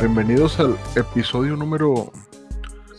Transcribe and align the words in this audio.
Bienvenidos 0.00 0.58
al 0.60 0.76
episodio 0.96 1.56
número. 1.56 2.10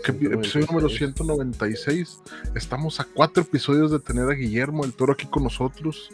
¿qué 0.04 0.14
epi- 0.14 0.34
episodio 0.34 0.68
número 0.68 0.90
196. 0.90 2.20
Estamos 2.56 3.00
a 3.00 3.06
cuatro 3.06 3.44
episodios 3.44 3.92
de 3.92 4.00
tener 4.00 4.30
a 4.30 4.34
Guillermo 4.34 4.86
el 4.86 4.94
Toro 4.94 5.14
aquí 5.14 5.26
con 5.28 5.44
nosotros. 5.44 6.10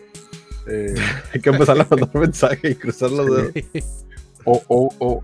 Eh, 0.67 0.95
Hay 1.33 1.41
que 1.41 1.49
empezar 1.49 1.79
a 1.79 1.85
mandar 1.89 2.15
mensaje 2.15 2.71
y 2.71 2.75
cruzar 2.75 3.11
los 3.11 3.25
dedos. 3.25 3.51
o- 4.45 4.63
o- 4.67 4.93
o- 4.99 5.23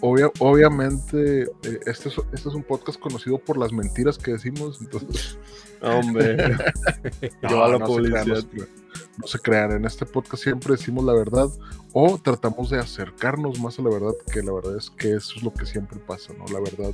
obvia- 0.00 0.32
obviamente, 0.38 1.42
eh, 1.42 1.80
este, 1.86 2.08
es, 2.08 2.16
este 2.32 2.48
es 2.48 2.54
un 2.54 2.62
podcast 2.62 2.98
conocido 2.98 3.38
por 3.38 3.58
las 3.58 3.72
mentiras 3.72 4.16
que 4.18 4.32
decimos. 4.32 4.78
Entonces, 4.80 5.38
Hombre, 5.82 6.36
no, 7.42 7.48
Lleva 7.50 7.68
la 7.68 7.78
no 7.78 7.86
se 7.86 7.92
crean, 8.02 8.24
publicidad. 8.24 8.26
no 8.26 8.36
se 8.36 8.46
crean. 8.48 8.68
No 9.18 9.26
se 9.26 9.38
crean, 9.38 9.72
en 9.72 9.84
este 9.84 10.06
podcast 10.06 10.42
siempre 10.42 10.72
decimos 10.72 11.04
la 11.04 11.12
verdad 11.12 11.48
o 11.92 12.18
tratamos 12.18 12.70
de 12.70 12.78
acercarnos 12.78 13.60
más 13.60 13.78
a 13.78 13.82
la 13.82 13.90
verdad, 13.90 14.14
que 14.32 14.42
la 14.42 14.52
verdad 14.52 14.76
es 14.76 14.90
que 14.90 15.14
eso 15.14 15.34
es 15.36 15.42
lo 15.42 15.52
que 15.52 15.66
siempre 15.66 15.98
pasa, 16.00 16.32
¿no? 16.36 16.44
La 16.52 16.60
verdad 16.60 16.92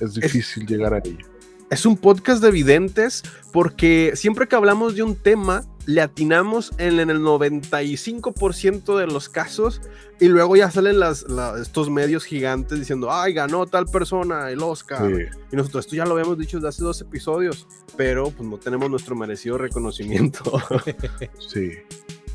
es 0.00 0.14
difícil 0.14 0.66
llegar 0.66 0.94
a 0.94 0.98
ella. 0.98 1.26
es 1.70 1.86
un 1.86 1.96
podcast 1.96 2.42
de 2.42 2.50
videntes 2.50 3.22
porque 3.52 4.12
siempre 4.14 4.48
que 4.48 4.56
hablamos 4.56 4.94
de 4.94 5.02
un 5.02 5.14
tema, 5.14 5.64
le 5.86 6.00
atinamos 6.00 6.72
en, 6.78 7.00
en 7.00 7.10
el 7.10 7.20
95% 7.20 8.96
de 8.98 9.06
los 9.06 9.28
casos 9.28 9.80
y 10.20 10.28
luego 10.28 10.54
ya 10.56 10.70
salen 10.70 11.00
las, 11.00 11.28
la- 11.28 11.58
estos 11.60 11.90
medios 11.90 12.24
gigantes 12.24 12.78
diciendo, 12.78 13.10
ay, 13.12 13.32
ganó 13.32 13.66
tal 13.66 13.86
persona 13.86 14.50
el 14.50 14.62
Oscar. 14.62 15.10
Sí. 15.14 15.22
Y 15.52 15.56
nosotros 15.56 15.86
esto 15.86 15.96
ya 15.96 16.04
lo 16.04 16.12
habíamos 16.12 16.38
dicho 16.38 16.58
desde 16.58 16.68
hace 16.68 16.84
dos 16.84 17.00
episodios, 17.00 17.66
pero 17.96 18.30
pues 18.30 18.48
no 18.48 18.58
tenemos 18.58 18.88
nuestro 18.90 19.16
merecido 19.16 19.58
reconocimiento. 19.58 20.42
Sí. 21.38 21.70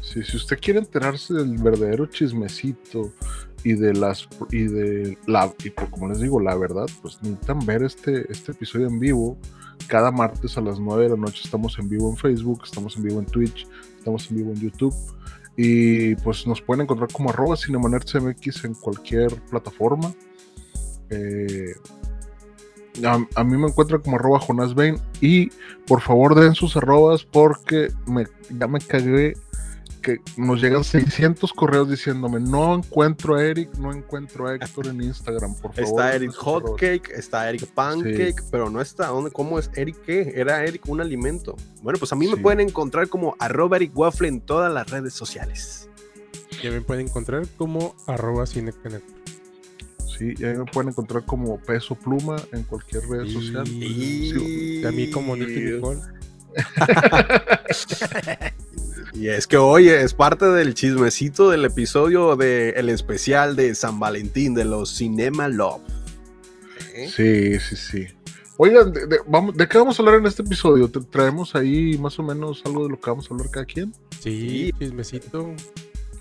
Sí, 0.02 0.23
si 0.23 0.38
usted 0.38 0.58
quiere 0.62 0.80
enterarse 0.80 1.34
del 1.34 1.58
verdadero 1.58 2.06
chismecito 2.06 3.12
y 3.66 3.73
de 3.73 3.94
las 3.94 4.25
y 4.52 4.64
de 4.64 5.18
la 5.28 5.53
y 5.66 5.70
como 5.72 6.08
les 6.08 6.22
digo, 6.22 6.40
la 6.40 6.56
verdad, 6.56 6.86
pues 7.02 7.18
necesitan 7.22 7.66
ver 7.66 7.84
este, 7.84 8.31
este 8.31 8.53
episodio 8.53 8.88
en 8.88 9.00
vivo. 9.00 9.38
Cada 9.88 10.11
martes 10.11 10.58
a 10.58 10.61
las 10.61 10.80
9 10.80 11.03
de 11.03 11.09
la 11.09 11.16
noche 11.16 11.42
estamos 11.45 11.78
en 11.80 11.88
vivo 11.88 12.09
en 12.09 12.17
Facebook, 12.17 12.61
estamos 12.64 12.97
en 12.97 13.03
vivo 13.03 13.20
en 13.20 13.25
Twitch, 13.25 13.67
estamos 13.97 14.30
en 14.30 14.38
vivo 14.38 14.52
en 14.52 14.59
YouTube. 14.59 14.95
Y 15.56 16.16
pues 16.17 16.45
nos 16.45 16.61
pueden 16.61 16.84
encontrar 16.84 17.11
como 17.11 17.30
arroba 17.30 17.56
cinemanerdsmx 17.56 18.66
en 18.66 18.73
cualquier 18.75 19.34
plataforma. 19.50 20.14
Eh, 21.09 21.73
a, 23.06 23.25
a 23.36 23.44
mí 23.44 23.58
me 23.58 23.67
encuentran 23.67 24.02
como 24.02 24.17
arroba 24.17 24.39
Jonas 24.39 24.73
Bain 24.75 25.00
y 25.22 25.50
por 25.88 26.02
favor 26.02 26.36
den 26.36 26.56
sus 26.56 26.75
arrobas 26.75 27.23
porque 27.23 27.89
me, 28.06 28.25
ya 28.50 28.67
me 28.67 28.80
cagué 28.80 29.34
que 30.08 30.22
nos 30.38 30.61
llegan 30.61 30.86
600 30.86 31.52
correos 31.52 31.89
diciéndome 31.89 32.39
no 32.39 32.75
encuentro 32.75 33.36
a 33.36 33.44
Eric, 33.44 33.77
no 33.77 33.91
encuentro 33.91 34.47
a 34.47 34.55
Héctor 34.55 34.88
en 34.88 35.02
Instagram, 35.02 35.53
por 35.55 35.73
favor. 35.73 35.83
Está 35.83 36.16
Eric 36.16 36.31
sus 36.31 36.47
arrobas". 36.47 36.72
Hotcake, 36.72 37.11
está 37.11 37.50
Eric 37.50 37.66
Pancake, 37.73 38.41
pero 38.50 38.69
no 38.69 38.80
está. 38.80 39.08
¿dónde, 39.08 39.31
¿Cómo 39.31 39.59
es 39.59 39.69
Eric 39.75 39.97
qué? 40.05 40.31
Era 40.35 40.63
Eric 40.63 40.88
un 40.88 41.01
alimento. 41.01 41.57
Bueno, 41.81 42.00
pues 42.00 42.13
a 42.13 42.16
mí 42.16 42.25
me 42.25 42.38
pueden 42.38 42.62
encontrar 42.62 43.09
como 43.09 43.35
arroba 43.40 43.75
Eric 43.75 43.91
Waffle 43.97 44.29
en 44.29 44.40
todas 44.40 44.73
las 44.73 44.90
redes 44.90 45.13
sociales. 45.13 45.90
Ya 46.63 46.72
me 46.72 46.79
pueden 46.79 47.07
encontrar 47.07 47.46
como 47.57 47.94
arroba 48.07 48.46
cinecanet. 48.46 49.03
Sí, 50.17 50.35
y 50.38 50.46
ahí 50.46 50.57
me 50.57 50.66
pueden 50.66 50.91
encontrar 50.91 51.25
como 51.25 51.59
peso 51.59 51.96
pluma 51.96 52.38
en 52.53 52.63
cualquier 52.63 53.03
red 53.09 53.28
social. 53.28 53.67
Y 53.67 54.85
a 54.85 54.91
mí 54.91 55.12
como 55.12 55.35
Nicky 55.35 55.59
Nicole. 55.59 56.00
Y 59.13 59.28
es 59.29 59.47
que 59.47 59.57
hoy 59.57 59.90
es 59.90 60.13
parte 60.13 60.45
del 60.45 60.73
chismecito 60.73 61.50
del 61.50 61.66
episodio 61.66 62.35
del 62.35 62.90
especial 62.90 63.56
de 63.56 63.73
San 63.75 64.00
Valentín 64.00 64.53
de 64.53 64.66
los 64.66 64.95
Cinema 64.95 65.47
Love. 65.47 65.81
¿Eh? 66.94 67.09
Sí, 67.16 67.59
sí, 67.59 67.75
sí. 67.75 68.07
Oigan, 68.57 68.91
de, 68.91 69.06
de- 69.06 69.19
vamos, 69.28 69.56
¿de 69.56 69.67
qué 69.67 69.78
vamos 69.78 70.00
a 70.00 70.01
hablar 70.01 70.19
en 70.19 70.25
este 70.25 70.41
episodio? 70.41 70.91
¿Tra- 70.91 71.06
¿Traemos 71.09 71.56
ahí 71.56 71.97
más 72.00 72.17
o 72.19 72.23
menos 72.23 72.62
algo 72.66 72.84
de 72.85 72.90
lo 72.90 73.00
que 73.00 73.09
vamos 73.09 73.29
a 73.29 73.34
hablar 73.34 73.50
cada 73.51 73.66
quien? 73.66 73.94
Sí, 74.19 74.72
chismecito. 74.79 75.53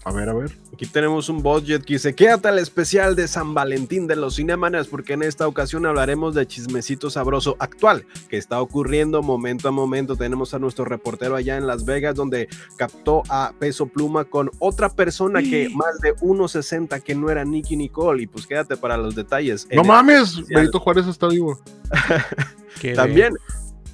A 0.07 0.13
ver, 0.13 0.29
a 0.29 0.35
ver. 0.35 0.57
Aquí 0.73 0.87
tenemos 0.87 1.29
un 1.29 1.43
budget 1.43 1.85
que 1.85 1.95
dice, 1.95 2.15
quédate 2.15 2.47
al 2.47 2.61
especial 2.61 3.17
de 3.17 3.27
San 3.27 3.55
Valentín 3.55 4.07
de 4.07 4.15
los 4.15 4.37
Cinemanas 4.37 4.87
porque 4.87 5.15
en 5.15 5.25
esta 5.25 5.49
ocasión 5.49 5.85
hablaremos 5.85 6.33
de 6.33 6.47
chismecito 6.47 7.11
sabroso 7.11 7.57
actual 7.59 8.07
que 8.29 8.37
está 8.37 8.61
ocurriendo 8.61 9.21
momento 9.25 9.67
a 9.67 9.73
momento. 9.73 10.15
Tenemos 10.15 10.55
a 10.55 10.61
nuestro 10.61 10.85
reportero 10.85 11.35
allá 11.35 11.57
en 11.57 11.67
Las 11.67 11.85
Vegas 11.85 12.15
donde 12.15 12.49
captó 12.77 13.25
a 13.29 13.53
Peso 13.59 13.87
Pluma 13.87 14.27
con 14.27 14.49
otra 14.61 14.91
persona 14.91 15.43
que 15.43 15.71
más 15.75 15.99
de 15.99 16.15
1.60 16.19 17.03
que 17.03 17.17
no 17.17 17.29
era 17.29 17.45
Nicky 17.45 17.77
Nicole 17.77 18.23
y 18.23 18.27
pues 18.29 18.47
quédate 18.47 18.77
para 18.77 18.97
los 18.97 19.17
detalles. 19.17 19.67
¡No 19.73 19.83
mames! 19.83 20.47
Benito 20.47 20.79
Juárez 20.79 21.09
está 21.09 21.27
vivo. 21.27 21.59
También 22.95 23.35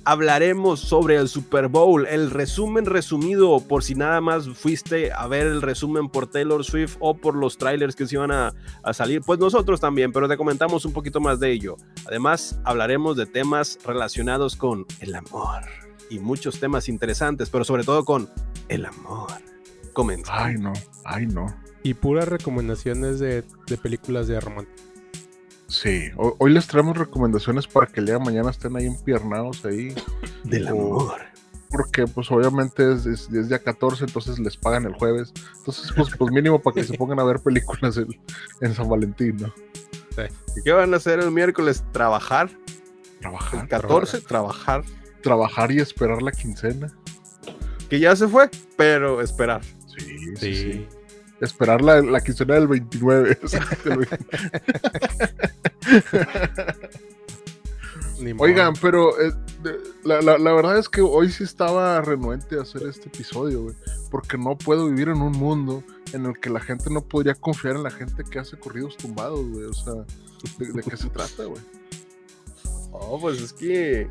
hablaremos 0.05 0.81
sobre 0.81 1.17
el 1.17 1.29
Super 1.29 1.69
Bowl, 1.69 2.07
el 2.07 2.31
resumen 2.31 2.87
resumido 2.87 3.61
por 3.61 3.85
si 3.85 3.95
nada 3.95 4.21
más 4.21 4.49
fuiste 4.49 5.13
a 5.13 5.27
ver 5.27 5.47
el 5.47 5.63
resumen 5.63 6.09
por 6.09 6.27
Taylor 6.27 6.65
Swift 6.65 6.97
o 7.01 7.17
por 7.17 7.35
los 7.35 7.59
trailers 7.59 7.95
que 7.95 8.07
se 8.07 8.17
iban 8.17 8.33
a, 8.33 8.53
a 8.83 8.93
salir, 8.93 9.21
pues 9.23 9.39
nosotros 9.39 9.81
también, 9.81 10.13
pero 10.13 10.29
te 10.29 10.37
comentamos 10.37 10.85
un 10.85 10.93
poquito 10.93 11.21
más 11.21 11.41
de 11.41 11.53
ello. 11.53 11.77
Además, 12.07 12.59
hablaremos 12.65 13.17
de 13.17 13.27
temas 13.27 13.79
relacionados 13.85 14.57
con 14.57 14.87
el 15.01 15.15
amor 15.15 15.63
y 16.11 16.19
muchos 16.19 16.61
temas 16.61 16.89
interesantes, 16.89 17.49
pero 17.51 17.65
sobre 17.65 17.85
todo 17.85 18.05
con 18.05 18.29
el 18.69 18.85
amor. 18.85 19.31
Comenzamos. 19.93 20.43
Ay, 20.43 20.55
no. 20.59 20.73
Ay, 21.05 21.27
no. 21.27 21.55
Y 21.83 21.95
puras 21.95 22.29
recomendaciones 22.29 23.19
de, 23.19 23.45
de 23.67 23.77
películas 23.77 24.29
de 24.29 24.41
romántico. 24.41 24.92
Sí, 25.73 26.11
ho- 26.17 26.37
hoy 26.39 26.53
les 26.53 26.67
traemos 26.67 26.97
recomendaciones 26.99 27.67
para 27.67 27.87
que 27.87 28.01
el 28.01 28.07
día 28.07 28.19
de 28.19 28.25
mañana 28.25 28.51
estén 28.51 28.77
ahí 28.77 28.85
empiernados 28.87 29.65
ahí. 29.65 29.95
Del 30.45 30.67
o- 30.69 30.71
amor. 30.71 31.21
Porque 31.71 32.07
pues 32.07 32.31
obviamente 32.31 32.93
es, 32.93 33.07
es- 33.07 33.31
es 33.33 33.49
día 33.49 33.59
14, 33.59 34.05
entonces 34.05 34.39
les 34.39 34.57
pagan 34.59 34.85
el 34.85 34.93
jueves. 34.93 35.33
Entonces 35.57 35.91
pues, 35.97 36.11
pues 36.19 36.31
mínimo 36.31 36.61
para 36.61 36.75
que 36.75 36.85
se 36.85 36.93
pongan 36.99 37.19
a 37.21 37.25
ver 37.25 37.41
películas 37.41 37.97
en, 37.97 38.09
en 38.61 38.75
San 38.75 38.89
Valentín, 38.89 39.37
¿no? 39.39 39.53
¿Y 40.57 40.63
qué 40.63 40.73
van 40.73 40.93
a 40.93 40.99
hacer 40.99 41.21
el 41.21 41.31
miércoles? 41.31 41.83
¿Trabajar? 41.93 42.51
Trabajar. 43.21 43.63
El 43.63 43.69
14, 43.69 44.21
trabajar. 44.21 44.85
Trabajar 45.23 45.73
y 45.73 45.79
esperar 45.81 46.21
la 46.21 46.33
quincena. 46.33 46.93
Que 47.89 47.99
ya 47.99 48.15
se 48.15 48.29
fue, 48.29 48.51
pero 48.77 49.23
esperar. 49.23 49.63
Sí, 49.65 50.19
sí, 50.19 50.37
sí. 50.37 50.55
Sí. 50.55 50.87
Esperar 51.43 51.83
la, 51.83 52.01
la 52.01 52.21
quincena 52.21 52.55
del 52.55 52.69
29. 52.69 53.39
o 53.45 53.49
sea, 53.49 53.67
del 53.85 53.99
20. 53.99 54.19
Ni 58.21 58.33
modo. 58.35 58.45
Oigan, 58.45 58.75
pero 58.81 59.21
eh, 59.21 59.33
la- 60.05 60.21
la 60.23 60.53
verdad 60.53 60.79
es 60.79 60.89
que 60.89 61.01
hoy 61.01 61.31
sí 61.33 61.43
estaba 61.45 62.01
renuente 62.01 62.57
a 62.59 62.63
hacer 62.63 62.83
este 62.85 63.09
episodio, 63.09 63.63
güey. 63.65 63.75
Porque 64.11 64.39
no 64.39 64.57
puedo 64.57 64.87
vivir 64.89 65.09
en 65.09 65.21
un 65.21 65.33
mundo 65.33 65.83
en 66.13 66.27
el 66.27 66.39
que 66.39 66.51
la 66.51 66.61
gente 66.61 66.91
no 66.91 67.01
podría 67.03 67.35
confiar 67.35 67.77
en 67.77 67.83
la 67.83 67.91
gente 67.91 68.23
que 68.23 68.39
hace 68.39 68.57
corridos 68.57 68.97
tumbados, 68.97 69.45
güey. 69.49 69.65
O 69.65 69.73
sea, 69.73 69.95
¿de, 70.59 70.73
de 70.73 70.83
qué 70.83 70.97
se 70.97 71.09
trata, 71.09 71.45
güey? 71.45 71.63
Oh, 72.93 73.19
pues 73.21 73.41
es 73.41 73.53
que. 73.53 74.09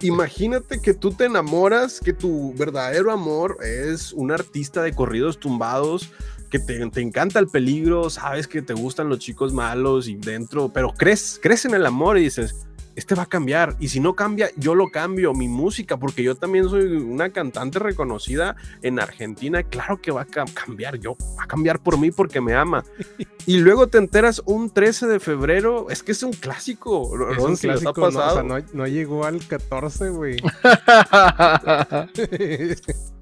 Imagínate 0.00 0.80
que 0.80 0.94
tú 0.94 1.10
te 1.12 1.24
enamoras, 1.24 1.98
que 2.00 2.12
tu 2.12 2.54
verdadero 2.54 3.10
amor 3.12 3.58
es 3.64 4.12
un 4.12 4.30
artista 4.30 4.80
de 4.82 4.94
corridos 4.94 5.40
tumbados, 5.40 6.10
que 6.50 6.58
te, 6.58 6.88
te 6.90 7.00
encanta 7.00 7.38
el 7.38 7.48
peligro, 7.48 8.10
sabes 8.10 8.48
que 8.48 8.62
te 8.62 8.74
gustan 8.74 9.08
los 9.08 9.18
chicos 9.18 9.52
malos 9.52 10.08
y 10.08 10.16
dentro, 10.16 10.68
pero 10.70 10.92
crees, 10.96 11.38
crees 11.42 11.64
en 11.64 11.74
el 11.74 11.86
amor 11.86 12.18
y 12.18 12.22
dices, 12.22 12.54
este 12.96 13.14
va 13.14 13.22
a 13.22 13.26
cambiar. 13.26 13.76
Y 13.78 13.88
si 13.88 14.00
no 14.00 14.14
cambia, 14.14 14.50
yo 14.56 14.74
lo 14.74 14.90
cambio, 14.90 15.32
mi 15.32 15.46
música, 15.46 15.96
porque 15.98 16.24
yo 16.24 16.34
también 16.34 16.68
soy 16.68 16.82
una 16.96 17.30
cantante 17.30 17.78
reconocida 17.78 18.56
en 18.82 18.98
Argentina. 18.98 19.62
Claro 19.62 20.00
que 20.00 20.10
va 20.10 20.22
a 20.22 20.26
cam- 20.26 20.52
cambiar, 20.52 20.98
yo, 20.98 21.16
va 21.38 21.44
a 21.44 21.46
cambiar 21.46 21.78
por 21.78 21.96
mí 21.96 22.10
porque 22.10 22.40
me 22.40 22.54
ama. 22.54 22.84
Y 23.46 23.60
luego 23.60 23.86
te 23.86 23.96
enteras 23.96 24.42
un 24.44 24.68
13 24.68 25.06
de 25.06 25.20
febrero, 25.20 25.86
es 25.88 26.02
que 26.02 26.12
es 26.12 26.22
un 26.22 26.34
clásico. 26.34 27.10
Es 27.32 27.38
un 27.38 27.56
si 27.56 27.66
no, 27.68 27.74
o 27.74 27.78
sea, 27.78 27.92
pasado. 27.94 28.42
no, 28.42 28.58
no 28.74 28.86
llegó 28.86 29.24
al 29.24 29.38
14, 29.46 30.10
güey. 30.10 30.36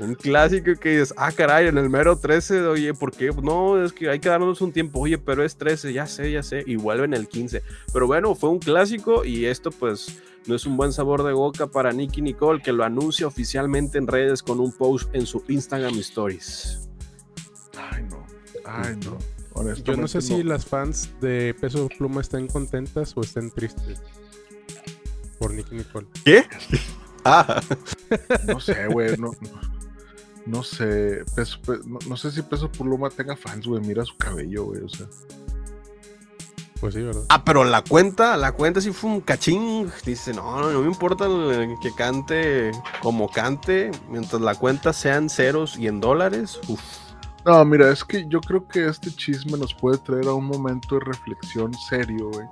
Un 0.00 0.14
clásico 0.14 0.72
que 0.80 0.92
dices, 0.92 1.12
ah, 1.16 1.30
caray, 1.30 1.68
en 1.68 1.76
el 1.76 1.90
mero 1.90 2.16
13, 2.16 2.62
oye, 2.62 2.94
¿por 2.94 3.12
qué? 3.12 3.30
No, 3.42 3.82
es 3.82 3.92
que 3.92 4.08
hay 4.08 4.18
que 4.18 4.30
darnos 4.30 4.60
un 4.62 4.72
tiempo, 4.72 5.00
oye, 5.00 5.18
pero 5.18 5.44
es 5.44 5.56
13, 5.56 5.92
ya 5.92 6.06
sé, 6.06 6.32
ya 6.32 6.42
sé, 6.42 6.64
y 6.66 6.76
vuelven 6.76 7.12
el 7.12 7.28
15. 7.28 7.62
Pero 7.92 8.06
bueno, 8.06 8.34
fue 8.34 8.48
un 8.48 8.58
clásico 8.58 9.24
y 9.26 9.44
esto 9.44 9.70
pues 9.70 10.18
no 10.46 10.54
es 10.54 10.64
un 10.64 10.78
buen 10.78 10.92
sabor 10.92 11.22
de 11.22 11.32
boca 11.32 11.66
para 11.66 11.92
Nicky 11.92 12.22
Nicole, 12.22 12.62
que 12.62 12.72
lo 12.72 12.82
anuncia 12.82 13.26
oficialmente 13.26 13.98
en 13.98 14.06
redes 14.06 14.42
con 14.42 14.58
un 14.58 14.72
post 14.72 15.14
en 15.14 15.26
su 15.26 15.44
Instagram 15.48 15.98
Stories. 15.98 16.88
Ay, 17.76 18.04
no. 18.04 18.24
Ay, 18.64 18.96
no. 19.04 19.18
Yo 19.84 19.96
no 19.96 20.08
sé 20.08 20.22
si 20.22 20.42
las 20.42 20.64
fans 20.64 21.10
de 21.20 21.54
Peso 21.60 21.88
Pluma 21.98 22.22
estén 22.22 22.46
contentas 22.46 23.12
o 23.16 23.20
estén 23.20 23.50
tristes 23.50 24.00
por 25.38 25.52
Nicky 25.52 25.74
Nicole. 25.74 26.06
¿Qué? 26.24 26.44
Ah. 27.22 27.60
No 28.46 28.58
sé, 28.60 28.86
güey. 28.86 29.10
No, 29.18 29.32
no, 29.42 29.60
sé. 30.62 31.24
Peso, 31.34 31.58
no, 32.08 32.16
sé 32.16 32.30
si 32.30 32.42
Peso 32.42 32.70
Pluma 32.70 33.10
tenga 33.10 33.36
fans, 33.36 33.66
güey. 33.66 33.82
Mira 33.82 34.04
su 34.04 34.16
cabello, 34.16 34.64
güey. 34.64 34.82
O 34.82 34.88
sea. 34.88 35.06
Pues 36.80 36.94
sí, 36.94 37.02
¿verdad? 37.02 37.24
Ah, 37.28 37.44
pero 37.44 37.62
la 37.64 37.82
cuenta, 37.82 38.38
la 38.38 38.52
cuenta 38.52 38.80
sí 38.80 38.90
fue 38.92 39.10
un 39.10 39.20
cachín. 39.20 39.90
Dice, 40.04 40.32
no, 40.32 40.70
no 40.70 40.80
me 40.80 40.86
importa 40.86 41.26
que 41.82 41.92
cante 41.94 42.70
como 43.02 43.28
cante, 43.28 43.90
mientras 44.08 44.40
la 44.40 44.54
cuenta 44.54 44.92
sean 44.92 45.28
ceros 45.28 45.78
y 45.78 45.88
en 45.88 46.00
dólares. 46.00 46.58
Uf. 46.68 46.80
No, 47.44 47.64
mira, 47.64 47.90
es 47.90 48.04
que 48.04 48.26
yo 48.28 48.40
creo 48.40 48.66
que 48.66 48.86
este 48.86 49.10
chisme 49.10 49.56
nos 49.56 49.74
puede 49.74 49.98
traer 49.98 50.26
a 50.26 50.34
un 50.34 50.44
momento 50.44 50.96
de 50.96 51.04
reflexión 51.06 51.72
serio, 51.88 52.30
güey, 52.30 52.46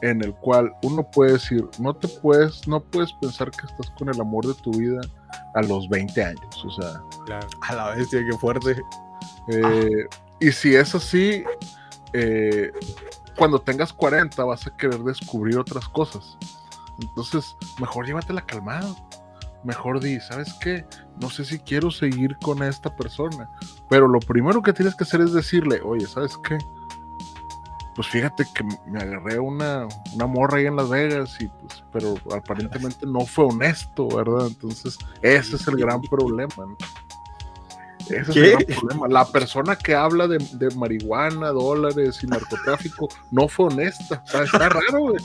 en 0.00 0.22
el 0.22 0.34
cual 0.34 0.72
uno 0.82 1.06
puede 1.10 1.32
decir, 1.32 1.68
no 1.78 1.94
te 1.94 2.08
puedes, 2.08 2.66
no 2.66 2.80
puedes 2.80 3.12
pensar 3.14 3.50
que 3.50 3.66
estás 3.66 3.90
con 3.98 4.08
el 4.08 4.18
amor 4.18 4.46
de 4.46 4.54
tu 4.54 4.70
vida 4.72 5.02
a 5.54 5.62
los 5.62 5.88
20 5.88 6.22
años, 6.22 6.64
o 6.64 6.70
sea. 6.70 7.02
Claro. 7.26 7.48
A 7.62 7.74
la 7.74 7.90
bestia, 7.94 8.24
qué 8.24 8.36
fuerte. 8.36 8.82
Eh, 9.48 10.06
y 10.40 10.52
si 10.52 10.74
es 10.74 10.94
así, 10.94 11.44
eh, 12.12 12.70
cuando 13.36 13.60
tengas 13.60 13.92
40 13.92 14.44
vas 14.44 14.66
a 14.66 14.76
querer 14.76 15.00
descubrir 15.00 15.58
otras 15.58 15.88
cosas. 15.88 16.36
Entonces, 17.00 17.56
mejor 17.78 18.06
llévatela 18.06 18.42
calmado 18.42 18.96
mejor 19.64 20.00
di, 20.00 20.20
¿sabes 20.20 20.54
qué? 20.54 20.84
No 21.20 21.30
sé 21.30 21.44
si 21.44 21.58
quiero 21.58 21.90
seguir 21.90 22.36
con 22.38 22.62
esta 22.62 22.94
persona. 22.94 23.48
Pero 23.88 24.08
lo 24.08 24.20
primero 24.20 24.62
que 24.62 24.72
tienes 24.72 24.94
que 24.94 25.04
hacer 25.04 25.20
es 25.20 25.32
decirle, 25.32 25.80
oye, 25.84 26.06
¿sabes 26.06 26.36
qué? 26.38 26.58
Pues 27.94 28.08
fíjate 28.08 28.44
que 28.54 28.64
me 28.86 29.00
agarré 29.00 29.38
una, 29.38 29.88
una 30.14 30.26
morra 30.26 30.58
ahí 30.58 30.66
en 30.66 30.76
Las 30.76 30.88
Vegas 30.88 31.36
y 31.40 31.48
pues, 31.48 31.82
pero 31.92 32.14
aparentemente 32.34 33.04
no 33.04 33.26
fue 33.26 33.46
honesto, 33.46 34.08
¿verdad? 34.08 34.46
Entonces, 34.46 34.96
ese 35.22 35.56
es 35.56 35.66
el 35.66 35.76
gran 35.76 36.00
problema, 36.02 36.48
Ese 38.08 38.20
es 38.20 38.36
el 38.36 38.50
gran 38.52 38.64
problema. 38.78 39.08
La 39.08 39.24
persona 39.24 39.76
que 39.76 39.94
habla 39.94 40.28
de, 40.28 40.38
marihuana, 40.76 41.48
dólares 41.48 42.22
y 42.22 42.28
narcotráfico 42.28 43.08
no 43.32 43.48
fue 43.48 43.66
honesta. 43.66 44.22
Está, 44.24 44.68
raro, 44.68 44.98
güey. 45.00 45.24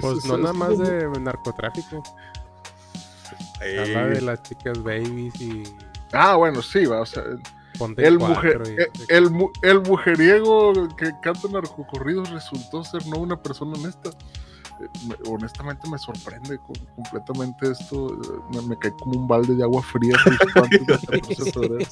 Pues 0.00 0.24
no 0.26 0.38
nada 0.38 0.52
más 0.52 0.78
de 0.78 1.08
narcotráfico. 1.20 2.02
Habla 3.60 4.06
de 4.06 4.20
las 4.20 4.42
chicas 4.42 4.82
babies 4.82 5.40
y. 5.40 5.64
Ah, 6.12 6.36
bueno, 6.36 6.62
sí, 6.62 6.86
va, 6.86 7.00
o 7.00 7.06
sea. 7.06 7.24
El, 7.96 8.18
mujer, 8.18 8.62
eh, 8.66 8.86
el, 9.08 9.30
el, 9.62 9.80
mujeriego 9.80 10.72
que 10.96 11.12
canta 11.22 11.48
narcocorridos 11.48 12.30
resultó 12.30 12.84
ser 12.84 13.06
no 13.06 13.18
una 13.18 13.40
persona 13.40 13.72
honesta. 13.72 14.10
Eh, 14.80 14.88
honestamente 15.28 15.88
me 15.88 15.98
sorprende 15.98 16.58
completamente 16.94 17.70
esto. 17.70 18.08
Eh, 18.08 18.62
me, 18.66 18.78
cae 18.78 18.92
como 18.92 19.20
un 19.20 19.28
balde 19.28 19.54
de 19.54 19.62
agua 19.62 19.82
fría. 19.82 20.16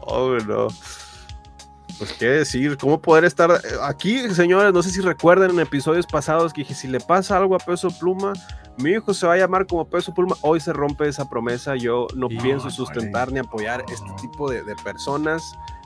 oh, 0.00 0.36
no. 0.46 0.68
Pues 1.98 2.12
qué 2.14 2.26
decir, 2.26 2.76
cómo 2.76 3.00
poder 3.00 3.24
estar 3.24 3.50
aquí, 3.82 4.28
señores. 4.30 4.72
No 4.72 4.82
sé 4.82 4.90
si 4.90 5.00
recuerdan 5.00 5.50
en 5.50 5.60
episodios 5.60 6.06
pasados 6.06 6.52
que 6.52 6.62
dije: 6.62 6.74
si 6.74 6.88
le 6.88 7.00
pasa 7.00 7.36
algo 7.36 7.54
a 7.54 7.58
peso 7.58 7.88
pluma, 7.90 8.32
mi 8.78 8.90
hijo 8.90 9.12
se 9.12 9.26
va 9.26 9.34
a 9.34 9.36
llamar 9.36 9.66
como 9.66 9.84
Peso 9.84 10.14
Pluma, 10.14 10.34
hoy 10.40 10.60
se 10.60 10.72
rompe 10.72 11.06
esa 11.06 11.28
promesa, 11.28 11.76
yo 11.76 12.06
no 12.14 12.28
pienso 12.28 12.70
sustentar 12.70 13.30
ni 13.30 13.38
apoyar 13.38 13.84
este 13.92 14.10
tipo 14.20 14.50
de, 14.50 14.62
personas. 14.82 15.42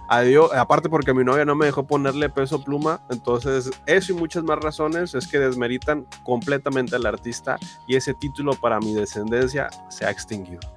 Adiós, 0.08 0.52
aparte 0.52 0.88
porque 0.88 1.12
mi 1.12 1.24
novia 1.24 1.44
no 1.44 1.56
me 1.56 1.66
dejó 1.66 1.84
ponerle 1.84 2.28
peso 2.28 2.62
pluma, 2.62 3.04
entonces 3.10 3.72
eso 3.86 4.12
y 4.12 4.16
muchas 4.16 4.44
más 4.44 4.58
razones 4.60 5.14
es 5.16 5.26
que 5.26 5.40
desmeritan 5.40 6.06
completamente 6.22 6.94
al 6.94 7.06
artista 7.06 7.58
y 7.88 7.96
ese 7.96 8.14
título 8.14 8.52
para 8.54 8.78
mi 8.78 8.94
descendencia 8.94 9.68
se 9.90 10.06
ha 10.06 10.10
extinguido. 10.10 10.75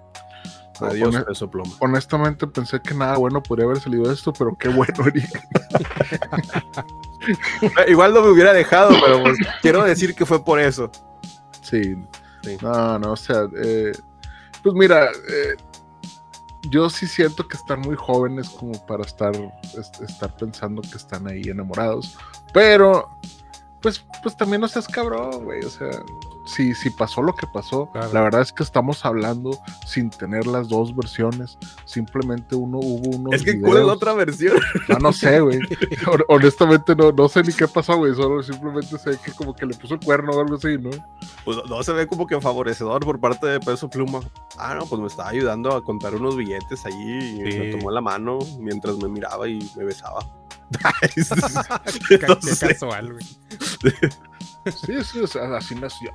Peso 0.79 1.49
pluma. 1.49 1.71
Honestamente 1.79 2.47
pensé 2.47 2.81
que 2.81 2.93
nada 2.93 3.17
bueno 3.17 3.43
podría 3.43 3.65
haber 3.65 3.79
salido 3.79 4.07
de 4.07 4.13
esto, 4.13 4.33
pero 4.33 4.55
qué 4.57 4.69
bueno, 4.69 4.93
Igual 7.87 8.13
no 8.13 8.21
me 8.21 8.29
hubiera 8.29 8.53
dejado, 8.53 8.91
pero 9.03 9.23
pues, 9.23 9.37
quiero 9.61 9.83
decir 9.83 10.15
que 10.15 10.25
fue 10.25 10.43
por 10.43 10.59
eso. 10.59 10.91
Sí. 11.61 11.97
No, 12.61 12.99
no, 12.99 13.11
o 13.11 13.17
sea, 13.17 13.47
eh, 13.61 13.91
pues 14.63 14.73
mira, 14.73 15.07
eh, 15.07 15.55
yo 16.69 16.89
sí 16.89 17.07
siento 17.07 17.47
que 17.47 17.57
están 17.57 17.81
muy 17.81 17.95
jóvenes 17.95 18.49
como 18.49 18.85
para 18.85 19.03
estar, 19.03 19.33
estar 20.01 20.35
pensando 20.37 20.81
que 20.81 20.97
están 20.97 21.27
ahí 21.27 21.43
enamorados, 21.43 22.17
pero 22.53 23.09
pues, 23.81 24.05
pues 24.23 24.35
también 24.35 24.61
no 24.61 24.67
seas 24.67 24.87
cabrón, 24.87 25.45
güey, 25.45 25.63
o 25.63 25.69
sea, 25.69 25.89
si, 26.49 26.73
si 26.73 26.89
pasó 26.89 27.21
lo 27.21 27.33
que 27.33 27.45
pasó, 27.47 27.89
la 27.93 28.21
verdad 28.21 28.41
es 28.41 28.51
que 28.51 28.63
estamos 28.63 29.05
hablando 29.05 29.51
sin 29.85 30.09
tener 30.09 30.47
las 30.47 30.67
dos 30.67 30.95
versiones. 30.95 31.57
Simplemente 31.85 32.55
uno 32.55 32.79
hubo 32.79 33.17
uno. 33.17 33.29
Es 33.31 33.43
que, 33.43 33.59
¿cuál 33.61 33.77
es 33.77 33.85
la 33.85 33.93
otra 33.93 34.13
versión? 34.13 34.57
No, 34.87 34.97
no 34.97 35.13
sé, 35.13 35.39
güey. 35.39 35.59
Honestamente, 36.27 36.95
no, 36.95 37.11
no 37.11 37.29
sé 37.29 37.43
ni 37.43 37.53
qué 37.53 37.67
pasó, 37.67 37.97
güey. 37.97 38.15
Solo 38.15 38.41
simplemente 38.41 38.97
sé 38.97 39.17
que 39.23 39.31
como 39.31 39.53
que 39.53 39.65
le 39.65 39.75
puso 39.75 39.93
el 39.93 39.99
cuerno 39.99 40.31
o 40.31 40.41
algo 40.41 40.55
así, 40.55 40.77
¿no? 40.77 40.89
Pues 41.45 41.57
no 41.69 41.83
se 41.83 41.93
ve 41.93 42.07
como 42.07 42.25
que 42.25 42.39
favorecedor 42.41 43.05
por 43.05 43.19
parte 43.19 43.45
de 43.45 43.59
Peso 43.59 43.89
Pluma. 43.89 44.19
Ah, 44.57 44.75
no, 44.75 44.85
pues 44.85 44.99
me 44.99 45.07
estaba 45.07 45.29
ayudando 45.29 45.75
a 45.75 45.83
contar 45.83 46.15
unos 46.15 46.35
billetes 46.35 46.85
allí. 46.85 47.39
Y 47.39 47.59
me 47.59 47.71
tomó 47.71 47.91
la 47.91 48.01
mano 48.01 48.39
mientras 48.59 48.97
me 48.97 49.07
miraba 49.07 49.47
y 49.47 49.59
me 49.77 49.85
besaba. 49.85 50.25
qué 52.09 52.19
casual, 52.19 53.13
güey. 53.13 53.25
Sí, 54.65 55.03
sí, 55.03 55.21
así 55.53 55.75
nació. 55.75 56.11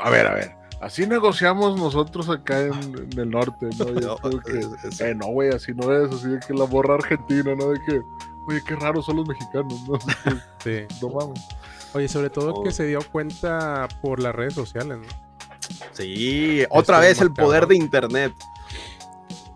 A 0.00 0.10
ver, 0.10 0.26
a 0.26 0.34
ver. 0.34 0.56
Así 0.80 1.06
negociamos 1.06 1.78
nosotros 1.78 2.30
acá 2.30 2.62
en, 2.62 3.06
el 3.18 3.30
norte, 3.30 3.68
¿no? 3.78 3.84
no, 4.20 4.40
que, 4.40 4.60
eh, 5.00 5.14
no, 5.14 5.26
güey, 5.26 5.50
así 5.50 5.72
no 5.74 5.92
es, 5.92 6.10
así 6.10 6.28
de 6.28 6.40
que 6.40 6.54
la 6.54 6.64
borra 6.64 6.94
argentina, 6.94 7.54
¿no? 7.54 7.70
De 7.70 7.80
que, 7.84 8.00
oye, 8.48 8.62
qué 8.66 8.76
raros 8.76 9.04
son 9.04 9.16
los 9.16 9.28
mexicanos, 9.28 9.74
¿no? 9.86 9.98
Sí. 10.64 10.86
No 11.02 11.10
mames. 11.10 11.46
Oye, 11.92 12.08
sobre 12.08 12.30
todo 12.30 12.62
que 12.62 12.70
se 12.70 12.86
dio 12.86 13.00
cuenta 13.12 13.88
por 14.00 14.20
las 14.20 14.34
redes 14.34 14.54
sociales, 14.54 14.98
¿no? 14.98 15.30
Sí, 15.92 16.64
otra 16.70 16.98
vez 16.98 17.20
el 17.20 17.32
poder 17.32 17.66
de 17.66 17.76
internet 17.76 18.32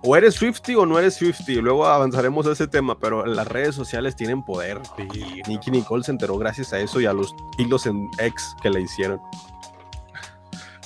o 0.05 0.17
eres 0.17 0.35
Swifty 0.35 0.75
o 0.75 0.85
no 0.85 0.99
eres 0.99 1.15
Swifty. 1.15 1.57
Luego 1.57 1.87
avanzaremos 1.87 2.47
a 2.47 2.53
ese 2.53 2.69
tema, 2.69 2.99
pero 2.99 3.25
las 3.25 3.49
redes 3.49 3.75
sociales 3.75 4.15
tienen 4.15 4.43
poder. 4.43 4.81
y 4.99 5.41
Nicky 5.49 5.71
Nicole 5.71 6.05
se 6.05 6.13
enteró 6.13 6.37
gracias 6.37 6.73
a 6.73 6.79
eso 6.79 7.01
y 7.01 7.07
a 7.07 7.13
los 7.13 7.35
hilos 7.59 7.87
en 7.87 8.09
ex 8.19 8.55
que 8.63 8.71
le 8.71 8.83
hicieron. 8.83 9.21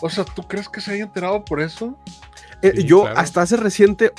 O 0.00 0.08
sea, 0.08 0.24
¿tú 0.24 0.42
crees 0.46 0.68
que 0.68 0.80
se 0.80 0.92
haya 0.92 1.04
enterado 1.04 1.44
por 1.44 1.60
eso? 1.60 1.96
Eh, 2.60 2.82
yo 2.84 3.06
hasta 3.06 3.42
hace 3.42 3.56
reciente, 3.56 4.12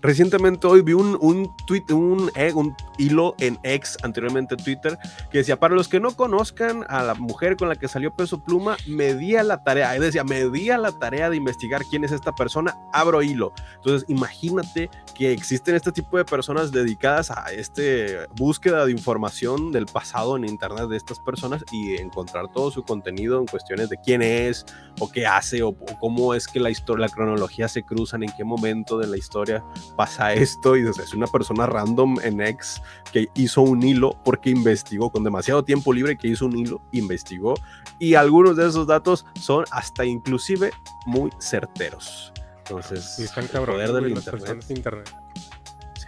recientemente 0.00 0.66
hoy 0.68 0.82
vi 0.82 0.92
un, 0.92 1.18
un 1.20 1.50
tweet, 1.66 1.84
un, 1.90 2.30
eh, 2.36 2.52
un 2.54 2.76
hilo 2.98 3.34
en 3.38 3.58
ex, 3.64 3.96
anteriormente 4.04 4.56
Twitter, 4.56 4.96
que 5.30 5.38
decía, 5.38 5.58
para 5.58 5.74
los 5.74 5.88
que 5.88 5.98
no 5.98 6.14
conozcan 6.16 6.84
a 6.88 7.02
la 7.02 7.14
mujer 7.14 7.56
con 7.56 7.68
la 7.68 7.74
que 7.74 7.88
salió 7.88 8.14
Peso 8.14 8.44
Pluma, 8.44 8.76
me 8.86 9.14
di 9.14 9.34
a 9.34 9.42
la 9.42 9.64
tarea, 9.64 9.96
él 9.96 10.02
decía, 10.02 10.22
me 10.22 10.48
di 10.50 10.70
a 10.70 10.78
la 10.78 10.92
tarea 10.92 11.30
de 11.30 11.36
investigar 11.36 11.82
quién 11.90 12.04
es 12.04 12.12
esta 12.12 12.32
persona, 12.32 12.76
abro 12.92 13.22
hilo. 13.22 13.52
Entonces, 13.76 14.08
imagínate 14.08 14.88
que 15.16 15.32
existen 15.32 15.74
este 15.74 15.90
tipo 15.90 16.16
de 16.16 16.24
personas 16.24 16.70
dedicadas 16.70 17.32
a 17.32 17.52
este 17.52 18.18
búsqueda 18.36 18.86
de 18.86 18.92
información 18.92 19.72
del 19.72 19.86
pasado 19.86 20.36
en 20.36 20.44
internet 20.44 20.88
de 20.88 20.96
estas 20.96 21.18
personas 21.18 21.64
y 21.72 21.96
encontrar 21.96 22.52
todo 22.52 22.70
su 22.70 22.84
contenido 22.84 23.40
en 23.40 23.46
cuestiones 23.46 23.88
de 23.88 23.96
quién 23.96 24.22
es 24.22 24.64
o 25.00 25.10
qué 25.10 25.26
hace 25.26 25.62
o, 25.64 25.70
o 25.70 25.98
cómo 25.98 26.34
es 26.34 26.46
que 26.46 26.60
la 26.60 26.70
historia, 26.70 27.06
la 27.06 27.12
cronología 27.12 27.66
se 27.66 27.79
cruzan, 27.84 28.22
en 28.22 28.30
qué 28.36 28.44
momento 28.44 28.98
de 28.98 29.06
la 29.06 29.16
historia 29.16 29.64
pasa 29.96 30.32
esto. 30.32 30.76
Y 30.76 30.86
es 30.86 31.14
una 31.14 31.26
persona 31.26 31.66
random 31.66 32.16
en 32.22 32.40
X 32.40 32.80
que 33.12 33.28
hizo 33.34 33.62
un 33.62 33.82
hilo 33.82 34.18
porque 34.24 34.50
investigó 34.50 35.10
con 35.10 35.24
demasiado 35.24 35.64
tiempo 35.64 35.92
libre, 35.92 36.16
que 36.16 36.28
hizo 36.28 36.46
un 36.46 36.58
hilo, 36.58 36.82
investigó. 36.92 37.54
Y 37.98 38.14
algunos 38.14 38.56
de 38.56 38.68
esos 38.68 38.86
datos 38.86 39.26
son 39.40 39.64
hasta 39.70 40.04
inclusive 40.04 40.70
muy 41.06 41.30
certeros. 41.40 42.32
Entonces, 42.58 43.18
están 43.18 43.46
poder 43.48 43.92
del 43.92 44.10
internet. 44.10 44.64
internet. 44.68 45.14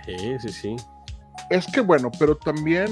Sí, 0.07 0.39
sí, 0.39 0.49
sí. 0.49 0.77
Es 1.51 1.67
que 1.67 1.81
bueno, 1.81 2.11
pero 2.19 2.37
también 2.37 2.87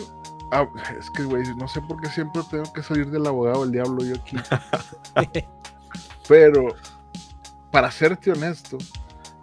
ah, 0.52 0.66
es 0.98 1.10
que, 1.10 1.24
güey, 1.24 1.42
no 1.56 1.68
sé 1.68 1.80
por 1.82 2.00
qué 2.00 2.08
siempre 2.08 2.42
tengo 2.50 2.72
que 2.72 2.82
salir 2.82 3.10
del 3.10 3.26
abogado 3.26 3.62
del 3.62 3.72
diablo 3.72 4.04
yo 4.04 4.16
aquí. 4.16 4.36
Pero 6.28 6.68
para 7.70 7.90
serte 7.90 8.30
honesto, 8.32 8.78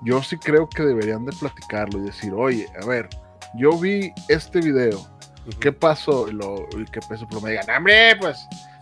yo 0.03 0.21
sí 0.23 0.37
creo 0.37 0.67
que 0.69 0.83
deberían 0.83 1.25
de 1.25 1.31
platicarlo 1.33 1.99
y 1.99 2.03
decir, 2.03 2.33
oye, 2.33 2.67
a 2.81 2.85
ver, 2.85 3.09
yo 3.55 3.77
vi 3.77 4.11
este 4.29 4.59
video, 4.59 5.07
¿qué 5.59 5.71
pasó? 5.71 6.27
Y, 6.27 6.33
lo, 6.33 6.65
y 6.77 6.85
que 6.85 6.99
Peso 7.01 7.27
Pluma 7.27 7.49
digan, 7.49 7.69
hombre, 7.75 8.15
pues, 8.19 8.37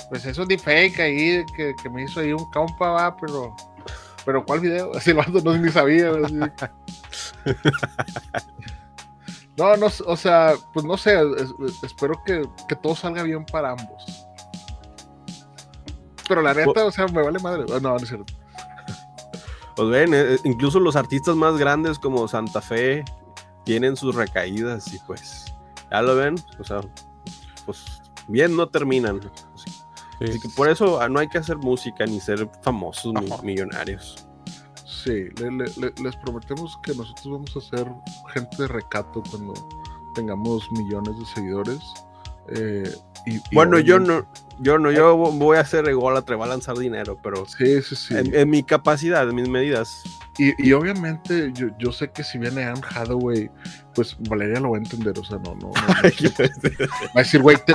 pues 0.09 0.25
es 0.25 0.37
un 0.37 0.47
deepfake 0.47 0.99
ahí 0.99 1.45
que, 1.55 1.73
que 1.81 1.89
me 1.89 2.03
hizo 2.03 2.19
ahí 2.19 2.33
un 2.33 2.49
compa, 2.51 2.89
va, 2.89 3.15
pero, 3.17 3.55
pero 4.25 4.43
¿cuál 4.45 4.59
video? 4.59 4.91
Así 4.95 5.11
el 5.11 5.17
vato 5.17 5.39
no 5.43 5.57
ni 5.57 5.71
sabía. 5.71 6.11
No, 9.57 9.77
no, 9.77 9.87
o 10.05 10.17
sea, 10.17 10.55
pues 10.73 10.85
no 10.85 10.97
sé, 10.97 11.13
es- 11.37 11.53
es- 11.65 11.83
espero 11.83 12.21
que, 12.25 12.41
que 12.67 12.75
todo 12.75 12.93
salga 12.93 13.23
bien 13.23 13.45
para 13.45 13.71
ambos. 13.71 14.27
Pero 16.27 16.41
la 16.41 16.53
neta, 16.53 16.85
o 16.85 16.91
sea, 16.91 17.07
me 17.07 17.21
vale 17.23 17.39
madre. 17.39 17.63
No, 17.69 17.79
no 17.79 17.95
es 17.95 18.09
cierto. 18.09 18.33
Pues 19.75 19.89
ven, 19.89 20.13
eh, 20.13 20.37
incluso 20.43 20.79
los 20.79 20.95
artistas 20.95 21.35
más 21.35 21.57
grandes 21.57 21.99
como 21.99 22.27
Santa 22.27 22.61
Fe 22.61 23.03
tienen 23.63 23.95
sus 23.97 24.15
recaídas 24.15 24.93
y 24.93 24.99
pues, 25.07 25.53
ya 25.91 26.01
lo 26.01 26.15
ven, 26.15 26.35
o 26.59 26.63
sea, 26.63 26.79
pues 27.65 28.01
bien 28.27 28.55
no 28.55 28.67
terminan. 28.69 29.19
Así, 29.53 29.69
Sí. 30.19 30.25
así 30.29 30.39
que 30.39 30.49
por 30.49 30.69
eso 30.69 31.01
ah, 31.01 31.09
no 31.09 31.19
hay 31.19 31.27
que 31.27 31.37
hacer 31.39 31.57
música 31.57 32.05
ni 32.05 32.19
ser 32.21 32.49
famosos 32.61 33.13
ni 33.13 33.29
millonarios. 33.43 34.25
Sí, 34.85 35.25
le- 35.39 35.51
le- 35.51 35.71
le- 35.77 35.93
les 36.01 36.15
prometemos 36.15 36.77
que 36.81 36.95
nosotros 36.95 37.25
vamos 37.33 37.55
a 37.57 37.61
ser 37.77 37.91
gente 38.33 38.55
de 38.57 38.67
recato 38.69 39.21
cuando 39.29 39.53
tengamos 40.15 40.71
millones 40.71 41.19
de 41.19 41.25
seguidores. 41.25 41.79
Eh, 42.49 42.89
y, 43.25 43.35
y 43.37 43.41
Bueno, 43.53 43.79
yo 43.79 43.99
no, 43.99 44.25
yo 44.59 44.77
no, 44.77 44.91
yo 44.91 45.15
voy 45.17 45.57
a 45.57 45.61
hacer 45.61 45.87
ególatra, 45.89 46.35
voy 46.35 46.45
a 46.45 46.49
lanzar 46.49 46.77
dinero, 46.77 47.17
pero 47.23 47.45
Sí, 47.45 47.81
sí, 47.81 47.95
sí. 47.95 48.15
en, 48.15 48.33
en 48.35 48.49
mi 48.49 48.63
capacidad, 48.63 49.27
en 49.27 49.35
mis 49.35 49.49
medidas. 49.49 50.03
Y, 50.37 50.53
y 50.67 50.73
obviamente 50.73 51.51
yo, 51.53 51.67
yo 51.79 51.91
sé 51.93 52.11
que 52.11 52.21
si 52.23 52.37
viene 52.37 52.63
Anne 52.65 52.81
Hathaway, 52.93 53.49
pues 53.93 54.17
Valeria 54.29 54.59
lo 54.59 54.71
va 54.71 54.77
a 54.77 54.79
entender, 54.81 55.17
o 55.17 55.23
sea, 55.23 55.37
no, 55.39 55.55
no. 55.55 55.69
no, 55.69 55.71
no. 55.71 55.71
Va 55.79 55.95
a 57.15 57.19
decir, 57.19 57.41
güey, 57.41 57.57
te- 57.65 57.73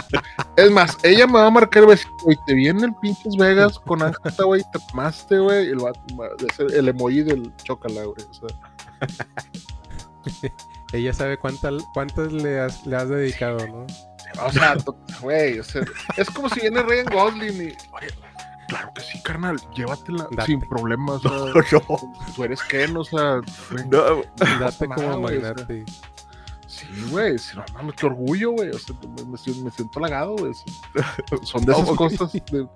es 0.56 0.70
más, 0.70 0.96
ella 1.02 1.26
me 1.26 1.34
va 1.34 1.46
a 1.46 1.50
marcar 1.50 1.82
y 1.82 1.86
va 1.86 1.92
a 1.92 1.96
decir, 1.96 2.10
güey, 2.22 2.36
te 2.46 2.52
vi 2.54 2.68
en 2.68 2.84
el 2.84 2.94
pinches 2.96 3.34
Vegas 3.36 3.78
con 3.78 4.02
Anne 4.02 4.14
Hathaway, 4.24 4.60
te 4.72 4.78
tomaste, 4.90 5.38
güey, 5.38 5.68
y 5.68 5.70
el, 5.70 6.74
el 6.74 6.88
emoji 6.88 7.22
del 7.22 7.50
chocala, 7.64 8.02
güey, 8.04 8.26
o 8.30 8.34
sea. 8.34 8.48
Ella 10.92 11.12
sabe 11.14 11.38
cuánta, 11.38 11.70
cuántas 11.94 12.32
le 12.32 12.60
has, 12.60 12.84
le 12.86 12.96
has 12.96 13.08
dedicado, 13.08 13.66
¿no? 13.68 13.86
O 14.44 14.52
sea, 14.52 14.76
güey, 15.20 15.58
o 15.58 15.64
sea, 15.64 15.82
es 16.16 16.30
como 16.30 16.48
si 16.48 16.60
viene 16.60 16.82
Ryan 16.82 17.06
Gosling 17.12 17.54
y, 17.62 17.72
oye, 17.92 18.08
claro 18.68 18.90
que 18.94 19.02
sí, 19.02 19.20
carnal, 19.22 19.56
llévatela 19.74 20.26
Date. 20.30 20.46
sin 20.46 20.60
problemas, 20.60 21.24
o 21.24 21.52
sea, 21.52 21.62
No, 21.88 22.12
tú 22.36 22.44
eres 22.44 22.62
Ken, 22.62 22.96
o 22.96 23.04
sea, 23.04 23.40
no, 23.90 24.22
Date 24.60 24.86
como 24.88 25.20
magnate. 25.20 25.84
Sí, 26.66 26.86
güey, 27.10 27.36
sí, 27.36 27.56
no 27.56 27.64
mames, 27.74 27.94
qué 27.96 28.06
orgullo, 28.06 28.52
güey. 28.52 28.70
O 28.70 28.78
sea, 28.78 28.94
me, 29.16 29.24
me 29.32 29.36
siento- 29.36 29.98
halagado, 29.98 30.36
güey. 30.36 30.52
Son- 31.42 31.64
de 31.66 31.72
esas 31.72 31.90
cosas. 31.96 32.32
de- 32.32 32.68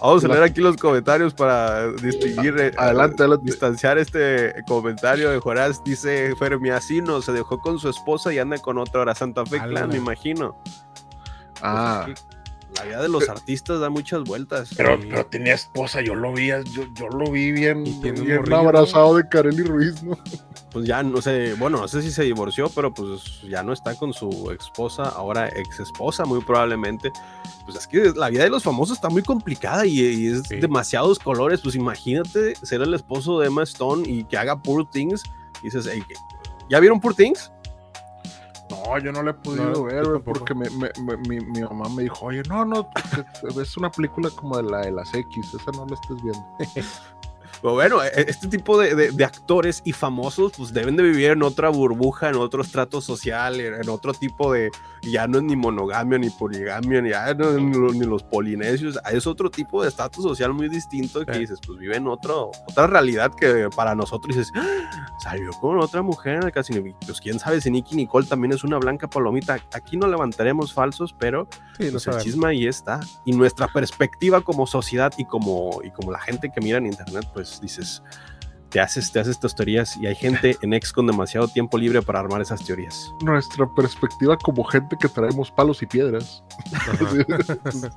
Vamos 0.00 0.24
a 0.24 0.28
leer 0.28 0.44
aquí 0.44 0.60
los 0.60 0.76
comentarios 0.76 1.34
para 1.34 1.90
distinguir, 1.94 2.54
eh, 2.58 2.72
Adelante, 2.78 3.22
adelante. 3.24 3.44
distanciar 3.46 3.98
este 3.98 4.54
comentario 4.68 5.30
de 5.30 5.40
Joraz. 5.40 5.82
Dice 5.84 6.34
Fermiacino, 6.36 7.20
se 7.22 7.32
dejó 7.32 7.58
con 7.60 7.80
su 7.80 7.88
esposa 7.90 8.32
y 8.32 8.38
anda 8.38 8.56
con 8.58 8.78
otra 8.78 9.00
ahora 9.00 9.14
Santa 9.16 9.44
Fe. 9.44 9.58
Clan, 9.60 9.88
me 9.88 9.96
imagino. 9.96 10.56
Ah, 11.62 12.02
Pues 12.06 12.18
es 12.18 12.24
que 12.24 12.40
la 12.76 12.84
vida 12.84 13.02
de 13.02 13.08
los 13.08 13.28
artistas 13.28 13.80
da 13.80 13.90
muchas 13.90 14.22
vueltas. 14.24 14.70
pero, 14.76 14.98
tenía 15.26 15.54
esposa, 15.54 16.00
yo 16.02 16.14
lo 16.14 16.32
vi, 16.32 16.48
yo, 16.48 16.84
yo 16.94 17.08
lo 17.08 17.30
vi 17.30 17.50
bien, 17.52 17.84
Y 17.86 18.00
tiene 18.00 18.20
un 18.20 18.26
bien 18.26 18.36
morrillo, 18.38 18.56
¿no? 18.62 18.68
abrazado 18.68 19.16
de 19.16 19.28
Kareli 19.28 19.62
Ruiz, 19.64 20.02
¿no? 20.02 20.16
Pues 20.72 20.86
ya 20.86 21.02
no 21.02 21.20
sé, 21.20 21.54
bueno, 21.54 21.78
no 21.80 21.88
sé 21.88 22.00
si 22.00 22.12
se 22.12 22.22
divorció, 22.22 22.68
pero 22.68 22.94
pues 22.94 23.42
ya 23.42 23.64
no 23.64 23.72
está 23.72 23.96
con 23.96 24.12
su 24.12 24.52
esposa, 24.56 25.02
ahora 25.02 25.48
ex 25.48 25.80
esposa, 25.80 26.24
muy 26.24 26.40
probablemente. 26.42 27.10
Pues 27.64 27.76
es 27.76 27.86
que 27.88 28.12
la 28.14 28.28
vida 28.30 28.44
de 28.44 28.50
los 28.50 28.62
famosos 28.62 28.96
está 28.96 29.08
muy 29.08 29.22
complicada 29.22 29.84
y, 29.84 29.98
y 30.00 30.26
es 30.28 30.42
Sí. 30.46 30.56
demasiados 30.60 31.18
colores. 31.18 31.60
Pues 31.60 31.74
imagínate 31.74 32.54
ser 32.62 32.82
el 32.82 32.94
esposo 32.94 33.40
de 33.40 33.48
Emma 33.48 33.64
Stone 33.64 34.08
y 34.08 34.22
que 34.24 34.36
haga 34.38 34.62
Poor 34.62 34.88
Things. 34.88 35.24
Y 35.60 35.64
dices, 35.64 35.86
"Ey, 35.86 36.02
¿qué- 36.02 36.14
¿ya 36.70 36.78
vieron 36.78 37.00
Poor 37.00 37.14
Things? 37.16 37.50
No, 38.84 38.98
yo 38.98 39.12
no 39.12 39.22
la 39.22 39.30
he 39.32 39.34
podido 39.34 39.70
No, 39.70 39.84
ver, 39.84 40.04
güey, 40.06 40.20
porque 40.22 40.54
me, 40.54 40.68
me- 40.70 40.90
me- 41.02 41.16
mi, 41.28 41.40
mi 41.40 41.60
mamá 41.62 41.88
me 41.88 42.02
dijo, 42.04 42.26
oye, 42.26 42.42
no, 42.48 42.64
no, 42.64 42.88
que- 42.90 43.60
es 43.62 43.76
una 43.76 43.90
película 43.90 44.30
como 44.30 44.56
de 44.56 44.62
la 44.64 44.80
de 44.80 44.92
las 44.92 45.12
X, 45.14 45.54
esa 45.54 45.70
no 45.72 45.86
la 45.86 45.94
estés 45.94 46.22
viendo. 46.22 46.46
Pero 47.62 47.74
bueno, 47.74 48.02
e- 48.02 48.10
este 48.28 48.48
tipo 48.48 48.78
de, 48.78 48.94
de- 48.94 49.10
de 49.12 49.24
actores 49.24 49.82
y 49.84 49.92
famosos 49.92 50.52
pues 50.56 50.72
deben 50.72 50.96
de 50.96 51.02
vivir 51.02 51.30
en 51.32 51.42
otra 51.42 51.68
burbuja, 51.68 52.28
en 52.30 52.36
otro 52.36 52.62
estrato 52.62 53.00
social, 53.00 53.60
en 53.60 53.88
otro 53.88 54.14
tipo 54.14 54.52
de, 54.52 54.70
ya 55.02 55.26
no 55.26 55.38
es 55.38 55.44
ni 55.44 55.56
monogamia, 55.56 56.18
ni 56.18 56.30
poligamia, 56.30 57.00
ni, 57.02 57.10
ya 57.10 57.34
no 57.34 57.52
ni, 57.52 57.98
ni 57.98 58.04
los 58.06 58.22
polinesios, 58.22 58.98
es 59.12 59.26
otro 59.26 59.50
tipo 59.50 59.82
de 59.82 59.88
estatus 59.88 60.22
social 60.24 60.52
muy 60.52 60.68
distinto 60.68 61.24
que 61.24 61.34
Sí. 61.34 61.40
dices, 61.40 61.58
pues 61.66 61.78
viven 61.78 62.06
otro, 62.06 62.50
otra 62.68 62.86
realidad 62.86 63.32
que 63.34 63.68
para 63.74 63.94
nosotros 63.94 64.36
dices, 64.36 64.52
"Ah, 64.54 65.10
salió 65.22 65.50
con 65.60 65.78
otra 65.78 66.02
mujer 66.02 66.36
en 66.36 66.42
el 66.44 66.94
pues 67.06 67.20
quién 67.20 67.38
sabe 67.38 67.60
si 67.60 67.70
Nicky 67.70 67.96
Nicole 67.96 68.26
también 68.26 68.52
es 68.52 68.64
una 68.64 68.78
blanca 68.78 69.08
palomita, 69.08 69.58
aquí 69.72 69.96
no 69.96 70.06
levantaremos 70.06 70.72
falsos, 70.72 71.14
pero 71.18 71.46
Sí, 71.78 71.88
pues 71.90 72.06
el 72.06 72.18
chisme 72.18 72.48
ahí 72.48 72.66
está. 72.66 73.00
Y 73.24 73.32
nuestra 73.32 73.66
perspectiva 73.68 74.40
como 74.42 74.66
sociedad 74.66 75.12
y 75.16 75.24
como, 75.24 75.80
y 75.82 75.90
como 75.90 76.12
la 76.12 76.20
gente 76.20 76.50
que 76.54 76.60
mira 76.60 76.78
en 76.78 76.86
internet, 76.86 77.24
pues 77.32 77.60
dices, 77.60 78.02
te 78.70 78.80
haces, 78.80 79.10
te 79.12 79.20
haces 79.20 79.38
tus 79.38 79.54
teorías 79.54 79.96
y 79.96 80.06
hay 80.06 80.14
gente 80.14 80.56
en 80.62 80.72
ex 80.72 80.92
con 80.92 81.06
demasiado 81.06 81.48
tiempo 81.48 81.78
libre 81.78 82.02
para 82.02 82.20
armar 82.20 82.40
esas 82.40 82.64
teorías. 82.64 83.12
Nuestra 83.22 83.66
perspectiva 83.74 84.36
como 84.36 84.64
gente 84.64 84.96
que 85.00 85.08
traemos 85.08 85.50
palos 85.50 85.82
y 85.82 85.86
piedras. 85.86 86.42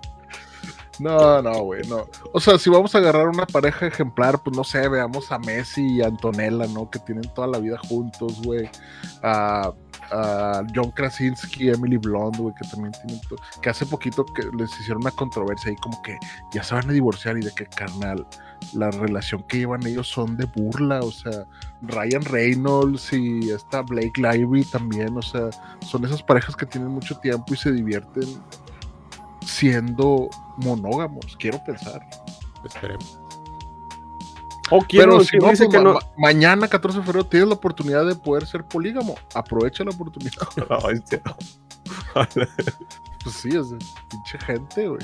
No, 0.99 1.41
no, 1.41 1.63
güey, 1.63 1.81
no. 1.87 2.05
O 2.33 2.39
sea, 2.39 2.57
si 2.57 2.69
vamos 2.69 2.93
a 2.93 2.99
agarrar 2.99 3.27
una 3.27 3.45
pareja 3.47 3.87
ejemplar, 3.87 4.41
pues 4.43 4.55
no 4.55 4.63
sé, 4.63 4.87
veamos 4.87 5.31
a 5.31 5.39
Messi 5.39 5.95
y 5.97 6.01
a 6.01 6.07
Antonella, 6.07 6.67
¿no? 6.67 6.89
Que 6.89 6.99
tienen 6.99 7.23
toda 7.33 7.47
la 7.47 7.57
vida 7.57 7.77
juntos, 7.89 8.41
güey. 8.43 8.69
A, 9.23 9.73
a 10.11 10.63
John 10.75 10.91
Krasinski 10.91 11.65
y 11.65 11.69
Emily 11.69 11.97
Blunt, 11.97 12.37
güey, 12.37 12.53
que 12.61 12.67
también 12.69 12.91
tienen. 12.91 13.19
Que 13.61 13.69
hace 13.71 13.85
poquito 13.87 14.23
que 14.23 14.43
les 14.55 14.69
hicieron 14.79 15.01
una 15.01 15.11
controversia 15.11 15.71
ahí, 15.71 15.77
como 15.77 15.99
que 16.03 16.17
ya 16.53 16.63
se 16.63 16.75
van 16.75 16.87
a 16.87 16.93
divorciar 16.93 17.37
y 17.37 17.41
de 17.41 17.51
que, 17.55 17.65
carnal, 17.65 18.27
la 18.73 18.89
relación 18.91 19.43
que 19.43 19.57
llevan 19.59 19.85
ellos 19.85 20.07
son 20.07 20.37
de 20.37 20.45
burla, 20.45 20.99
o 21.01 21.11
sea, 21.11 21.45
Ryan 21.81 22.23
Reynolds 22.23 23.11
y 23.13 23.49
esta 23.51 23.81
Blake 23.81 24.13
Lively 24.21 24.63
también, 24.65 25.17
o 25.17 25.21
sea, 25.21 25.49
son 25.85 26.05
esas 26.05 26.23
parejas 26.23 26.55
que 26.55 26.65
tienen 26.65 26.89
mucho 26.91 27.15
tiempo 27.17 27.53
y 27.53 27.57
se 27.57 27.71
divierten 27.71 28.27
siendo 29.45 30.29
monógamos, 30.57 31.35
quiero 31.37 31.63
pensar. 31.63 32.01
Esperemos. 32.65 33.19
O 34.71 34.79
Pero 34.89 35.19
si 35.23 35.37
no, 35.37 35.49
dice 35.49 35.65
pues, 35.65 35.75
que 35.77 35.83
ma- 35.83 35.83
no. 35.83 35.93
ma- 35.95 35.99
mañana 36.17 36.67
14 36.67 36.99
de 36.99 37.03
febrero 37.03 37.25
tienes 37.27 37.49
la 37.49 37.55
oportunidad 37.55 38.05
de 38.05 38.15
poder 38.15 38.47
ser 38.47 38.63
polígamo. 38.65 39.15
Aprovecha 39.35 39.83
la 39.83 39.91
oportunidad. 39.91 40.47
Pues 43.23 43.35
sí, 43.37 43.49
es 43.49 43.67
pinche 44.09 44.37
gente, 44.45 44.87
güey. 44.87 44.99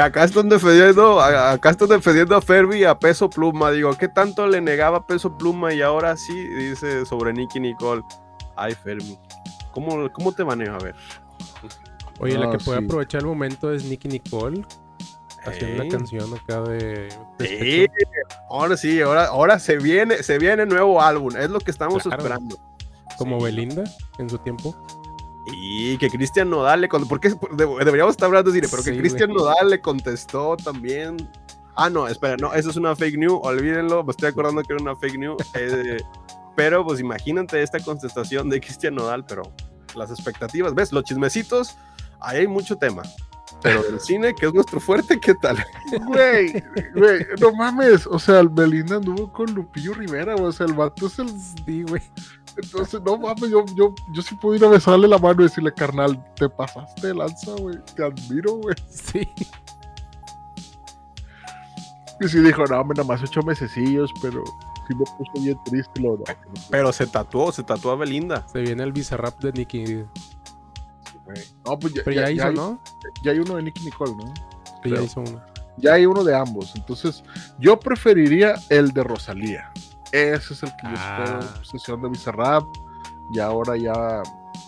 Acá 0.00 0.24
están 0.24 0.48
defendiendo, 0.48 1.20
a- 1.20 1.52
acá 1.52 1.70
están 1.70 1.88
defendiendo 1.88 2.34
a 2.36 2.42
Ferby 2.42 2.78
y 2.80 2.84
a 2.84 2.98
Peso 2.98 3.30
Pluma. 3.30 3.70
Digo, 3.70 3.96
¿qué 3.96 4.08
tanto 4.08 4.46
le 4.46 4.60
negaba 4.60 5.06
Peso 5.06 5.36
Pluma 5.38 5.72
y 5.72 5.82
ahora 5.82 6.16
sí 6.16 6.34
dice 6.48 7.04
sobre 7.06 7.32
Nicky 7.32 7.60
Nicole? 7.60 8.02
Ay, 8.56 8.74
Fermi. 8.74 9.18
¿Cómo, 9.72 10.10
cómo 10.12 10.32
te 10.32 10.44
maneja? 10.44 10.74
A 10.76 10.78
ver. 10.78 10.94
Oye, 12.20 12.38
la 12.38 12.50
que 12.50 12.58
puede 12.58 12.78
aprovechar 12.84 13.20
el 13.22 13.26
momento 13.26 13.72
es 13.72 13.84
Nicky 13.84 14.08
Nicole. 14.08 14.64
Haciendo 15.46 15.82
Ey. 15.82 15.88
una 15.88 15.98
canción 15.98 16.34
acá 16.34 16.60
de. 16.62 17.08
Sí, 17.38 17.86
ahora 18.48 18.76
sí, 18.78 19.02
ahora, 19.02 19.26
ahora 19.26 19.58
se 19.58 19.76
viene, 19.76 20.22
se 20.22 20.38
viene 20.38 20.64
nuevo 20.64 21.02
álbum, 21.02 21.36
es 21.36 21.50
lo 21.50 21.58
que 21.60 21.70
estamos 21.70 22.02
Claro. 22.02 22.22
esperando. 22.22 22.56
Como 23.18 23.38
Sí. 23.40 23.44
Belinda 23.44 23.84
en 24.18 24.30
su 24.30 24.38
tiempo. 24.38 24.74
Y 25.46 25.98
que 25.98 26.08
Cristian 26.08 26.48
Nodal 26.48 26.80
le 26.80 26.88
contestó, 26.88 27.10
porque 27.10 27.34
deberíamos 27.84 28.12
estar 28.12 28.26
hablando 28.26 28.50
de 28.50 28.60
cine, 28.60 28.68
pero 28.70 28.82
que 28.82 28.92
Sí, 28.92 28.98
Cristian 28.98 29.30
güey. 29.30 29.42
Nodal 29.42 29.70
le 29.70 29.80
contestó 29.80 30.56
también. 30.56 31.16
Ah, 31.76 31.90
no, 31.90 32.08
espera, 32.08 32.36
no, 32.36 32.54
eso 32.54 32.70
es 32.70 32.76
una 32.76 32.94
fake 32.94 33.18
news, 33.18 33.40
olvídenlo, 33.42 34.04
me 34.04 34.12
estoy 34.12 34.28
acordando 34.28 34.62
que 34.62 34.72
era 34.72 34.82
una 34.82 34.96
fake 34.96 35.18
news. 35.18 35.36
eh, 35.54 35.98
pero 36.56 36.84
pues 36.84 37.00
imagínate 37.00 37.62
esta 37.62 37.80
contestación 37.80 38.48
de 38.48 38.60
Cristian 38.60 38.94
Nodal, 38.94 39.24
pero 39.26 39.42
las 39.94 40.10
expectativas, 40.10 40.74
¿ves? 40.74 40.92
Los 40.92 41.04
chismecitos, 41.04 41.76
ahí 42.20 42.40
hay 42.40 42.46
mucho 42.46 42.76
tema. 42.76 43.02
Pero 43.62 43.82
del 43.82 44.00
cine, 44.00 44.34
que 44.34 44.46
es 44.46 44.54
nuestro 44.54 44.80
fuerte, 44.80 45.18
¿qué 45.18 45.34
tal? 45.34 45.64
Güey, 46.06 46.62
güey, 46.94 47.26
no 47.40 47.52
mames. 47.52 48.06
O 48.06 48.18
sea, 48.18 48.40
el 48.40 48.48
Belinda 48.48 48.96
anduvo 48.96 49.32
con 49.32 49.52
Lupillo 49.54 49.94
Rivera. 49.94 50.34
O 50.36 50.52
sea, 50.52 50.66
el 50.66 50.74
vato 50.74 51.06
es 51.06 51.18
el. 51.18 51.28
Sí, 51.30 51.82
güey. 51.82 52.02
Entonces, 52.56 53.00
no 53.02 53.18
mames, 53.18 53.50
yo, 53.50 53.64
yo, 53.74 53.94
yo 54.12 54.22
sí 54.22 54.34
puedo 54.36 54.54
ir 54.54 54.64
a 54.64 54.68
besarle 54.68 55.08
la 55.08 55.18
mano 55.18 55.40
y 55.40 55.44
decirle, 55.44 55.72
carnal, 55.74 56.22
te 56.36 56.48
pasaste 56.48 57.08
de 57.08 57.14
lanza, 57.14 57.52
güey. 57.58 57.76
Te 57.96 58.04
admiro, 58.04 58.54
güey. 58.56 58.74
Sí. 58.88 59.28
Y 62.20 62.28
sí 62.28 62.40
dijo, 62.40 62.64
no, 62.66 62.80
hombre, 62.80 62.96
nada 62.96 63.08
más 63.08 63.22
ocho 63.22 63.42
mesecillos, 63.42 64.10
pero. 64.22 64.42
sí 64.88 64.94
me 64.94 65.04
puso 65.04 65.42
bien 65.42 65.58
triste. 65.64 66.00
Lo, 66.00 66.16
no, 66.16 66.24
Pero 66.70 66.92
se 66.92 67.06
tatuó, 67.06 67.50
se 67.50 67.62
tatuó 67.64 67.92
a 67.92 67.96
Belinda. 67.96 68.46
Se 68.48 68.60
viene 68.60 68.84
el 68.84 68.92
Bizarrap 68.92 69.40
de 69.42 69.52
Nicky. 69.52 70.04
No, 71.66 71.78
pues 71.78 71.92
ya, 71.94 72.02
Pero 72.04 72.14
ya, 72.20 72.22
ya- 72.26 72.30
hizo, 72.30 72.42
ya 72.42 72.48
hay, 72.48 72.54
¿no? 72.54 72.80
ya 73.24 73.32
hay 73.32 73.38
uno 73.38 73.56
de 73.56 73.62
Nicky 73.62 73.84
Nicole, 73.84 74.12
¿no? 74.14 74.32
Sí, 74.82 74.90
ya 74.90 75.02
hizo 75.02 75.20
uno. 75.20 75.42
Ya 75.78 75.94
hay 75.94 76.06
uno 76.06 76.22
de 76.22 76.36
ambos. 76.36 76.72
Entonces, 76.76 77.24
yo 77.58 77.78
preferiría 77.80 78.54
el 78.68 78.92
de 78.92 79.02
Rosalía. 79.02 79.72
Ese 80.14 80.54
es 80.54 80.62
el 80.62 80.70
que 80.76 80.82
yo 80.86 80.94
Ah. 80.96 81.38
espero. 81.40 81.64
Sesión 81.64 82.02
de 82.02 82.08
Bizarrap. 82.08 82.64
Y 83.32 83.40
ahora 83.40 83.76
ya, 83.76 84.22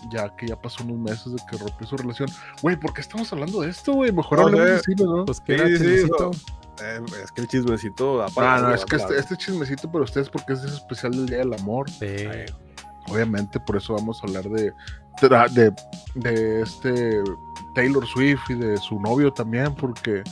ya 0.09 0.35
que 0.35 0.47
ya 0.47 0.59
pasó 0.59 0.83
unos 0.83 0.97
meses 0.97 1.31
de 1.33 1.39
que 1.49 1.57
rompió 1.57 1.87
su 1.87 1.95
relación. 1.97 2.27
Güey, 2.61 2.75
¿por 2.75 2.91
qué 2.93 3.01
estamos 3.01 3.31
hablando 3.31 3.61
de 3.61 3.69
esto, 3.69 3.93
güey? 3.93 4.11
Mejor 4.11 4.39
No 4.39 4.45
hablemos 4.47 4.67
de 4.69 4.79
cine, 4.79 5.03
¿no? 5.05 5.25
Pues 5.25 5.39
que 5.39 5.55
Sí, 5.55 5.61
era 5.61 5.67
sí, 5.67 5.73
chismecito. 5.83 6.31
Eh, 6.81 7.01
es 7.23 7.31
que 7.31 7.41
el 7.41 7.47
chismecito. 7.47 8.23
Aparte, 8.23 8.61
no, 8.63 8.73
es 8.73 8.85
que 8.85 8.95
este, 8.97 9.17
este 9.17 9.37
chismecito 9.37 9.91
para 9.91 10.03
ustedes 10.03 10.29
porque 10.29 10.53
es 10.53 10.63
especial 10.63 11.11
del 11.11 11.25
Día 11.27 11.37
del 11.39 11.53
Amor. 11.53 11.89
Sí. 11.89 12.05
Obviamente, 13.09 13.59
por 13.59 13.77
eso 13.77 13.93
vamos 13.93 14.19
a 14.21 14.27
hablar 14.27 14.43
de, 14.49 14.73
de, 15.21 15.73
de 16.15 16.61
este 16.61 17.21
Taylor 17.73 18.05
Swift 18.05 18.49
y 18.49 18.55
de 18.55 18.77
su 18.77 18.99
novio 18.99 19.31
también, 19.31 19.73
porque 19.75 20.23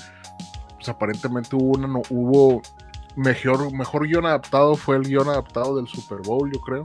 pues, 0.75 0.89
aparentemente 0.89 1.55
hubo 1.55 1.77
una 1.77 1.87
no- 1.87 2.01
hubo 2.09 2.61
mejor, 3.15 3.71
mejor 3.73 4.07
guion 4.07 4.25
adaptado, 4.25 4.75
fue 4.75 4.97
el 4.97 5.03
guion 5.03 5.29
adaptado 5.29 5.77
del 5.77 5.87
Super 5.87 6.17
Bowl, 6.19 6.51
yo 6.51 6.59
creo. 6.61 6.81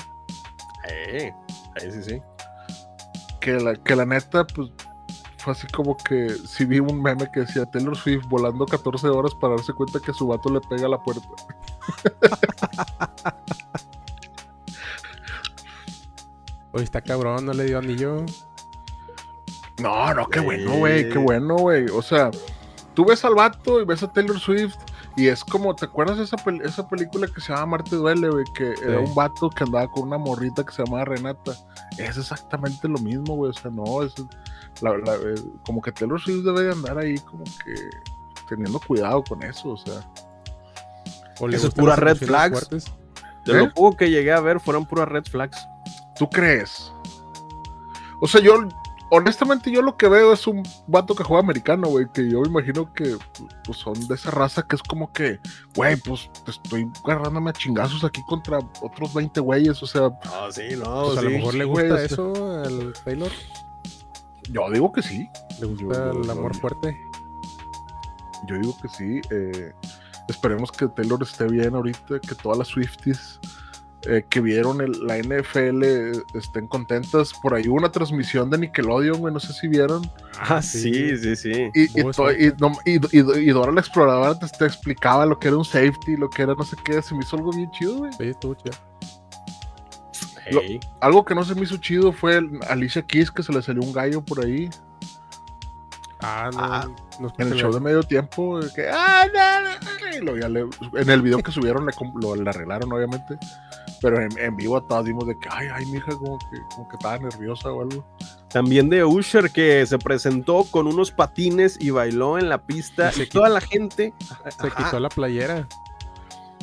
Eh, 0.88 1.32
ahí 1.80 1.90
sí, 1.90 2.02
sí. 2.02 2.22
Que 3.40 3.54
la, 3.54 3.74
que 3.74 3.96
la 3.96 4.04
neta, 4.04 4.46
pues 4.46 4.70
fue 5.38 5.52
así 5.52 5.66
como 5.68 5.96
que 5.96 6.28
si 6.28 6.66
vi 6.66 6.80
un 6.80 7.02
meme 7.02 7.30
que 7.32 7.40
decía 7.40 7.64
Taylor 7.66 7.96
Swift 7.96 8.26
volando 8.28 8.66
14 8.66 9.08
horas 9.08 9.34
para 9.34 9.56
darse 9.56 9.72
cuenta 9.72 9.98
que 9.98 10.12
su 10.12 10.26
vato 10.26 10.50
le 10.50 10.60
pega 10.60 10.84
a 10.86 10.90
la 10.90 11.02
puerta. 11.02 11.26
Oye, 16.72 16.84
está 16.84 17.00
cabrón, 17.00 17.46
no 17.46 17.52
le 17.52 17.64
dio 17.64 17.78
anillo. 17.78 18.24
No, 19.78 20.14
no, 20.14 20.28
qué 20.28 20.40
bueno, 20.40 20.76
güey, 20.76 21.08
qué 21.08 21.18
bueno, 21.18 21.56
güey. 21.56 21.86
O 21.86 22.02
sea, 22.02 22.30
tú 22.94 23.06
ves 23.06 23.24
al 23.24 23.34
vato 23.34 23.80
y 23.80 23.86
ves 23.86 24.02
a 24.02 24.12
Taylor 24.12 24.38
Swift 24.38 24.76
y 25.20 25.28
es 25.28 25.44
como, 25.44 25.74
¿te 25.74 25.84
acuerdas 25.86 26.18
de 26.18 26.24
esa, 26.24 26.36
pel- 26.36 26.64
esa 26.64 26.88
película 26.88 27.26
que 27.26 27.40
se 27.40 27.52
llama 27.52 27.66
Marte 27.66 27.96
Duele, 27.96 28.30
güey? 28.30 28.44
Que 28.54 28.74
era 28.82 29.00
un 29.00 29.14
vato 29.14 29.50
que 29.50 29.64
andaba 29.64 29.90
con 29.90 30.04
una 30.04 30.18
morrita 30.18 30.64
que 30.64 30.72
se 30.72 30.84
llamaba 30.84 31.04
Renata. 31.04 31.52
Es 31.98 32.16
exactamente 32.16 32.88
lo 32.88 32.98
mismo, 32.98 33.34
güey. 33.36 33.50
O 33.50 33.54
sea, 33.54 33.70
no, 33.70 34.02
es 34.02 34.14
la- 34.80 34.96
la- 34.98 35.14
eh, 35.16 35.34
como 35.66 35.80
que 35.82 35.92
Taylor 35.92 36.20
Swift 36.20 36.44
debe 36.44 36.62
de 36.64 36.72
andar 36.72 36.98
ahí 36.98 37.18
como 37.18 37.44
que 37.44 37.74
teniendo 38.48 38.80
cuidado 38.80 39.22
con 39.24 39.42
eso, 39.42 39.70
o 39.70 39.76
sea. 39.76 40.00
O 41.40 41.48
Eso 41.48 41.68
es 41.68 41.74
pura 41.74 41.96
red 41.96 42.16
flags. 42.16 42.58
fuertes. 42.68 42.92
De 43.46 43.52
¿Eh? 43.52 43.56
lo 43.56 43.72
poco 43.72 43.96
que 43.96 44.10
llegué 44.10 44.32
a 44.32 44.40
ver 44.40 44.60
fueron 44.60 44.84
puras 44.86 45.08
red 45.08 45.24
flags. 45.24 45.56
¿Tú 46.18 46.28
crees? 46.28 46.92
O 48.20 48.26
sea, 48.28 48.40
yo, 48.42 48.54
honestamente, 49.10 49.70
yo 49.70 49.82
lo 49.82 49.96
que 49.96 50.08
veo 50.08 50.32
es 50.32 50.46
un 50.46 50.62
vato 50.86 51.14
que 51.14 51.24
juega 51.24 51.42
americano, 51.42 51.88
güey, 51.88 52.06
que 52.12 52.30
yo 52.30 52.40
me 52.42 52.48
imagino 52.48 52.92
que 52.94 53.16
pues, 53.64 53.78
son 53.78 53.94
de 54.08 54.14
esa 54.14 54.30
raza 54.30 54.62
que 54.62 54.76
es 54.76 54.82
como 54.82 55.12
que, 55.12 55.38
güey, 55.74 55.96
pues 55.96 56.30
estoy 56.46 56.86
agarrándome 57.04 57.50
a 57.50 57.52
chingazos 57.52 58.04
aquí 58.04 58.20
contra 58.26 58.58
otros 58.80 59.12
20 59.14 59.40
güeyes, 59.40 59.82
o 59.82 59.86
sea, 59.86 60.10
Ah, 60.24 60.48
sí, 60.50 60.62
no, 60.76 61.06
Pues 61.06 61.18
a 61.18 61.22
lo 61.22 61.30
sí. 61.30 61.36
mejor 61.36 61.54
le 61.54 61.64
sí, 61.64 61.70
gusta 61.70 62.02
eso 62.04 62.62
al 62.64 62.92
Taylor. 63.04 63.30
yo 64.50 64.70
digo 64.70 64.92
que 64.92 65.02
sí, 65.02 65.28
Le 65.60 65.66
gusta 65.66 65.84
Yo- 65.84 66.12
yo- 66.14 66.22
el 66.22 66.30
amor 66.30 66.52
yo- 66.54 66.60
fuerte. 66.60 66.96
yo 68.48 68.56
digo 68.58 68.76
que 68.80 68.88
sí. 68.88 69.20
eh, 69.30 69.72
esperemos 70.28 70.70
que 70.72 70.86
Taylor 70.88 71.22
esté 71.22 71.44
bien 71.46 71.74
ahorita, 71.74 72.20
que 72.20 72.34
todas 72.36 72.58
las 72.58 72.68
Swifties 72.68 73.40
eh, 74.06 74.24
que 74.28 74.40
vieron 74.40 74.80
el- 74.80 75.06
la 75.06 75.18
NFL 75.18 76.12
estén 76.34 76.66
contentas. 76.68 77.32
Por 77.42 77.54
ahí 77.54 77.68
hubo 77.68 77.76
una 77.76 77.92
transmisión 77.92 78.48
de 78.50 78.58
Nickelodeon, 78.58 79.18
güey, 79.18 79.32
no 79.34 79.40
sé 79.40 79.52
si 79.52 79.68
vieron. 79.68 80.10
Ah, 80.38 80.62
sí, 80.62 81.16
sí, 81.18 81.36
sí. 81.36 81.52
Y, 81.74 81.82
y, 81.82 82.00
y, 82.00 82.52
no- 82.58 82.72
y- 82.86 82.96
y- 82.96 83.40
y 83.40 83.50
Dora 83.50 83.72
la 83.72 83.80
exploradora 83.80 84.38
te, 84.38 84.46
te 84.48 84.64
explicaba 84.64 85.26
lo 85.26 85.38
que 85.38 85.48
era 85.48 85.56
un 85.56 85.64
safety, 85.64 86.16
lo 86.16 86.30
que 86.30 86.42
era 86.42 86.54
no 86.54 86.64
sé 86.64 86.76
qué, 86.84 87.02
se 87.02 87.14
me 87.14 87.20
hizo 87.20 87.36
algo 87.36 87.50
bien 87.52 87.70
chido, 87.72 87.98
güey. 87.98 88.12
Sí, 88.14 88.24
estuvo 88.28 88.54
chido. 88.54 88.74
Lo-. 90.50 90.62
Algo 91.00 91.24
que 91.24 91.34
no 91.34 91.44
se 91.44 91.54
me 91.54 91.62
hizo 91.62 91.76
chido 91.76 92.12
fue 92.12 92.38
el 92.38 92.58
Alicia 92.68 93.02
Keys, 93.02 93.30
que 93.30 93.42
se 93.42 93.52
le 93.52 93.62
salió 93.62 93.82
un 93.82 93.92
gallo 93.92 94.22
por 94.24 94.44
ahí, 94.44 94.68
Ah, 96.22 96.50
no. 96.52 96.58
Ah, 96.60 96.86
no 97.18 97.32
en 97.38 97.48
el 97.52 97.54
show 97.54 97.72
de 97.72 97.80
medio 97.80 98.02
tiempo, 98.02 98.60
que, 98.74 98.88
ah, 98.92 99.24
no, 99.32 99.70
no, 99.70 99.70
no", 100.10 100.16
y 100.16 100.20
luego 100.20 100.38
ya 100.38 100.48
le- 100.50 101.00
en 101.00 101.08
el 101.10 101.22
video 101.22 101.38
que 101.42 101.50
subieron 101.50 101.86
le, 101.86 101.92
lo, 102.20 102.36
le 102.36 102.50
arreglaron, 102.50 102.92
obviamente, 102.92 103.38
pero 104.00 104.20
en, 104.20 104.36
en 104.38 104.56
vivo 104.56 104.82
todos 104.82 105.04
dimos 105.04 105.26
de 105.26 105.38
que, 105.38 105.48
ay, 105.50 105.68
ay, 105.72 105.86
mi 105.86 105.98
hija, 105.98 106.12
como 106.16 106.38
que, 106.38 106.58
como 106.74 106.88
que 106.88 106.96
estaba 106.96 107.18
nerviosa 107.18 107.70
o 107.72 107.82
algo. 107.82 108.04
También 108.50 108.88
de 108.90 109.04
Usher 109.04 109.50
que 109.50 109.84
se 109.86 109.98
presentó 109.98 110.64
con 110.64 110.86
unos 110.86 111.10
patines 111.12 111.76
y 111.80 111.90
bailó 111.90 112.38
en 112.38 112.48
la 112.48 112.58
pista 112.58 113.10
Y 113.10 113.16
se 113.18 113.22
y 113.24 113.26
toda 113.28 113.48
la 113.48 113.60
gente, 113.60 114.12
Se 114.58 114.66
Ajá. 114.68 114.84
quitó 114.84 114.98
la 115.00 115.08
playera. 115.08 115.68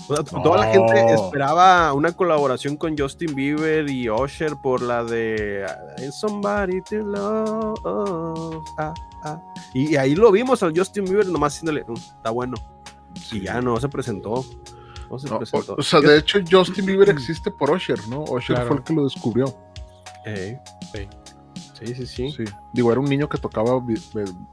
o 0.09 0.15
sea, 0.15 0.23
toda 0.23 0.57
la 0.65 0.71
gente 0.71 1.13
esperaba 1.13 1.93
una 1.93 2.11
colaboración 2.11 2.75
con 2.77 2.97
Justin 2.97 3.33
Bieber 3.35 3.89
y 3.89 4.09
Usher 4.09 4.55
por 4.57 4.81
la 4.81 5.03
de 5.03 5.65
Somebody 6.19 6.81
to 6.81 6.95
Love. 6.97 8.63
ah, 8.77 8.93
ah. 9.23 9.41
Y, 9.73 9.91
y 9.93 9.95
ahí 9.97 10.15
lo 10.15 10.31
vimos 10.31 10.63
al 10.63 10.77
Justin 10.77 11.05
Bieber 11.05 11.27
nomás 11.27 11.53
haciéndole, 11.55 11.83
"Mm, 11.87 11.93
está 11.93 12.29
bueno. 12.31 12.55
Y 13.31 13.41
ya 13.41 13.61
no 13.61 13.79
se 13.79 13.87
presentó. 13.89 14.43
No 15.09 15.19
se 15.19 15.29
No, 15.29 15.37
presentó. 15.39 15.73
o, 15.73 15.79
o 15.79 15.83
sea, 15.83 15.99
de 16.01 16.17
hecho, 16.17 16.39
Justin 16.49 16.85
Bieber 16.85 17.09
existe 17.09 17.51
por 17.51 17.71
Usher, 17.71 17.99
¿no? 18.07 18.23
Usher 18.23 18.55
Claro. 18.55 18.67
fue 18.67 18.77
el 18.77 18.83
que 18.83 18.93
lo 18.93 19.03
descubrió. 19.03 19.45
Sí. 20.25 20.57
Sí, 21.73 21.93
sí, 21.95 22.05
sí. 22.07 22.31
Sí. 22.31 22.43
Digo, 22.73 22.91
era 22.91 22.99
un 22.99 23.07
niño 23.07 23.29
que 23.29 23.37
tocaba, 23.37 23.79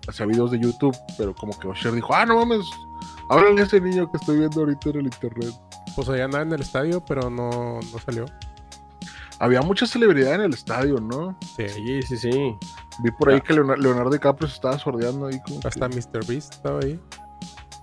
hacía 0.06 0.26
videos 0.26 0.50
de 0.50 0.58
YouTube, 0.58 0.94
pero 1.16 1.34
como 1.34 1.58
que 1.58 1.66
Usher 1.68 1.92
dijo, 1.92 2.14
ah, 2.14 2.26
no 2.26 2.36
mames, 2.36 2.66
háblale 3.30 3.62
a 3.62 3.64
ese 3.64 3.80
niño 3.80 4.10
que 4.10 4.18
estoy 4.18 4.38
viendo 4.38 4.60
ahorita 4.60 4.90
en 4.90 4.96
el 4.98 5.04
internet. 5.06 5.50
Pues 5.96 6.08
allá 6.10 6.26
andaba 6.26 6.42
en 6.44 6.52
el 6.52 6.60
estadio, 6.60 7.02
pero 7.04 7.30
no, 7.30 7.80
no 7.80 7.98
salió. 8.04 8.26
Había 9.40 9.62
mucha 9.62 9.86
celebridad 9.86 10.34
en 10.34 10.42
el 10.42 10.54
estadio, 10.54 10.96
¿no? 11.00 11.36
Sí. 11.56 11.68
Sí, 11.68 12.02
sí, 12.02 12.16
sí. 12.18 12.56
Vi 13.02 13.10
por 13.10 13.30
ahí 13.30 13.40
que 13.40 13.52
Leonardo, 13.54 13.82
Leonardo 13.82 14.10
DiCaprio 14.10 14.48
se 14.48 14.54
estaba 14.54 14.78
sordeando 14.78 15.26
ahí. 15.26 15.40
Como 15.44 15.60
que- 15.60 15.68
Hasta 15.68 15.88
Mr. 15.88 16.24
Beast 16.26 16.54
estaba 16.54 16.80
ahí. 16.80 17.00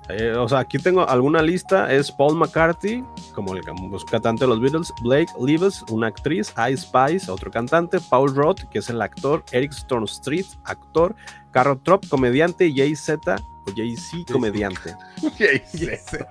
Eh, 0.09 0.33
o 0.37 0.49
sea, 0.49 0.59
aquí 0.59 0.77
tengo 0.77 1.07
alguna 1.07 1.41
lista. 1.41 1.91
Es 1.93 2.11
Paul 2.11 2.35
McCarthy, 2.35 3.03
como 3.33 3.53
el 3.55 3.61
los 3.89 4.03
cantante 4.03 4.43
de 4.43 4.49
los 4.49 4.59
Beatles, 4.59 4.91
Blake 5.03 5.31
Livens, 5.39 5.83
una 5.89 6.07
actriz, 6.07 6.53
Ice 6.69 6.77
Spice, 6.83 7.31
otro 7.31 7.49
cantante, 7.51 7.99
Paul 8.09 8.35
Roth, 8.35 8.61
que 8.69 8.79
es 8.79 8.89
el 8.89 9.01
actor, 9.01 9.43
Eric 9.51 9.71
Street, 10.05 10.45
actor, 10.65 11.15
Carol 11.51 11.81
Trop, 11.83 12.05
comediante, 12.09 12.71
Jay 12.75 12.95
Z, 12.95 13.35
o 13.67 13.71
Jay 13.75 13.95
Z, 13.95 14.33
comediante. 14.33 14.95
Y 15.39 15.43
ahí 15.43 15.61
se- 15.67 16.25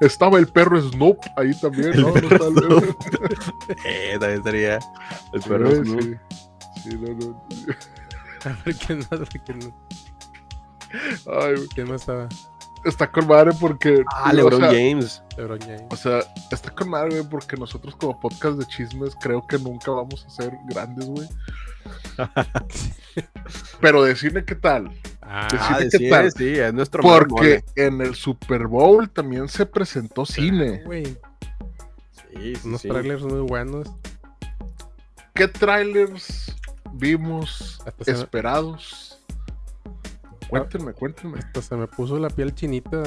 Estaba 0.00 0.38
el 0.38 0.46
perro 0.48 0.80
Snoop 0.80 1.18
ahí 1.36 1.58
también, 1.60 2.00
¿no? 2.00 2.12
Perro 2.12 2.28
estaba 2.28 2.48
el- 2.76 3.76
eh, 3.86 4.16
también 4.20 4.38
estaría 4.38 4.78
el 5.32 5.40
perro 5.42 5.70
sí. 5.70 5.76
Snoop. 5.76 6.18
Sí, 6.82 6.90
no, 7.00 7.14
no. 7.26 7.48
A 8.44 8.56
ver 8.64 8.76
quién 8.76 8.98
más, 9.10 9.20
quién, 9.44 9.74
Ay, 10.92 11.54
güey. 11.54 11.68
quién 11.74 11.88
más 11.88 12.00
estaba. 12.02 12.28
está 12.84 13.10
con 13.10 13.26
madre 13.26 13.52
porque. 13.60 14.04
Ah, 14.14 14.30
o 14.30 14.34
LeBron 14.34 14.60
sea, 14.60 14.68
James. 14.70 15.22
LeBron 15.36 15.60
James. 15.60 15.82
O 15.90 15.96
sea, 15.96 16.20
está 16.50 16.70
con 16.70 16.88
madre, 16.90 17.10
güey, 17.18 17.28
porque 17.30 17.56
nosotros 17.56 17.96
como 17.96 18.18
podcast 18.20 18.58
de 18.58 18.66
chismes 18.66 19.14
creo 19.20 19.46
que 19.46 19.58
nunca 19.58 19.90
vamos 19.90 20.24
a 20.26 20.30
ser 20.30 20.52
grandes, 20.68 21.06
güey. 21.06 21.28
Pero 23.80 24.02
de 24.02 24.16
cine, 24.16 24.44
¿qué 24.44 24.54
tal? 24.54 24.90
Ah, 25.22 25.48
Decime 25.50 25.68
Ah, 25.70 25.78
de 25.80 25.88
qué 25.90 25.98
sí, 25.98 26.10
tal. 26.10 26.32
sí, 26.32 26.58
es 26.58 26.74
nuestro 26.74 27.02
Porque 27.02 27.62
mole. 27.76 27.86
en 27.86 28.00
el 28.00 28.14
Super 28.14 28.66
Bowl 28.66 29.08
también 29.10 29.48
se 29.48 29.66
presentó 29.66 30.24
cine. 30.26 30.82
güey. 30.84 31.04
Sí, 31.06 32.54
sí, 32.56 32.60
Unos 32.64 32.80
sí. 32.82 32.88
trailers 32.88 33.22
muy 33.22 33.40
buenos. 33.40 33.88
¿Qué 35.34 35.48
trailers 35.48 36.54
vimos 36.94 37.80
Hasta 37.86 38.12
esperados? 38.12 39.15
Cuéntenme, 40.48 40.92
cuéntenme. 40.92 41.38
Hasta 41.38 41.62
se 41.62 41.76
me 41.76 41.86
puso 41.86 42.18
la 42.18 42.30
piel 42.30 42.54
chinita. 42.54 43.02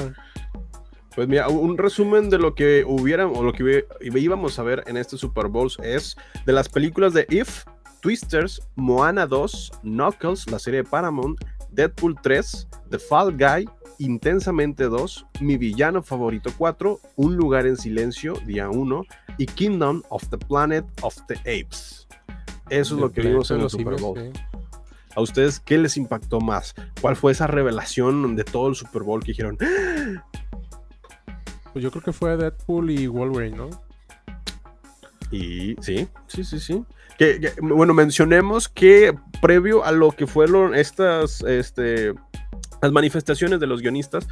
Pues 1.14 1.26
mira, 1.26 1.48
un 1.48 1.76
resumen 1.76 2.30
de 2.30 2.38
lo 2.38 2.54
que 2.54 2.84
hubiera 2.86 3.26
o 3.26 3.42
lo 3.42 3.52
que 3.52 3.84
íbamos 4.00 4.58
a 4.58 4.62
ver 4.62 4.84
en 4.86 4.96
este 4.96 5.16
Super 5.16 5.48
Bowl 5.48 5.70
es 5.82 6.16
de 6.46 6.52
las 6.52 6.68
películas 6.68 7.12
de 7.12 7.26
If, 7.30 7.64
Twisters, 8.00 8.62
Moana 8.76 9.26
2, 9.26 9.72
Knuckles, 9.82 10.50
la 10.50 10.58
serie 10.58 10.82
de 10.82 10.88
Paramount, 10.88 11.38
Deadpool 11.70 12.16
3, 12.22 12.68
The 12.90 12.98
Fall 12.98 13.36
Guy, 13.36 13.68
Intensamente 13.98 14.84
2, 14.84 15.26
Mi 15.40 15.58
Villano 15.58 16.02
Favorito 16.02 16.50
4, 16.56 17.00
Un 17.16 17.36
Lugar 17.36 17.66
en 17.66 17.76
Silencio, 17.76 18.34
día 18.46 18.70
1, 18.70 19.04
y 19.36 19.46
Kingdom 19.46 20.02
of 20.08 20.26
the 20.30 20.38
Planet 20.38 20.86
of 21.02 21.16
the 21.26 21.34
Apes. 21.40 22.06
Eso 22.70 22.94
es 22.94 23.00
lo 23.00 23.10
que 23.10 23.20
vimos 23.20 23.50
en 23.50 23.60
el 23.60 23.68
Super 23.68 24.00
Bowl. 24.00 24.16
sí. 24.16 24.40
¿A 25.16 25.20
ustedes 25.20 25.60
qué 25.60 25.78
les 25.78 25.96
impactó 25.96 26.40
más? 26.40 26.74
¿Cuál 27.00 27.16
fue 27.16 27.32
esa 27.32 27.46
revelación 27.46 28.36
de 28.36 28.44
todo 28.44 28.68
el 28.68 28.74
Super 28.74 29.02
Bowl 29.02 29.22
que 29.22 29.32
dijeron? 29.32 29.58
Pues 31.72 31.82
yo 31.82 31.90
creo 31.90 32.02
que 32.02 32.12
fue 32.12 32.36
Deadpool 32.36 32.90
y 32.90 33.06
Wolverine, 33.06 33.56
¿no? 33.56 33.70
Y 35.30 35.76
sí, 35.80 36.08
sí, 36.26 36.44
sí, 36.44 36.58
sí. 36.58 36.84
Que, 37.16 37.52
bueno, 37.60 37.94
mencionemos 37.94 38.68
que 38.68 39.14
previo 39.40 39.84
a 39.84 39.92
lo 39.92 40.10
que 40.10 40.26
fueron 40.26 40.74
estas, 40.74 41.42
este, 41.42 42.14
las 42.80 42.92
manifestaciones 42.92 43.60
de 43.60 43.66
los 43.66 43.80
guionistas, 43.80 44.28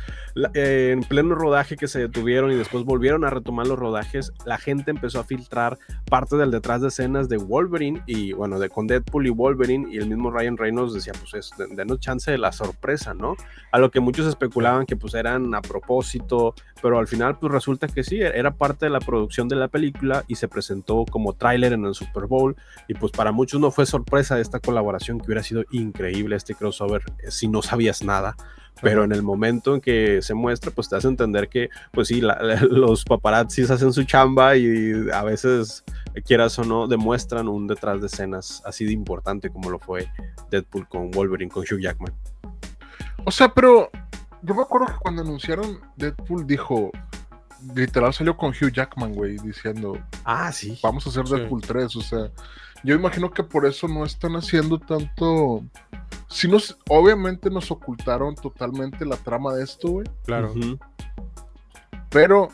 eh, 0.55 0.91
en 0.93 1.01
pleno 1.01 1.35
rodaje 1.35 1.77
que 1.77 1.89
se 1.89 2.01
detuvieron 2.01 2.51
y 2.53 2.57
después 2.57 2.85
volvieron 2.85 3.25
a 3.25 3.31
retomar 3.31 3.67
los 3.67 3.79
rodajes, 3.79 4.33
la 4.45 4.59
gente 4.59 4.91
empezó 4.91 5.21
a 5.21 5.25
filtrar 5.25 5.79
parte 6.09 6.37
del 6.37 6.51
detrás 6.51 6.81
de 6.81 6.89
escenas 6.89 7.29
de 7.29 7.37
Wolverine 7.37 8.03
y 8.07 8.33
bueno, 8.33 8.59
de 8.59 8.69
con 8.69 8.87
Deadpool 8.87 9.27
y 9.27 9.31
Wolverine 9.31 9.89
y 9.91 9.99
el 9.99 10.09
mismo 10.09 10.31
Ryan 10.31 10.57
Reynolds 10.57 10.95
decía, 10.95 11.13
pues 11.19 11.35
es, 11.35 11.51
denos 11.75 12.01
chance 12.01 12.31
de 12.31 12.39
la 12.39 12.53
sorpresa, 12.53 13.15
¿no? 13.15 13.37
A 13.73 13.79
lo 13.79 13.91
que 13.91 14.01
muchos 14.01 14.27
especulaban 14.27 14.87
que 14.87 14.97
pues 14.97 15.15
eran 15.15 15.55
a 15.55 15.61
propósito, 15.61 16.55
pero 16.83 16.99
al 16.99 17.07
final 17.07 17.39
pues 17.39 17.53
resulta 17.53 17.89
que 17.89 18.03
sí, 18.03 18.21
era 18.21 18.55
parte 18.55 18.87
de 18.87 18.91
la 18.91 19.01
producción 19.01 19.49
de 19.49 19.57
la 19.57 19.69
película 19.69 20.25
y 20.29 20.37
se 20.37 20.49
presentó 20.49 21.05
como 21.11 21.35
tráiler 21.35 21.73
en 21.73 21.85
el 21.85 21.95
Super 21.95 22.27
Bowl 22.27 22.57
y 22.89 22.95
pues 22.95 23.13
para 23.13 23.33
muchos 23.33 23.61
no 23.61 23.71
fue 23.71 23.87
sorpresa 23.87 24.41
esta 24.41 24.61
colaboración 24.61 25.19
que 25.19 25.27
hubiera 25.27 25.43
sido 25.43 25.65
increíble 25.71 26.37
este 26.37 26.55
crossover 26.55 27.03
eh, 27.23 27.31
si 27.31 27.49
no 27.49 27.63
sabías 27.63 28.03
nada 28.03 28.37
pero 28.81 29.05
en 29.05 29.13
el 29.13 29.23
momento 29.23 29.75
en 29.75 29.81
que 29.81 30.23
se 30.23 30.35
muestra, 30.35 30.71
pues 30.71 30.89
te 30.89 30.97
hace 30.97 31.09
entender 31.09 31.49
que, 31.49 31.69
pues 31.93 32.09
sí, 32.09 32.23
los 32.71 33.05
paparazzis 33.05 33.71
hacen 33.71 33.93
su 33.93 34.05
chamba 34.05 34.57
y 34.57 35.09
a 35.13 35.23
veces, 35.23 35.85
quieras 36.25 36.59
o 36.59 36.65
no, 36.65 36.87
demuestran 36.87 37.49
un 37.49 37.67
detrás 37.67 38.01
de 38.01 38.07
escenas 38.07 38.63
así 38.65 38.85
de 38.85 38.93
importante 38.93 39.51
como 39.51 39.71
lo 39.71 39.79
fue 39.79 40.11
Deadpool 40.51 40.89
con 40.89 41.11
Wolverine, 41.11 41.51
con 41.51 41.63
Hugh 41.63 41.81
Jackman. 41.81 42.13
O 43.25 43.31
sea, 43.31 43.53
pero 43.53 43.91
yo 44.43 44.55
me 44.55 44.63
acuerdo 44.63 44.87
que 44.87 45.01
cuando 45.01 45.23
anunciaron 45.23 45.81
Deadpool 45.97 46.47
dijo, 46.47 46.91
literal 47.75 48.15
salió 48.15 48.37
con 48.37 48.51
Hugh 48.51 48.73
Jackman, 48.73 49.15
güey, 49.15 49.37
diciendo, 49.39 49.99
ah, 50.25 50.53
sí. 50.53 50.79
Vamos 50.83 51.07
a 51.07 51.11
hacer 51.11 51.25
Deadpool 51.25 51.61
3, 51.63 51.97
o 51.97 52.01
sea, 52.01 52.31
yo 52.85 52.95
imagino 52.95 53.31
que 53.31 53.43
por 53.43 53.67
eso 53.67 53.89
no 53.89 54.05
están 54.05 54.37
haciendo 54.37 54.79
tanto 54.79 55.65
si 56.29 56.47
nos, 56.47 56.79
obviamente 56.89 57.51
nos 57.51 57.71
ocultaron 57.71 58.35
totalmente 58.35 59.05
la 59.07 59.17
trama 59.17 59.55
de 59.55 59.65
esto, 59.65 59.89
güey. 59.89 60.07
Claro. 60.25 60.53
Pero, 62.11 62.49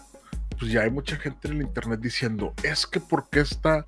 pues 0.58 0.70
ya 0.70 0.82
hay 0.82 0.90
mucha 0.90 1.16
gente 1.16 1.48
en 1.48 1.54
el 1.54 1.62
internet 1.62 2.00
diciendo, 2.00 2.54
es 2.62 2.86
que 2.86 3.00
porque 3.00 3.40
está 3.40 3.84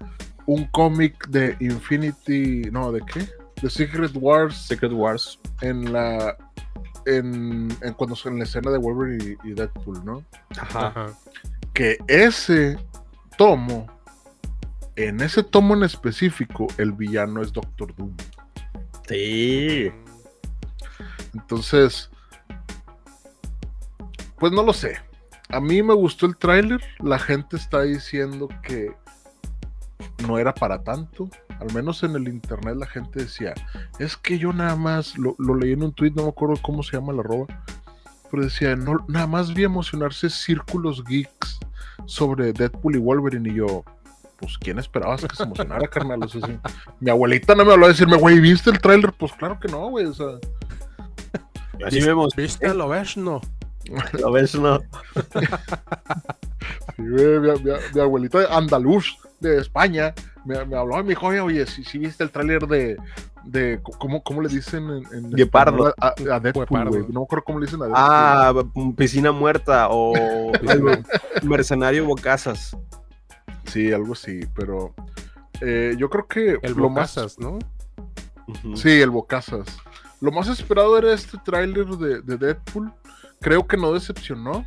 un 0.46 0.64
cómic 0.66 1.28
de 1.28 1.56
Infinity, 1.60 2.62
no, 2.72 2.90
¿de 2.92 3.00
qué? 3.00 3.28
De 3.62 3.70
Secret 3.70 4.12
Wars. 4.14 4.56
Secret 4.66 4.92
Wars. 4.92 5.38
En 5.60 5.92
la, 5.92 6.36
en, 7.06 7.68
en 7.80 7.94
cuando 7.94 8.16
en 8.24 8.38
la 8.38 8.44
escena 8.44 8.70
de 8.70 8.78
Wolverine 8.78 9.38
y, 9.44 9.52
Deadpool, 9.52 10.04
¿no? 10.04 10.24
Ajá. 10.58 11.06
Que 11.72 11.98
ese 12.08 12.76
tomo, 13.38 13.86
en 14.96 15.20
ese 15.20 15.42
tomo 15.42 15.74
en 15.74 15.82
específico, 15.82 16.66
el 16.78 16.92
villano 16.92 17.42
es 17.42 17.52
Doctor 17.52 17.94
Doom. 17.96 18.16
Sí. 19.08 19.90
Entonces, 21.34 22.10
pues 24.38 24.52
no 24.52 24.62
lo 24.62 24.72
sé. 24.72 24.96
A 25.48 25.60
mí 25.60 25.82
me 25.82 25.94
gustó 25.94 26.26
el 26.26 26.36
tráiler. 26.36 26.80
La 26.98 27.18
gente 27.18 27.56
está 27.56 27.82
diciendo 27.82 28.48
que 28.62 28.90
no 30.26 30.38
era 30.38 30.54
para 30.54 30.82
tanto. 30.82 31.28
Al 31.60 31.72
menos 31.72 32.02
en 32.02 32.16
el 32.16 32.28
internet 32.28 32.76
la 32.76 32.86
gente 32.86 33.20
decía, 33.20 33.54
es 33.98 34.16
que 34.16 34.38
yo 34.38 34.52
nada 34.52 34.76
más, 34.76 35.16
lo, 35.16 35.36
leí 35.54 35.72
en 35.72 35.82
un 35.82 35.92
tweet, 35.92 36.12
no 36.14 36.24
me 36.24 36.28
acuerdo 36.28 36.56
cómo 36.60 36.82
se 36.82 36.96
llama 36.96 37.14
la 37.14 37.22
roba, 37.22 37.46
pero 38.30 38.44
decía, 38.44 38.76
no, 38.76 39.04
nada 39.08 39.26
más 39.26 39.54
vi 39.54 39.64
emocionarse 39.64 40.28
círculos 40.28 41.02
geeks 41.04 41.58
sobre 42.04 42.52
Deadpool 42.52 42.96
y 42.96 42.98
Wolverine 42.98 43.48
y 43.48 43.54
yo, 43.54 43.84
pues, 44.38 44.58
¿quién 44.58 44.78
esperabas 44.78 45.24
que 45.24 45.34
se 45.34 45.42
emocionara, 45.42 45.86
carnal? 45.88 46.20
mi 47.00 47.10
abuelita 47.10 47.54
no 47.54 47.64
me 47.64 47.72
habló 47.72 47.86
a 47.86 47.90
decirme, 47.90 48.16
güey, 48.16 48.40
¿viste 48.40 48.70
el 48.70 48.78
tráiler? 48.80 49.12
Pues 49.12 49.32
claro 49.32 49.58
que 49.58 49.68
no, 49.68 49.88
güey, 49.88 50.06
o 50.06 50.14
sea. 50.14 50.26
Así 51.84 52.00
vemos. 52.00 52.34
¿Viste? 52.36 52.72
¿Lo 52.74 52.88
ves? 52.88 53.16
No. 53.16 53.40
Lo 54.18 54.32
ves, 54.32 54.54
no. 54.54 54.80
sí, 56.96 57.04
mi, 57.94 58.00
abuelita 58.00 58.56
andaluz 58.56 59.16
de 59.40 59.60
España 59.60 60.14
me, 60.44 60.56
habló 60.56 60.98
y 61.00 61.02
me 61.02 61.08
dijo, 61.10 61.26
oye, 61.26 61.66
si 61.66 61.84
¿sí, 61.84 61.98
viste 61.98 62.24
el 62.24 62.30
tráiler 62.30 62.66
de, 62.66 62.96
de 63.44 63.80
¿cómo, 63.98 64.22
¿cómo, 64.22 64.42
le 64.42 64.48
dicen 64.48 64.88
en, 64.90 65.06
en 65.12 65.30
Guepardo. 65.30 65.94
A, 66.00 66.14
a 66.32 66.40
Deadpool, 66.40 66.88
güey. 66.88 67.02
No 67.08 67.20
me 67.20 67.24
acuerdo 67.24 67.44
cómo 67.44 67.60
le 67.60 67.66
dicen 67.66 67.82
a 67.82 67.86
Deadpool. 67.86 68.04
Ah, 68.04 68.92
piscina 68.96 69.32
muerta 69.32 69.88
o 69.90 70.12
mercenario 71.42 72.06
bocazas. 72.06 72.76
Sí, 73.68 73.92
algo 73.92 74.12
así, 74.12 74.40
pero 74.54 74.94
eh, 75.60 75.94
yo 75.98 76.08
creo 76.10 76.26
que 76.26 76.58
el 76.62 76.72
lo 76.72 76.88
Bocazas, 76.88 77.38
¿no? 77.38 77.58
Sí, 78.74 79.00
el 79.00 79.10
Bocazas. 79.10 79.66
Lo 80.20 80.30
más 80.32 80.48
esperado 80.48 80.96
era 80.96 81.12
este 81.12 81.38
tráiler 81.44 81.86
de, 81.86 82.36
Deadpool. 82.36 82.92
Creo 83.40 83.66
que 83.66 83.76
no 83.76 83.92
decepcionó. 83.92 84.66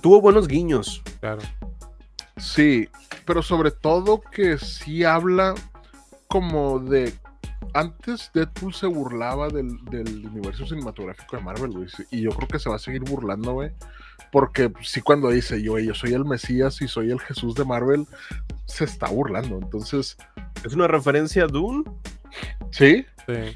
Tuvo 0.00 0.20
buenos 0.20 0.46
guiños. 0.46 1.02
Claro. 1.20 1.42
Sí, 2.36 2.88
pero 3.24 3.42
sobre 3.42 3.70
todo 3.70 4.20
que 4.20 4.58
sí 4.58 5.04
habla 5.04 5.54
como 6.28 6.78
de 6.78 7.14
antes 7.72 8.30
Deadpool 8.34 8.74
se 8.74 8.86
burlaba 8.86 9.48
del, 9.48 9.82
del, 9.86 10.26
universo 10.26 10.66
cinematográfico 10.66 11.36
de 11.36 11.42
Marvel, 11.42 11.70
güey. 11.72 11.88
Y 12.10 12.20
yo 12.20 12.30
creo 12.30 12.48
que 12.48 12.58
se 12.58 12.68
va 12.68 12.76
a 12.76 12.80
seguir 12.80 13.02
burlando, 13.02 13.54
güey. 13.54 13.72
Porque 14.36 14.70
sí, 14.82 15.00
cuando 15.00 15.30
dice 15.30 15.62
yo, 15.62 15.78
yo 15.78 15.94
soy 15.94 16.12
el 16.12 16.26
Mesías 16.26 16.82
y 16.82 16.88
soy 16.88 17.10
el 17.10 17.18
Jesús 17.18 17.54
de 17.54 17.64
Marvel, 17.64 18.06
se 18.66 18.84
está 18.84 19.08
burlando. 19.08 19.56
Entonces. 19.56 20.18
¿Es 20.62 20.74
una 20.74 20.86
referencia 20.86 21.44
a 21.44 21.46
Dune? 21.46 21.84
Sí. 22.70 23.06
Sí. 23.26 23.54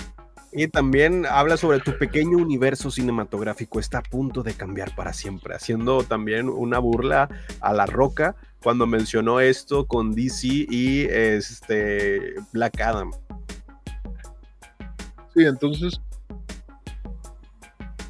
Y 0.53 0.69
también 0.69 1.27
habla 1.29 1.59
sobre 1.59 1.81
tu 1.81 1.99
pequeño 1.99 2.39
universo 2.39 2.91
cinematográfico. 2.91 3.79
Está 3.79 3.99
a 3.99 4.03
punto 4.03 4.43
de 4.43 4.55
cambiar 4.55 4.95
para 4.97 5.13
siempre. 5.13 5.55
Haciendo 5.55 6.03
también 6.03 6.49
una 6.49 6.79
burla 6.79 7.29
a 7.61 7.75
La 7.75 7.85
Roca 7.85 8.35
cuando 8.63 8.87
mencionó 8.87 9.39
esto 9.39 9.87
con 9.87 10.15
DC 10.15 10.47
y 10.47 11.03
este 11.11 12.37
Black 12.55 12.81
Adam. 12.81 13.11
Sí, 15.35 15.45
entonces. 15.45 16.01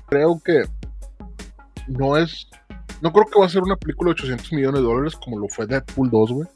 Creo 0.07 0.41
que 0.45 0.63
no 1.89 2.17
es. 2.17 2.47
No 3.01 3.13
creo 3.13 3.27
que 3.27 3.39
va 3.39 3.47
a 3.47 3.49
ser 3.49 3.63
una 3.63 3.77
película 3.77 4.09
de 4.09 4.13
800 4.13 4.53
millones 4.53 4.81
de 4.81 4.87
dólares 4.87 5.17
como 5.17 5.39
lo 5.39 5.49
fue 5.49 5.67
Deadpool 5.67 6.11
2, 6.11 6.33
güey. 6.33 6.49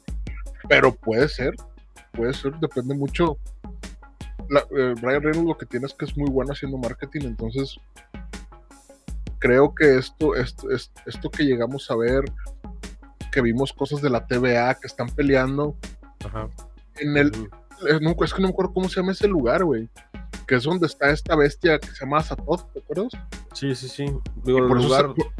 Pero 0.69 0.93
puede 0.93 1.27
ser. 1.27 1.55
Puede 2.11 2.33
ser, 2.33 2.53
depende 2.59 2.95
mucho. 2.95 3.37
La, 4.49 4.59
eh, 4.77 4.93
Ryan 5.01 5.23
Reynolds 5.23 5.47
lo 5.47 5.57
que 5.57 5.65
tiene 5.65 5.87
es 5.87 5.93
que 5.93 6.05
es 6.05 6.15
muy 6.15 6.29
bueno 6.29 6.53
haciendo 6.53 6.77
marketing, 6.77 7.21
entonces 7.21 7.77
creo 9.39 9.73
que 9.73 9.97
esto, 9.97 10.35
esto, 10.35 10.67
esto 10.69 11.31
que 11.31 11.43
llegamos 11.43 11.89
a 11.89 11.95
ver, 11.95 12.23
que 13.31 13.41
vimos 13.41 13.73
cosas 13.73 14.01
de 14.03 14.11
la 14.11 14.27
TVA 14.27 14.75
que 14.75 14.85
están 14.85 15.09
peleando, 15.09 15.75
Ajá. 16.23 16.47
en 16.97 17.17
el, 17.17 17.31
es, 17.89 18.01
es 18.21 18.33
que 18.33 18.41
no 18.41 18.47
me 18.47 18.53
acuerdo 18.53 18.73
cómo 18.73 18.87
se 18.87 18.97
llama 18.97 19.13
ese 19.13 19.27
lugar, 19.27 19.63
güey 19.63 19.89
que 20.45 20.55
es 20.55 20.63
donde 20.63 20.87
está 20.87 21.09
esta 21.09 21.35
bestia 21.35 21.79
que 21.79 21.87
se 21.87 22.05
llama 22.05 22.21
Satoth, 22.21 22.71
¿te 22.73 22.79
acuerdas? 22.79 23.11
Sí, 23.53 23.73
sí, 23.75 23.87
sí. 23.87 24.05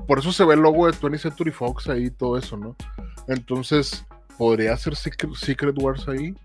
por, 0.07 0.19
eso 0.19 0.31
se, 0.31 0.45
ve 0.45 0.53
el 0.53 0.61
logo 0.61 0.85
de 0.85 0.97
20 0.97 1.17
Century 1.17 1.51
Fox 1.51 1.89
ahí 1.89 2.05
y 2.05 2.11
todo 2.11 2.37
eso, 2.37 2.57
¿no? 2.57 2.75
Entonces, 3.27 4.05
¿podría 4.37 4.75
ser 4.77 4.95
Secret, 4.95 5.75
Wars 5.81 6.07
ahí? 6.07 6.35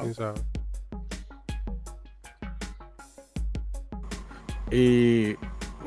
¿Quién 0.00 0.14
sabe? 0.14 0.40
Y 4.70 5.34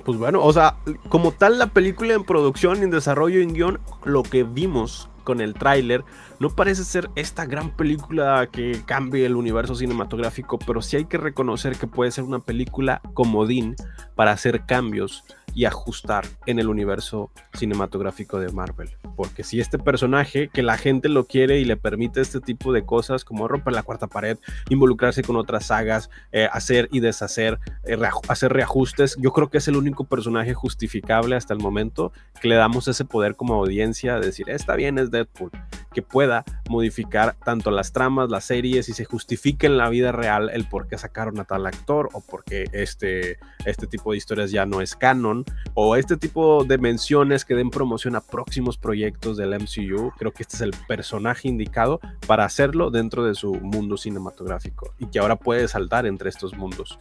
pues 0.06 0.18
bueno, 0.18 0.42
o 0.42 0.54
sea, 0.54 0.78
como 1.10 1.34
tal 1.34 1.60
la 1.60 1.68
película 1.68 2.14
en 2.14 2.24
producción, 2.24 2.82
en 2.82 2.92
desarrollo, 2.92 3.42
en 3.42 3.54
guion, 3.54 3.80
lo 4.06 4.24
que 4.24 4.44
vimos 4.44 5.10
con 5.26 5.42
el 5.42 5.54
tráiler 5.54 6.06
no 6.40 6.50
parece 6.50 6.84
ser 6.84 7.10
esta 7.16 7.46
gran 7.46 7.76
película 7.76 8.48
que 8.52 8.82
cambie 8.86 9.26
el 9.26 9.36
universo 9.36 9.76
cinematográfico, 9.76 10.60
pero 10.60 10.82
sí 10.82 10.98
hay 10.98 11.06
que 11.06 11.18
reconocer 11.18 11.78
que 11.78 11.88
puede 11.88 12.12
ser 12.12 12.24
una 12.24 12.40
película 12.40 13.02
comodín 13.14 13.76
para 14.16 14.32
hacer 14.32 14.66
cambios 14.66 15.24
y 15.56 15.66
ajustar 15.66 16.26
en 16.46 16.60
el 16.60 16.68
universo 16.68 17.32
cinematográfico 17.54 18.40
de 18.40 18.52
Marvel. 18.52 18.92
Porque 19.16 19.44
si 19.44 19.60
este 19.60 19.80
personaje, 19.80 20.50
que 20.50 20.62
la 20.62 20.78
gente 20.78 21.10
lo 21.10 21.26
quiere 21.26 21.60
y 21.60 21.66
le 21.66 21.78
permite 21.78 22.22
este 22.22 22.40
tipo 22.40 22.72
de 22.72 22.86
cosas, 22.86 23.26
como 23.26 23.48
romper 23.48 23.74
la 23.74 23.82
cuarta 23.82 24.06
pared, 24.06 24.38
involucrarse 24.70 25.24
con 25.24 25.36
otras 25.36 25.66
sagas, 25.66 26.12
eh, 26.32 26.48
hacer 26.52 26.88
y 26.92 27.00
deshacer, 27.00 27.58
eh, 27.86 27.98
hacer 28.30 28.54
reajustes, 28.54 29.16
yo 29.20 29.34
creo 29.34 29.50
que 29.50 29.58
es 29.58 29.68
el 29.68 29.78
único 29.78 30.04
personaje 30.04 30.54
justificable 30.54 31.36
hasta 31.36 31.56
el 31.56 31.60
momento 31.60 32.12
que 32.40 32.50
le 32.50 32.56
damos 32.56 32.88
ese 32.88 33.06
poder 33.06 33.36
como 33.36 33.56
audiencia 33.56 34.20
de 34.20 34.28
decir, 34.28 34.48
está 34.52 34.76
bien, 34.76 35.00
es 35.00 35.10
Deadpool 35.10 35.50
que 35.94 36.02
pueda 36.02 36.44
modificar 36.70 37.36
tanto 37.44 37.72
las 37.72 37.92
tramas, 37.92 38.30
las 38.30 38.46
series 38.46 38.90
y 38.90 38.94
se 38.94 39.06
justifique 39.06 39.68
en 39.68 39.78
la 39.78 39.90
vida 39.90 40.12
real 40.12 40.50
el 40.54 40.68
por 40.68 40.88
qué 40.88 40.98
sacaron 40.98 41.40
a 41.40 41.46
tal 41.46 41.66
actor 41.66 42.10
o 42.14 42.22
por 42.22 42.44
qué 42.44 42.66
este, 42.74 43.38
este 43.66 43.88
tipo 43.88 44.12
de 44.12 44.18
historias 44.18 44.52
ya 44.52 44.66
no 44.66 44.82
es 44.82 44.96
canon 44.96 45.46
o 45.74 45.96
este 45.96 46.18
tipo 46.18 46.64
de 46.64 46.78
menciones 46.78 47.46
que 47.46 47.56
den 47.56 47.70
promoción 47.70 48.16
a 48.16 48.22
próximos 48.22 48.78
proyectos 48.78 49.38
del 49.38 49.54
MCU. 49.56 50.12
Creo 50.18 50.32
que 50.32 50.44
este 50.44 50.56
es 50.56 50.62
el 50.62 50.74
personaje 50.88 51.48
indicado 51.48 52.00
para 52.26 52.46
hacerlo 52.46 52.92
dentro 52.92 53.24
de 53.24 53.36
su 53.36 53.56
mundo 53.56 53.98
cinematográfico 53.98 54.94
y 54.98 55.08
que 55.08 55.20
ahora 55.20 55.36
puede 55.36 55.68
saltar 55.68 56.06
entre 56.06 56.30
estos 56.30 56.56
mundos. 56.56 57.00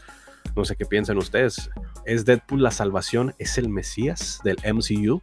No 0.54 0.64
sé 0.64 0.76
qué 0.76 0.86
piensan 0.86 1.18
ustedes. 1.18 1.70
¿Es 2.04 2.24
Deadpool 2.24 2.62
la 2.62 2.70
salvación? 2.70 3.34
¿Es 3.38 3.58
el 3.58 3.68
Mesías 3.68 4.40
del 4.44 4.56
MCU? 4.64 5.20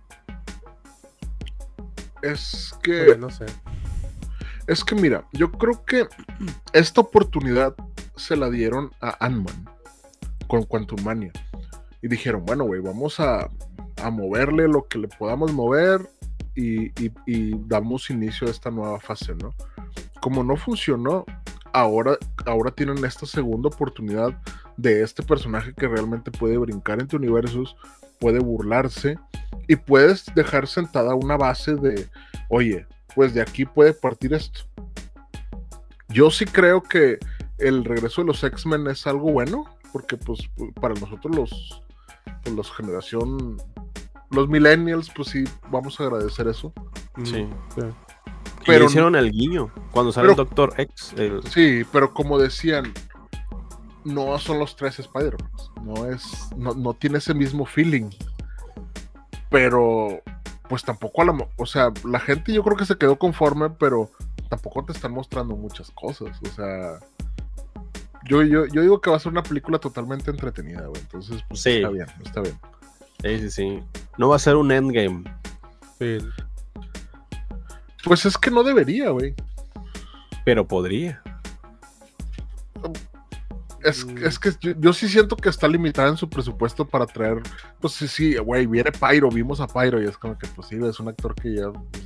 Es 2.23 2.73
que. 2.81 3.15
no 3.17 3.29
sé. 3.29 3.45
Es 4.65 4.83
que 4.83 4.95
mira, 4.95 5.27
yo 5.33 5.51
creo 5.51 5.83
que 5.83 6.07
esta 6.71 7.01
oportunidad 7.01 7.75
se 8.15 8.37
la 8.37 8.49
dieron 8.49 8.91
a 9.01 9.25
Ant-Man 9.25 9.65
con 10.47 10.63
Quantum 10.63 11.03
Mania. 11.03 11.33
Y 12.01 12.07
dijeron, 12.07 12.45
bueno, 12.45 12.63
güey, 12.63 12.79
vamos 12.79 13.19
a, 13.19 13.49
a, 14.01 14.09
moverle 14.09 14.67
lo 14.69 14.87
que 14.87 14.99
le 14.99 15.09
podamos 15.09 15.51
mover 15.51 16.09
y, 16.55 16.85
y, 17.03 17.11
y, 17.25 17.55
damos 17.67 18.09
inicio 18.09 18.47
a 18.47 18.51
esta 18.51 18.71
nueva 18.71 18.99
fase, 18.99 19.35
¿no? 19.35 19.53
Como 20.21 20.43
no 20.43 20.55
funcionó, 20.55 21.25
ahora, 21.73 22.17
ahora 22.45 22.71
tienen 22.71 23.03
esta 23.03 23.25
segunda 23.25 23.67
oportunidad 23.67 24.39
de 24.77 25.01
este 25.01 25.23
personaje 25.23 25.73
que 25.73 25.87
realmente 25.87 26.31
puede 26.31 26.57
brincar 26.57 27.01
entre 27.01 27.17
universos, 27.17 27.75
puede 28.23 28.39
burlarse 28.39 29.19
y 29.67 29.75
puedes 29.75 30.33
dejar 30.33 30.65
sentada 30.65 31.13
una 31.13 31.35
base 31.35 31.75
de, 31.75 32.07
oye, 32.47 32.87
pues 33.13 33.33
de 33.33 33.41
aquí 33.41 33.65
puede 33.65 33.93
partir 33.93 34.33
esto. 34.33 34.61
Yo 36.07 36.31
sí 36.31 36.45
creo 36.45 36.81
que 36.81 37.19
el 37.57 37.83
regreso 37.83 38.21
de 38.21 38.27
los 38.27 38.41
X-Men 38.41 38.87
es 38.87 39.05
algo 39.07 39.29
bueno, 39.33 39.65
porque 39.91 40.15
pues 40.15 40.39
para 40.79 40.93
nosotros 40.93 41.35
los, 41.35 41.83
pues, 42.43 42.55
los 42.55 42.71
generación, 42.71 43.57
los 44.31 44.47
millennials, 44.47 45.11
pues 45.13 45.27
sí, 45.27 45.43
vamos 45.69 45.99
a 45.99 46.05
agradecer 46.05 46.47
eso. 46.47 46.71
Sí. 47.25 47.45
sí. 47.75 47.81
Pero 48.65 48.85
hicieron 48.85 49.17
el 49.17 49.31
guiño 49.31 49.69
cuando 49.91 50.13
sale 50.13 50.29
pero, 50.29 50.41
el 50.41 50.47
Doctor 50.47 50.73
X. 50.77 51.13
El... 51.17 51.43
Sí, 51.49 51.83
pero 51.91 52.13
como 52.13 52.39
decían, 52.39 52.93
no 54.05 54.37
son 54.39 54.59
los 54.59 54.75
tres 54.75 54.99
Spider-Man. 54.99 55.51
No 55.81 56.05
es, 56.05 56.49
no, 56.55 56.73
no 56.73 56.93
tiene 56.93 57.17
ese 57.17 57.33
mismo 57.33 57.65
feeling 57.65 58.09
pero 59.53 60.19
pues 60.67 60.81
tampoco 60.81 61.21
a 61.21 61.25
la, 61.25 61.47
o 61.57 61.65
sea, 61.67 61.93
la 62.05 62.19
gente 62.19 62.51
yo 62.51 62.63
creo 62.63 62.75
que 62.75 62.87
se 62.87 62.97
quedó 62.97 63.19
conforme, 63.19 63.69
pero 63.69 64.09
tampoco 64.49 64.83
te 64.83 64.93
están 64.93 65.11
mostrando 65.11 65.55
muchas 65.55 65.91
cosas, 65.91 66.35
o 66.41 66.49
sea, 66.55 66.99
yo, 68.25 68.41
yo, 68.41 68.65
yo 68.65 68.81
digo 68.81 68.99
que 68.99 69.11
va 69.11 69.17
a 69.17 69.19
ser 69.19 69.31
una 69.31 69.43
película 69.43 69.77
totalmente 69.77 70.31
entretenida, 70.31 70.87
güey, 70.87 70.99
entonces 70.99 71.43
pues 71.47 71.61
sí. 71.61 71.69
está 71.69 71.89
bien, 71.89 72.07
está 72.25 72.41
bien. 72.41 72.59
Sí, 73.21 73.39
sí, 73.41 73.51
sí. 73.51 73.83
No 74.17 74.29
va 74.29 74.37
a 74.37 74.39
ser 74.39 74.55
un 74.55 74.71
endgame. 74.71 75.23
Sí. 75.99 76.17
Pues 78.03 78.25
es 78.25 78.37
que 78.37 78.49
no 78.49 78.63
debería, 78.63 79.11
güey. 79.11 79.33
Pero 80.43 80.67
podría. 80.67 81.21
Es, 83.83 84.05
es, 84.23 84.39
que 84.39 84.51
yo, 84.61 84.71
yo, 84.79 84.93
sí 84.93 85.07
siento 85.07 85.35
que 85.35 85.49
está 85.49 85.67
limitada 85.67 86.09
en 86.09 86.17
su 86.17 86.29
presupuesto 86.29 86.85
para 86.85 87.05
traer. 87.05 87.41
Pues 87.79 87.93
sí, 87.93 88.07
sí, 88.07 88.35
güey, 88.37 88.65
viene 88.65 88.91
Pyro, 88.91 89.29
vimos 89.29 89.59
a 89.59 89.67
Pyro 89.67 90.01
y 90.01 90.05
es 90.05 90.17
como 90.17 90.37
que, 90.37 90.47
pues 90.47 90.67
sí, 90.69 90.77
es 90.81 90.99
un 90.99 91.09
actor 91.09 91.35
que 91.35 91.55
ya. 91.55 91.71
Pues, 91.71 92.05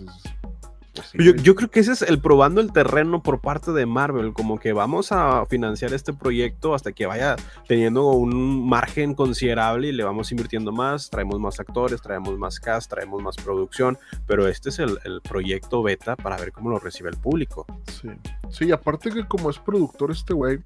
pues 0.93 1.07
sí, 1.09 1.17
yo, 1.19 1.35
yo, 1.35 1.53
creo 1.53 1.69
que 1.69 1.79
ese 1.79 1.91
es 1.91 2.01
el 2.01 2.19
probando 2.19 2.59
el 2.59 2.71
terreno 2.73 3.21
por 3.21 3.39
parte 3.39 3.71
de 3.71 3.85
Marvel, 3.85 4.33
como 4.33 4.59
que 4.59 4.73
vamos 4.73 5.11
a 5.11 5.45
financiar 5.45 5.93
este 5.93 6.13
proyecto 6.13 6.73
hasta 6.73 6.91
que 6.91 7.05
vaya 7.05 7.35
teniendo 7.67 8.07
un 8.07 8.67
margen 8.67 9.13
considerable 9.13 9.89
y 9.89 9.91
le 9.91 10.03
vamos 10.03 10.31
invirtiendo 10.31 10.71
más, 10.71 11.11
traemos 11.11 11.39
más 11.39 11.59
actores, 11.59 12.01
traemos 12.01 12.37
más 12.39 12.59
cast, 12.59 12.89
traemos 12.89 13.21
más 13.21 13.35
producción, 13.35 13.99
pero 14.25 14.47
este 14.47 14.69
es 14.69 14.79
el, 14.79 14.97
el 15.03 15.21
proyecto 15.21 15.83
beta 15.83 16.15
para 16.15 16.37
ver 16.37 16.51
cómo 16.51 16.71
lo 16.71 16.79
recibe 16.79 17.09
el 17.11 17.17
público. 17.17 17.67
Sí, 18.01 18.09
sí, 18.49 18.71
aparte 18.71 19.11
que 19.11 19.27
como 19.27 19.51
es 19.51 19.59
productor 19.59 20.09
este 20.09 20.33
güey, 20.33 20.59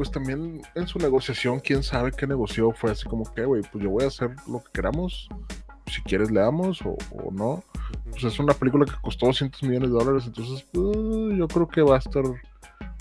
pues 0.00 0.10
también 0.10 0.62
en 0.74 0.86
su 0.86 0.98
negociación, 0.98 1.60
quién 1.60 1.82
sabe 1.82 2.10
qué 2.10 2.26
negoció, 2.26 2.72
fue 2.72 2.90
así 2.90 3.06
como 3.06 3.30
que, 3.34 3.44
güey, 3.44 3.60
pues 3.70 3.84
yo 3.84 3.90
voy 3.90 4.04
a 4.04 4.06
hacer 4.06 4.34
lo 4.48 4.64
que 4.64 4.72
queramos, 4.72 5.28
si 5.92 6.00
quieres 6.00 6.30
le 6.30 6.40
damos 6.40 6.80
o, 6.80 6.96
o, 7.10 7.30
no. 7.30 7.62
Pues 8.10 8.24
es 8.24 8.38
una 8.38 8.54
película 8.54 8.86
que 8.86 8.94
costó 9.02 9.26
200 9.26 9.62
millones 9.64 9.90
de 9.90 9.98
dólares, 9.98 10.24
entonces 10.26 10.64
uh, 10.72 11.32
yo 11.32 11.46
creo 11.48 11.68
que 11.68 11.82
va 11.82 11.96
a 11.96 11.98
estar 11.98 12.24
va 12.24 12.32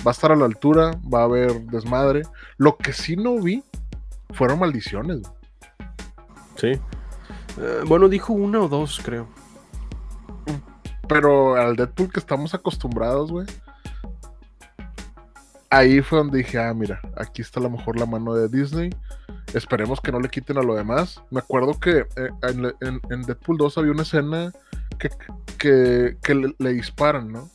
a 0.07 0.11
estar 0.11 0.33
a 0.33 0.35
la 0.35 0.43
altura, 0.43 0.91
va 1.01 1.21
a 1.21 1.23
haber 1.23 1.61
desmadre. 1.67 2.23
Lo 2.57 2.75
que 2.75 2.91
sí 2.91 3.15
no 3.15 3.39
vi 3.39 3.63
fueron 4.31 4.59
maldiciones. 4.59 5.21
Sí. 6.57 6.71
Eh, 6.71 7.83
bueno, 7.87 8.09
dijo 8.09 8.33
una 8.33 8.59
o 8.59 8.67
dos, 8.67 8.99
creo. 9.01 9.25
Pero 11.07 11.55
al 11.55 11.77
Deadpool 11.77 12.11
que 12.11 12.19
estamos 12.19 12.53
acostumbrados, 12.53 13.31
güey 13.31 13.47
ahí 15.69 16.01
fue 16.01 16.19
donde 16.19 16.39
dije, 16.39 16.59
ah, 16.59 16.73
mira, 16.73 16.99
aquí 17.15 17.41
está 17.41 17.59
a 17.59 17.63
lo 17.63 17.69
mejor 17.69 17.97
la 17.99 18.05
mano 18.05 18.33
de 18.33 18.47
Disney. 18.49 18.89
Esperemos 19.53 20.01
que 20.01 20.11
no 20.11 20.19
le 20.19 20.29
quiten 20.29 20.57
a 20.57 20.63
lo 20.63 20.75
demás. 20.75 21.21
Me 21.29 21.39
acuerdo 21.39 21.79
que 21.79 21.99
eh, 21.99 22.29
en, 22.43 22.65
en, 22.81 23.01
en, 23.09 23.21
Deadpool 23.23 23.57
2 23.57 23.77
había 23.77 23.91
una 23.91 24.03
escena 24.03 24.51
que, 24.97 25.09
que, 25.57 26.17
que 26.21 26.35
le, 26.35 26.55
le, 26.57 26.73
disparan, 26.73 27.31
¿no? 27.31 27.49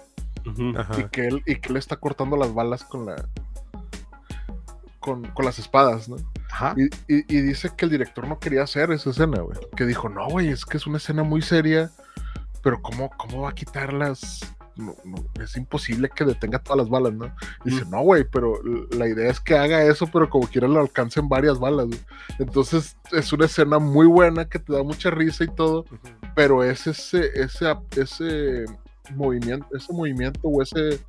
Uh 0.46 0.50
-huh. 0.50 1.00
y, 1.00 1.08
que 1.08 1.26
él, 1.26 1.42
y 1.46 1.56
que 1.56 1.70
él 1.70 1.76
está 1.76 1.96
cortando 1.96 2.36
las 2.36 2.52
balas 2.52 2.84
con 2.84 3.06
la. 3.06 3.16
Con, 5.00 5.24
con 5.32 5.44
las 5.44 5.58
espadas, 5.58 6.08
¿no? 6.08 6.16
Y, 6.76 6.84
y, 7.14 7.24
y, 7.28 7.42
dice 7.42 7.70
que 7.76 7.84
el 7.84 7.90
director 7.90 8.26
no 8.26 8.38
quería 8.38 8.62
hacer 8.62 8.90
esa 8.90 9.10
escena, 9.10 9.42
güey. 9.42 9.58
Que 9.76 9.84
dijo, 9.84 10.08
no, 10.08 10.26
güey, 10.28 10.48
es 10.48 10.64
que 10.64 10.78
es 10.78 10.86
una 10.86 10.96
escena 10.96 11.22
muy 11.22 11.42
seria. 11.42 11.90
Pero 12.62 12.80
¿cómo, 12.80 13.10
cómo 13.18 13.42
va 13.42 13.50
a 13.50 13.54
quitar 13.54 13.92
las, 13.92 14.54
no, 14.76 14.94
no, 15.04 15.24
es 15.42 15.56
imposible 15.56 16.10
que 16.14 16.24
detenga 16.24 16.58
todas 16.58 16.78
las 16.78 16.88
balas, 16.88 17.12
¿no? 17.12 17.26
Y 17.64 17.70
dice, 17.70 17.84
no, 17.90 18.02
güey, 18.02 18.24
pero 18.24 18.58
la 18.90 19.08
idea 19.08 19.30
es 19.30 19.40
que 19.40 19.56
haga 19.56 19.84
eso, 19.84 20.06
pero 20.12 20.28
como 20.28 20.46
quiera 20.46 20.68
le 20.68 20.78
alcancen 20.78 21.28
varias 21.28 21.58
balas. 21.58 21.88
Entonces 22.38 22.96
es 23.12 23.32
una 23.32 23.46
escena 23.46 23.78
muy 23.78 24.06
buena 24.06 24.48
que 24.48 24.58
te 24.58 24.72
da 24.72 24.82
mucha 24.82 25.10
risa 25.10 25.44
y 25.44 25.48
todo, 25.48 25.80
uh 25.80 25.84
-huh. 25.84 26.32
pero 26.34 26.64
es 26.64 26.86
ese, 26.86 27.30
ese, 27.34 27.74
ese 27.96 28.64
movimiento, 29.14 29.66
ese 29.76 29.92
movimiento 29.92 30.40
o 30.42 30.62
ese 30.62 31.00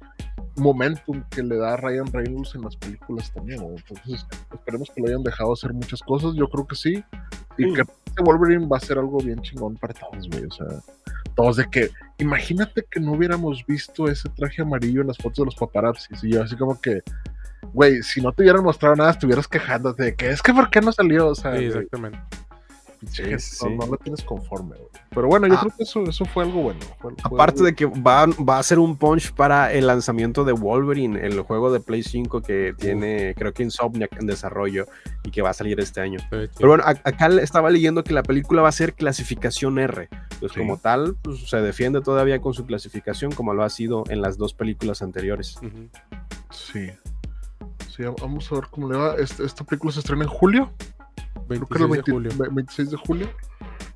momentum 0.56 1.24
que 1.30 1.44
le 1.44 1.58
da 1.58 1.74
a 1.74 1.78
Ryan 1.78 2.12
Reynolds 2.12 2.56
en 2.56 2.62
las 2.62 2.76
películas 2.76 3.32
también, 3.34 3.62
¿no? 3.62 3.70
Entonces 3.70 4.26
esperemos 4.54 4.90
que 4.94 5.02
lo 5.02 5.08
hayan 5.08 5.24
dejado 5.24 5.54
hacer 5.54 5.74
muchas 5.74 6.02
cosas, 6.02 6.34
yo 6.36 6.48
creo 6.50 6.68
que 6.68 6.76
sí, 6.76 7.04
y 7.58 7.74
que 7.74 7.84
Wolverine 8.24 8.68
va 8.68 8.78
a 8.78 8.82
ser 8.82 8.98
algo 8.98 9.18
bien 9.18 9.42
chingón 9.42 9.76
para 9.76 9.94
todos, 9.94 10.30
güey, 10.30 10.46
o 10.46 10.52
sea 10.52 10.68
todos 11.36 11.58
de 11.58 11.70
que, 11.70 11.90
imagínate 12.18 12.86
que 12.90 13.00
no 13.00 13.14
hubiéramos 13.14 13.66
visto 13.66 14.08
ese 14.08 14.30
traje 14.30 14.62
amarillo 14.62 15.02
en 15.02 15.08
las 15.08 15.18
fotos 15.18 15.38
de 15.40 15.46
los 15.46 15.56
paparazzis. 15.56 16.24
Y 16.24 16.32
yo 16.32 16.44
así 16.44 16.56
como 16.56 16.80
que, 16.80 17.02
güey, 17.74 18.02
si 18.04 18.22
no 18.22 18.32
te 18.32 18.44
hubieran 18.44 18.64
mostrado 18.64 18.96
nada, 18.96 19.12
estuvieras 19.12 19.48
quejándote 19.48 20.04
de 20.04 20.16
que 20.16 20.30
es 20.30 20.42
que 20.42 20.54
¿por 20.54 20.70
qué 20.70 20.82
no 20.82 20.92
salió? 20.92 21.28
O 21.28 21.36
sea, 21.36 21.58
sí, 21.58 21.66
exactamente. 21.66 22.20
Sí, 23.08 23.24
sí. 23.40 23.66
No, 23.66 23.86
no, 23.86 23.92
lo 23.92 23.98
tienes 23.98 24.24
conforme, 24.24 24.76
güey. 24.76 24.90
Pero 25.10 25.28
bueno, 25.28 25.48
yo 25.48 25.56
ah. 25.56 25.60
creo 25.62 25.74
que 25.78 25.84
eso, 25.84 26.04
eso 26.04 26.26
fue 26.26 26.44
algo 26.44 26.64
bueno. 26.64 26.80
Fue, 27.00 27.14
fue 27.14 27.18
Aparte 27.24 27.60
algo... 27.60 27.66
de 27.66 27.76
que 27.76 27.86
va, 27.86 28.26
va, 28.26 28.60
a 28.60 28.64
ser 28.64 28.80
un 28.80 28.98
punch 28.98 29.34
para 29.34 29.72
el 29.74 29.88
lanzamiento 29.88 30.44
de 30.44 30.54
Wolverine, 30.54 31.26
el 31.26 31.40
juego 31.42 31.72
de 31.72 31.80
Play 31.80 32.04
5 32.04 32.42
que 32.42 32.74
tiene, 32.78 33.32
uh. 33.32 33.34
creo 33.36 33.54
que 33.54 33.64
Insomniac 33.64 34.20
en 34.20 34.28
desarrollo 34.28 34.86
y 35.24 35.32
que 35.32 35.42
va 35.42 35.52
a 35.52 35.54
salir 35.54 35.80
este 35.80 36.02
año. 36.02 36.20
Sí. 36.20 36.50
Pero 36.58 36.70
bueno, 36.70 36.84
acá 36.86 37.28
estaba 37.42 37.70
leyendo 37.70 38.04
que 38.04 38.14
la 38.14 38.24
película 38.24 38.62
va 38.62 38.70
a 38.70 38.74
ser 38.74 38.94
clasificación 38.94 39.80
R. 39.80 40.10
Pues 40.40 40.52
sí. 40.52 40.60
como 40.60 40.78
tal, 40.78 41.16
pues, 41.22 41.50
se 41.50 41.58
defiende 41.58 42.02
todavía 42.02 42.40
con 42.40 42.54
su 42.54 42.66
clasificación 42.66 43.32
como 43.32 43.54
lo 43.54 43.64
ha 43.64 43.70
sido 43.70 44.04
en 44.10 44.22
las 44.22 44.38
dos 44.38 44.54
películas 44.54 45.02
anteriores. 45.02 45.58
Uh 45.62 45.66
-huh. 45.66 45.90
Sí. 46.52 46.90
Sí, 47.96 48.04
vamos 48.04 48.52
a 48.52 48.56
ver 48.56 48.66
cómo 48.70 48.92
le 48.92 48.98
va. 48.98 49.16
Este, 49.16 49.46
esta 49.46 49.64
película 49.64 49.94
se 49.94 50.00
estrena 50.00 50.24
en 50.24 50.30
julio. 50.30 50.72
26 51.48 51.70
creo 51.70 51.90
que 51.90 51.98
el 51.98 52.04
20, 52.04 52.12
de 52.12 52.14
julio. 52.14 52.52
26 52.54 52.92
de 52.92 52.98
julio. 52.98 53.30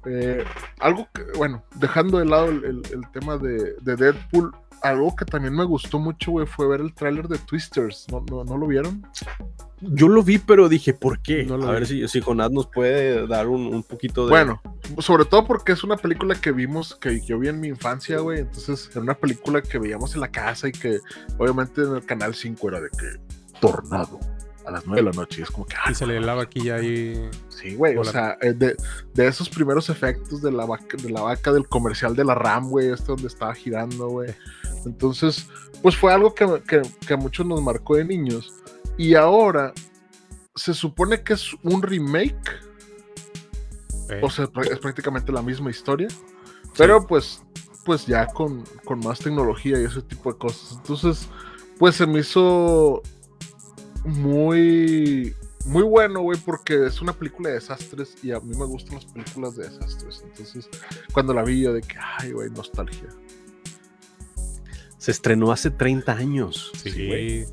Eh, 0.06 0.44
algo 0.80 1.08
que, 1.14 1.24
bueno, 1.38 1.64
dejando 1.76 2.20
de 2.20 2.26
lado 2.26 2.50
el, 2.50 2.64
el, 2.64 2.82
el 2.92 3.12
tema 3.12 3.38
de, 3.38 3.76
de, 3.82 3.96
Deadpool, 3.96 4.54
algo 4.82 5.14
que 5.16 5.26
también 5.26 5.54
me 5.54 5.66
gustó 5.66 6.00
mucho, 6.00 6.32
güey, 6.32 6.46
fue 6.46 6.68
ver 6.68 6.82
el 6.82 6.94
tráiler 6.94 7.28
de 7.28 7.38
Twisters. 7.38 8.08
¿No, 8.10 8.24
¿No, 8.30 8.44
¿No, 8.44 8.58
lo 8.58 8.68
vieron? 8.68 9.06
Yo 9.82 10.08
lo 10.08 10.24
vi, 10.24 10.38
pero 10.38 10.70
dije, 10.70 10.94
¿por 10.94 11.22
qué? 11.22 11.44
No 11.44 11.56
a 11.68 11.72
ver 11.72 11.86
si, 11.86 12.08
si 12.08 12.22
Jonás 12.22 12.52
nos 12.52 12.68
puede 12.68 13.28
dar 13.28 13.48
un, 13.48 13.74
un, 13.74 13.84
poquito 13.84 14.26
de. 14.26 14.30
Bueno, 14.30 14.62
sobre 15.00 15.26
todo 15.26 15.46
porque 15.46 15.74
es 15.74 15.84
una 15.84 15.98
película 15.98 16.36
que 16.36 16.52
vimos, 16.52 16.96
que 16.96 17.20
yo 17.22 17.40
vi 17.40 17.50
en 17.50 17.60
mi 17.60 17.68
infancia, 17.68 18.20
güey. 18.20 18.40
Entonces, 18.40 18.90
era 18.92 19.02
una 19.02 19.16
película 19.16 19.62
que 19.62 19.80
veíamos 19.80 20.16
en 20.16 20.22
la 20.22 20.30
casa 20.30 20.70
y 20.70 20.72
que, 20.72 21.00
obviamente, 21.38 21.82
en 21.82 21.96
el 21.96 22.06
canal 22.06 22.36
5 22.36 22.70
era 22.70 22.80
de 22.80 22.90
que 22.90 23.60
Tornado 23.60 24.20
a 24.70 24.72
las 24.72 24.86
9 24.86 25.02
de 25.02 25.06
la 25.10 25.12
noche. 25.12 25.42
Y 25.42 25.44
es 25.44 25.52
como 25.52 25.66
que. 25.66 25.76
y 25.90 25.94
se 25.94 26.06
le 26.06 26.20
lava 26.20 26.44
aquí 26.44 26.64
ya 26.64 26.76
ahí. 26.76 27.30
Sí, 27.50 27.76
güey. 27.76 27.98
O 27.98 28.04
sea, 28.04 28.38
eh, 28.42 28.54
de, 28.54 28.76
de, 29.14 29.28
esos 29.28 29.50
primeros 29.50 29.90
efectos 29.90 30.42
de 30.42 30.52
la, 30.52 30.66
vaca, 30.66 30.98
de 31.02 31.10
la 31.10 31.22
vaca 31.22 31.52
del 31.52 31.68
comercial 31.68 32.16
de 32.16 32.24
la 32.24 32.36
RAM, 32.36 32.70
güey, 32.70 32.92
este 32.92 33.08
donde 33.08 33.28
estaba 33.28 33.54
girando, 33.54 34.08
güey. 34.08 34.34
Entonces, 34.86 35.48
pues 35.82 35.96
fue 35.96 36.14
algo 36.14 36.34
que, 36.34 36.46
que, 36.68 36.82
que 37.06 37.14
a 37.14 37.18
muchos 37.18 37.46
nos 37.46 37.62
marcó 37.62 37.96
de 37.96 38.06
niños. 38.06 38.54
Y 38.98 39.16
ahora 39.16 39.74
se 40.56 40.74
supone 40.74 41.24
que 41.24 41.34
es 41.34 41.54
un 41.64 41.82
remake. 41.82 42.70
O 44.22 44.30
sea, 44.30 44.50
es 44.70 44.80
prácticamente 44.80 45.32
la 45.32 45.42
misma 45.42 45.70
historia. 45.70 46.08
Pero 46.78 47.06
pues, 47.06 47.44
pues 47.86 48.06
ya 48.06 48.28
con, 48.28 48.64
con, 48.86 49.00
más 49.00 49.20
tecnología 49.20 49.80
y 49.80 49.86
ese 49.86 50.02
tipo 50.02 50.32
de 50.32 50.40
cosas. 50.40 50.78
Entonces, 50.78 51.30
pues 51.78 51.96
se 51.96 52.08
me 52.08 52.20
hizo 52.20 53.02
muy, 54.06 55.36
muy 55.66 55.84
bueno, 55.84 56.22
güey, 56.22 56.40
porque 56.40 56.88
es 56.88 57.02
una 57.02 57.14
película 57.14 57.50
de 57.50 57.56
desastres 57.56 58.16
y 58.24 58.32
a 58.32 58.40
mí 58.40 58.56
me 58.58 58.66
gustan 58.66 58.96
las 58.96 59.06
películas 59.06 59.56
de 59.56 59.70
desastres. 59.70 60.24
Entonces, 60.24 60.70
cuando 61.14 61.34
la 61.34 61.44
vi 61.44 61.62
yo 61.62 61.74
de 61.74 61.82
que, 61.82 61.96
ay, 62.18 62.32
güey, 62.32 62.50
nostalgia. 62.50 63.10
Se 64.98 65.12
estrenó 65.12 65.52
hace 65.52 65.72
30 65.72 66.12
años. 66.12 66.72
Sí, 66.84 66.92
sí, 66.92 67.46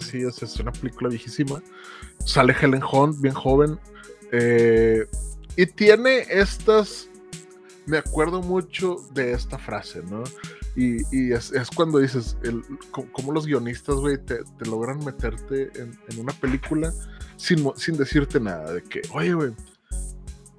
sí, 0.00 0.22
es 0.22 0.56
una 0.58 0.72
película 0.72 1.08
viejísima. 1.08 1.62
Sale 2.24 2.54
Helen 2.60 2.82
Hunt, 2.82 3.20
bien 3.20 3.34
joven. 3.34 3.78
Eh, 4.32 5.06
y 5.56 5.66
tiene 5.66 6.26
estas. 6.28 7.08
Me 7.86 7.98
acuerdo 7.98 8.42
mucho 8.42 8.96
de 9.14 9.32
esta 9.32 9.58
frase, 9.58 10.02
¿no? 10.10 10.24
Y, 10.80 11.32
es, 11.32 11.50
cuando 11.74 11.98
dices, 11.98 12.36
el, 12.44 12.62
cómo 12.92 13.32
los 13.32 13.46
guionistas, 13.46 13.96
güey, 13.96 14.16
te, 14.16 14.38
logran 14.64 15.04
meterte 15.04 15.72
en, 15.74 15.98
una 16.20 16.32
película 16.32 16.92
sin, 17.36 17.68
sin 17.74 17.96
decirte 17.96 18.38
nada. 18.38 18.74
De 18.74 18.84
que, 18.84 19.02
oye, 19.12 19.34
güey, 19.34 19.52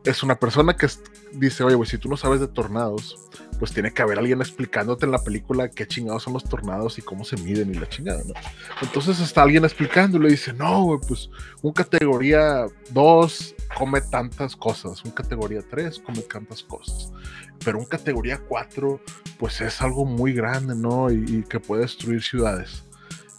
es 0.04 0.22
una 0.22 0.36
persona 0.36 0.76
que 0.76 0.88
dice, 1.32 1.64
oye, 1.64 1.76
güey, 1.76 1.90
si 1.90 1.98
tú 1.98 2.10
no 2.10 2.18
sabes 2.18 2.42
de 2.42 2.50
tornados, 2.50 3.30
pues 3.60 3.72
tiene 3.72 3.94
que 3.94 4.02
haber 4.02 4.20
alguien 4.20 4.42
explicándote 4.42 5.06
en 5.06 5.14
la 5.14 5.24
película 5.24 5.70
qué 5.70 5.88
chingados 5.88 6.24
son 6.24 6.34
los 6.34 6.44
tornados 6.44 6.98
y 6.98 7.02
cómo 7.02 7.24
se 7.24 7.38
miden 7.38 7.74
y 7.74 7.78
la 7.78 7.88
chingada, 7.88 8.22
¿no? 8.26 8.34
Entonces 8.82 9.22
está 9.22 9.44
alguien 9.44 9.64
explicando 9.64 10.18
y 10.18 10.22
le 10.22 10.30
dice, 10.32 10.52
no, 10.52 10.84
güey, 10.84 11.00
pues 11.08 11.30
un 11.62 11.72
categoría 11.72 12.66
2 12.92 13.56
come 13.78 14.02
tantas 14.02 14.56
cosas, 14.56 15.04
un 15.06 15.12
categoría 15.12 15.62
3 15.62 16.00
come 16.00 16.22
tantas 16.24 16.64
cosas, 16.64 17.12
pero 17.64 17.80
un 17.80 17.86
categoría 17.86 18.40
4 18.40 19.00
pues 19.38 19.62
es 19.62 19.82
algo 19.82 20.06
muy 20.06 20.34
grande, 20.34 20.76
¿no? 20.76 21.12
Y, 21.12 21.24
y 21.28 21.44
que 21.44 21.60
puede 21.60 21.84
destruir 21.84 22.22
ciudades. 22.22 22.84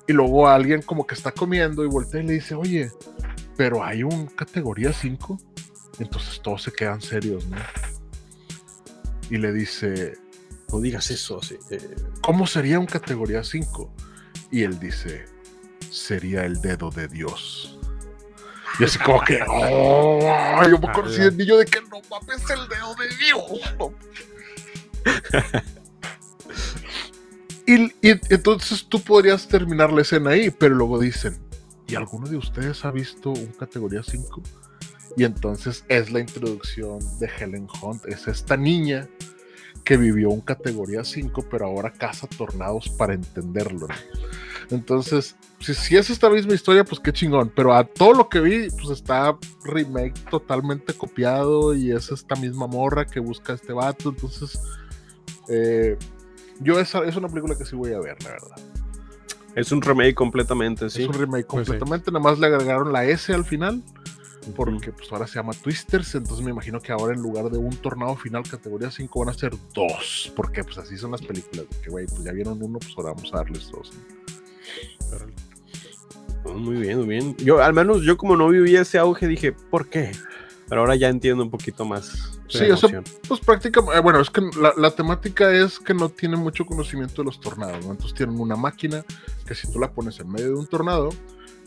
Y 0.09 0.13
luego 0.13 0.49
alguien 0.49 0.83
como 0.83 1.07
que 1.07 1.15
está 1.15 1.31
comiendo 1.31 1.85
y 1.85 1.89
voltea 1.89 2.23
y 2.23 2.27
le 2.27 2.33
dice, 2.35 2.55
oye, 2.55 2.91
pero 3.57 3.85
hay 3.85 4.03
un 4.03 4.27
categoría 4.27 4.93
5 4.93 5.39
entonces 6.01 6.41
todos 6.41 6.63
se 6.63 6.73
quedan 6.73 7.01
serios, 7.01 7.47
¿no? 7.47 7.57
Y 9.29 9.37
le 9.37 9.53
dice, 9.53 10.15
no 10.73 10.81
digas 10.81 11.11
eso. 11.11 11.41
Eh". 11.71 11.79
¿Cómo 12.23 12.47
sería 12.47 12.81
un 12.81 12.87
categoría 12.87 13.45
5? 13.45 13.95
Y 14.51 14.63
él 14.63 14.81
dice, 14.81 15.27
sería 15.91 16.45
el 16.45 16.61
dedo 16.61 16.91
de 16.91 17.07
Dios. 17.07 17.79
Y 18.79 18.85
así 18.85 18.99
como 18.99 19.21
que, 19.23 19.41
oh, 19.47 20.63
yo 20.69 20.79
me 20.79 20.93
conocí 20.93 21.21
el 21.21 21.37
niño 21.37 21.57
de 21.57 21.65
que 21.67 21.81
no 21.83 22.01
mames 22.11 22.49
el 22.51 22.69
dedo 22.69 22.95
de 22.95 23.09
Dios. 23.17 23.43
y, 27.67 27.85
y, 28.09 28.21
entonces 28.31 28.87
tú 28.89 29.03
podrías 29.03 29.49
terminar 29.49 29.93
la 29.93 30.03
escena 30.03 30.31
ahí, 30.31 30.51
pero 30.51 30.75
luego 30.75 30.99
dicen, 30.99 31.39
¿y 31.87 31.95
alguno 31.95 32.29
de 32.29 32.37
ustedes 32.37 32.85
ha 32.85 32.91
visto 32.91 33.31
un 33.31 33.47
categoría 33.47 34.03
5? 34.03 34.43
Y 35.17 35.25
entonces 35.25 35.85
es 35.89 36.11
la 36.11 36.21
introducción 36.21 36.99
de 37.19 37.29
Helen 37.39 37.67
Hunt. 37.83 38.07
Es 38.07 38.29
esta 38.29 38.57
niña 38.57 39.09
que 39.85 39.97
vivió 39.97 40.31
un 40.31 40.41
categoría 40.41 41.05
5, 41.05 41.47
pero 41.51 41.67
ahora 41.67 41.93
caza 41.93 42.27
tornados 42.27 42.89
para 42.91 43.15
entenderlo. 43.15 43.89
Entonces, 44.71 45.37
si, 45.59 45.75
si, 45.75 45.97
es 45.97 46.11
esta 46.11 46.31
misma 46.31 46.55
historia, 46.55 46.85
pues 46.85 47.01
qué 47.01 47.13
chingón. 47.13 47.53
Pero 47.55 47.75
a 47.75 47.85
todo 47.85 48.13
lo 48.13 48.29
que 48.29 48.41
vi, 48.41 48.69
pues 48.71 48.91
está 48.91 49.37
remake 49.65 50.15
totalmente 50.31 50.95
copiado 50.95 51.75
y 51.75 51.91
es 51.91 52.11
esta 52.11 52.37
misma 52.37 52.67
morra 52.67 53.05
que 53.05 53.21
busca 53.21 53.53
a 53.53 53.57
este 53.57 53.73
vato. 53.73 54.11
Entonces, 54.11 54.61
eh, 55.49 55.97
yo 56.61 56.79
esa 56.79 57.05
es 57.05 57.17
una 57.17 57.29
película 57.29 57.57
que 57.57 57.65
sí 57.65 57.75
voy 57.75 57.93
a 57.93 58.01
ver, 58.01 58.23
la 58.23 58.31
verdad. 58.31 58.57
Es 59.57 59.73
un 59.73 59.83
remake 59.83 60.15
completamente, 60.15 60.89
sí. 60.89 61.03
Es 61.03 61.09
un 61.09 61.15
remake 61.15 61.47
pues 61.49 61.67
completamente, 61.67 62.13
nada 62.13 62.23
más 62.23 62.39
le 62.39 62.47
agregaron 62.47 62.93
la 62.93 63.05
S 63.05 63.33
al 63.33 63.45
final 63.45 63.83
porque 64.57 64.93
pues 64.93 65.11
ahora 65.13 65.27
se 65.27 65.35
llama 65.35 65.53
Twisters, 65.53 66.15
entonces 66.15 66.45
me 66.45 66.51
imagino 66.51 66.81
que 66.81 66.93
ahora 66.93 67.15
en 67.15 67.21
lugar 67.21 67.51
de 67.51 67.59
un 67.59 67.77
tornado 67.77 68.17
final 68.17 68.43
categoría 68.49 68.91
5 68.91 69.21
van 69.21 69.29
a 69.29 69.35
ser 69.35 69.53
dos, 69.75 70.33
porque 70.35 70.65
pues 70.65 70.79
así 70.79 70.97
son 70.97 71.13
las 71.13 71.23
películas, 71.23 71.67
que 71.83 71.91
güey, 71.91 72.07
pues 72.07 72.25
ya 72.25 72.33
vieron 72.33 72.63
uno, 72.63 72.79
pues 72.79 72.93
ahora 72.97 73.13
vamos 73.13 73.31
a 73.33 73.39
darles 73.39 73.71
dos. 73.71 73.93
Oh, 76.45 76.55
muy 76.55 76.77
bien, 76.77 76.99
muy 76.99 77.07
bien. 77.07 77.37
Yo, 77.37 77.63
al 77.63 77.75
menos 77.75 78.03
yo 78.03 78.17
como 78.17 78.37
no 78.37 78.49
viví 78.49 78.77
ese 78.77 78.99
auge, 78.99 79.27
dije, 79.27 79.53
¿por 79.53 79.89
qué? 79.89 80.13
Pero 80.69 80.83
ahora 80.83 80.97
ya 80.97 81.09
entiendo 81.09 81.43
un 81.43 81.51
poquito 81.51 81.85
más. 81.85 82.39
Sí, 82.49 82.71
o 82.71 82.77
sea, 82.77 83.03
pues 83.29 83.41
prácticamente, 83.41 83.97
eh, 83.97 84.01
bueno, 84.01 84.21
es 84.21 84.31
que 84.31 84.41
la, 84.61 84.73
la, 84.77 84.91
temática 84.91 85.53
es 85.53 85.79
que 85.79 85.95
no 85.95 86.09
tienen 86.09 86.41
mucho 86.41 86.65
conocimiento 86.67 87.23
de 87.23 87.27
los 87.27 87.41
tornados, 87.41 87.85
¿no? 87.85 87.93
Entonces 87.93 88.17
tienen 88.17 88.41
una 88.41 88.57
máquina 88.57 89.05
que 89.47 89.55
si 89.55 89.71
tú 89.71 89.79
la 89.79 89.93
pones 89.93 90.19
en 90.19 90.31
medio 90.31 90.49
de 90.49 90.55
un 90.55 90.67
tornado, 90.67 91.11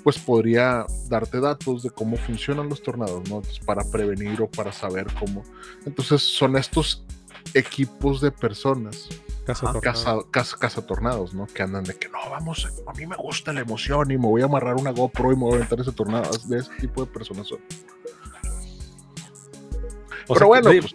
pues 0.04 0.20
podría 0.20 0.86
darte 1.08 1.40
datos 1.40 1.84
de 1.84 1.90
cómo 1.90 2.18
funcionan 2.18 2.68
los 2.70 2.84
tornados, 2.84 3.28
¿no? 3.30 3.42
para 3.66 3.84
prevenir 3.90 4.42
o 4.42 4.50
para 4.50 4.72
saber 4.72 5.08
cómo. 5.18 5.44
Entonces 5.86 6.22
son 6.22 6.58
estos 6.58 7.06
equipos 7.54 8.20
de 8.20 8.32
personas. 8.32 9.08
Casa, 9.46 10.82
tornados, 10.86 11.34
¿no? 11.34 11.48
Que 11.48 11.64
andan 11.64 11.84
de 11.84 11.96
que 11.96 12.08
no, 12.10 12.18
vamos, 12.30 12.68
a 12.88 12.94
mí 12.94 13.06
me 13.06 13.16
gusta 13.16 13.52
la 13.54 13.62
emoción 13.62 14.12
y 14.12 14.18
me 14.18 14.28
voy 14.28 14.42
a 14.42 14.46
amarrar 14.46 14.76
una 14.76 14.92
GoPro 14.92 15.32
y 15.32 15.36
me 15.36 15.44
voy 15.44 15.54
a 15.54 15.56
aventar 15.58 15.80
ese 15.80 15.92
tornado. 15.92 16.30
De 16.46 16.58
ese 16.60 16.72
tipo 16.80 17.04
de 17.06 17.12
personas 17.12 17.48
son. 17.48 17.60
Pero 20.28 20.48
bueno, 20.48 20.70
pues, 20.70 20.94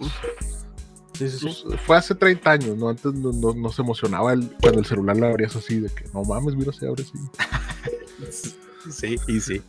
pues, 1.18 1.64
fue 1.84 1.96
hace 1.96 2.14
30 2.14 2.50
años, 2.50 2.76
¿no? 2.76 2.88
Antes 2.88 3.12
no, 3.12 3.68
se 3.70 3.82
emocionaba 3.82 4.32
el, 4.32 4.50
cuando 4.60 4.80
el 4.80 4.86
celular 4.86 5.16
le 5.16 5.26
abrías 5.26 5.54
así, 5.56 5.80
de 5.80 5.90
que 5.90 6.04
no 6.14 6.22
mames, 6.22 6.54
mira, 6.54 6.72
se 6.72 6.86
abre 6.86 7.02
así. 7.02 8.56
Sí, 8.90 9.16
y 9.26 9.40
sí. 9.40 9.62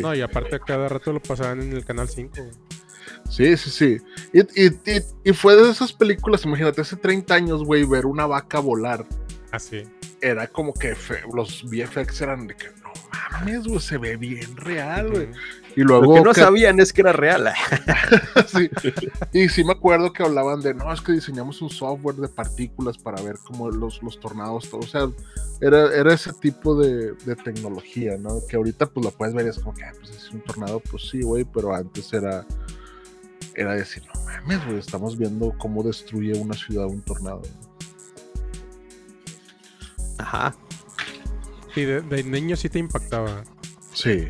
No, 0.00 0.14
y 0.14 0.20
aparte 0.20 0.60
cada 0.60 0.88
rato 0.88 1.12
lo 1.12 1.20
pasaban 1.20 1.62
en 1.62 1.72
el 1.72 1.84
canal 1.84 2.08
5. 2.08 2.32
Sí, 3.28 3.56
sí, 3.56 3.70
sí. 3.70 3.98
Y, 4.32 5.32
fue 5.32 5.56
de 5.56 5.70
esas 5.70 5.92
películas, 5.92 6.44
imagínate, 6.44 6.80
hace 6.80 6.96
30 6.96 7.34
años, 7.34 7.64
güey, 7.64 7.84
ver 7.84 8.06
una 8.06 8.26
vaca 8.26 8.60
volar. 8.60 9.06
Así. 9.50 9.82
Ah, 9.84 10.06
Era 10.20 10.46
como 10.46 10.72
que 10.74 10.96
los 11.34 11.64
VFX 11.64 12.20
eran 12.20 12.46
de 12.46 12.56
que 12.56 12.66
no 12.82 12.92
mames, 13.12 13.66
güey, 13.66 13.80
se 13.80 13.98
ve 13.98 14.16
bien 14.16 14.56
real, 14.56 15.10
güey. 15.10 15.28
Y 15.76 15.82
luego. 15.82 16.06
Lo 16.06 16.14
que 16.14 16.20
no 16.22 16.34
sabían 16.34 16.80
es 16.80 16.92
que 16.92 17.02
era 17.02 17.12
real. 17.12 17.52
sí. 18.46 18.70
Y 19.34 19.48
sí 19.50 19.62
me 19.62 19.72
acuerdo 19.72 20.10
que 20.10 20.22
hablaban 20.22 20.62
de, 20.62 20.72
no, 20.72 20.90
es 20.90 21.02
que 21.02 21.12
diseñamos 21.12 21.60
un 21.60 21.68
software 21.68 22.16
de 22.16 22.28
partículas 22.28 22.96
para 22.96 23.22
ver 23.22 23.36
cómo 23.46 23.70
los, 23.70 24.02
los 24.02 24.18
tornados, 24.18 24.70
todo. 24.70 24.80
O 24.80 24.86
sea, 24.86 25.10
era, 25.60 25.94
era 25.94 26.14
ese 26.14 26.32
tipo 26.32 26.74
de, 26.80 27.12
de, 27.12 27.36
tecnología, 27.36 28.16
¿no? 28.16 28.40
Que 28.48 28.56
ahorita 28.56 28.86
pues 28.86 29.04
lo 29.04 29.12
puedes 29.12 29.34
ver 29.34 29.46
y 29.46 29.50
es 29.50 29.58
como 29.58 29.74
que, 29.74 29.84
ah, 29.84 29.92
pues 29.98 30.10
es 30.16 30.30
un 30.30 30.40
tornado, 30.40 30.80
pues 30.80 31.10
sí, 31.10 31.20
güey, 31.20 31.44
pero 31.44 31.74
antes 31.74 32.10
era, 32.14 32.46
era 33.56 33.74
decir, 33.74 34.02
no 34.14 34.20
mames, 34.22 34.64
güey, 34.66 34.78
estamos 34.78 35.16
viendo 35.16 35.54
cómo 35.58 35.82
destruye 35.82 36.38
una 36.38 36.54
ciudad 36.54 36.86
un 36.86 37.00
tornado. 37.02 37.42
Ajá. 40.18 40.54
Sí, 41.74 41.84
de, 41.84 42.02
de 42.02 42.22
niño 42.22 42.56
sí 42.56 42.68
te 42.68 42.78
impactaba. 42.78 43.44
Sí. 43.92 44.28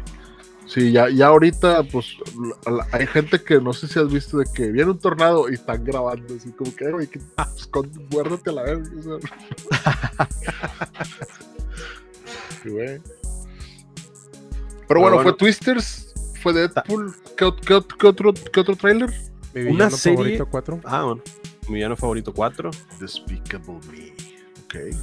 Sí, 0.67 0.91
ya, 0.93 1.09
ya 1.09 1.29
ahorita, 1.29 1.85
pues, 1.85 2.17
hay 2.93 3.07
gente 3.07 3.41
que 3.43 3.61
no 3.61 3.73
sé 3.73 3.87
si 3.87 3.99
has 4.01 4.13
visto 4.13 4.39
de 4.39 4.47
que 4.53 4.71
viene 4.73 4.91
un 4.91 4.99
tornado 4.99 5.49
y 5.49 5.55
están 5.55 5.85
grabando, 5.85 6.35
así 6.35 6.51
como 6.51 6.75
que, 6.75 6.91
güey, 6.91 7.07
que, 7.07 7.21
pues, 7.21 7.71
guárdate 8.11 8.53
la 8.53 8.63
verga. 8.63 8.91
sí, 12.63 12.69
güey. 12.69 13.01
Pero 14.89 15.01
bueno, 15.01 15.23
fue 15.23 15.33
Twisters, 15.33 16.06
fue 16.37 16.53
Deadpool. 16.53 17.15
¿Qué, 17.37 17.53
qué, 17.67 17.81
qué 17.99 18.07
otro, 18.07 18.35
qué 18.35 18.61
otro 18.61 18.77
trailer? 18.77 19.13
Mi 19.55 19.71
Una 19.71 19.91
serie... 19.91 20.17
favorito 20.17 20.47
4. 20.51 20.81
Ah, 20.85 21.05
bueno. 21.05 21.23
Mi 21.69 21.75
villano 21.75 21.97
favorito 21.97 22.33
4. 22.33 22.71
Despicable 23.01 23.79
Me. 23.91 24.15
Ok. 24.65 24.97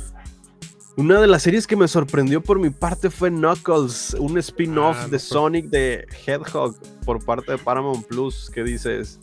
Una 0.96 1.20
de 1.20 1.28
las 1.28 1.42
series 1.42 1.66
que 1.66 1.76
me 1.76 1.88
sorprendió 1.88 2.42
por 2.42 2.60
mi 2.60 2.70
parte 2.70 3.10
fue 3.10 3.32
Knuckles, 3.32 4.16
un 4.20 4.38
spin-off 4.38 4.98
ah, 5.00 5.08
de 5.08 5.18
Sonic 5.18 5.66
de 5.66 6.06
Hedgehog 6.26 6.76
por 7.04 7.24
parte 7.26 7.54
de 7.54 7.58
Paramount 7.58 8.06
Plus. 8.06 8.52
¿Qué 8.54 8.64
dices? 8.64 9.20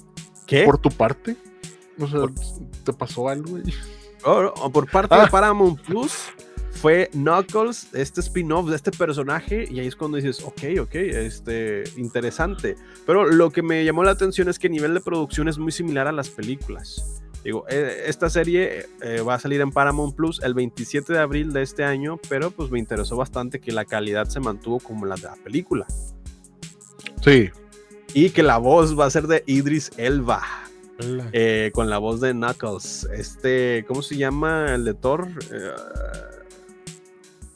¿Qué? 0.49 0.65
¿Por 0.65 0.79
tu 0.79 0.91
parte? 0.91 1.37
O 2.01 2.09
sea, 2.09 2.21
¿te 2.85 2.93
pasó 2.93 3.29
algo? 3.29 3.59
Oh, 4.25 4.71
por 4.73 4.91
parte 4.91 5.15
de 5.15 5.23
ah. 5.23 5.29
Paramount 5.31 5.81
Plus 5.83 6.13
fue 6.81 7.11
Knuckles, 7.13 7.89
este 7.93 8.21
spin-off 8.21 8.71
de 8.71 8.77
este 8.77 8.91
personaje, 8.91 9.69
y 9.71 9.81
ahí 9.81 9.87
es 9.87 9.95
cuando 9.95 10.17
dices, 10.17 10.43
ok, 10.43 10.81
ok, 10.81 10.95
este, 10.95 11.85
interesante. 11.99 12.75
Pero 13.05 13.27
lo 13.27 13.51
que 13.51 13.63
me 13.63 13.85
llamó 13.85 14.03
la 14.03 14.13
atención 14.13 14.49
es 14.49 14.59
que 14.59 14.69
el 14.69 14.73
nivel 14.73 14.95
de 14.95 15.01
producción 15.01 15.49
es 15.49 15.59
muy 15.59 15.73
similar 15.73 16.09
a 16.09 16.13
las 16.13 16.31
películas. 16.31 17.21
Digo, 17.45 17.67
eh, 17.69 18.05
esta 18.07 18.31
serie 18.31 18.87
eh, 19.03 19.21
va 19.21 19.35
a 19.35 19.39
salir 19.39 19.61
en 19.61 19.73
Paramount 19.73 20.17
Plus 20.17 20.41
el 20.43 20.55
27 20.55 21.13
de 21.13 21.19
abril 21.19 21.53
de 21.53 21.63
este 21.63 21.85
año, 21.85 22.19
pero 22.31 22.51
pues 22.51 22.71
me 22.71 22.79
interesó 22.79 23.15
bastante 23.15 23.61
que 23.61 23.73
la 23.73 23.85
calidad 23.85 24.27
se 24.29 24.41
mantuvo 24.41 24.81
como 24.81 25.05
la 25.05 25.17
de 25.17 25.23
la 25.23 25.37
película. 25.37 25.87
Sí. 27.23 27.51
Y 28.15 28.31
que 28.31 28.43
la 28.43 28.57
voz 28.57 28.99
va 28.99 29.05
a 29.05 29.11
ser 29.11 29.27
de 29.27 29.45
Idris 29.47 29.91
Elba. 29.99 30.43
Eh, 31.33 31.71
con 31.73 31.89
la 31.89 31.97
voz 31.97 32.21
de 32.21 32.33
Knuckles. 32.33 33.09
Este, 33.15 33.87
¿cómo 33.89 34.03
se 34.03 34.19
llama 34.19 34.75
el 34.75 34.85
de 34.85 34.93
Thor? 34.93 35.29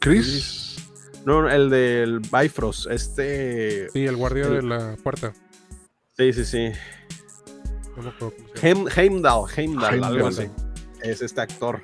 Chris. 0.04 0.76
No, 1.24 1.48
el 1.48 1.70
del 1.70 2.20
Bifrost. 2.20 2.90
Este. 2.90 3.88
Sí, 3.88 4.04
el 4.04 4.16
guardia 4.16 4.48
de 4.48 4.60
la 4.60 4.96
puerta. 5.02 5.32
Sí, 6.12 6.30
sí, 6.34 6.44
sí. 6.44 6.72
Heimdall, 8.94 9.48
Heimdall, 9.56 10.04
algo 10.04 10.26
así. 10.26 10.50
Es 11.02 11.22
este 11.22 11.40
actor. 11.40 11.80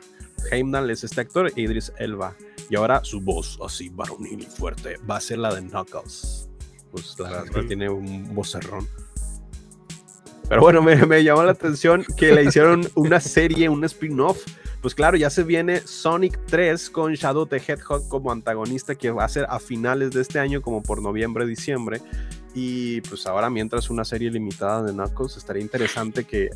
Heimdall 0.51 0.91
es 0.91 1.03
este 1.03 1.23
actor, 1.23 1.51
Idris 1.57 1.95
Elba. 1.99 2.37
Y 2.69 2.77
ahora 2.77 3.03
su 3.05 3.23
voz, 3.23 3.59
así 3.65 3.89
varonil 3.89 4.43
y 4.43 4.47
fuerte, 4.47 4.99
va 5.11 5.17
a 5.17 5.21
ser 5.23 5.39
la 5.39 5.55
de 5.55 5.63
Knuckles. 5.63 6.51
Pues 6.91 7.19
la 7.19 7.43
verdad 7.43 7.63
tiene 7.67 7.89
un 7.89 8.35
vocerrón. 8.35 8.87
Pero 10.47 10.61
bueno, 10.61 10.83
me, 10.83 10.95
me, 11.07 11.25
llamó 11.25 11.43
la 11.43 11.53
atención 11.53 12.05
que 12.19 12.33
le 12.35 12.45
hicieron 12.45 12.87
una 12.97 13.19
serie, 13.19 13.71
un 13.71 13.83
spin-off. 13.85 14.45
Pues 14.81 14.95
claro, 14.95 15.17
ya 15.17 15.29
se 15.29 15.43
viene 15.43 15.81
Sonic 15.81 16.39
3 16.47 16.89
con 16.91 17.13
Shadow 17.13 17.47
the 17.47 17.57
Hedgehog 17.57 18.09
como 18.09 18.33
antagonista 18.33 18.95
que 18.95 19.11
va 19.11 19.25
a 19.25 19.29
ser 19.29 19.47
a 19.51 19.59
finales 19.59 20.13
de 20.13 20.23
este 20.23 20.39
año, 20.39 20.63
como 20.63 20.83
por 20.83 21.03
noviembre, 21.03 21.47
diciembre. 21.47 22.01
Y 22.55 23.03
pues 23.03 23.27
ahora 23.27 23.51
mientras 23.51 23.91
una 23.91 24.05
serie 24.05 24.31
limitada 24.31 24.83
de 24.83 24.93
Knuckles, 24.93 25.37
estaría 25.37 25.63
interesante 25.63 26.25
que 26.25 26.49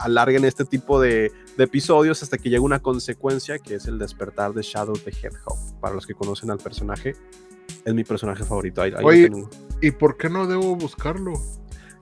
alarguen 0.00 0.44
este 0.44 0.64
tipo 0.64 1.00
de, 1.00 1.32
episodios 1.58 2.22
hasta 2.22 2.38
que 2.38 2.48
llegue 2.48 2.60
una 2.60 2.80
consecuencia 2.80 3.58
que 3.58 3.74
es 3.74 3.86
el 3.86 3.98
despertar 3.98 4.54
de 4.54 4.62
Shadow 4.62 4.96
the 4.96 5.10
Hedgehog. 5.10 5.80
Para 5.80 5.94
los 5.94 6.06
que 6.06 6.14
conocen 6.14 6.50
al 6.50 6.58
personaje, 6.58 7.16
es 7.84 7.94
mi 7.94 8.04
personaje 8.04 8.44
favorito. 8.44 8.82
Oye, 9.02 9.30
¿y 9.82 9.90
por 9.90 10.16
qué 10.16 10.30
no 10.30 10.46
debo 10.46 10.76
buscarlo? 10.76 11.32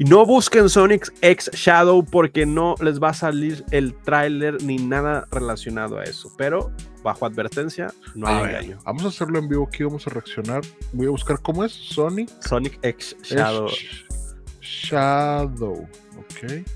Y 0.03 0.05
no 0.05 0.27
busquen 0.27 0.69
Sonic 0.69 1.15
X 1.21 1.49
Shadow 1.53 2.05
porque 2.05 2.45
no 2.45 2.75
les 2.81 3.01
va 3.01 3.11
a 3.11 3.15
salir 3.15 3.65
el 3.71 3.95
tráiler 3.95 4.61
ni 4.65 4.75
nada 4.75 5.29
relacionado 5.31 6.01
a 6.01 6.03
eso. 6.03 6.33
Pero 6.37 6.73
bajo 7.05 7.25
advertencia, 7.25 7.95
no 8.17 8.27
hay 8.27 8.47
engaño. 8.47 8.79
Vamos 8.85 9.05
a 9.05 9.09
hacerlo 9.11 9.39
en 9.39 9.49
vivo 9.49 9.69
aquí, 9.69 9.85
vamos 9.85 10.05
a 10.09 10.11
reaccionar. 10.11 10.63
Voy 10.93 11.07
a 11.07 11.11
buscar 11.11 11.41
cómo 11.41 11.63
es 11.63 11.71
Sonic. 11.71 12.29
Sonic 12.41 12.81
X 12.83 13.17
Shadow. 13.23 13.69
Shadow, 14.61 15.89
ok. 16.19 16.67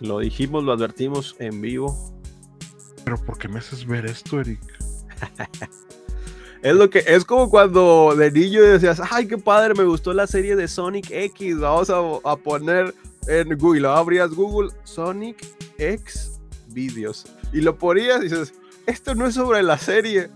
Lo 0.00 0.18
dijimos, 0.18 0.64
lo 0.64 0.72
advertimos 0.72 1.36
en 1.38 1.60
vivo. 1.60 2.12
Pero 3.04 3.18
¿por 3.18 3.38
qué 3.38 3.46
me 3.46 3.60
haces 3.60 3.86
ver 3.86 4.06
esto, 4.06 4.40
Eric? 4.40 4.58
Es 6.64 6.74
lo 6.74 6.88
que 6.88 7.04
es 7.06 7.26
como 7.26 7.50
cuando 7.50 8.14
de 8.16 8.30
niño 8.30 8.62
decías, 8.62 8.98
ay, 9.10 9.28
qué 9.28 9.36
padre, 9.36 9.74
me 9.74 9.84
gustó 9.84 10.14
la 10.14 10.26
serie 10.26 10.56
de 10.56 10.66
Sonic 10.66 11.10
X. 11.10 11.58
Vamos 11.58 11.90
a, 11.90 12.36
poner 12.36 12.94
en 13.28 13.58
Google, 13.58 13.86
abrías 13.86 14.30
Google 14.30 14.70
Sonic 14.82 15.46
X 15.76 16.40
videos 16.68 17.26
y 17.52 17.60
lo 17.60 17.76
ponías 17.76 18.20
y 18.20 18.24
dices, 18.24 18.54
esto 18.86 19.14
no 19.14 19.26
es 19.26 19.34
sobre 19.34 19.62
la 19.62 19.76
serie. 19.76 20.30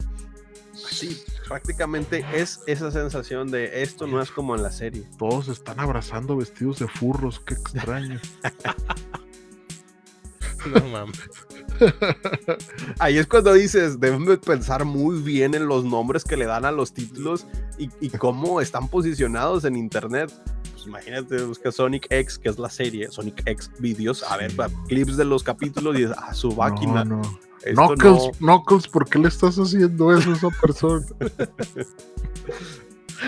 Sí, 0.75 1.19
prácticamente 1.49 2.23
es 2.35 2.61
esa 2.67 2.91
sensación 2.91 3.51
de 3.51 3.83
esto 3.83 4.07
no 4.07 4.21
es 4.21 4.31
como 4.31 4.55
en 4.55 4.63
la 4.63 4.71
serie. 4.71 5.05
Todos 5.19 5.49
están 5.49 5.81
abrazando 5.81 6.37
vestidos 6.37 6.79
de 6.79 6.89
furros, 6.89 7.41
qué 7.41 7.55
extraño. 7.55 8.21
no 10.75 10.89
mames. 10.89 11.31
Ahí 12.99 13.19
es 13.19 13.27
cuando 13.27 13.53
dices, 13.53 14.01
deben 14.01 14.25
pensar 14.39 14.85
muy 14.85 15.21
bien 15.21 15.55
en 15.55 15.67
los 15.67 15.85
nombres 15.85 16.25
que 16.25 16.37
le 16.37 16.47
dan 16.47 16.65
a 16.65 16.73
los 16.73 16.93
títulos 16.93 17.47
y, 17.79 18.11
cómo 18.11 18.61
están 18.61 18.89
posicionados 18.89 19.65
en 19.65 19.77
internet. 19.77 20.33
Pues 20.73 20.87
imagínate, 20.87 21.43
busca 21.43 21.73
Sonic 21.73 22.07
X, 22.11 22.39
que 22.39 22.49
es 22.49 22.59
la 22.59 22.71
serie, 22.71 23.09
Sonic 23.11 23.43
X 23.47 23.71
Videos, 23.79 24.23
a 24.23 24.37
ver, 24.37 24.53
clips 24.89 25.17
de 25.17 25.25
los 25.25 25.43
capítulos 25.43 25.97
y 25.97 26.03
dices, 26.03 26.17
ah, 26.19 26.35
su 26.35 26.53
máquina. 26.53 27.05
No, 27.05 27.23
Knuckles, 27.65 28.39
Knuckles, 28.39 28.89
¿por 28.89 29.09
qué 29.09 29.19
le 29.19 29.29
estás 29.29 29.57
haciendo 29.57 30.17
eso 30.17 30.31
a 30.31 30.35
esa 30.35 30.49
persona? 30.61 31.07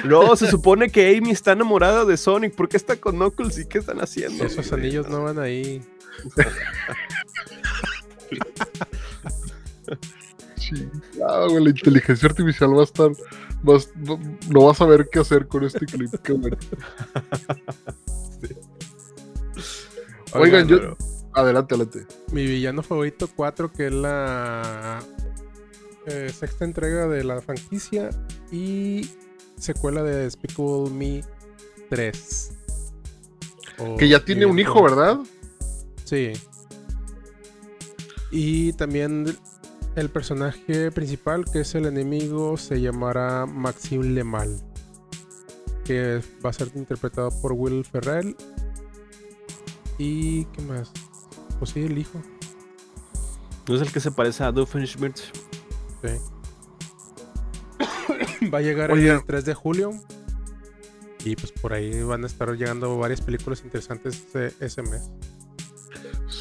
No, 0.05 0.37
se 0.37 0.49
supone 0.49 0.89
que 0.91 1.17
Amy 1.17 1.31
está 1.31 1.53
enamorada 1.53 2.05
de 2.05 2.17
Sonic. 2.17 2.55
¿Por 2.55 2.69
qué 2.69 2.77
está 2.77 2.97
con 2.97 3.17
Knuckles 3.17 3.59
y 3.59 3.67
qué 3.67 3.79
están 3.79 3.99
haciendo? 3.99 4.45
Esos 4.45 4.73
anillos 4.73 5.09
no 5.09 5.25
van 5.25 5.39
ahí. 5.39 5.83
Ah, 11.27 11.47
la 11.51 11.71
inteligencia 11.71 12.29
artificial 12.29 12.77
va 12.77 12.83
a 12.83 12.85
estar. 12.85 13.11
no 14.49 14.65
vas 14.65 14.81
a 14.81 14.87
ver 14.87 15.09
qué 15.11 15.19
hacer 15.19 15.49
con 15.49 15.65
este 15.65 15.85
clip. 15.85 16.11
Oigan, 20.33 20.69
yo. 20.69 20.97
Adelante, 21.33 21.75
adelante. 21.75 22.07
Mi 22.33 22.45
villano 22.47 22.83
favorito 22.83 23.29
4, 23.35 23.73
que 23.73 23.87
es 23.87 23.93
la 23.93 25.01
eh, 26.07 26.31
sexta 26.33 26.65
entrega 26.65 27.07
de 27.09 27.25
la 27.25 27.41
franquicia 27.41 28.11
y 28.51 29.09
secuela 29.57 30.03
de 30.03 30.17
Despicable 30.17 30.91
Me 30.91 31.23
3. 31.89 32.53
que 33.99 34.09
ya 34.09 34.25
tiene 34.25 34.47
un 34.47 34.59
hijo, 34.59 34.83
¿verdad? 34.83 35.19
Sí. 36.05 36.33
Y 38.31 38.73
también 38.75 39.37
el 39.97 40.09
personaje 40.09 40.91
principal, 40.91 41.45
que 41.45 41.61
es 41.61 41.75
el 41.75 41.87
enemigo, 41.87 42.57
se 42.57 42.81
llamará 42.81 43.47
Maxime 43.47 44.05
Lemal. 44.05 44.61
Que 45.85 46.21
va 46.45 46.51
a 46.51 46.53
ser 46.53 46.71
interpretado 46.75 47.31
por 47.41 47.53
Will 47.53 47.85
Ferrell. 47.85 48.37
¿Y 49.99 50.45
qué 50.47 50.63
más? 50.63 50.93
Pues 51.59 51.73
sí, 51.73 51.81
el 51.81 51.99
hijo. 51.99 52.23
¿No 53.69 53.75
es 53.77 53.83
el 53.83 53.93
que 53.93 54.01
se 54.01 54.11
parece 54.11 54.45
a 54.45 54.53
Doofenshmirtz? 54.53 55.31
Sí. 56.03 56.09
va 58.53 58.59
a 58.59 58.63
llegar 58.63 58.91
el 58.91 59.25
3 59.25 59.45
de 59.45 59.55
julio. 59.55 59.93
Y 61.25 61.37
pues 61.37 61.53
por 61.53 61.73
ahí 61.73 62.03
van 62.03 62.25
a 62.25 62.27
estar 62.27 62.51
llegando 62.57 62.97
varias 62.97 63.21
películas 63.21 63.63
interesantes 63.63 64.25
ese 64.61 64.83
mes. 64.83 65.11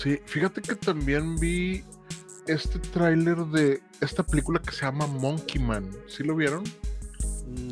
Sí, 0.01 0.21
fíjate 0.25 0.61
que 0.61 0.75
también 0.75 1.35
vi 1.37 1.83
este 2.47 2.79
tráiler 2.79 3.37
de 3.47 3.81
esta 3.99 4.23
película 4.23 4.61
que 4.61 4.71
se 4.71 4.85
llama 4.85 5.05
Monkey 5.07 5.61
Man. 5.61 5.89
¿Sí 6.07 6.23
lo 6.23 6.37
vieron? 6.37 6.63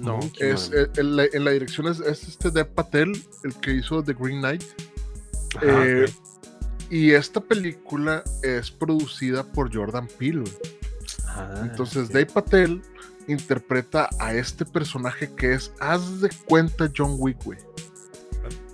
No. 0.01 0.19
Es, 0.37 0.69
eh, 0.73 0.89
en, 0.97 1.15
la, 1.15 1.51
dirección 1.51 1.87
es, 1.87 2.01
este 2.01 2.51
de 2.51 2.65
Patel, 2.65 3.13
el 3.45 3.55
que 3.55 3.75
hizo 3.75 4.03
The 4.03 4.13
Green 4.13 4.39
Knight. 4.39 4.63
Eh, 5.61 6.11
y 6.89 7.11
esta 7.11 7.39
película 7.39 8.25
es 8.43 8.71
producida 8.71 9.43
por 9.43 9.73
Jordan 9.73 10.09
Peele. 10.19 10.43
Ah, 11.27 11.61
Entonces, 11.63 12.09
Dave 12.09 12.25
Patel 12.25 12.81
interpreta 13.29 14.09
a 14.19 14.33
este 14.33 14.65
personaje 14.65 15.33
que 15.33 15.53
es, 15.53 15.71
haz 15.79 16.19
de 16.19 16.29
cuenta, 16.45 16.91
John 16.95 17.15
Wick, 17.19 17.41
güey. 17.45 17.59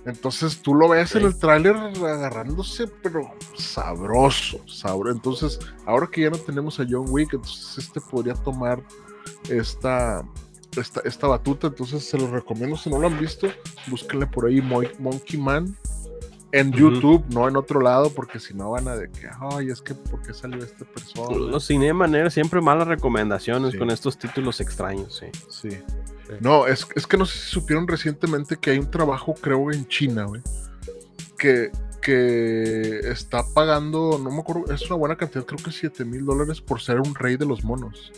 Entonces 0.06 0.60
tú 0.60 0.74
lo 0.74 0.88
ves 0.88 1.14
en 1.14 1.24
el 1.24 1.38
tráiler 1.38 1.74
agarrándose, 1.76 2.86
pero 3.02 3.32
sabroso, 3.56 4.60
sabroso. 4.68 5.14
Entonces, 5.14 5.58
ahora 5.86 6.08
que 6.10 6.22
ya 6.22 6.30
no 6.30 6.38
tenemos 6.38 6.78
a 6.78 6.86
John 6.88 7.06
Wick, 7.08 7.32
entonces 7.32 7.78
este 7.78 8.00
podría 8.00 8.34
tomar 8.34 8.82
esta, 9.48 10.22
esta, 10.76 11.00
esta 11.04 11.26
batuta. 11.26 11.68
Entonces 11.68 12.06
se 12.06 12.18
los 12.18 12.30
recomiendo. 12.30 12.76
Si 12.76 12.90
no 12.90 12.98
lo 12.98 13.06
han 13.06 13.18
visto, 13.18 13.48
búsquenle 13.86 14.26
por 14.26 14.46
ahí 14.46 14.60
Monkey 14.60 15.40
Man 15.40 15.74
en 16.54 16.70
YouTube, 16.70 17.24
no 17.30 17.48
en 17.48 17.56
otro 17.56 17.80
lado, 17.80 18.10
porque 18.10 18.38
si 18.38 18.54
no 18.54 18.70
van 18.70 18.86
a 18.86 18.94
de 18.94 19.10
que, 19.10 19.28
ay, 19.52 19.70
es 19.70 19.82
que, 19.82 19.92
¿por 19.92 20.22
qué 20.22 20.32
salió 20.32 20.62
este 20.62 20.84
persona? 20.84 21.36
Los 21.36 21.68
manera 21.94 22.30
siempre 22.30 22.60
malas 22.60 22.86
recomendaciones 22.86 23.74
con 23.76 23.90
estos 23.90 24.16
títulos 24.16 24.60
extraños, 24.60 25.20
sí. 25.20 25.26
Sí. 25.48 25.76
No, 26.40 26.66
es, 26.66 26.84
que 26.84 27.16
no 27.16 27.26
sé 27.26 27.38
si 27.38 27.50
supieron 27.50 27.86
recientemente 27.86 28.56
que 28.56 28.70
hay 28.70 28.78
un 28.78 28.90
trabajo, 28.90 29.34
creo, 29.34 29.70
en 29.70 29.86
China, 29.88 30.24
güey, 30.24 30.42
que, 31.38 31.70
que 32.00 33.00
está 33.10 33.44
pagando, 33.54 34.18
no 34.22 34.30
me 34.30 34.40
acuerdo, 34.40 34.72
es 34.72 34.82
una 34.86 34.96
buena 34.96 35.16
cantidad, 35.16 35.44
creo 35.44 35.62
que 35.62 35.70
7 35.70 36.04
mil 36.04 36.24
dólares 36.24 36.60
por 36.60 36.80
ser 36.80 37.00
un 37.00 37.14
rey 37.14 37.36
de 37.36 37.46
los 37.46 37.64
monos. 37.64 38.12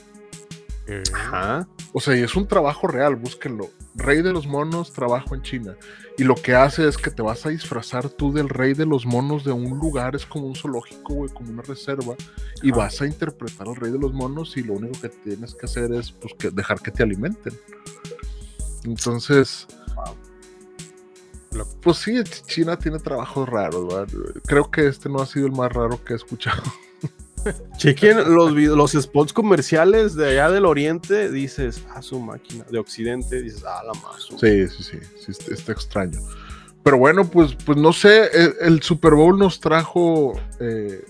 Eh, 0.89 1.03
Ajá. 1.14 1.66
O 1.93 2.01
sea, 2.01 2.16
y 2.16 2.22
es 2.22 2.37
un 2.37 2.47
trabajo 2.47 2.87
real, 2.87 3.16
búsquenlo. 3.16 3.70
Rey 3.95 4.22
de 4.22 4.32
los 4.32 4.47
monos, 4.47 4.93
trabajo 4.93 5.34
en 5.34 5.43
China. 5.43 5.76
Y 6.18 6.24
lo 6.24 6.34
que 6.34 6.55
hace 6.55 6.87
es 6.87 6.97
que 6.97 7.11
te 7.11 7.22
vas 7.22 7.45
a 7.45 7.49
disfrazar 7.49 8.09
tú 8.09 8.32
del 8.32 8.49
rey 8.49 8.72
de 8.74 8.87
los 8.87 9.05
monos 9.07 9.45
de 9.45 9.53
un 9.53 9.78
lugar, 9.78 10.14
es 10.14 10.24
como 10.26 10.47
un 10.47 10.55
zoológico, 10.55 11.14
güey, 11.14 11.32
como 11.32 11.51
una 11.51 11.62
reserva, 11.62 12.14
y 12.62 12.70
Ajá. 12.70 12.78
vas 12.78 13.03
a 13.03 13.07
interpretar 13.07 13.68
al 13.68 13.76
rey 13.76 13.91
de 13.91 13.99
los 13.99 14.12
monos 14.12 14.57
y 14.57 14.62
lo 14.62 14.74
único 14.74 15.01
que 15.01 15.09
tienes 15.09 15.55
que 15.55 15.66
hacer 15.66 15.93
es 15.93 16.12
pues, 16.12 16.34
que 16.39 16.51
dejar 16.51 16.80
que 16.80 16.91
te 16.91 17.03
alimenten. 17.03 17.55
Entonces, 18.84 19.66
pues 21.82 21.97
sí, 21.99 22.12
Ch- 22.12 22.45
China 22.47 22.78
tiene 22.78 22.99
trabajos 22.99 23.49
raros, 23.49 23.87
¿verdad? 23.89 24.09
Creo 24.47 24.70
que 24.70 24.87
este 24.87 25.09
no 25.09 25.20
ha 25.20 25.26
sido 25.26 25.47
el 25.47 25.53
más 25.53 25.72
raro 25.72 26.03
que 26.05 26.12
he 26.12 26.16
escuchado. 26.16 26.62
Chequen 27.77 28.35
los, 28.35 28.53
los 28.53 28.93
spots 28.93 29.33
comerciales 29.33 30.15
de 30.15 30.31
allá 30.31 30.51
del 30.51 30.65
oriente, 30.65 31.31
dices, 31.31 31.83
a 31.95 32.03
su 32.03 32.21
máquina. 32.21 32.65
De 32.71 32.79
occidente, 32.79 33.43
dices, 33.43 33.65
ah, 33.65 33.83
la 33.85 33.93
más. 34.01 34.29
Sí, 34.41 34.69
sí, 34.69 34.83
sí, 34.83 34.99
sí, 35.19 35.31
está, 35.31 35.55
está 35.55 35.73
extraño. 35.73 36.21
Pero 36.83 36.99
bueno, 36.99 37.29
pues, 37.29 37.57
pues 37.65 37.79
no 37.79 37.93
sé, 37.93 38.31
el, 38.33 38.55
el 38.61 38.83
Super 38.83 39.15
Bowl 39.15 39.39
nos 39.39 39.59
trajo 39.59 40.35
eh, 40.61 41.05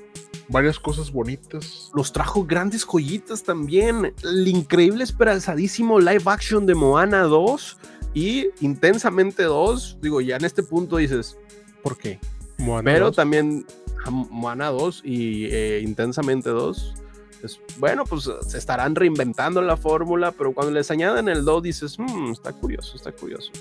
varias 0.48 0.78
cosas 0.78 1.12
bonitas. 1.12 1.90
Nos 1.94 2.12
trajo 2.12 2.44
grandes 2.44 2.84
joyitas 2.84 3.42
también. 3.42 4.14
El 4.22 4.48
increíble, 4.48 5.04
esperanzadísimo 5.04 6.00
live 6.00 6.22
action 6.26 6.66
de 6.66 6.74
Moana 6.74 7.22
2 7.22 7.76
y 8.14 8.48
Intensamente 8.60 9.42
2. 9.42 9.98
Digo, 10.00 10.20
ya 10.20 10.36
en 10.36 10.44
este 10.44 10.62
punto 10.62 10.96
dices, 10.96 11.36
¿por 11.82 11.98
qué? 11.98 12.18
Moana 12.58 12.90
Pero 12.92 13.06
2. 13.06 13.16
también 13.16 13.66
a 14.04 14.10
Moana 14.10 14.68
2 14.68 15.02
y 15.04 15.46
eh, 15.46 15.80
Intensamente 15.84 16.50
2. 16.50 16.94
es- 17.42 17.60
bueno, 17.78 18.04
pues 18.04 18.28
se 18.46 18.58
estarán 18.58 18.94
reinventando 18.94 19.60
la 19.62 19.76
fórmula, 19.76 20.32
pero 20.32 20.52
cuando 20.54 20.72
les 20.72 20.90
añaden 20.90 21.28
el 21.28 21.44
2 21.44 21.62
dices, 21.62 21.98
"Hmm, 21.98 22.32
está 22.32 22.52
curioso, 22.52 22.96
está 22.96 23.12
curioso. 23.12 23.52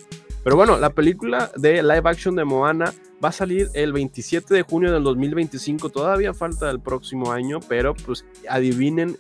Pero 0.43 0.55
bueno, 0.55 0.77
la 0.77 0.91
película 0.91 1.51
de 1.57 1.81
live 1.81 2.01
action 2.05 2.35
de 2.35 2.45
Moana 2.45 2.93
va 3.23 3.29
a 3.29 3.31
salir 3.31 3.69
el 3.73 3.91
27 3.93 4.53
de 4.53 4.61
junio 4.61 4.91
del 4.93 5.03
2025. 5.03 5.89
Todavía 5.89 6.33
falta 6.35 6.69
el 6.69 6.79
próximo 6.79 7.31
año, 7.31 7.59
pero 7.67 7.95
pues 7.95 8.25
adivinen 8.47 9.17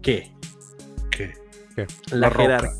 qué. 0.00 0.32
¿Qué? 1.10 1.32
La, 2.12 2.28
Roca. 2.30 2.42
jerar- 2.42 2.66
Ah, 2.66 2.74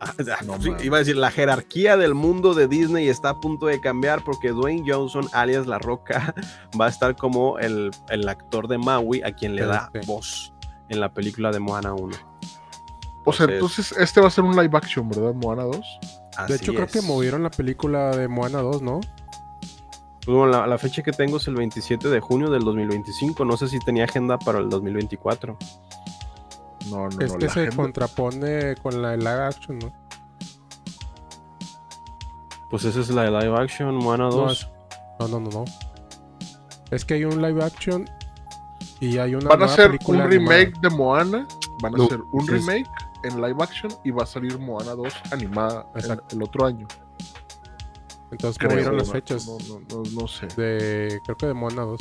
No 0.46 0.60
sí, 0.60 0.70
mames. 0.70 0.84
iba 0.84 0.96
a 0.96 1.00
decir, 1.00 1.16
la 1.16 1.30
jerarquía 1.30 1.96
del 1.96 2.14
mundo 2.14 2.54
de 2.54 2.68
Disney 2.68 3.08
está 3.08 3.30
a 3.30 3.40
punto 3.40 3.66
de 3.66 3.80
cambiar 3.80 4.22
porque 4.24 4.48
Dwayne 4.50 4.82
Johnson, 4.90 5.28
alias 5.32 5.66
La 5.66 5.78
Roca, 5.78 6.34
va 6.80 6.86
a 6.86 6.88
estar 6.88 7.16
como 7.16 7.58
el, 7.58 7.90
el 8.08 8.28
actor 8.28 8.66
de 8.68 8.78
Maui 8.78 9.22
a 9.22 9.32
quien 9.32 9.54
le 9.56 9.66
da 9.66 9.90
voz 10.06 10.52
en 10.88 11.00
la 11.00 11.12
película 11.12 11.50
de 11.52 11.60
Moana 11.60 11.92
1. 11.94 12.16
O 13.26 13.32
sea, 13.32 13.44
Entonces- 13.46 13.52
entonces 13.92 13.98
este 13.98 14.20
va 14.20 14.28
a 14.28 14.30
ser 14.30 14.44
un 14.44 14.56
live 14.56 14.70
action, 14.76 15.08
¿verdad? 15.08 15.34
Moana 15.34 15.64
2. 15.64 15.80
De 16.48 16.56
hecho, 16.56 16.72
creo 16.72 16.86
que 16.86 17.02
movieron 17.02 17.42
la 17.42 17.50
película 17.50 18.16
de 18.16 18.26
Moana 18.28 18.60
2, 18.62 18.80
¿no? 18.82 19.00
Pues 20.24 20.36
bueno, 20.36 20.46
la, 20.46 20.66
la 20.66 20.78
fecha 20.78 21.02
que 21.02 21.12
tengo 21.12 21.36
es 21.38 21.46
el 21.48 21.54
27 21.54 22.08
de 22.08 22.20
junio 22.20 22.50
del 22.50 22.62
2025. 22.64 23.44
No 23.44 23.56
sé 23.56 23.68
si 23.68 23.78
tenía 23.80 24.04
agenda 24.04 24.38
para 24.38 24.58
el 24.58 24.68
2024. 24.68 25.56
No, 26.88 27.08
no, 27.08 27.20
es 27.20 27.32
no. 27.32 27.38
que 27.38 27.48
se 27.48 27.60
agenda- 27.60 27.76
contrapone 27.76 28.74
con 28.82 29.02
la 29.02 29.10
de 29.10 29.18
live 29.18 29.42
action, 29.44 29.78
¿no? 29.78 29.92
Pues 32.70 32.84
esa 32.84 33.00
es 33.00 33.10
la 33.10 33.22
de 33.24 33.30
live 33.30 33.56
action, 33.58 33.94
Moana 33.96 34.24
No, 34.24 34.30
2. 34.30 34.52
es- 34.52 34.68
no, 35.18 35.28
no, 35.28 35.40
no, 35.40 35.50
no. 35.50 35.64
Es 36.90 37.04
que 37.04 37.14
hay 37.14 37.24
un 37.24 37.42
live 37.42 37.62
action 37.62 38.08
y 39.00 39.18
hay 39.18 39.34
una 39.34 39.48
Van 39.50 39.62
a 39.62 39.66
hacer 39.66 39.90
un 39.90 39.98
película 39.98 40.24
animada. 40.24 40.56
remake 40.58 40.80
de 40.80 40.90
Moana. 40.90 41.48
Van 41.82 41.94
a 41.94 41.98
No, 41.98 42.04
hacer 42.04 42.20
un 42.32 42.46
sí 42.46 42.54
es- 42.54 42.66
remake 42.66 42.90
en 43.24 43.40
live 43.40 43.56
action 43.62 43.92
y 44.04 44.10
va 44.10 44.22
a 44.22 44.26
salir 44.26 44.58
Moana 44.58 44.92
2 44.94 45.12
animada 45.32 45.86
el, 45.94 46.00
Exacto. 46.00 46.36
el 46.36 46.42
otro 46.42 46.66
año. 46.66 46.86
Entonces 48.30 48.58
Creo, 48.58 48.70
movieron 48.70 48.92
no, 48.92 48.98
las 48.98 49.08
no, 49.08 49.12
fechas 49.12 49.46
No, 49.46 49.58
no, 49.68 49.80
no, 50.04 50.20
no 50.22 50.28
sé. 50.28 50.46
de 50.56 51.20
creo 51.24 51.36
que 51.36 51.46
de 51.46 51.54
Moana 51.54 51.82
2. 51.82 52.00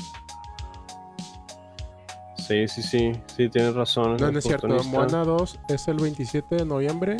Sí, 2.49 2.67
sí, 2.67 2.81
sí. 2.81 3.11
Sí, 3.37 3.47
tienes 3.47 3.75
razón. 3.75 4.17
No, 4.17 4.31
no 4.31 4.39
es 4.39 4.43
cierto. 4.43 4.67
Moana 4.85 5.23
2 5.23 5.59
es 5.69 5.87
el 5.87 5.97
27 5.97 6.55
de 6.55 6.65
noviembre 6.65 7.17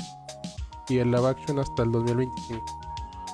y 0.88 0.97
el 0.97 1.11
live 1.11 1.27
action 1.27 1.59
hasta 1.59 1.84
el 1.84 1.91
2025. 1.91 2.65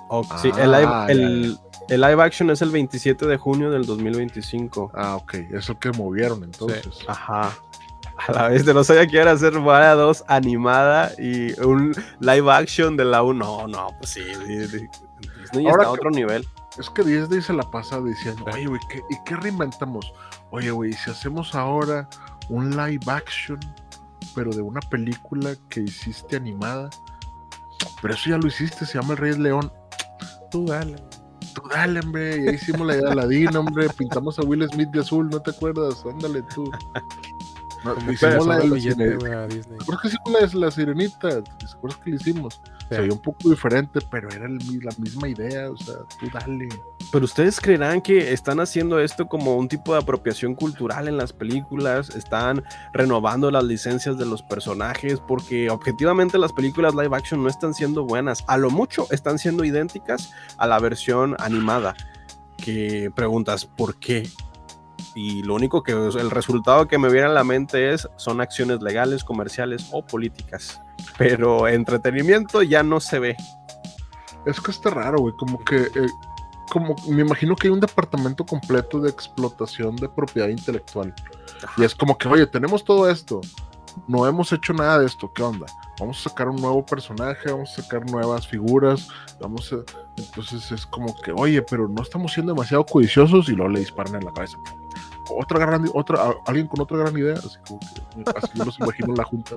Ok, 0.10 0.38
sí, 0.42 0.52
el, 0.58 0.72
live, 0.72 0.86
Ah, 0.86 1.06
el, 1.08 1.58
el 1.88 2.02
live 2.02 2.22
action 2.22 2.50
es 2.50 2.62
el 2.62 2.72
27 2.72 3.26
de 3.26 3.38
junio 3.38 3.72
del 3.72 3.86
2025. 3.86 4.92
Ah, 4.94 5.16
ok. 5.16 5.36
Es 5.54 5.70
el 5.70 5.78
que 5.78 5.92
movieron 5.94 6.44
entonces. 6.44 7.00
Ajá. 7.08 7.58
A 8.28 8.32
la 8.34 8.50
vez 8.50 8.66
de 8.66 8.74
no 8.74 8.84
sabía 8.84 9.08
que 9.08 9.16
iban 9.16 9.30
a 9.30 9.32
hacer 9.32 9.54
Moana 9.54 9.94
2 9.94 10.26
animada 10.28 11.14
y 11.18 11.58
un 11.62 11.96
live 12.20 12.52
action 12.52 12.98
de 12.98 13.06
la 13.06 13.24
1. 13.24 13.34
No, 13.34 13.68
no, 13.68 13.88
pues 14.00 14.10
sí. 14.10 14.24
sí, 14.46 14.68
sí. 14.68 14.88
Disney 15.40 15.66
Ahora 15.68 15.84
está 15.84 15.88
a 15.88 15.92
otro 15.92 16.12
nivel. 16.12 16.46
Es 16.78 16.90
que 16.90 17.04
Disney 17.04 17.42
se 17.42 17.54
la 17.54 17.64
pasa 17.64 18.02
diciendo, 18.02 18.46
oye, 18.54 18.66
güey, 18.68 18.82
¿qué- 18.90 19.02
¿y 19.10 19.16
qué 19.26 19.36
reinventamos? 19.38 20.14
Oye, 20.52 20.72
güey, 20.72 20.92
si 20.94 21.10
hacemos 21.10 21.56
ahora 21.56 22.10
un 22.50 22.72
live 22.72 23.00
action, 23.08 23.60
pero 24.36 24.52
de 24.52 24.62
una 24.62 24.82
película 24.82 25.56
que 25.70 25.82
hiciste 25.82 26.36
animada, 26.36 26.90
pero 28.02 28.14
eso 28.14 28.30
ya 28.30 28.38
lo 28.38 28.48
hiciste, 28.48 28.86
se 28.86 29.00
llama 29.00 29.14
El 29.14 29.20
Rey 29.20 29.38
León. 29.38 29.72
Tú 30.52 30.66
dale. 30.66 30.96
Tú 31.54 31.62
dale, 31.70 32.02
hombre, 32.02 32.44
ya 32.44 32.52
hicimos 32.52 32.86
la 32.86 32.96
de 32.98 33.08
Aladdin, 33.10 33.56
hombre, 33.56 33.88
pintamos 33.90 34.38
a 34.40 34.42
Will 34.44 34.68
Smith 34.70 34.90
de 34.90 35.00
azul, 35.00 35.30
¿no 35.30 35.40
te 35.42 35.52
acuerdas? 35.52 36.04
Ándale 36.06 36.42
tú. 36.54 36.70
No, 37.86 38.12
hicimos 38.12 38.48
le 38.48 38.54
la 38.54 38.64
la 38.64 38.76
billete, 38.76 39.18
Disney. 39.48 39.78
¿Recuerdas 39.80 40.02
que 40.02 40.08
hicimos 40.08 40.42
la 40.42 40.48
de 40.48 40.56
la 40.56 40.72
sirenita? 40.72 41.44
¿Te 41.44 41.66
acuerdas 41.72 42.00
que 42.04 42.10
la 42.10 42.16
hicimos? 42.16 42.62
Se 42.90 43.00
veía 43.00 43.14
un 43.14 43.22
poco 43.22 43.50
diferente, 43.50 44.00
pero 44.10 44.30
era 44.30 44.46
el 44.46 44.58
la 44.82 44.92
misma 44.98 45.28
idea, 45.28 45.70
o 45.72 45.78
sea, 45.78 45.96
tú 46.20 46.28
dale. 46.34 46.68
Pero 47.12 47.26
ustedes 47.26 47.60
creerán 47.60 48.02
que 48.02 48.34
están 48.34 48.60
haciendo 48.60 49.00
esto 49.00 49.28
como 49.28 49.56
un 49.56 49.68
tipo 49.68 49.94
de 49.94 50.00
apropiación 50.00 50.56
cultural 50.56 51.08
en 51.08 51.18
las 51.18 51.32
películas, 51.32 52.10
están 52.16 52.64
renovando 52.94 53.52
las 53.52 53.64
licencias 53.64 54.18
de 54.18 54.26
los 54.26 54.42
personajes, 54.44 55.20
porque 55.28 55.70
objetivamente 55.70 56.38
las 56.38 56.54
películas 56.54 56.96
live 56.96 57.16
action 57.16 57.44
no 57.44 57.50
están 57.50 57.74
siendo 57.74 58.04
buenas, 58.04 58.44
a 58.48 58.58
lo 58.58 58.72
mucho 58.72 59.08
están 59.12 59.38
siendo 59.38 59.64
idénticas 59.64 60.32
a 60.58 60.68
la 60.68 60.80
versión 60.80 61.36
animada, 61.40 61.96
que 62.58 63.12
preguntas 63.16 63.66
por 63.66 63.96
qué. 64.00 64.28
Y 65.14 65.44
lo 65.44 65.56
único 65.56 65.84
que 65.84 65.94
el 65.94 66.32
resultado 66.32 66.88
que 66.88 66.98
me 66.98 67.10
viene 67.10 67.28
a 67.28 67.32
la 67.32 67.44
mente 67.44 67.94
es 67.94 68.08
son 68.18 68.42
acciones 68.42 68.82
legales, 68.82 69.24
comerciales 69.24 69.90
o 69.92 70.06
políticas. 70.06 70.82
Pero 71.18 71.68
entretenimiento 71.68 72.64
ya 72.64 72.84
no 72.84 73.00
se 73.00 73.20
ve. 73.20 73.38
Es 74.46 74.60
que 74.60 74.72
está 74.72 74.90
raro, 74.90 75.20
güey, 75.20 75.34
como 75.36 75.64
que, 75.64 75.78
eh, 75.78 76.08
como 76.70 76.96
me 77.08 77.22
imagino 77.22 77.56
que 77.56 77.68
hay 77.68 77.74
un 77.74 77.80
departamento 77.80 78.46
completo 78.46 79.00
de 79.00 79.10
explotación 79.10 79.96
de 79.96 80.10
propiedad 80.10 80.50
intelectual. 80.50 81.14
Y 81.78 81.84
es 81.84 81.96
como 81.96 82.18
que, 82.18 82.28
oye, 82.28 82.46
tenemos 82.46 82.84
todo 82.84 83.10
esto, 83.10 83.42
no 84.08 84.28
hemos 84.28 84.52
hecho 84.52 84.74
nada 84.74 85.00
de 85.00 85.06
esto, 85.06 85.32
¿qué 85.34 85.44
onda? 85.44 85.66
Vamos 86.00 86.20
a 86.20 86.30
sacar 86.30 86.50
un 86.50 86.58
nuevo 86.58 86.86
personaje, 86.86 87.52
vamos 87.52 87.78
a 87.78 87.82
sacar 87.82 88.10
nuevas 88.10 88.48
figuras, 88.48 89.08
vamos 89.40 89.72
a... 89.74 89.78
Entonces 90.18 90.72
es 90.72 90.86
como 90.86 91.16
que, 91.22 91.32
oye, 91.32 91.62
pero 91.62 91.88
no 91.88 92.02
estamos 92.02 92.34
siendo 92.34 92.54
demasiado 92.54 92.86
codiciosos 92.86 93.50
y 93.50 93.54
luego 93.54 93.70
le 93.70 93.80
disparan 93.80 94.16
en 94.16 94.26
la 94.26 94.32
cabeza. 94.32 94.58
Otra 95.30 95.60
gran, 95.60 95.90
otra, 95.94 96.36
alguien 96.46 96.68
con 96.68 96.82
otra 96.82 96.98
gran 96.98 97.18
idea, 97.18 97.36
así 97.36 97.58
como 97.68 97.80
que, 97.80 98.38
así 98.38 98.52
yo 98.54 98.66
los 98.66 98.80
imagino 98.80 99.10
en 99.10 99.18
la 99.18 99.24
junta. 99.24 99.56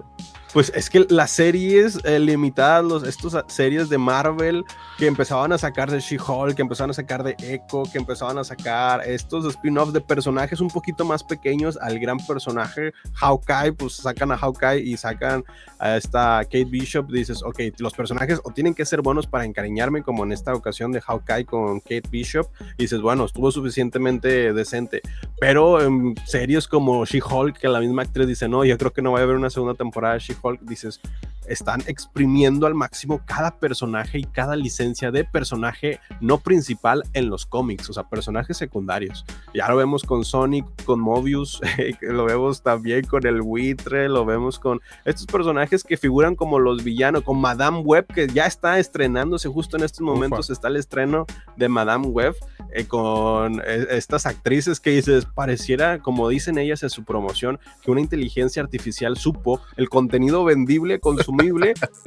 Pues 0.53 0.73
es 0.75 0.89
que 0.89 1.07
las 1.11 1.31
series 1.31 1.99
eh, 2.05 2.19
limitadas, 2.19 2.85
los, 2.85 3.03
estos 3.03 3.37
series 3.49 3.89
de 3.91 3.99
Marvel 3.99 4.65
que 4.97 5.07
empezaban 5.07 5.53
a 5.53 5.59
sacar 5.59 5.91
de 5.91 6.01
She-Hulk, 6.01 6.57
que 6.57 6.63
empezaban 6.63 6.91
a 6.91 6.95
sacar 6.95 7.23
de 7.23 7.37
Echo, 7.39 7.83
que 7.93 7.99
empezaban 7.99 8.39
a 8.39 8.45
sacar 8.45 9.07
estos 9.07 9.45
spin-offs 9.45 9.93
de 9.93 10.01
personajes 10.01 10.61
un 10.61 10.69
poquito 10.69 11.05
más 11.05 11.23
pequeños 11.23 11.77
al 11.77 11.99
gran 11.99 12.17
personaje 12.19 12.93
Hawkeye, 13.15 13.73
pues 13.73 13.95
sacan 13.95 14.33
a 14.33 14.39
Hawkeye 14.39 14.81
y 14.81 14.97
sacan 14.97 15.45
a 15.79 15.97
esta 15.97 16.41
Kate 16.45 16.65
Bishop, 16.65 17.11
dices, 17.11 17.43
ok, 17.43 17.61
los 17.79 17.95
personajes 17.95 18.41
o 18.43 18.51
tienen 18.51 18.75
que 18.75 18.85
ser 18.85 19.03
buenos 19.03 19.27
para 19.27 19.45
encariñarme, 19.45 20.03
como 20.03 20.25
en 20.25 20.33
esta 20.33 20.55
ocasión 20.55 20.93
de 20.93 21.01
Hawkeye 21.01 21.45
con 21.45 21.81
Kate 21.81 22.09
Bishop, 22.11 22.49
y 22.79 22.85
dices, 22.85 23.01
bueno, 23.01 23.27
estuvo 23.27 23.51
suficientemente 23.51 24.53
decente, 24.53 25.03
pero 25.39 25.83
en 25.83 26.15
series 26.27 26.67
como 26.67 27.05
She-Hulk, 27.05 27.59
que 27.59 27.69
la 27.69 27.81
misma 27.81 28.03
actriz 28.03 28.27
dice, 28.27 28.49
no, 28.49 28.65
yo 28.65 28.79
creo 28.79 28.93
que 28.93 29.03
no 29.03 29.13
va 29.13 29.21
a 29.21 29.23
haber 29.23 29.37
una 29.37 29.51
segunda 29.51 29.75
temporada 29.75 30.15
de 30.15 30.21
She-Hulk, 30.21 30.39
dices, 30.61 31.01
están 31.49 31.83
exprimiendo 31.87 32.67
al 32.67 32.75
máximo 32.75 33.21
cada 33.25 33.59
personaje 33.59 34.19
y 34.19 34.25
cada 34.25 34.57
licencia 34.57 35.11
de 35.11 35.25
personaje 35.25 36.01
no 36.21 36.39
principal 36.39 37.03
en 37.13 37.29
los 37.29 37.47
cómics, 37.47 37.89
o 37.91 37.93
sea, 37.93 38.05
personajes 38.05 38.57
secundarios. 38.57 39.25
Ya 39.55 39.69
lo 39.69 39.77
vemos 39.77 40.03
con 40.05 40.25
Sonic, 40.25 40.67
con 40.85 41.01
Mobius, 41.01 41.61
lo 42.01 42.25
vemos 42.25 42.63
también 42.63 43.05
con 43.05 43.27
el 43.27 43.43
buitre, 43.43 44.09
lo 44.09 44.25
vemos 44.25 44.59
con 44.59 44.81
estos 45.05 45.27
personajes 45.27 45.85
que 45.85 45.97
figuran 45.97 46.35
como 46.35 46.59
los 46.59 46.85
villanos, 46.85 47.23
con 47.23 47.41
Madame 47.41 47.81
Web, 47.81 48.07
que 48.07 48.29
ya 48.29 48.47
está 48.47 48.79
estrenándose 48.79 49.49
justo 49.49 49.77
en 49.77 49.85
estos 49.85 50.01
momentos, 50.01 50.51
está 50.51 50.69
el 50.69 50.77
estreno 50.77 51.27
de 51.57 51.69
Madame 51.69 52.07
Web. 52.07 52.35
eh, 52.73 52.87
con 52.87 53.61
eh, 53.65 53.87
estas 53.91 54.27
actrices 54.27 54.81
que 54.81 54.91
dices, 54.91 55.25
pareciera, 55.25 56.01
como 56.01 56.29
dicen 56.29 56.59
ellas 56.59 56.83
en 56.83 56.91
su 56.91 57.05
promoción, 57.05 57.59
que 57.83 57.91
una 57.91 58.01
inteligencia 58.01 58.63
artificial 58.63 59.17
supo 59.17 59.61
el 59.77 59.89
contenido 59.89 60.45
vendible, 60.45 61.01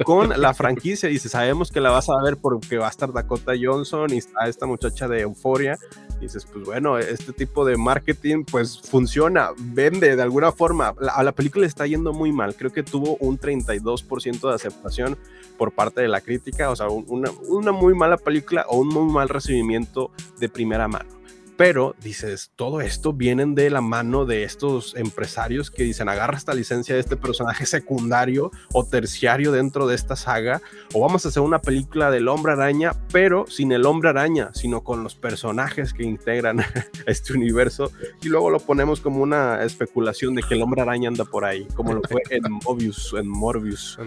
con 0.04 0.40
la 0.40 0.54
franquicia. 0.54 1.08
Dice, 1.08 1.28
sabemos 1.28 1.70
que 1.70 1.80
la 1.80 1.90
vas 1.90 2.08
a 2.08 2.22
ver 2.22 2.36
porque 2.36 2.78
va 2.78 2.86
a 2.86 2.90
estar 2.90 3.12
Dakota 3.12 3.52
Johnson 3.60 4.12
y 4.12 4.18
está 4.18 4.46
esta 4.48 4.66
muchacha 4.66 5.08
de 5.08 5.20
Euforia. 5.20 5.78
Dices, 6.20 6.46
pues 6.46 6.64
bueno, 6.64 6.98
este 6.98 7.32
tipo 7.32 7.64
de 7.64 7.76
marketing 7.76 8.44
pues 8.44 8.80
funciona, 8.80 9.50
vende 9.58 10.14
de 10.14 10.22
alguna 10.22 10.52
forma. 10.52 10.94
a 11.12 11.22
la 11.22 11.32
película 11.32 11.66
está 11.66 11.86
yendo 11.86 12.12
muy 12.12 12.32
mal. 12.32 12.54
Creo 12.54 12.72
que 12.72 12.82
tuvo 12.82 13.16
un 13.16 13.38
32% 13.38 14.48
de 14.48 14.54
aceptación 14.54 15.18
por 15.58 15.72
parte 15.72 16.00
de 16.00 16.08
la 16.08 16.20
crítica. 16.20 16.70
O 16.70 16.76
sea, 16.76 16.88
una, 16.88 17.30
una 17.48 17.72
muy 17.72 17.94
mala 17.94 18.16
película 18.16 18.64
o 18.68 18.78
un 18.78 18.88
muy 18.88 19.12
mal 19.12 19.28
recibimiento 19.28 20.10
de 20.38 20.48
primera 20.48 20.88
mano. 20.88 21.21
Pero 21.62 21.94
dices, 22.02 22.50
todo 22.56 22.80
esto 22.80 23.12
vienen 23.12 23.54
de 23.54 23.70
la 23.70 23.80
mano 23.80 24.24
de 24.24 24.42
estos 24.42 24.96
empresarios 24.96 25.70
que 25.70 25.84
dicen, 25.84 26.08
agarra 26.08 26.36
esta 26.36 26.54
licencia 26.54 26.96
de 26.96 27.00
este 27.00 27.16
personaje 27.16 27.66
secundario 27.66 28.50
o 28.72 28.84
terciario 28.84 29.52
dentro 29.52 29.86
de 29.86 29.94
esta 29.94 30.16
saga, 30.16 30.60
o 30.92 31.00
vamos 31.00 31.24
a 31.24 31.28
hacer 31.28 31.40
una 31.40 31.62
película 31.62 32.10
del 32.10 32.26
hombre 32.26 32.54
araña, 32.54 32.94
pero 33.12 33.46
sin 33.46 33.70
el 33.70 33.86
hombre 33.86 34.08
araña, 34.08 34.50
sino 34.54 34.82
con 34.82 35.04
los 35.04 35.14
personajes 35.14 35.94
que 35.94 36.02
integran 36.02 36.64
este 37.06 37.32
universo, 37.32 37.92
y 38.20 38.28
luego 38.28 38.50
lo 38.50 38.58
ponemos 38.58 39.00
como 39.00 39.22
una 39.22 39.62
especulación 39.62 40.34
de 40.34 40.42
que 40.42 40.54
el 40.54 40.62
hombre 40.62 40.82
araña 40.82 41.10
anda 41.10 41.24
por 41.24 41.44
ahí, 41.44 41.68
como 41.76 41.92
lo 41.92 42.02
fue 42.02 42.22
en 42.30 42.42
Mobius, 42.64 43.14
en 43.16 43.28
Morbius. 43.28 44.00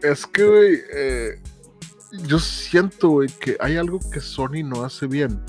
Es 0.00 0.24
que, 0.28 0.84
eh, 0.94 1.40
yo 2.28 2.38
siento, 2.38 3.08
güey, 3.08 3.30
que 3.40 3.56
hay 3.58 3.78
algo 3.78 3.98
que 4.12 4.20
Sony 4.20 4.62
no 4.64 4.84
hace 4.84 5.08
bien. 5.08 5.42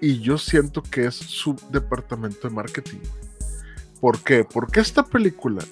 Y 0.00 0.20
yo 0.20 0.38
siento 0.38 0.82
que 0.82 1.06
es 1.06 1.14
su 1.14 1.56
departamento 1.70 2.48
de 2.48 2.54
marketing. 2.54 2.98
¿Por 4.00 4.18
qué? 4.20 4.44
Porque 4.44 4.80
esta 4.80 5.04
película, 5.04 5.62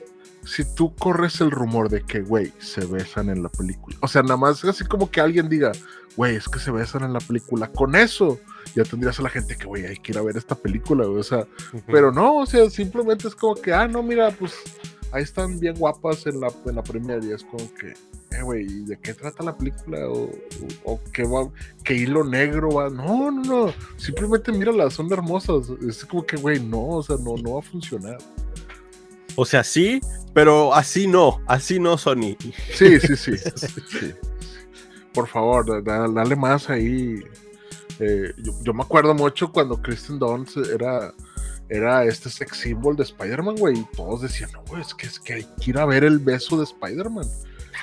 si 0.45 0.65
tú 0.75 0.95
corres 0.95 1.41
el 1.41 1.51
rumor 1.51 1.89
de 1.89 2.03
que, 2.03 2.21
güey, 2.21 2.53
se 2.59 2.85
besan 2.85 3.31
en 3.31 3.43
la 3.43 3.49
película. 3.49 3.97
O 4.01 4.09
sea, 4.09 4.23
nada 4.23 4.37
más 4.37 4.65
así 4.65 4.85
como 4.85 5.11
que 5.11 5.21
alguien 5.21 5.49
diga, 5.49 5.73
güey, 6.17 6.37
es 6.37 6.49
que 6.49 6.59
se 6.59 6.71
besan 6.71 7.05
en 7.05 7.15
la 7.15 7.21
película. 7.21 7.69
Con 7.69 7.95
eso 7.95 8.39
ya 8.75 8.85
tendrías 8.85 9.19
a 9.19 9.23
la 9.23 9.31
gente 9.31 9.57
que, 9.57 9.65
güey, 9.65 9.87
hay 9.87 9.97
que 9.97 10.13
ir 10.13 10.19
a 10.19 10.23
ver 10.23 10.37
esta 10.37 10.55
película, 10.55 11.07
güey. 11.07 11.21
O 11.21 11.25
sea, 11.25 11.47
pero 11.87 12.13
no, 12.13 12.37
o 12.37 12.47
sea, 12.47 12.69
simplemente 12.69 13.29
es 13.29 13.35
como 13.35 13.55
que, 13.55 13.73
ah, 13.73 13.89
no, 13.89 14.03
mira, 14.03 14.31
pues 14.31 14.55
ahí 15.13 15.23
están 15.23 15.59
bien 15.59 15.75
guapas 15.77 16.27
en 16.27 16.41
la, 16.41 16.53
en 16.67 16.77
la 16.77 16.83
primera 16.83 17.25
y 17.25 17.33
es 17.33 17.45
como 17.45 17.73
que, 17.75 17.89
eh, 18.37 18.43
güey, 18.43 18.67
¿de 18.85 18.99
qué 18.99 19.15
trata 19.15 19.43
la 19.43 19.57
película? 19.57 20.09
¿O, 20.09 20.31
o, 20.85 21.01
qué, 21.13 21.25
va, 21.25 21.51
qué 21.85 21.95
hilo 21.95 22.25
negro 22.25 22.71
va? 22.71 22.91
No, 22.91 23.31
no, 23.31 23.43
no, 23.43 23.73
simplemente 23.97 24.53
míralas, 24.53 24.95
son 24.95 25.13
hermosas. 25.13 25.71
Es 25.87 26.05
como 26.05 26.25
que, 26.25 26.37
güey, 26.37 26.61
no, 26.61 26.87
o 26.89 27.03
sea, 27.03 27.17
no, 27.17 27.37
no 27.37 27.55
va 27.55 27.59
a 27.61 27.63
funcionar. 27.63 28.19
O 29.37 29.45
sea, 29.45 29.63
sí, 29.63 30.01
pero 30.35 30.75
así 30.75 31.07
no, 31.07 31.41
así 31.47 31.79
no, 31.79 31.97
Sony. 31.97 32.37
Sí, 32.75 33.01
sí, 33.01 33.17
sí. 33.17 33.37
sí. 33.37 34.15
Por 35.13 35.29
favor, 35.29 35.83
dale 35.83 36.37
más 36.37 36.69
ahí. 36.69 37.23
Eh, 38.01 38.33
yo, 38.39 38.53
yo, 38.63 38.75
me 38.75 38.83
acuerdo 38.83 39.15
mucho 39.15 39.51
cuando 39.51 39.81
Kristen 39.81 40.19
Dunst 40.19 40.57
era 40.59 41.13
era 41.69 42.05
este 42.05 42.31
sex 42.31 42.59
symbol 42.59 42.97
de 42.97 43.03
Spider-Man, 43.03 43.57
güey. 43.57 43.79
Y 43.79 43.85
todos 43.97 44.23
decían, 44.23 44.51
no, 44.53 44.63
güey, 44.65 44.83
es 44.83 44.95
que, 44.95 45.07
es 45.07 45.19
que 45.21 45.35
hay 45.35 45.47
que 45.61 45.71
ir 45.71 45.79
a 45.79 45.87
ver 45.87 46.05
el 46.05 46.19
beso 46.19 46.57
de 46.57 46.65
Spider-Man. 46.65 47.27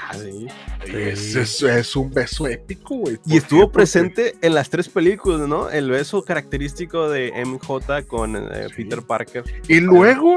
Ah, 0.02 0.14
sí. 0.14 0.48
Es, 0.88 1.36
es, 1.36 1.62
es, 1.62 1.96
un 1.96 2.12
beso 2.12 2.48
épico, 2.48 2.96
güey. 2.98 3.18
Y 3.26 3.38
estuvo 3.38 3.72
presente 3.72 4.32
Porque... 4.32 4.48
en 4.48 4.54
las 4.54 4.70
tres 4.70 4.90
películas, 4.90 5.48
¿no? 5.48 5.70
El 5.70 5.90
beso 5.90 6.24
característico 6.24 7.10
de 7.10 7.32
MJ 7.46 8.06
con 8.08 8.36
eh, 8.36 8.68
sí. 8.70 8.84
Peter 8.84 9.02
Parker. 9.04 9.44
Y 9.68 9.80
luego, 9.80 10.36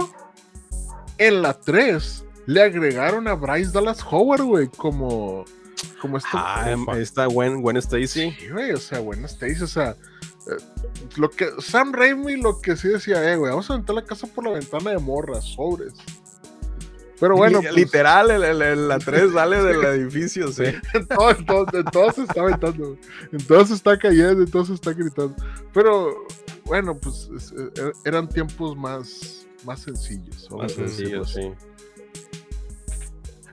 en 1.19 1.43
la 1.43 1.55
3, 1.55 2.25
le 2.47 2.63
agregaron 2.63 3.27
a 3.27 3.35
Bryce 3.35 3.73
Dallas 3.73 4.05
Howard, 4.09 4.43
güey, 4.43 4.69
como. 4.69 5.45
Como 6.01 6.19
esta. 6.19 6.31
Ah, 6.35 6.77
esta 6.97 7.27
Gwen, 7.27 7.61
Gwen 7.61 7.77
Stacy. 7.79 8.07
Sí, 8.07 8.49
güey, 8.51 8.73
o 8.73 8.79
sea, 8.79 9.01
Gwen 9.01 9.25
Stacy, 9.25 9.63
o 9.63 9.67
sea 9.67 9.97
lo 11.17 11.31
que 11.31 11.51
Sam 11.61 11.93
Raimi 11.93 12.37
lo 12.37 12.61
que 12.61 12.77
sí 12.77 12.89
decía, 12.89 13.31
eh, 13.31 13.37
güey, 13.37 13.51
vamos 13.51 13.71
a 13.71 13.75
aventar 13.75 13.95
la 13.95 14.05
casa 14.05 14.27
por 14.27 14.45
la 14.45 14.53
ventana 14.53 14.91
de 14.91 14.99
morras, 14.99 15.45
sobres. 15.45 15.95
Pero 17.21 17.37
bueno, 17.37 17.61
pues, 17.61 17.75
literal, 17.75 18.31
el, 18.31 18.45
el, 18.45 18.63
el, 18.63 18.89
la 18.89 18.99
3 18.99 19.33
sale 19.33 19.63
del 19.63 19.85
edificio, 19.85 20.53
sí. 20.53 20.65
en, 20.95 21.07
todo, 21.07 21.31
en, 21.31 21.47
todo, 21.47 21.67
en 21.73 21.85
todo 21.85 22.13
se 22.13 22.23
está 22.23 22.41
aventando, 22.43 22.97
en 23.33 23.47
todo 23.47 23.67
se 23.67 23.75
está 23.75 23.99
cayendo, 23.99 24.43
en 24.43 24.51
todo 24.51 24.65
se 24.65 24.75
está 24.75 24.93
gritando. 24.93 25.35
Pero 25.73 26.27
bueno, 26.65 26.97
pues 26.97 27.29
es, 27.37 27.53
es, 27.53 27.93
eran 28.05 28.29
tiempos 28.29 28.77
más, 28.77 29.47
más 29.65 29.81
sencillos. 29.81 30.49
Más 30.51 30.73
sencillos, 30.73 31.33
sí. 31.33 31.53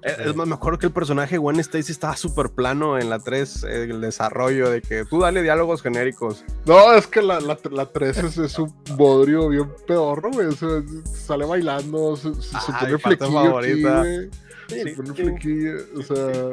Es 0.05 0.35
más, 0.35 0.47
me 0.47 0.53
acuerdo 0.53 0.77
que 0.77 0.85
el 0.85 0.91
personaje 0.91 1.39
Gwen 1.39 1.59
Stacy 1.59 1.91
estaba 1.91 2.15
súper 2.15 2.51
plano 2.51 2.99
en 2.99 3.09
la 3.09 3.17
3, 3.17 3.63
el 3.63 4.01
desarrollo 4.01 4.69
de 4.69 4.83
que 4.83 5.03
tú 5.03 5.21
dale 5.21 5.41
diálogos 5.41 5.81
genéricos. 5.81 6.45
No, 6.65 6.93
es 6.93 7.07
que 7.07 7.23
la, 7.23 7.39
la, 7.39 7.57
la 7.71 7.85
3 7.87 8.17
es, 8.17 8.37
es, 8.37 8.59
un 8.59 8.71
bodrio 8.95 9.49
bien 9.49 9.67
pedorro, 9.87 10.29
güey. 10.31 10.47
O 10.47 10.51
sea, 10.51 10.83
sale 11.11 11.45
bailando, 11.45 12.15
se, 12.15 12.35
se, 12.35 12.55
ah, 12.55 12.77
pone 12.81 12.97
flequillo 12.99 13.31
favorita. 13.31 14.01
Aquí, 14.01 14.29
se 14.67 14.95
pone 14.95 15.13
flequillo, 15.13 15.75
o 15.97 16.03
sea... 16.03 16.49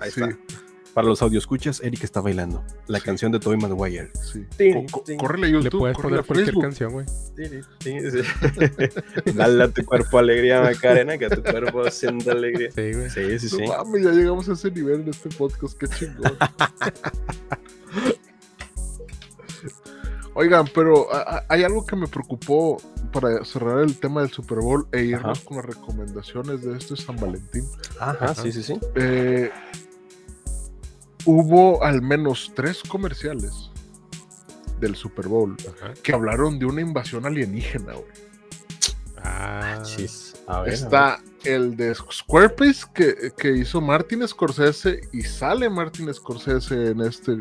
Ahí 0.00 0.10
sí. 0.10 0.20
está. 0.22 0.65
Para 0.96 1.08
los 1.08 1.20
audioscuchas, 1.20 1.82
Eric 1.82 2.04
está 2.04 2.22
bailando 2.22 2.64
la 2.86 3.00
canción 3.00 3.30
de 3.30 3.38
Tobey 3.38 3.58
Maguire. 3.58 4.10
Sí. 4.32 4.46
Co 4.72 4.86
co 4.90 5.04
córrele 5.18 5.48
a 5.48 5.50
YouTube. 5.50 5.64
Le 5.64 5.70
puedes 5.78 5.98
poner 5.98 6.24
cualquier 6.24 6.46
Facebook. 6.46 6.62
canción, 6.62 6.92
güey. 6.94 7.04
Dale 9.34 9.64
a 9.64 9.68
tu 9.68 9.84
cuerpo 9.84 10.18
alegría, 10.18 10.62
Macarena, 10.62 11.18
que 11.18 11.26
a 11.26 11.28
tu 11.28 11.42
cuerpo 11.42 11.90
sienta 11.90 12.32
alegría. 12.32 12.70
Sí, 12.70 12.92
güey. 12.94 13.10
Sí, 13.10 13.38
sí, 13.40 13.48
sí. 13.50 13.58
No 13.58 13.76
mames, 13.76 14.04
ya 14.04 14.12
llegamos 14.12 14.48
a 14.48 14.54
ese 14.54 14.70
nivel 14.70 15.02
en 15.02 15.08
este 15.10 15.28
podcast, 15.28 15.76
qué 15.76 15.86
chingón. 15.86 16.32
Oigan, 20.32 20.64
pero 20.74 21.14
a, 21.14 21.18
a, 21.18 21.44
hay 21.50 21.62
algo 21.62 21.84
que 21.84 21.96
me 21.96 22.06
preocupó 22.06 22.80
para 23.12 23.44
cerrar 23.44 23.80
el 23.80 23.98
tema 23.98 24.22
del 24.22 24.30
Super 24.30 24.60
Bowl 24.60 24.88
e 24.92 25.02
irnos 25.04 25.40
Ajá. 25.40 25.46
con 25.46 25.58
las 25.58 25.66
recomendaciones 25.66 26.62
de 26.62 26.78
este 26.78 26.96
San 26.96 27.16
Valentín. 27.16 27.64
Ajá, 28.00 28.16
Ajá. 28.30 28.34
sí, 28.34 28.50
sí, 28.50 28.62
sí. 28.62 28.80
Eh, 28.94 29.50
hubo 31.26 31.82
al 31.84 32.00
menos 32.02 32.52
tres 32.54 32.82
comerciales 32.82 33.70
del 34.80 34.94
Super 34.94 35.28
Bowl 35.28 35.56
Ajá. 35.76 35.92
que 36.02 36.12
hablaron 36.12 36.58
de 36.58 36.66
una 36.66 36.80
invasión 36.80 37.26
alienígena, 37.26 37.94
güey. 37.94 38.26
Ah, 39.22 39.82
chis. 39.82 40.34
A 40.46 40.60
ver, 40.60 40.74
Está 40.74 41.14
a 41.14 41.16
ver. 41.18 41.52
el 41.52 41.76
de 41.76 41.94
Squarespace 41.94 42.84
que, 42.94 43.32
que, 43.36 43.56
hizo 43.56 43.80
Martin 43.80 44.26
Scorsese 44.26 45.00
y 45.12 45.22
sale 45.22 45.68
Martin 45.68 46.12
Scorsese 46.14 46.90
en 46.90 47.00
este, 47.00 47.32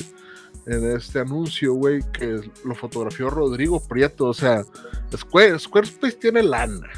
en 0.65 0.95
este 0.95 1.19
anuncio, 1.19 1.73
güey, 1.73 2.01
que 2.11 2.41
lo 2.63 2.73
fotografió 2.73 3.29
Rodrigo 3.29 3.79
Prieto. 3.87 4.25
O 4.25 4.33
sea, 4.33 4.63
Square, 5.15 5.59
Squarespace 5.59 6.15
tiene 6.15 6.41
lana. 6.41 6.89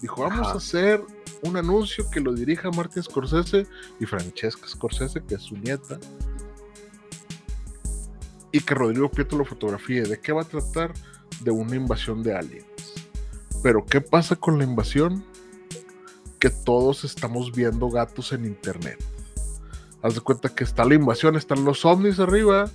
Dijo, 0.00 0.22
vamos 0.22 0.40
Ajá. 0.40 0.54
a 0.54 0.56
hacer 0.56 1.04
un 1.44 1.56
anuncio 1.56 2.10
que 2.10 2.20
lo 2.20 2.32
dirija 2.32 2.70
Martin 2.70 3.02
Scorsese 3.02 3.66
y 4.00 4.06
Francesca 4.06 4.66
Scorsese, 4.66 5.22
que 5.24 5.34
es 5.34 5.42
su 5.42 5.56
nieta, 5.56 5.98
y 8.50 8.60
que 8.60 8.74
Rodrigo 8.74 9.10
Prieto 9.10 9.36
lo 9.36 9.44
fotografíe. 9.44 10.02
¿De 10.02 10.18
qué 10.18 10.32
va 10.32 10.42
a 10.42 10.44
tratar? 10.44 10.92
De 11.40 11.50
una 11.50 11.76
invasión 11.76 12.22
de 12.22 12.34
aliens. 12.34 12.66
Pero 13.62 13.84
¿qué 13.84 14.00
pasa 14.00 14.36
con 14.36 14.58
la 14.58 14.64
invasión? 14.64 15.24
Que 16.38 16.50
todos 16.50 17.04
estamos 17.04 17.52
viendo 17.52 17.88
gatos 17.88 18.32
en 18.32 18.44
internet. 18.44 19.02
Haz 20.02 20.14
de 20.14 20.20
cuenta 20.20 20.50
que 20.50 20.64
está 20.64 20.84
la 20.84 20.94
invasión, 20.94 21.36
están 21.36 21.64
los 21.64 21.84
ovnis 21.84 22.20
arriba 22.20 22.70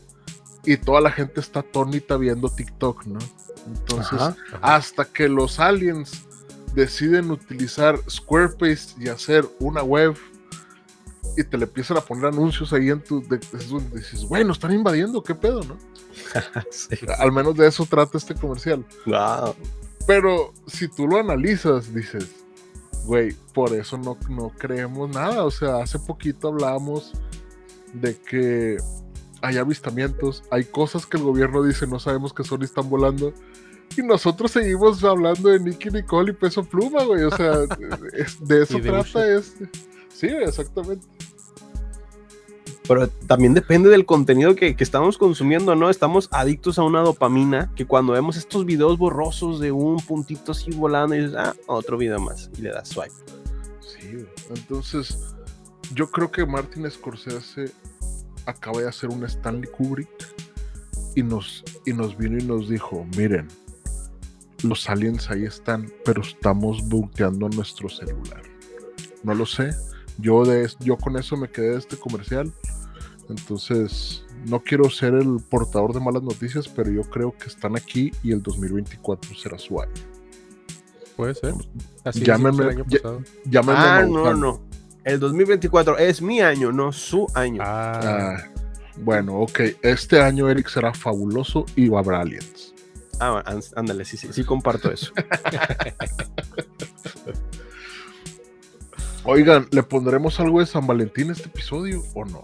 y 0.65 0.77
toda 0.77 0.99
la 0.99 1.11
gente 1.11 1.39
está 1.39 1.61
atónita 1.61 2.17
viendo 2.17 2.49
TikTok, 2.49 3.05
¿no? 3.05 3.19
Entonces, 3.67 4.19
ajá, 4.19 4.35
ajá. 4.47 4.75
hasta 4.75 5.05
que 5.05 5.29
los 5.29 5.59
aliens 5.59 6.27
deciden 6.73 7.31
utilizar 7.31 7.99
Squarespace 8.09 8.95
y 8.99 9.09
hacer 9.09 9.45
una 9.59 9.83
web 9.83 10.15
y 11.37 11.43
te 11.43 11.57
le 11.57 11.65
empiezan 11.65 11.97
a 11.97 12.01
poner 12.01 12.25
anuncios 12.25 12.73
ahí 12.73 12.89
en 12.89 13.01
tu. 13.01 13.21
De, 13.27 13.39
es 13.53 13.69
donde 13.69 13.97
dices, 13.97 14.25
bueno, 14.27 14.51
están 14.51 14.73
invadiendo, 14.73 15.23
¿qué 15.23 15.35
pedo, 15.35 15.61
no? 15.63 15.77
sí. 16.71 16.97
Al 17.17 17.31
menos 17.31 17.55
de 17.55 17.67
eso 17.67 17.85
trata 17.85 18.17
este 18.17 18.35
comercial. 18.35 18.85
Wow. 19.05 19.55
Pero 20.05 20.53
si 20.67 20.87
tú 20.87 21.07
lo 21.07 21.17
analizas, 21.17 21.93
dices, 21.93 22.27
güey, 23.05 23.33
por 23.53 23.73
eso 23.73 23.97
no, 23.97 24.17
no 24.29 24.49
creemos 24.57 25.09
nada. 25.09 25.45
O 25.45 25.51
sea, 25.51 25.77
hace 25.77 25.99
poquito 25.99 26.49
hablábamos 26.49 27.13
de 27.93 28.17
que 28.17 28.77
hay 29.41 29.57
avistamientos, 29.57 30.43
hay 30.51 30.65
cosas 30.65 31.05
que 31.05 31.17
el 31.17 31.23
gobierno 31.23 31.63
dice 31.63 31.87
no 31.87 31.99
sabemos 31.99 32.33
que 32.33 32.43
son 32.43 32.61
y 32.61 32.65
están 32.65 32.89
volando. 32.89 33.33
Y 33.97 34.01
nosotros 34.01 34.51
seguimos 34.51 35.03
hablando 35.03 35.49
de 35.49 35.59
Nicky 35.59 35.89
Nicole 35.89 36.31
y 36.31 36.33
Peso 36.35 36.63
Pluma, 36.63 37.03
güey. 37.03 37.23
O 37.23 37.31
sea, 37.31 37.59
de 38.41 38.63
eso 38.63 38.79
trata 38.79 39.35
este. 39.35 39.69
Sí, 40.13 40.27
exactamente. 40.27 41.05
Pero 42.87 43.07
también 43.07 43.53
depende 43.53 43.89
del 43.89 44.05
contenido 44.05 44.55
que, 44.55 44.75
que 44.75 44.83
estamos 44.83 45.17
consumiendo, 45.17 45.75
¿no? 45.75 45.89
Estamos 45.91 46.27
adictos 46.31 46.79
a 46.79 46.83
una 46.83 47.01
dopamina 47.01 47.71
que 47.75 47.85
cuando 47.85 48.13
vemos 48.13 48.35
estos 48.35 48.65
videos 48.65 48.97
borrosos 48.97 49.59
de 49.59 49.71
un 49.71 49.97
puntito 49.97 50.53
así 50.53 50.71
volando 50.71 51.15
y 51.15 51.19
dices, 51.19 51.35
ah, 51.37 51.55
otro 51.67 51.97
video 51.97 52.19
más 52.19 52.49
y 52.57 52.63
le 52.63 52.69
das 52.71 52.89
swipe. 52.89 53.13
Sí, 53.79 54.13
güey. 54.13 54.27
entonces 54.49 55.19
yo 55.93 56.09
creo 56.09 56.31
que 56.31 56.45
Martin 56.45 56.89
Scorsese 56.89 57.71
acaba 58.45 58.81
de 58.81 58.87
hacer 58.87 59.09
un 59.09 59.23
Stanley 59.23 59.69
Kubrick 59.69 60.09
y 61.15 61.23
nos, 61.23 61.63
y 61.85 61.93
nos 61.93 62.17
vino 62.17 62.37
y 62.37 62.43
nos 62.43 62.69
dijo, 62.69 63.05
miren, 63.17 63.47
los 64.63 64.89
aliens 64.89 65.29
ahí 65.29 65.45
están, 65.45 65.91
pero 66.05 66.21
estamos 66.21 66.87
buqueando 66.87 67.49
nuestro 67.49 67.89
celular. 67.89 68.41
No 69.23 69.33
lo 69.33 69.45
sé, 69.45 69.71
yo, 70.17 70.45
de, 70.45 70.63
es- 70.63 70.77
yo 70.79 70.97
con 70.97 71.17
eso 71.17 71.35
me 71.37 71.49
quedé 71.49 71.71
de 71.71 71.77
este 71.77 71.97
comercial, 71.97 72.51
entonces 73.29 74.23
no 74.47 74.59
quiero 74.61 74.89
ser 74.89 75.13
el 75.15 75.37
portador 75.49 75.93
de 75.93 75.99
malas 75.99 76.23
noticias, 76.23 76.67
pero 76.67 76.91
yo 76.91 77.01
creo 77.03 77.35
que 77.37 77.47
están 77.47 77.75
aquí 77.75 78.11
y 78.23 78.31
el 78.31 78.41
2024 78.41 79.35
será 79.35 79.57
su 79.59 79.79
año. 79.81 79.91
Puede 81.15 81.35
ser. 81.35 81.53
Así 82.05 82.21
Llámeme- 82.23 82.63
el 82.63 82.69
año 82.69 82.85
ya- 82.87 82.99
pasado. 83.01 83.21
Ah, 83.67 84.05
no, 84.09 84.33
no. 84.33 84.61
El 85.03 85.19
2024 85.19 85.97
es 85.97 86.21
mi 86.21 86.39
año, 86.41 86.71
no 86.71 86.91
su 86.91 87.27
año. 87.33 87.61
Ah, 87.65 87.99
Ah, 88.37 88.43
bueno, 88.97 89.39
ok. 89.39 89.59
Este 89.81 90.21
año 90.21 90.49
Eric 90.49 90.69
será 90.69 90.93
fabuloso 90.93 91.65
y 91.75 91.89
va 91.89 91.99
a 91.99 92.01
haber 92.01 92.15
aliens. 92.15 92.73
Ah, 93.19 93.43
án- 93.45 93.61
ándale, 93.75 94.05
sí, 94.05 94.17
sí, 94.17 94.29
sí 94.31 94.43
comparto 94.43 94.91
eso. 94.91 95.11
Oigan, 99.25 99.67
¿le 99.71 99.83
pondremos 99.83 100.39
algo 100.39 100.59
de 100.59 100.65
San 100.65 100.87
Valentín 100.87 101.29
a 101.29 101.33
este 101.33 101.47
episodio 101.47 102.03
o 102.15 102.25
no? 102.25 102.43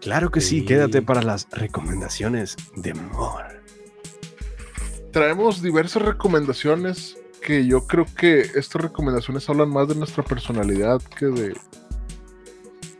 Claro 0.00 0.30
que 0.30 0.40
sí, 0.40 0.60
Sí. 0.60 0.64
quédate 0.64 1.02
para 1.02 1.22
las 1.22 1.48
recomendaciones 1.50 2.56
de 2.76 2.92
amor. 2.92 3.60
Traemos 5.12 5.60
diversas 5.62 6.02
recomendaciones 6.02 7.16
que 7.44 7.66
yo 7.66 7.86
creo 7.86 8.06
que 8.16 8.40
estas 8.40 8.80
recomendaciones 8.80 9.48
hablan 9.48 9.68
más 9.70 9.88
de 9.88 9.96
nuestra 9.96 10.22
personalidad 10.22 11.02
que 11.02 11.26
de 11.26 11.56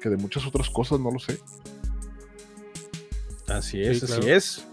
que 0.01 0.09
de 0.09 0.17
muchas 0.17 0.45
otras 0.47 0.69
cosas, 0.69 0.99
no 0.99 1.13
lo 1.13 1.21
sé. 1.21 1.39
Así 3.47 3.81
es, 3.81 4.01
Sí, 4.01 4.05
así 4.07 4.15
claro. 4.21 4.37
es. 4.37 4.67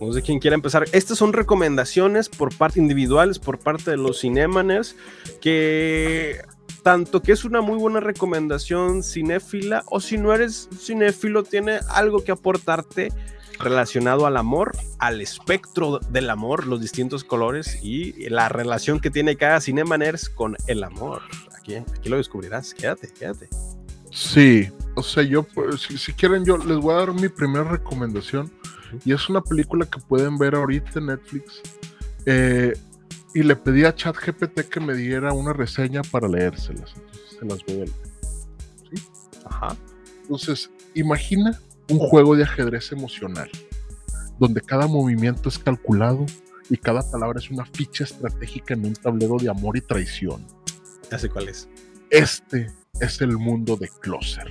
No 0.00 0.12
sé 0.12 0.22
quién 0.22 0.40
quiera 0.40 0.54
empezar. 0.54 0.84
Estas 0.92 1.18
son 1.18 1.32
recomendaciones 1.32 2.28
por 2.28 2.54
parte 2.54 2.80
individuales, 2.80 3.38
por 3.38 3.58
parte 3.58 3.92
de 3.92 3.96
los 3.96 4.20
cinemaners, 4.20 4.96
que 5.40 6.40
tanto 6.82 7.22
que 7.22 7.32
es 7.32 7.44
una 7.44 7.60
muy 7.60 7.78
buena 7.78 8.00
recomendación 8.00 9.02
cinéfila, 9.02 9.84
o 9.86 10.00
si 10.00 10.18
no 10.18 10.34
eres 10.34 10.68
cinéfilo, 10.78 11.42
tiene 11.42 11.78
algo 11.88 12.22
que 12.22 12.32
aportarte 12.32 13.10
relacionado 13.58 14.26
al 14.26 14.36
amor, 14.36 14.72
al 14.98 15.20
espectro 15.20 16.00
del 16.10 16.28
amor, 16.28 16.66
los 16.66 16.80
distintos 16.80 17.24
colores 17.24 17.78
y 17.82 18.28
la 18.28 18.48
relación 18.48 19.00
que 19.00 19.10
tiene 19.10 19.36
cada 19.36 19.60
cinemaners 19.60 20.28
con 20.28 20.56
el 20.66 20.84
amor. 20.84 21.22
Aquí, 21.56 21.76
aquí 21.76 22.08
lo 22.08 22.16
descubrirás. 22.16 22.74
Quédate, 22.74 23.12
quédate. 23.12 23.48
Sí, 24.10 24.68
o 24.94 25.02
sea, 25.02 25.22
yo, 25.22 25.42
pues, 25.42 25.82
si, 25.82 25.98
si 25.98 26.12
quieren, 26.12 26.44
yo 26.44 26.58
les 26.58 26.78
voy 26.78 26.94
a 26.94 26.98
dar 26.98 27.12
mi 27.12 27.28
primera 27.28 27.64
recomendación. 27.64 28.52
Y 29.04 29.12
es 29.12 29.28
una 29.28 29.40
película 29.40 29.86
que 29.86 30.00
pueden 30.00 30.36
ver 30.38 30.54
ahorita 30.54 30.98
en 30.98 31.06
Netflix. 31.06 31.60
Eh, 32.26 32.72
y 33.34 33.42
le 33.42 33.56
pedí 33.56 33.84
a 33.84 33.94
ChatGPT 33.94 34.60
que 34.68 34.80
me 34.80 34.94
diera 34.94 35.32
una 35.32 35.52
reseña 35.52 36.02
para 36.02 36.28
leérselas. 36.28 36.94
Entonces 36.96 37.38
se 37.38 37.44
las 37.44 37.58
voy 37.64 37.74
a 37.74 37.84
leer. 37.84 37.90
Ajá. 39.44 39.76
Entonces, 40.22 40.70
imagina 40.94 41.60
un 41.90 41.98
juego 41.98 42.34
de 42.34 42.44
ajedrez 42.44 42.92
emocional, 42.92 43.50
donde 44.38 44.60
cada 44.60 44.86
movimiento 44.86 45.48
es 45.48 45.58
calculado 45.58 46.24
y 46.70 46.76
cada 46.76 47.02
palabra 47.10 47.38
es 47.38 47.50
una 47.50 47.66
ficha 47.66 48.04
estratégica 48.04 48.74
en 48.74 48.86
un 48.86 48.94
tablero 48.94 49.36
de 49.36 49.50
amor 49.50 49.76
y 49.76 49.80
traición. 49.80 50.46
Ya 51.10 51.18
sé 51.18 51.28
cuál 51.28 51.48
es. 51.48 51.68
Este 52.10 52.70
es 53.00 53.20
el 53.20 53.36
mundo 53.36 53.76
de 53.76 53.88
Closer. 54.00 54.50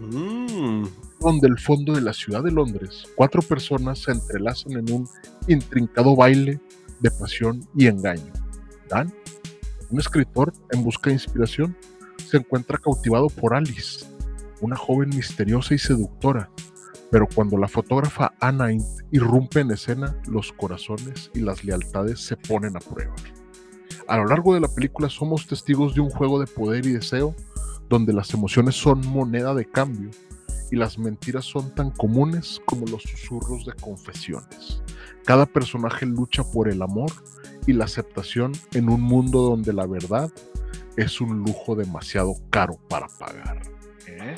Mm. 0.00 0.84
Donde 1.26 1.48
el 1.48 1.58
fondo 1.58 1.94
de 1.94 2.02
la 2.02 2.12
ciudad 2.12 2.44
de 2.44 2.52
Londres, 2.52 3.02
cuatro 3.16 3.42
personas 3.42 3.98
se 3.98 4.12
entrelazan 4.12 4.74
en 4.74 4.92
un 4.92 5.08
intrincado 5.48 6.14
baile 6.14 6.60
de 7.00 7.10
pasión 7.10 7.66
y 7.74 7.88
engaño. 7.88 8.32
Dan, 8.88 9.12
un 9.90 9.98
escritor 9.98 10.52
en 10.70 10.84
busca 10.84 11.10
de 11.10 11.14
inspiración, 11.14 11.76
se 12.24 12.36
encuentra 12.36 12.78
cautivado 12.78 13.28
por 13.28 13.54
Alice, 13.54 14.06
una 14.60 14.76
joven 14.76 15.08
misteriosa 15.08 15.74
y 15.74 15.78
seductora, 15.78 16.48
pero 17.10 17.26
cuando 17.34 17.58
la 17.58 17.66
fotógrafa 17.66 18.32
Anna 18.38 18.68
irrumpe 19.10 19.58
en 19.58 19.72
escena, 19.72 20.16
los 20.28 20.52
corazones 20.52 21.32
y 21.34 21.40
las 21.40 21.64
lealtades 21.64 22.20
se 22.20 22.36
ponen 22.36 22.76
a 22.76 22.80
prueba. 22.80 23.16
A 24.06 24.16
lo 24.18 24.26
largo 24.26 24.54
de 24.54 24.60
la 24.60 24.72
película 24.72 25.10
somos 25.10 25.48
testigos 25.48 25.96
de 25.96 26.02
un 26.02 26.10
juego 26.10 26.38
de 26.38 26.46
poder 26.46 26.86
y 26.86 26.92
deseo, 26.92 27.34
donde 27.88 28.12
las 28.12 28.32
emociones 28.32 28.76
son 28.76 29.04
moneda 29.08 29.54
de 29.54 29.64
cambio 29.64 30.10
y 30.70 30.76
las 30.76 30.98
mentiras 30.98 31.44
son 31.44 31.74
tan 31.74 31.90
comunes 31.90 32.60
como 32.64 32.86
los 32.86 33.02
susurros 33.02 33.64
de 33.64 33.72
confesiones. 33.74 34.82
Cada 35.24 35.46
personaje 35.46 36.06
lucha 36.06 36.44
por 36.44 36.68
el 36.68 36.82
amor 36.82 37.10
y 37.66 37.72
la 37.72 37.84
aceptación 37.84 38.52
en 38.72 38.88
un 38.88 39.00
mundo 39.00 39.42
donde 39.42 39.72
la 39.72 39.86
verdad 39.86 40.30
es 40.96 41.20
un 41.20 41.38
lujo 41.40 41.74
demasiado 41.74 42.34
caro 42.50 42.78
para 42.88 43.06
pagar. 43.08 43.62
¿Eh? 44.06 44.34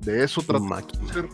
De 0.00 0.24
eso 0.24 0.42
trata 0.42 0.64
Máquina. 0.64 1.28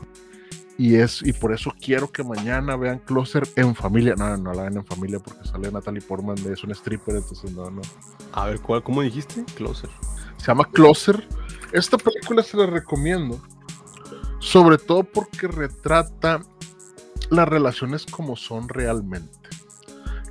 Y 0.76 0.94
es 0.94 1.22
y 1.26 1.32
por 1.32 1.52
eso 1.52 1.72
quiero 1.80 2.10
que 2.10 2.22
mañana 2.22 2.76
vean 2.76 3.00
Closer 3.00 3.48
en 3.56 3.74
familia. 3.74 4.14
No, 4.16 4.36
no 4.36 4.52
la 4.52 4.62
vean 4.62 4.76
en 4.76 4.86
familia 4.86 5.18
porque 5.18 5.46
sale 5.48 5.72
Natalie 5.72 6.00
Portman, 6.00 6.36
es 6.50 6.62
un 6.62 6.70
stripper, 6.70 7.16
entonces 7.16 7.50
no, 7.52 7.68
no. 7.68 7.82
A 8.32 8.46
ver, 8.46 8.60
¿cuál, 8.60 8.82
¿cómo 8.84 9.02
dijiste? 9.02 9.44
Closer. 9.56 9.90
Se 10.36 10.46
llama 10.46 10.64
Closer. 10.70 11.26
Esta 11.72 11.98
película 11.98 12.42
se 12.42 12.56
la 12.56 12.66
recomiendo. 12.66 13.40
Sobre 14.48 14.78
todo 14.78 15.04
porque 15.04 15.46
retrata 15.46 16.40
las 17.28 17.46
relaciones 17.46 18.06
como 18.06 18.34
son 18.34 18.66
realmente. 18.70 19.50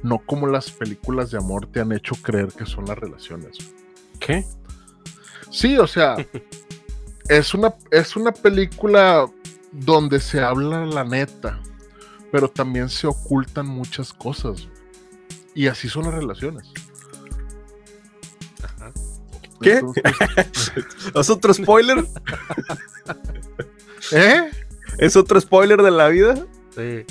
No 0.02 0.18
como 0.18 0.48
las 0.48 0.72
películas 0.72 1.30
de 1.30 1.38
amor 1.38 1.68
te 1.68 1.82
han 1.82 1.92
hecho 1.92 2.16
creer 2.16 2.48
que 2.48 2.66
son 2.66 2.86
las 2.86 2.98
relaciones. 2.98 3.58
¿Qué? 4.20 4.44
Sí, 5.52 5.78
o 5.78 5.86
sea, 5.86 6.16
es 7.30 7.54
una, 7.54 7.76
es 7.92 8.16
una 8.16 8.32
película 8.32 9.28
donde 9.72 10.20
se 10.20 10.42
habla 10.42 10.84
la 10.88 11.04
neta, 11.04 11.62
pero 12.32 12.50
también 12.50 12.90
se 12.90 13.06
ocultan 13.06 13.68
muchas 13.68 14.14
cosas. 14.14 14.68
Y 15.54 15.68
así 15.68 15.90
son 15.90 16.06
las 16.06 16.16
relaciones. 16.16 16.66
¿Qué? 19.62 19.74
Entonces, 19.74 20.04
¿Es 21.14 21.30
otro 21.30 21.54
spoiler? 21.54 22.04
¿Eh? 24.12 24.52
¿Es 25.00 25.16
otro 25.16 25.40
spoiler 25.40 25.82
de 25.82 25.92
la 25.92 26.08
vida? 26.10 26.46
sí. 26.76 27.06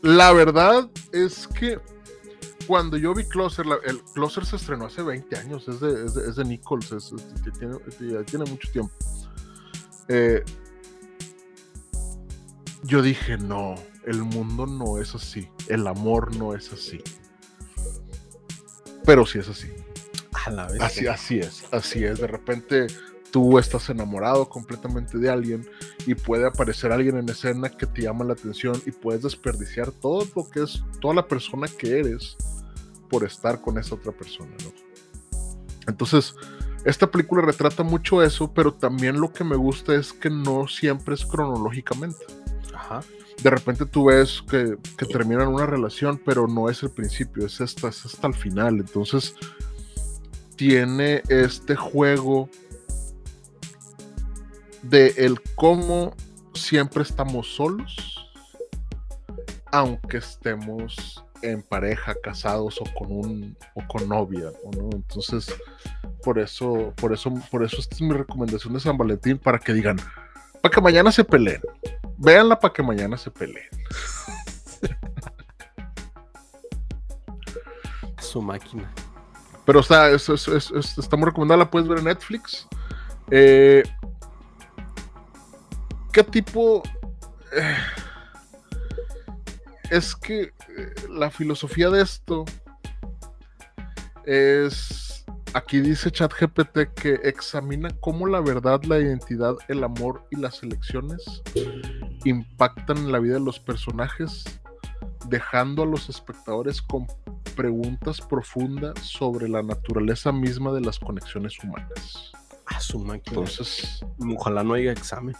La 0.00 0.32
verdad 0.32 0.88
es 1.10 1.48
que 1.48 1.80
cuando 2.68 2.96
yo 2.96 3.12
vi 3.14 3.24
Closer, 3.24 3.66
la- 3.66 3.78
el 3.84 4.00
Closer 4.14 4.46
se 4.46 4.54
estrenó 4.54 4.86
hace 4.86 5.02
20 5.02 5.36
años, 5.36 5.66
es 5.66 5.80
de, 5.80 6.04
es 6.04 6.14
de, 6.14 6.28
es 6.28 6.36
de 6.36 6.44
Nichols, 6.44 6.92
es- 6.92 7.12
es- 7.12 7.42
que 7.42 7.50
tiene, 7.50 7.76
tiene 8.24 8.44
mucho 8.48 8.70
tiempo. 8.70 8.92
Eh, 10.06 10.44
yo 12.84 13.02
dije, 13.02 13.38
no, 13.38 13.74
el 14.06 14.22
mundo 14.22 14.66
no 14.66 14.98
es 14.98 15.14
así, 15.16 15.48
el 15.66 15.84
amor 15.88 16.36
no 16.36 16.54
es 16.54 16.72
así. 16.72 17.02
Pero 19.04 19.26
sí 19.26 19.38
es 19.40 19.48
así. 19.48 19.68
A 20.46 20.50
la 20.50 20.68
vez. 20.68 20.80
Así, 20.80 21.06
así 21.08 21.40
es, 21.40 21.64
así 21.72 22.04
es. 22.04 22.20
De 22.20 22.26
repente 22.28 22.86
tú 23.30 23.58
estás 23.58 23.88
enamorado 23.90 24.48
completamente 24.48 25.18
de 25.18 25.30
alguien 25.30 25.68
y 26.06 26.14
puede 26.14 26.46
aparecer 26.46 26.92
alguien 26.92 27.16
en 27.16 27.28
escena 27.28 27.68
que 27.68 27.86
te 27.86 28.02
llama 28.02 28.24
la 28.24 28.32
atención 28.32 28.80
y 28.86 28.90
puedes 28.90 29.22
desperdiciar 29.22 29.90
todo 29.90 30.26
lo 30.34 30.48
que 30.48 30.62
es, 30.62 30.82
toda 31.00 31.14
la 31.14 31.26
persona 31.26 31.66
que 31.68 31.98
eres 31.98 32.36
por 33.08 33.24
estar 33.24 33.60
con 33.60 33.78
esa 33.78 33.94
otra 33.94 34.12
persona, 34.12 34.50
¿no? 34.64 34.72
Entonces, 35.86 36.34
esta 36.84 37.10
película 37.10 37.42
retrata 37.42 37.82
mucho 37.82 38.22
eso, 38.22 38.52
pero 38.52 38.72
también 38.72 39.20
lo 39.20 39.32
que 39.32 39.44
me 39.44 39.56
gusta 39.56 39.94
es 39.94 40.12
que 40.12 40.30
no 40.30 40.68
siempre 40.68 41.14
es 41.14 41.24
cronológicamente 41.24 42.24
Ajá. 42.74 43.00
de 43.42 43.50
repente 43.50 43.86
tú 43.86 44.06
ves 44.06 44.42
que, 44.48 44.76
que 44.96 45.06
terminan 45.06 45.48
una 45.48 45.66
relación, 45.66 46.20
pero 46.24 46.46
no 46.46 46.68
es 46.68 46.82
el 46.82 46.90
principio, 46.90 47.46
es 47.46 47.60
hasta, 47.60 47.88
es 47.88 48.04
hasta 48.04 48.26
el 48.26 48.34
final. 48.34 48.78
Entonces, 48.78 49.34
tiene 50.56 51.22
este 51.28 51.76
juego 51.76 52.50
de 54.82 55.08
el 55.18 55.40
cómo 55.54 56.14
siempre 56.54 57.02
estamos 57.02 57.54
solos, 57.54 58.30
aunque 59.72 60.18
estemos 60.18 61.24
en 61.42 61.62
pareja, 61.62 62.14
casados 62.22 62.80
o 62.80 62.84
con 62.98 63.12
un 63.12 63.56
o 63.74 63.86
con 63.86 64.08
novia, 64.08 64.50
¿o 64.64 64.70
¿no? 64.72 64.90
Entonces, 64.92 65.54
Por 66.24 66.38
eso, 66.40 66.92
por 66.96 67.12
eso, 67.12 67.32
por 67.50 67.62
eso 67.64 67.76
esta 67.78 67.94
es 67.94 68.00
mi 68.02 68.12
recomendación 68.12 68.74
de 68.74 68.80
San 68.80 68.98
Valentín 68.98 69.38
para 69.38 69.58
que 69.58 69.72
digan, 69.72 69.96
para 70.60 70.74
que 70.74 70.80
mañana 70.80 71.12
se 71.12 71.22
peleen. 71.24 71.60
Véanla 72.16 72.58
para 72.58 72.74
que 72.74 72.82
mañana 72.82 73.16
se 73.16 73.30
peleen. 73.30 73.68
Su 78.20 78.42
máquina. 78.42 78.90
Pero 79.64 79.80
está, 79.80 80.10
es, 80.10 80.28
es- 80.28 80.48
es- 80.48 80.70
es- 80.72 80.98
está 80.98 81.16
muy 81.16 81.26
recomendada, 81.26 81.58
la 81.58 81.70
puedes 81.70 81.88
ver 81.88 81.98
en 81.98 82.04
Netflix. 82.06 82.66
Eh, 83.30 83.82
¿Qué 86.12 86.24
tipo? 86.24 86.82
eh, 87.52 87.76
es 89.90 90.14
que 90.14 90.42
eh, 90.42 90.52
la 91.08 91.30
filosofía 91.30 91.90
de 91.90 92.02
esto 92.02 92.44
es, 94.24 95.24
aquí 95.54 95.80
dice 95.80 96.10
ChatGPT 96.10 96.92
que 96.94 97.14
examina 97.24 97.88
cómo 98.00 98.26
la 98.26 98.40
verdad, 98.40 98.82
la 98.84 98.98
identidad, 98.98 99.54
el 99.68 99.82
amor 99.84 100.26
y 100.30 100.36
las 100.36 100.62
elecciones 100.62 101.42
impactan 102.24 102.98
en 102.98 103.12
la 103.12 103.18
vida 103.18 103.34
de 103.34 103.40
los 103.40 103.58
personajes, 103.58 104.44
dejando 105.26 105.84
a 105.84 105.86
los 105.86 106.08
espectadores 106.08 106.82
con 106.82 107.06
preguntas 107.56 108.20
profundas 108.20 108.98
sobre 109.00 109.48
la 109.48 109.62
naturaleza 109.62 110.32
misma 110.32 110.72
de 110.72 110.82
las 110.82 110.98
conexiones 110.98 111.58
humanas. 111.62 112.32
A 112.66 112.80
su. 112.80 113.02
Entonces, 113.10 114.04
Ojalá 114.36 114.62
no 114.62 114.74
haya 114.74 114.92
examen. 114.92 115.34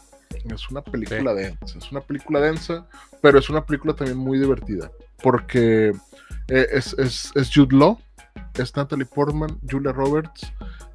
Es 0.53 0.71
una 0.71 0.83
película 0.83 1.35
densa, 1.35 1.79
es 1.79 1.93
una 1.93 2.01
película 2.01 2.41
densa, 2.41 2.87
pero 3.21 3.39
es 3.39 3.49
una 3.51 3.65
película 3.65 3.95
también 3.95 4.19
muy 4.19 4.39
divertida, 4.39 4.91
porque 5.23 5.93
eh, 6.49 6.67
es, 6.73 6.95
es, 6.99 7.33
es 7.35 7.51
Jude 7.55 7.77
Law, 7.77 7.99
es 8.55 8.77
Natalie 8.77 9.07
Portman, 9.07 9.59
Julia 9.69 9.93
Roberts 9.93 10.53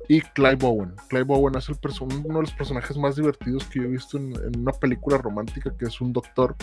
y 0.08 0.22
Clive 0.22 0.60
Owen. 0.64 0.96
Clive 1.10 1.26
Owen 1.30 1.56
es 1.56 1.70
el 1.70 1.78
uno 2.02 2.38
de 2.38 2.42
los 2.42 2.54
personajes 2.54 2.98
más 2.98 3.16
divertidos 3.16 3.66
que 3.66 3.80
yo 3.80 3.86
he 3.86 3.90
visto 3.90 4.18
en, 4.18 4.34
en 4.36 4.60
una 4.60 4.72
película 4.72 5.18
romántica, 5.18 5.74
que 5.78 5.86
es 5.86 6.02
un 6.02 6.14
doctor, 6.14 6.56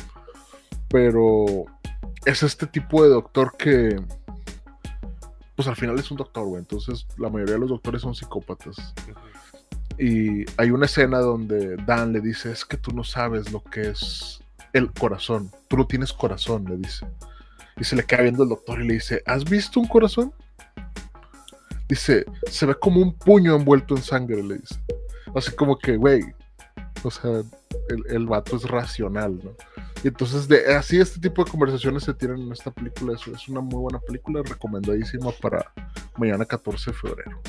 pero 0.89 1.65
es 2.25 2.43
este 2.43 2.67
tipo 2.67 3.03
de 3.03 3.11
doctor 3.11 3.57
que, 3.57 4.01
pues 5.57 5.69
al 5.69 5.77
final 5.77 5.99
es 5.99 6.11
un 6.11 6.17
doctor, 6.17 6.47
güey, 6.47 6.61
entonces 6.61 7.07
la 7.19 7.29
mayoría 7.29 7.55
de 7.55 7.61
los 7.61 7.71
doctores 7.71 8.03
son 8.03 8.15
psicópatas. 8.15 8.95
Y 9.99 10.45
hay 10.57 10.71
una 10.71 10.87
escena 10.87 11.19
donde 11.19 11.77
Dan 11.87 12.13
le 12.13 12.21
dice, 12.21 12.51
es 12.53 12.65
que 12.65 12.77
tú 12.77 12.93
no 12.93 13.05
sabes 13.05 13.53
lo 13.53 13.63
que 13.63 13.91
es 13.91 14.41
el 14.73 14.93
corazón. 14.93 15.51
Tú 15.69 15.77
no 15.77 15.87
tienes 15.87 16.13
corazón, 16.13 16.65
le 16.69 16.77
dice. 16.77 17.07
Y 17.77 17.85
se 17.85 17.97
le 17.97 18.05
queda 18.05 18.23
viendo 18.23 18.43
el 18.43 18.49
doctor 18.49 18.81
y 18.81 18.87
le 18.87 18.95
dice, 18.95 19.23
¿has 19.27 19.45
visto 19.45 19.81
un 19.81 19.87
corazón? 19.87 20.33
Dice, 21.89 22.25
se 22.51 22.67
ve 22.67 22.75
como 22.75 23.01
un 23.01 23.15
puño 23.15 23.57
envuelto 23.57 23.97
en 23.97 24.03
sangre, 24.03 24.43
le 24.43 24.59
dice. 24.59 24.81
Así 25.35 25.53
como 25.53 25.79
que, 25.79 25.97
güey, 25.97 26.23
o 27.03 27.11
sea, 27.11 27.43
el, 27.89 28.05
el 28.09 28.27
vato 28.27 28.57
es 28.57 28.65
racional, 28.65 29.41
¿no? 29.43 29.53
Y 30.03 30.09
entonces, 30.09 30.49
de, 30.49 30.75
así 30.75 30.99
este 30.99 31.21
tipo 31.21 31.45
de 31.45 31.51
conversaciones 31.51 32.05
se 32.05 32.15
tienen 32.15 32.41
en 32.41 32.53
esta 32.53 32.71
película. 32.71 33.15
Es, 33.15 33.27
es 33.27 33.49
una 33.49 33.61
muy 33.61 33.81
buena 33.81 33.99
película, 33.99 34.43
recomendadísima 34.43 35.31
para 35.43 35.73
mañana 36.17 36.45
14 36.45 36.91
de 36.91 36.97
febrero. 36.97 37.43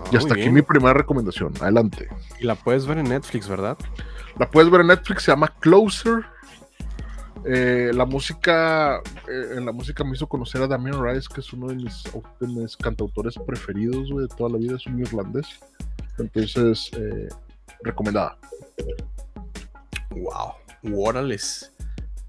Ah, 0.00 0.08
Y 0.12 0.16
hasta 0.16 0.34
muy 0.34 0.40
aquí 0.40 0.50
mi 0.50 0.62
primera 0.62 0.94
recomendación. 0.94 1.52
Adelante. 1.60 2.08
Y 2.38 2.44
la 2.44 2.54
puedes 2.54 2.86
ver 2.86 2.98
en 2.98 3.08
Netflix, 3.08 3.48
¿verdad? 3.48 3.76
La 4.38 4.50
puedes 4.50 4.70
ver 4.70 4.82
en 4.82 4.88
Netflix, 4.88 5.24
se 5.24 5.32
llama 5.32 5.52
Closer. 5.60 6.24
Eh, 7.44 7.90
la 7.94 8.04
música, 8.04 8.98
eh, 9.28 9.54
en 9.56 9.64
la 9.64 9.72
música 9.72 10.04
me 10.04 10.12
hizo 10.12 10.26
conocer 10.26 10.62
a 10.62 10.66
Damien 10.66 11.02
Rice, 11.02 11.26
que 11.32 11.40
es 11.40 11.52
uno 11.52 11.68
de 11.68 11.76
mis, 11.76 12.02
de 12.38 12.46
mis 12.46 12.76
cantautores 12.76 13.34
preferidos 13.46 14.10
güey, 14.10 14.26
de 14.26 14.34
toda 14.34 14.50
la 14.50 14.58
vida, 14.58 14.76
es 14.76 14.86
un 14.86 15.00
irlandés. 15.00 15.46
Entonces, 16.18 16.90
eh, 16.98 17.28
recomendada. 17.82 18.36
Wow. 20.10 20.52
Órales. 20.94 21.72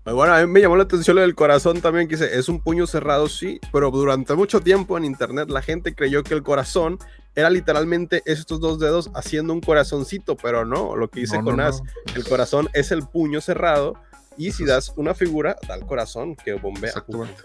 Bueno, 0.04 0.34
a 0.34 0.42
mí 0.42 0.52
me 0.52 0.62
llamó 0.62 0.76
la 0.76 0.84
atención 0.84 1.16
lo 1.16 1.22
del 1.22 1.36
corazón 1.36 1.80
también, 1.80 2.08
que 2.08 2.16
dice, 2.16 2.38
es 2.38 2.50
un 2.50 2.60
puño 2.60 2.88
cerrado, 2.88 3.30
sí, 3.30 3.60
pero 3.72 3.92
durante 3.92 4.34
mucho 4.34 4.60
tiempo 4.60 4.98
en 4.98 5.06
internet 5.06 5.50
la 5.50 5.62
gente 5.62 5.94
creyó 5.94 6.24
que 6.24 6.34
el 6.34 6.42
corazón 6.42 6.98
era 7.36 7.50
literalmente 7.50 8.22
estos 8.26 8.60
dos 8.60 8.80
dedos 8.80 9.10
haciendo 9.16 9.54
un 9.54 9.62
corazoncito, 9.62 10.36
pero 10.36 10.66
no, 10.66 10.96
lo 10.96 11.10
que 11.10 11.22
dice 11.22 11.38
No, 11.38 11.44
no, 11.44 11.52
Jonás, 11.52 11.82
no. 11.82 12.14
el 12.16 12.24
corazón 12.26 12.70
es 12.74 12.92
el 12.92 13.08
puño 13.08 13.42
cerrado 13.42 13.94
y 14.38 14.52
si 14.52 14.66
das 14.66 14.94
una 14.96 15.14
figura, 15.14 15.56
da 15.68 15.76
el 15.76 15.86
corazón 15.86 16.36
que 16.36 16.54
bombea. 16.54 16.90
Exactamente. 16.90 17.44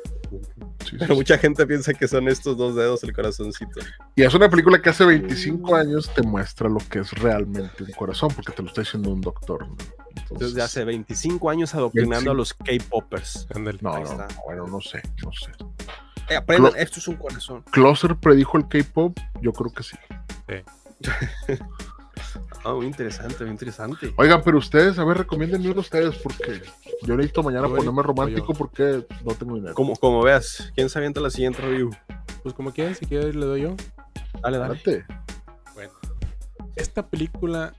Sí, 0.84 0.96
Pero 0.98 1.14
sí. 1.14 1.14
mucha 1.14 1.38
gente 1.38 1.66
piensa 1.66 1.92
que 1.94 2.08
son 2.08 2.28
estos 2.28 2.56
dos 2.56 2.74
dedos 2.74 3.02
el 3.04 3.12
corazoncito. 3.12 3.80
Y 4.14 4.22
es 4.22 4.32
una 4.34 4.48
película 4.48 4.80
que 4.80 4.90
hace 4.90 5.04
25 5.04 5.74
años 5.74 6.10
te 6.14 6.22
muestra 6.22 6.68
lo 6.68 6.78
que 6.78 7.00
es 7.00 7.10
realmente 7.12 7.82
un 7.82 7.92
corazón, 7.92 8.30
porque 8.34 8.52
te 8.52 8.62
lo 8.62 8.68
está 8.68 8.82
diciendo 8.82 9.10
un 9.10 9.20
doctor. 9.20 9.66
¿no? 9.66 9.76
Entonces, 10.16 10.54
Desde 10.54 10.62
hace 10.62 10.84
25 10.84 11.50
años 11.50 11.74
adoctrinando 11.74 12.30
a 12.30 12.34
los 12.34 12.54
K-Poppers. 12.54 13.46
No, 13.54 13.98
no, 14.00 14.14
no, 14.16 14.26
bueno, 14.46 14.66
no 14.66 14.80
sé, 14.80 15.02
no 15.22 15.32
sé. 15.32 15.52
Eh, 16.28 16.36
aprendan, 16.36 16.72
Clo- 16.72 16.78
esto 16.78 16.98
es 17.00 17.08
un 17.08 17.16
corazón. 17.16 17.62
¿Closer 17.70 18.16
predijo 18.16 18.58
el 18.58 18.68
K-pop? 18.68 19.18
Yo 19.40 19.52
creo 19.52 19.72
que 19.72 19.82
sí. 19.82 19.96
Ah, 22.64 22.72
muy 22.74 22.86
interesante, 22.86 23.44
muy 23.44 23.52
interesante. 23.52 24.12
Oigan, 24.16 24.42
pero 24.42 24.58
ustedes, 24.58 24.98
a 24.98 25.04
ver, 25.04 25.18
recomiéndenme 25.18 25.70
uno 25.70 25.80
ustedes, 25.80 26.16
porque 26.16 26.60
yo 27.02 27.14
necesito 27.16 27.42
mañana 27.42 27.68
ponerme 27.68 28.02
romántico 28.02 28.52
yo. 28.52 28.58
porque 28.58 29.06
no 29.24 29.34
tengo 29.34 29.54
dinero. 29.54 29.74
Como, 29.74 29.94
como 29.96 30.22
veas, 30.22 30.72
¿quién 30.74 30.88
se 30.88 30.98
avienta 30.98 31.20
la 31.20 31.30
siguiente 31.30 31.62
review? 31.62 31.90
Pues 32.42 32.54
como 32.54 32.72
quieran, 32.72 32.94
si 32.96 33.06
quieres 33.06 33.36
le 33.36 33.46
doy 33.46 33.62
yo. 33.62 33.76
Dale, 34.42 34.58
dale. 34.58 34.74
Adelante. 34.74 35.04
Bueno, 35.74 35.92
esta 36.74 37.06
película 37.06 37.74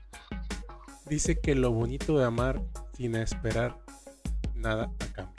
dice 1.06 1.38
que 1.38 1.54
lo 1.54 1.70
bonito 1.72 2.16
de 2.18 2.24
amar 2.24 2.62
sin 2.96 3.14
esperar 3.16 3.76
nada 4.54 4.90
a 5.00 5.12
cambio. 5.12 5.34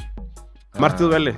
Marte 0.77 1.03
duele. 1.05 1.37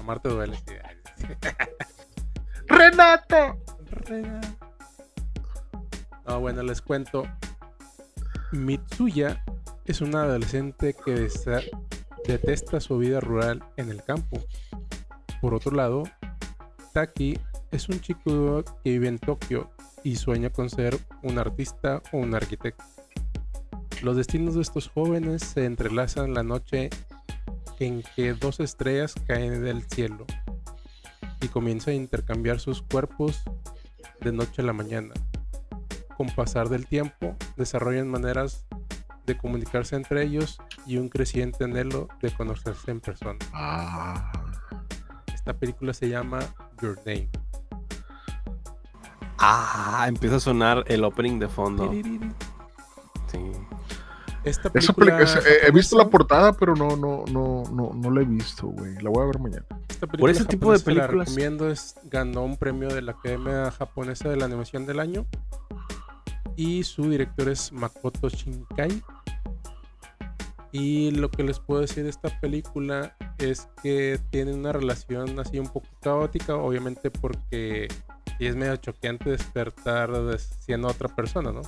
Amarte 0.00 0.28
duele. 0.28 0.56
sí. 0.56 1.26
Renato. 2.66 3.58
Rega. 3.90 4.40
No, 6.26 6.40
bueno, 6.40 6.62
les 6.62 6.80
cuento. 6.80 7.24
Mitsuya 8.52 9.44
es 9.84 10.00
una 10.00 10.22
adolescente 10.22 10.94
que 10.94 11.28
detesta 12.26 12.80
su 12.80 12.98
vida 12.98 13.20
rural 13.20 13.62
en 13.76 13.90
el 13.90 14.02
campo. 14.02 14.38
Por 15.40 15.54
otro 15.54 15.72
lado, 15.72 16.04
Taki 16.92 17.38
es 17.70 17.88
un 17.88 18.00
chico 18.00 18.64
que 18.84 18.90
vive 18.90 19.08
en 19.08 19.18
Tokio 19.18 19.70
y 20.02 20.16
sueña 20.16 20.50
con 20.50 20.70
ser 20.70 20.98
un 21.22 21.38
artista 21.38 22.02
o 22.12 22.18
un 22.18 22.34
arquitecto. 22.34 22.84
Los 24.02 24.16
destinos 24.16 24.54
de 24.54 24.62
estos 24.62 24.88
jóvenes 24.88 25.42
se 25.42 25.64
entrelazan 25.64 26.34
la 26.34 26.42
noche 26.42 26.90
en 27.80 28.02
que 28.14 28.34
dos 28.34 28.60
estrellas 28.60 29.14
caen 29.26 29.64
del 29.64 29.82
cielo 29.82 30.26
y 31.40 31.48
comienzan 31.48 31.94
a 31.94 31.96
intercambiar 31.96 32.60
sus 32.60 32.82
cuerpos 32.82 33.42
de 34.20 34.32
noche 34.32 34.62
a 34.62 34.64
la 34.66 34.72
mañana. 34.72 35.14
Con 36.16 36.28
pasar 36.28 36.68
del 36.68 36.86
tiempo, 36.86 37.34
desarrollan 37.56 38.08
maneras 38.08 38.66
de 39.24 39.36
comunicarse 39.36 39.96
entre 39.96 40.22
ellos 40.22 40.58
y 40.86 40.98
un 40.98 41.08
creciente 41.08 41.64
anhelo 41.64 42.08
de 42.20 42.30
conocerse 42.30 42.90
en 42.90 43.00
persona. 43.00 43.38
Ah, 43.52 44.30
Esta 45.34 45.54
película 45.54 45.94
se 45.94 46.08
llama 46.08 46.40
Your 46.82 46.98
Name. 47.06 47.30
Ah, 49.38 50.04
empieza 50.06 50.36
a 50.36 50.40
sonar 50.40 50.84
el 50.88 51.02
opening 51.02 51.38
de 51.38 51.48
fondo. 51.48 51.90
Esta 54.44 54.70
película, 54.70 55.20
esa- 55.20 55.40
eh, 55.40 55.66
he 55.66 55.70
visto 55.70 55.98
la 55.98 56.08
portada, 56.08 56.52
pero 56.54 56.74
no, 56.74 56.96
no, 56.96 57.24
no, 57.30 57.62
no, 57.70 57.90
no 57.94 58.10
la 58.10 58.22
he 58.22 58.24
visto, 58.24 58.68
güey. 58.68 58.94
La 59.02 59.10
voy 59.10 59.22
a 59.22 59.26
ver 59.26 59.38
mañana. 59.38 59.66
esta 59.88 60.06
Por 60.06 60.30
ese 60.30 60.44
tipo 60.46 60.72
de 60.72 60.78
que 60.82 60.94
la 60.94 61.02
películas. 61.06 61.28
recomiendo 61.28 61.70
es 61.70 61.94
ganó 62.04 62.42
un 62.44 62.56
premio 62.56 62.88
de 62.88 63.02
la 63.02 63.12
Academia 63.12 63.70
Japonesa 63.70 64.28
de 64.30 64.36
la 64.36 64.46
Animación 64.46 64.86
del 64.86 64.98
Año 65.00 65.26
y 66.56 66.82
su 66.84 67.10
director 67.10 67.48
es 67.50 67.70
Makoto 67.72 68.28
Shinkai. 68.30 69.02
Y 70.72 71.10
lo 71.10 71.30
que 71.30 71.42
les 71.42 71.58
puedo 71.58 71.80
decir 71.80 72.04
de 72.04 72.10
esta 72.10 72.28
película 72.40 73.16
es 73.38 73.68
que 73.82 74.20
tiene 74.30 74.54
una 74.54 74.72
relación 74.72 75.38
así 75.40 75.58
un 75.58 75.68
poco 75.68 75.88
caótica, 76.00 76.54
obviamente 76.56 77.10
porque 77.10 77.88
es 78.38 78.54
medio 78.56 78.76
choqueante 78.76 79.30
despertar 79.30 80.12
de- 80.12 80.38
siendo 80.38 80.86
otra 80.88 81.08
persona, 81.08 81.50
¿no? 81.52 81.62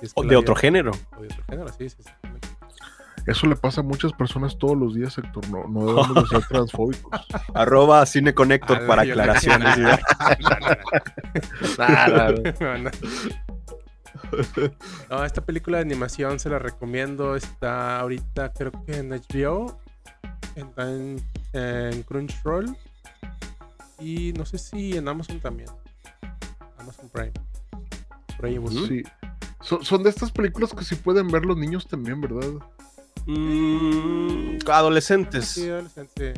Y 0.00 0.06
es 0.06 0.12
que 0.14 0.20
O 0.20 0.22
de 0.22 0.28
vida- 0.30 0.38
otro 0.38 0.54
género. 0.56 0.90
o 1.16 1.20
de 1.22 1.26
otro 1.28 1.44
género, 1.48 1.68
sí, 1.68 1.88
sí, 1.88 1.96
exactamente. 2.00 2.48
Eso 3.26 3.46
le 3.46 3.56
pasa 3.56 3.80
a 3.80 3.84
muchas 3.84 4.12
personas 4.12 4.58
todos 4.58 4.76
los 4.76 4.94
días, 4.94 5.16
Héctor. 5.16 5.48
No, 5.48 5.64
no 5.66 5.86
debemos 5.86 6.14
de 6.14 6.26
ser 6.26 6.46
transfóbicos. 6.46 7.10
Arroba 7.54 8.04
Cine 8.04 8.34
Connector 8.34 8.80
Ah, 8.82 8.86
para 8.86 9.02
aclaraciones. 9.02 9.78
No, 15.10 15.24
esta 15.24 15.40
película 15.44 15.78
de 15.78 15.82
animación 15.82 16.38
se 16.40 16.48
la 16.48 16.58
recomiendo. 16.58 17.36
Está 17.36 18.00
ahorita, 18.00 18.52
creo 18.52 18.72
que 18.84 18.96
en 18.98 19.10
HBO. 19.10 19.78
Está 20.56 20.90
en, 20.90 21.22
en 21.52 22.02
Crunchyroll. 22.02 22.76
Y 24.00 24.32
no 24.32 24.44
sé 24.44 24.58
si 24.58 24.96
en 24.96 25.06
Amazon 25.08 25.40
también. 25.40 25.68
Amazon 26.78 27.08
Prime. 27.10 27.32
Por 28.36 28.46
ahí. 28.46 28.58
Sí. 28.88 29.02
Son, 29.64 29.84
son 29.84 30.02
de 30.02 30.10
estas 30.10 30.30
películas 30.30 30.72
que 30.74 30.84
sí 30.84 30.94
pueden 30.94 31.28
ver 31.28 31.44
los 31.44 31.56
niños 31.56 31.86
también, 31.88 32.20
¿verdad? 32.20 32.48
Mm, 33.26 34.58
adolescentes. 34.70 35.46
Sí, 35.46 35.68
adolescente. 35.68 36.34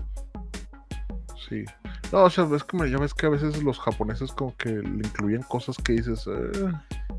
Sí. 1.49 1.65
No, 2.13 2.25
o 2.25 2.31
sea, 2.31 2.45
ves 2.45 2.63
como, 2.65 2.87
ya 2.87 2.99
ves 2.99 3.13
que 3.15 3.27
a 3.27 3.29
veces 3.29 3.63
los 3.63 3.79
japoneses 3.81 4.33
como 4.33 4.57
que 4.57 4.69
le 4.71 5.07
incluyen 5.07 5.43
cosas 5.43 5.77
que 5.77 5.93
dices, 5.95 6.25
eh, 6.29 6.73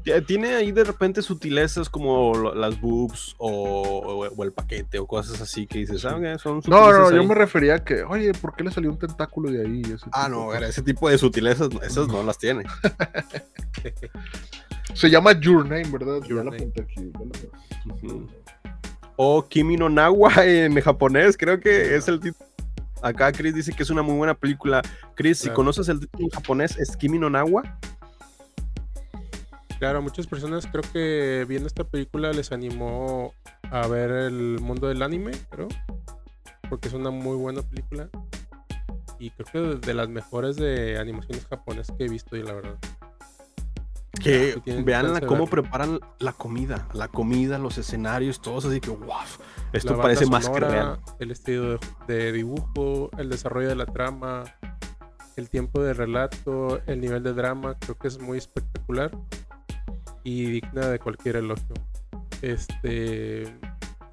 Ya 0.06 0.22
Tiene 0.22 0.56
ahí 0.56 0.72
de 0.72 0.86
repente 0.86 1.22
sutilezas 1.22 1.90
como 1.90 2.34
lo- 2.34 2.56
las 2.56 2.80
boobs 2.80 3.36
o, 3.40 3.50
o- 3.50 4.28
o 4.30 4.44
el 4.46 4.54
paquete 4.54 5.00
o 5.00 5.06
cosas 5.08 5.42
así 5.42 5.68
que 5.68 5.80
dices, 5.80 6.06
ah, 6.06 6.16
ok, 6.16 6.40
son 6.40 6.62
No, 6.68 6.92
no, 6.94 7.12
yo 7.12 7.22
ahí". 7.22 7.28
me 7.28 7.36
refería 7.36 7.76
a 7.76 7.84
que, 7.84 8.04
oye, 8.04 8.32
¿por 8.34 8.56
qué 8.56 8.64
le 8.64 8.72
salió 8.72 8.90
un 8.90 8.98
tentáculo 9.00 9.52
de 9.52 9.66
ahí? 9.66 9.82
Ese 9.82 10.06
Ah, 10.14 10.30
no, 10.30 10.52
de 10.54 10.70
ese 10.70 10.82
tipo 10.82 11.10
de 11.10 11.18
sutilezas, 11.18 11.74
no, 11.74 11.82
esas 11.82 12.08
no 12.08 12.24
las 12.24 12.38
tiene. 12.38 12.64
Se 14.94 15.10
llama 15.10 15.40
Your 15.40 15.64
Name, 15.64 15.90
¿verdad? 15.92 16.22
Your 16.24 16.28
ya 16.30 16.36
la 16.36 16.44
Name. 16.46 16.58
apunté 16.58 16.82
aquí. 16.82 16.96
ya 16.96 17.20
la- 17.20 17.94
Ujú. 17.94 18.28
O 19.18 19.48
Kimi 19.48 19.78
no 19.78 19.90
Nawa 19.90 20.32
en 20.46 20.80
japonés, 20.80 21.38
creo 21.38 21.60
que 21.60 21.96
es 21.96 22.08
el 22.08 22.20
título. 22.20 22.46
Acá 23.02 23.32
Chris 23.32 23.54
dice 23.54 23.74
que 23.74 23.84
es 23.84 23.90
una 23.90 24.02
muy 24.02 24.16
buena 24.16 24.34
película. 24.34 24.82
Chris, 25.16 25.40
si 25.40 25.50
conoces 25.50 25.88
el 25.90 26.00
título 26.00 26.26
en 26.26 26.30
japonés, 26.32 26.78
es 26.78 26.98
Kimi 26.98 27.20
no 27.20 27.30
Nawa. 27.30 27.64
Claro, 29.80 30.02
muchas 30.02 30.26
personas 30.26 30.66
creo 30.66 30.84
que 30.92 31.46
viendo 31.48 31.68
esta 31.68 31.84
película 31.84 32.32
les 32.34 32.52
animó 32.52 33.34
a 33.70 33.86
ver 33.88 34.10
el 34.10 34.60
mundo 34.60 34.88
del 34.88 35.04
anime, 35.04 35.32
creo. 35.52 35.68
Porque 36.70 36.88
es 36.88 36.94
una 36.96 37.12
muy 37.12 37.36
buena 37.38 37.62
película. 37.62 38.10
Y 39.20 39.30
creo 39.32 39.46
que 39.52 39.60
de- 39.60 39.76
de 39.76 39.94
las 39.94 40.10
mejores 40.10 40.56
de 40.56 40.98
animaciones 40.98 41.46
japonesas 41.48 41.96
que 41.98 42.06
he 42.06 42.10
visto, 42.10 42.36
y 42.36 42.44
la 42.44 42.54
verdad. 42.54 42.78
Que 44.20 44.60
tienen 44.64 44.86
vean 44.86 45.20
cómo 45.26 45.48
preparan 45.48 46.00
la 46.20 46.34
comida, 46.34 46.88
la 46.94 47.08
comida, 47.08 47.58
los 47.58 47.78
escenarios, 47.78 48.42
todos 48.42 48.66
así 48.66 48.80
que, 48.80 48.90
wow, 48.90 49.16
esto 49.74 49.96
La 49.96 50.02
parece 50.02 50.26
más 50.26 50.50
que 50.50 50.60
real. 50.60 51.00
El 51.20 51.32
estilo 51.32 51.78
de, 51.78 51.80
de 52.08 52.32
dibujo, 52.32 53.10
el 53.18 53.30
desarrollo 53.30 53.68
de 53.68 53.76
la 53.76 53.86
trama, 53.86 54.44
el 55.36 55.50
tiempo 55.50 55.82
de 55.82 55.94
relato, 55.94 56.82
el 56.88 57.00
nivel 57.00 57.24
de 57.24 57.34
drama, 57.34 57.76
creo 57.80 57.96
que 57.96 58.08
es 58.08 58.20
muy 58.20 58.38
espectacular 58.38 59.12
y 60.24 60.46
digna 60.46 60.88
de 60.88 61.00
cualquier 61.00 61.38
elogio. 61.38 61.76
Este 62.42 63.44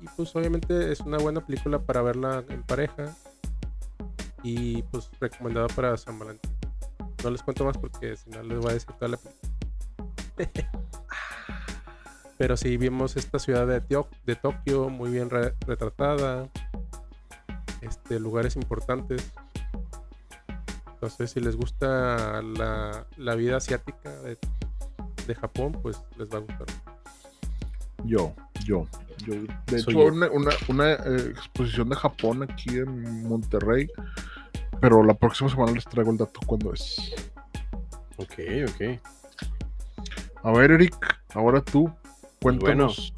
y 0.00 0.06
pues 0.16 0.36
obviamente 0.36 0.92
es 0.92 1.00
una 1.00 1.16
buena 1.16 1.44
película 1.44 1.78
para 1.78 2.02
verla 2.02 2.44
en 2.50 2.62
pareja 2.62 3.16
y 4.42 4.82
pues 4.82 5.10
recomendada 5.18 5.68
para 5.68 5.96
San 5.96 6.18
Valentín. 6.18 6.52
No 7.22 7.30
les 7.30 7.42
cuento 7.42 7.64
más 7.64 7.78
porque 7.78 8.14
si 8.14 8.28
no 8.28 8.42
les 8.42 8.58
voy 8.58 8.70
a 8.70 8.74
decir 8.74 8.92
toda 8.98 9.08
la 9.08 9.16
película. 9.16 9.43
Pero 12.38 12.56
sí 12.56 12.76
vimos 12.76 13.16
esta 13.16 13.38
ciudad 13.38 13.66
de, 13.66 13.80
Tio- 13.80 14.08
de 14.26 14.34
Tokio 14.36 14.88
muy 14.88 15.10
bien 15.10 15.30
re- 15.30 15.54
retratada. 15.66 16.48
Este, 17.80 18.18
lugares 18.18 18.56
importantes. 18.56 19.30
Entonces, 20.94 21.30
si 21.30 21.40
les 21.40 21.54
gusta 21.54 22.42
la, 22.42 23.06
la 23.18 23.34
vida 23.34 23.58
asiática 23.58 24.10
de, 24.22 24.38
de 25.26 25.34
Japón, 25.34 25.72
pues 25.82 26.00
les 26.16 26.28
va 26.28 26.38
a 26.38 26.40
gustar. 26.40 26.66
Yo, 28.04 28.34
yo. 28.64 28.86
yo. 29.26 29.34
De 29.66 29.78
Soy 29.78 29.94
hecho, 29.94 30.06
yo. 30.08 30.12
una, 30.12 30.28
una, 30.30 30.50
una, 30.68 30.92
eh, 30.92 31.30
exposición 31.30 31.88
de 31.90 31.96
Japón 31.96 32.42
aquí 32.42 32.70
en 32.78 33.28
Monterrey. 33.28 33.88
Pero 34.80 35.04
la 35.04 35.14
próxima 35.14 35.48
semana 35.50 35.72
les 35.72 35.84
traigo 35.84 36.10
el 36.10 36.16
dato 36.18 36.40
cuando 36.46 36.72
es. 36.72 36.96
Ok, 38.16 38.34
ok. 38.68 39.00
A 40.44 40.52
ver, 40.52 40.72
Eric, 40.72 40.94
ahora 41.32 41.62
tú, 41.62 41.90
cuéntanos. 42.42 43.14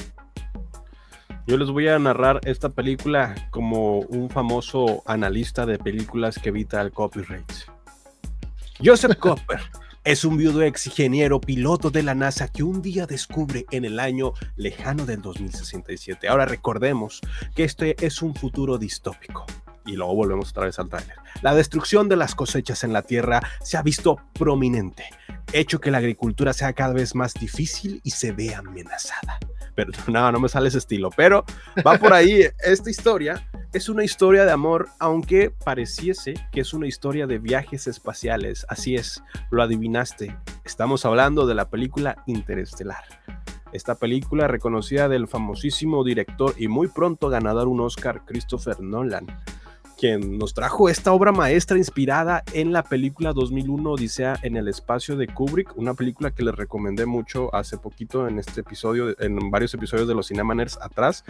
Yo 1.48 1.56
les 1.56 1.68
voy 1.68 1.88
a 1.88 1.98
narrar 1.98 2.38
esta 2.44 2.68
película 2.68 3.34
como 3.50 3.98
un 3.98 4.30
famoso 4.30 5.02
analista 5.06 5.66
de 5.66 5.76
películas 5.76 6.38
que 6.38 6.50
evita 6.50 6.80
el 6.80 6.92
copyright. 6.92 7.52
Joseph 8.82 9.16
Copper 9.18 9.60
es 10.04 10.24
un 10.24 10.36
viudo 10.36 10.62
ex 10.62 10.86
ingeniero 10.86 11.40
piloto 11.40 11.90
de 11.90 12.04
la 12.04 12.14
NASA 12.14 12.46
que 12.46 12.62
un 12.62 12.80
día 12.80 13.06
descubre 13.06 13.66
en 13.72 13.84
el 13.84 13.98
año 13.98 14.32
lejano 14.54 15.04
del 15.04 15.20
2067. 15.20 16.28
Ahora 16.28 16.46
recordemos 16.46 17.20
que 17.56 17.64
este 17.64 17.96
es 18.06 18.22
un 18.22 18.36
futuro 18.36 18.78
distópico. 18.78 19.46
Y 19.87 19.97
luego 19.97 20.14
volvemos 20.14 20.51
otra 20.51 20.66
vez 20.66 20.78
al 20.78 20.89
tráiler. 20.89 21.16
La 21.43 21.55
destrucción 21.55 22.09
de 22.09 22.16
las 22.16 22.34
cosechas 22.34 22.84
en 22.84 22.93
la 22.93 23.03
Tierra 23.03 23.41
se 23.62 23.76
ha 23.76 23.82
visto 23.82 24.18
prominente, 24.32 25.05
hecho 25.53 25.80
que 25.80 25.91
la 25.91 25.99
agricultura 25.99 26.53
sea 26.53 26.72
cada 26.72 26.93
vez 26.93 27.14
más 27.14 27.34
difícil 27.34 28.01
y 28.03 28.11
se 28.11 28.32
ve 28.32 28.55
amenazada. 28.55 29.39
Pero 29.76 29.93
no, 30.09 30.32
no 30.32 30.41
me 30.41 30.49
sale 30.49 30.68
ese 30.68 30.78
estilo, 30.78 31.11
pero 31.11 31.45
va 31.87 31.99
por 31.99 32.12
ahí. 32.12 32.43
Esta 32.64 32.91
historia 32.91 33.49
es 33.72 33.89
una 33.89 34.03
historia 34.03 34.45
de 34.45 34.53
amor, 34.53 34.89
aunque 34.99 35.51
pareciese 35.51 36.34
que 36.51 36.62
es 36.62 36.74
una 36.74 36.89
historia 36.89 37.26
de 37.26 37.39
viajes 37.39 37.87
espaciales. 37.87 38.66
Así 38.68 38.97
es, 38.97 39.22
lo 39.51 39.62
adivinaste. 39.62 40.37
Estamos 40.64 41.05
hablando 41.05 41.47
de 41.47 41.55
la 41.55 41.68
película 41.68 42.22
Interestelar. 42.26 43.05
Esta 43.72 43.97
película 43.97 44.49
reconocida 44.49 45.09
del 45.09 45.28
famosísimo 45.28 46.03
director 46.03 46.55
y 46.57 46.68
muy 46.68 46.89
pronto 46.89 47.28
ganador 47.28 47.68
un 47.68 47.80
Oscar, 47.80 48.24
Christopher 48.24 48.80
Nolan, 48.80 49.26
quien 49.97 50.38
nos 50.38 50.53
trajo 50.53 50.88
esta 50.88 51.12
obra 51.12 51.32
maestra 51.32 51.78
inspirada 51.78 52.42
en 52.53 52.72
la 52.72 52.82
película 52.82 53.32
2001 53.32 53.90
Odisea 53.90 54.38
en 54.42 54.57
el 54.57 54.68
espacio 54.68 55.16
de 55.16 55.26
Kubrick, 55.26 55.76
una 55.76 55.94
película 55.94 56.30
que 56.30 56.44
les 56.44 56.55
recomendé 56.55 57.07
mucho 57.07 57.55
hace 57.55 57.78
poquito 57.78 58.28
en 58.28 58.38
este 58.38 58.61
episodio, 58.61 59.18
en 59.20 59.51
varios 59.51 59.72
episodios 59.74 60.07
de 60.07 60.14
los 60.14 60.28
Cinemaners 60.28 60.78
atrás. 60.80 61.24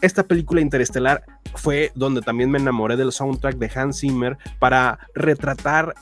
Esta 0.00 0.22
película 0.22 0.60
interestelar 0.60 1.24
fue 1.54 1.92
donde 1.94 2.22
también 2.22 2.50
me 2.50 2.58
enamoré 2.58 2.96
del 2.96 3.12
soundtrack 3.12 3.56
de 3.56 3.70
Hans 3.74 4.00
Zimmer 4.00 4.38
para 4.58 4.98
retratar 5.14 5.94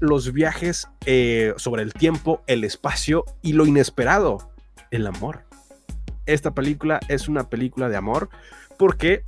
los 0.00 0.32
viajes 0.32 0.88
eh, 1.06 1.54
sobre 1.56 1.82
el 1.82 1.94
tiempo, 1.94 2.42
el 2.46 2.64
espacio 2.64 3.24
y 3.42 3.54
lo 3.54 3.64
inesperado, 3.64 4.50
el 4.90 5.06
amor. 5.06 5.44
Esta 6.26 6.52
película 6.52 7.00
es 7.08 7.28
una 7.28 7.48
película 7.48 7.88
de 7.88 7.96
amor 7.96 8.28
porque 8.76 9.22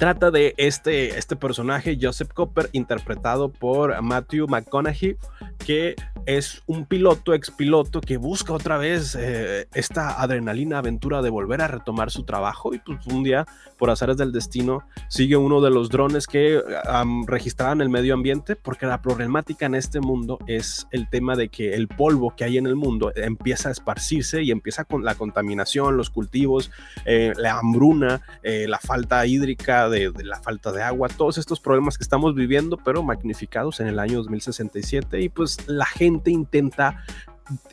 trata 0.00 0.30
de 0.30 0.54
este, 0.56 1.18
este 1.18 1.36
personaje, 1.36 1.98
Joseph 2.00 2.30
Copper, 2.32 2.70
interpretado 2.72 3.52
por 3.52 4.00
Matthew 4.00 4.48
McConaughey, 4.48 5.18
que 5.58 5.94
es 6.24 6.62
un 6.66 6.86
piloto, 6.86 7.34
expiloto, 7.34 8.00
que 8.00 8.16
busca 8.16 8.54
otra 8.54 8.78
vez 8.78 9.14
eh, 9.14 9.68
esta 9.74 10.22
adrenalina 10.22 10.78
aventura 10.78 11.20
de 11.20 11.28
volver 11.28 11.60
a 11.60 11.68
retomar 11.68 12.10
su 12.10 12.22
trabajo. 12.22 12.72
Y 12.72 12.78
pues 12.78 13.06
un 13.08 13.24
día, 13.24 13.44
por 13.78 13.90
azares 13.90 14.16
del 14.16 14.32
destino, 14.32 14.84
sigue 15.08 15.36
uno 15.36 15.60
de 15.60 15.70
los 15.70 15.90
drones 15.90 16.26
que 16.26 16.62
um, 17.02 17.26
registraban 17.26 17.82
el 17.82 17.90
medio 17.90 18.14
ambiente, 18.14 18.56
porque 18.56 18.86
la 18.86 19.02
problemática 19.02 19.66
en 19.66 19.74
este 19.74 20.00
mundo 20.00 20.38
es 20.46 20.86
el 20.92 21.10
tema 21.10 21.36
de 21.36 21.50
que 21.50 21.74
el 21.74 21.88
polvo 21.88 22.34
que 22.34 22.44
hay 22.44 22.56
en 22.56 22.66
el 22.66 22.76
mundo 22.76 23.12
empieza 23.16 23.68
a 23.68 23.72
esparcirse 23.72 24.42
y 24.42 24.50
empieza 24.50 24.84
con 24.84 25.04
la 25.04 25.14
contaminación, 25.14 25.98
los 25.98 26.08
cultivos, 26.08 26.70
eh, 27.04 27.34
la 27.36 27.58
hambruna, 27.58 28.22
eh, 28.42 28.64
la 28.66 28.78
falta 28.78 29.26
hídrica, 29.26 29.89
de, 29.90 30.10
de, 30.10 30.24
la 30.24 30.40
falta 30.40 30.72
de 30.72 30.82
agua, 30.82 31.08
todos 31.08 31.38
estos 31.38 31.60
problemas 31.60 31.98
que 31.98 32.04
estamos 32.04 32.34
viviendo, 32.34 32.76
pero 32.78 33.02
magnificados 33.02 33.80
en 33.80 33.88
el 33.88 33.98
año 33.98 34.18
2067 34.18 35.20
y 35.20 35.28
pues 35.28 35.68
la 35.68 35.86
gente 35.86 36.30
intenta 36.30 37.04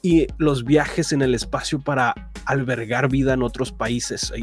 y 0.01 0.27
los 0.37 0.63
viajes 0.63 1.11
en 1.11 1.21
el 1.21 1.35
espacio 1.35 1.79
para 1.79 2.31
albergar 2.45 3.09
vida 3.09 3.33
en 3.33 3.43
otros 3.43 3.71
países, 3.71 4.33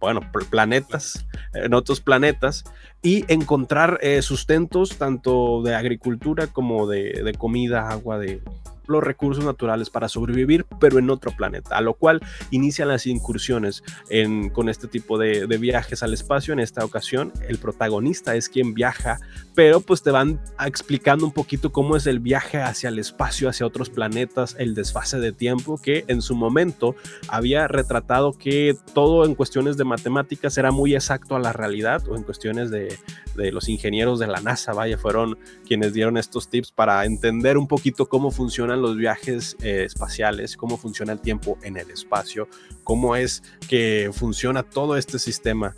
bueno, 0.00 0.20
planetas, 0.50 1.26
en 1.54 1.74
otros 1.74 2.00
planetas 2.00 2.64
y 3.02 3.24
encontrar 3.32 3.98
eh, 4.00 4.22
sustentos 4.22 4.96
tanto 4.96 5.62
de 5.62 5.74
agricultura 5.74 6.46
como 6.46 6.86
de, 6.86 7.22
de 7.22 7.34
comida, 7.34 7.90
agua, 7.90 8.18
de 8.18 8.42
los 8.86 9.02
recursos 9.02 9.44
naturales 9.44 9.90
para 9.90 10.08
sobrevivir, 10.08 10.66
pero 10.80 10.98
en 10.98 11.10
otro 11.10 11.32
planeta, 11.32 11.76
a 11.76 11.80
lo 11.80 11.94
cual 11.94 12.20
inician 12.50 12.88
las 12.88 13.06
incursiones 13.06 13.82
en, 14.08 14.50
con 14.50 14.68
este 14.68 14.88
tipo 14.88 15.18
de, 15.18 15.46
de, 15.46 15.58
viajes 15.58 16.02
al 16.02 16.12
espacio. 16.12 16.52
En 16.52 16.60
esta 16.60 16.84
ocasión, 16.84 17.32
el 17.48 17.58
protagonista 17.58 18.34
es 18.34 18.48
quien 18.48 18.74
viaja, 18.74 19.20
pero 19.54 19.80
pues 19.80 20.02
te 20.02 20.10
van 20.10 20.40
explicando 20.64 21.24
un 21.24 21.32
poquito 21.32 21.72
cómo 21.72 21.96
es 21.96 22.06
el 22.06 22.18
viaje 22.18 22.58
hacia 22.58 22.88
el 22.88 22.98
espacio, 22.98 23.48
hacia 23.48 23.66
otros 23.66 23.90
planetas, 23.90 24.56
el 24.58 24.74
desfase 24.74 25.20
de 25.20 25.32
tiempo, 25.32 25.80
que 25.80 26.04
en 26.08 26.22
su 26.22 26.34
momento 26.34 26.94
había 27.28 27.68
retratado 27.68 28.32
que 28.32 28.76
todo 28.94 29.24
en 29.24 29.34
cuestiones 29.34 29.76
de 29.76 29.84
matemáticas 29.84 30.58
era 30.58 30.70
muy 30.70 30.94
exacto 30.94 31.36
a 31.36 31.40
la 31.40 31.52
realidad, 31.52 32.06
o 32.08 32.16
en 32.16 32.22
cuestiones 32.22 32.70
de, 32.70 32.98
de 33.36 33.52
los 33.52 33.68
ingenieros 33.68 34.18
de 34.18 34.26
la 34.26 34.40
NASA, 34.40 34.72
vaya, 34.72 34.98
fueron 34.98 35.38
quienes 35.66 35.92
dieron 35.92 36.16
estos 36.16 36.48
tips 36.48 36.72
para 36.72 37.04
entender 37.04 37.56
un 37.58 37.68
poquito 37.68 38.08
cómo 38.08 38.30
funciona 38.30 38.71
los 38.80 38.96
viajes 38.96 39.56
eh, 39.60 39.84
espaciales, 39.84 40.56
cómo 40.56 40.78
funciona 40.78 41.12
el 41.12 41.20
tiempo 41.20 41.58
en 41.62 41.76
el 41.76 41.90
espacio, 41.90 42.48
cómo 42.84 43.16
es 43.16 43.42
que 43.68 44.10
funciona 44.12 44.62
todo 44.62 44.96
este 44.96 45.18
sistema 45.18 45.76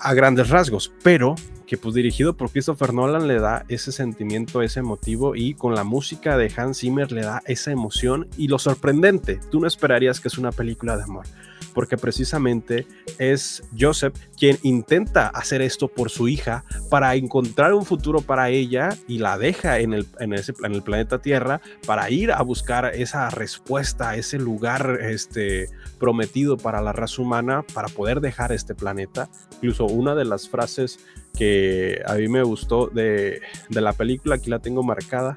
a 0.00 0.14
grandes 0.14 0.48
rasgos, 0.48 0.92
pero 1.02 1.34
que 1.66 1.76
pues 1.76 1.94
dirigido 1.94 2.34
por 2.34 2.50
Christopher 2.50 2.94
Nolan 2.94 3.28
le 3.28 3.40
da 3.40 3.66
ese 3.68 3.92
sentimiento, 3.92 4.62
ese 4.62 4.80
motivo 4.80 5.36
y 5.36 5.52
con 5.52 5.74
la 5.74 5.84
música 5.84 6.38
de 6.38 6.50
Hans 6.56 6.78
Zimmer 6.78 7.12
le 7.12 7.20
da 7.20 7.42
esa 7.44 7.70
emoción 7.70 8.26
y 8.38 8.48
lo 8.48 8.58
sorprendente, 8.58 9.38
tú 9.50 9.60
no 9.60 9.66
esperarías 9.66 10.20
que 10.20 10.28
es 10.28 10.38
una 10.38 10.52
película 10.52 10.96
de 10.96 11.02
amor 11.02 11.26
porque 11.74 11.96
precisamente 11.96 12.86
es 13.18 13.62
Joseph 13.78 14.14
quien 14.36 14.58
intenta 14.62 15.28
hacer 15.28 15.62
esto 15.62 15.88
por 15.88 16.10
su 16.10 16.28
hija 16.28 16.64
para 16.90 17.14
encontrar 17.14 17.74
un 17.74 17.84
futuro 17.84 18.20
para 18.20 18.50
ella 18.50 18.90
y 19.06 19.18
la 19.18 19.38
deja 19.38 19.78
en 19.78 19.92
el, 19.92 20.06
en 20.20 20.32
ese, 20.32 20.54
en 20.64 20.74
el 20.74 20.82
planeta 20.82 21.20
Tierra 21.20 21.60
para 21.86 22.10
ir 22.10 22.32
a 22.32 22.42
buscar 22.42 22.94
esa 22.94 23.30
respuesta, 23.30 24.16
ese 24.16 24.38
lugar 24.38 24.98
este, 25.02 25.68
prometido 25.98 26.56
para 26.56 26.80
la 26.80 26.92
raza 26.92 27.22
humana 27.22 27.64
para 27.74 27.88
poder 27.88 28.20
dejar 28.20 28.52
este 28.52 28.74
planeta. 28.74 29.28
Incluso 29.56 29.86
una 29.86 30.14
de 30.14 30.24
las 30.24 30.48
frases 30.48 30.98
que 31.36 32.02
a 32.06 32.14
mí 32.14 32.28
me 32.28 32.42
gustó 32.42 32.88
de, 32.88 33.40
de 33.68 33.80
la 33.80 33.92
película, 33.92 34.36
aquí 34.36 34.50
la 34.50 34.58
tengo 34.58 34.82
marcada, 34.82 35.36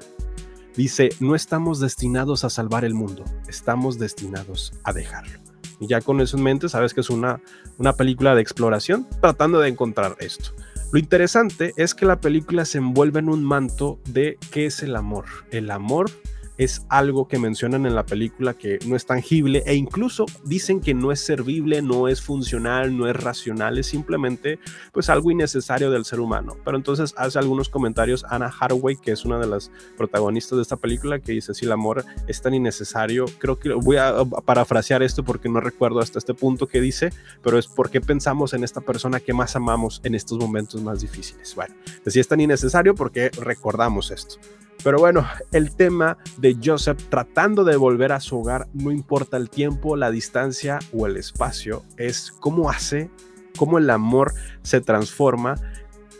dice, 0.76 1.10
no 1.20 1.34
estamos 1.34 1.80
destinados 1.80 2.44
a 2.44 2.50
salvar 2.50 2.84
el 2.84 2.94
mundo, 2.94 3.24
estamos 3.48 3.98
destinados 3.98 4.72
a 4.84 4.92
dejarlo. 4.92 5.41
Ya 5.88 6.00
con 6.00 6.20
eso 6.20 6.36
en 6.36 6.44
mente 6.44 6.68
sabes 6.68 6.94
que 6.94 7.00
es 7.00 7.10
una, 7.10 7.40
una 7.78 7.94
película 7.94 8.34
de 8.34 8.42
exploración 8.42 9.06
tratando 9.20 9.60
de 9.60 9.68
encontrar 9.68 10.16
esto. 10.20 10.50
Lo 10.92 10.98
interesante 10.98 11.72
es 11.76 11.94
que 11.94 12.04
la 12.06 12.20
película 12.20 12.64
se 12.64 12.78
envuelve 12.78 13.20
en 13.20 13.28
un 13.28 13.42
manto 13.42 13.98
de 14.04 14.38
qué 14.50 14.66
es 14.66 14.82
el 14.82 14.94
amor. 14.94 15.24
El 15.50 15.70
amor 15.70 16.10
es 16.58 16.84
algo 16.88 17.28
que 17.28 17.38
mencionan 17.38 17.86
en 17.86 17.94
la 17.94 18.04
película 18.04 18.54
que 18.54 18.78
no 18.86 18.96
es 18.96 19.06
tangible 19.06 19.62
e 19.66 19.74
incluso 19.74 20.26
dicen 20.44 20.80
que 20.80 20.94
no 20.94 21.12
es 21.12 21.20
servible, 21.20 21.82
no 21.82 22.08
es 22.08 22.20
funcional, 22.20 22.96
no 22.96 23.08
es 23.08 23.16
racional, 23.16 23.78
es 23.78 23.86
simplemente 23.86 24.58
pues 24.92 25.08
algo 25.08 25.30
innecesario 25.30 25.90
del 25.90 26.04
ser 26.04 26.20
humano. 26.20 26.56
Pero 26.64 26.76
entonces 26.76 27.14
hace 27.16 27.38
algunos 27.38 27.68
comentarios 27.68 28.24
Anna 28.28 28.52
Hathaway, 28.58 28.96
que 28.96 29.12
es 29.12 29.24
una 29.24 29.38
de 29.38 29.46
las 29.46 29.70
protagonistas 29.96 30.56
de 30.56 30.62
esta 30.62 30.76
película, 30.76 31.20
que 31.20 31.32
dice 31.32 31.54
si 31.54 31.64
el 31.64 31.72
amor 31.72 32.04
es 32.26 32.42
tan 32.42 32.54
innecesario, 32.54 33.24
creo 33.38 33.58
que 33.58 33.72
voy 33.72 33.96
a 33.96 34.24
parafrasear 34.24 35.02
esto 35.02 35.24
porque 35.24 35.48
no 35.48 35.60
recuerdo 35.60 36.00
hasta 36.00 36.18
este 36.18 36.34
punto 36.34 36.66
que 36.66 36.80
dice, 36.80 37.10
pero 37.42 37.58
es 37.58 37.66
porque 37.66 38.00
pensamos 38.00 38.54
en 38.54 38.64
esta 38.64 38.80
persona 38.80 39.20
que 39.20 39.32
más 39.32 39.56
amamos 39.56 40.00
en 40.04 40.14
estos 40.14 40.38
momentos 40.38 40.82
más 40.82 41.00
difíciles. 41.00 41.54
Bueno, 41.54 41.74
si 42.06 42.20
es 42.20 42.28
tan 42.28 42.40
innecesario 42.40 42.94
porque 42.94 43.30
recordamos 43.30 44.10
esto. 44.10 44.36
Pero 44.84 44.98
bueno, 44.98 45.26
el 45.52 45.74
tema 45.74 46.18
de 46.38 46.56
Joseph 46.62 47.00
tratando 47.08 47.64
de 47.64 47.76
volver 47.76 48.12
a 48.12 48.20
su 48.20 48.38
hogar, 48.38 48.66
no 48.72 48.90
importa 48.90 49.36
el 49.36 49.48
tiempo, 49.48 49.96
la 49.96 50.10
distancia 50.10 50.80
o 50.92 51.06
el 51.06 51.16
espacio, 51.16 51.84
es 51.96 52.32
cómo 52.32 52.68
hace, 52.68 53.08
cómo 53.56 53.78
el 53.78 53.88
amor 53.90 54.32
se 54.62 54.80
transforma 54.80 55.54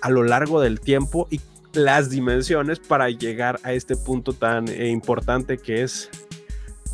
a 0.01 0.11
lo 0.11 0.23
largo 0.23 0.61
del 0.61 0.81
tiempo 0.81 1.27
y 1.31 1.41
las 1.73 2.11
dimensiones 2.11 2.79
para 2.79 3.09
llegar 3.11 3.59
a 3.63 3.73
este 3.73 3.97
punto 3.97 4.33
tan 4.33 4.69
eh, 4.69 4.89
importante 4.89 5.59
que 5.59 5.83
es 5.83 6.11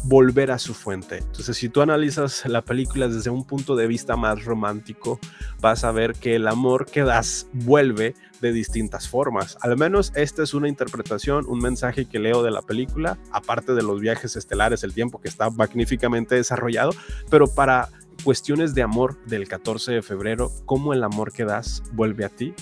volver 0.04 0.50
a 0.50 0.58
su 0.58 0.74
fuente. 0.74 1.18
Entonces, 1.18 1.56
si 1.56 1.68
tú 1.68 1.80
analizas 1.80 2.46
la 2.46 2.62
película 2.62 3.08
desde 3.08 3.30
un 3.30 3.44
punto 3.44 3.76
de 3.76 3.86
vista 3.86 4.16
más 4.16 4.44
romántico, 4.44 5.18
vas 5.60 5.84
a 5.84 5.92
ver 5.92 6.14
que 6.14 6.36
el 6.36 6.46
amor 6.46 6.86
que 6.86 7.02
das 7.02 7.48
vuelve 7.52 8.14
de 8.40 8.52
distintas 8.52 9.08
formas. 9.08 9.58
Al 9.60 9.76
menos 9.76 10.12
esta 10.14 10.42
es 10.42 10.54
una 10.54 10.68
interpretación, 10.68 11.44
un 11.48 11.58
mensaje 11.58 12.06
que 12.06 12.18
leo 12.18 12.42
de 12.42 12.50
la 12.50 12.62
película, 12.62 13.18
aparte 13.32 13.74
de 13.74 13.82
los 13.82 14.00
viajes 14.00 14.36
estelares, 14.36 14.84
el 14.84 14.94
tiempo 14.94 15.20
que 15.20 15.28
está 15.28 15.50
magníficamente 15.50 16.36
desarrollado, 16.36 16.92
pero 17.30 17.46
para 17.46 17.88
cuestiones 18.24 18.74
de 18.74 18.82
amor 18.82 19.22
del 19.26 19.48
14 19.48 19.92
de 19.92 20.02
febrero, 20.02 20.50
cómo 20.66 20.92
el 20.92 21.02
amor 21.02 21.32
que 21.32 21.44
das 21.44 21.82
vuelve 21.92 22.24
a 22.24 22.28
ti 22.28 22.54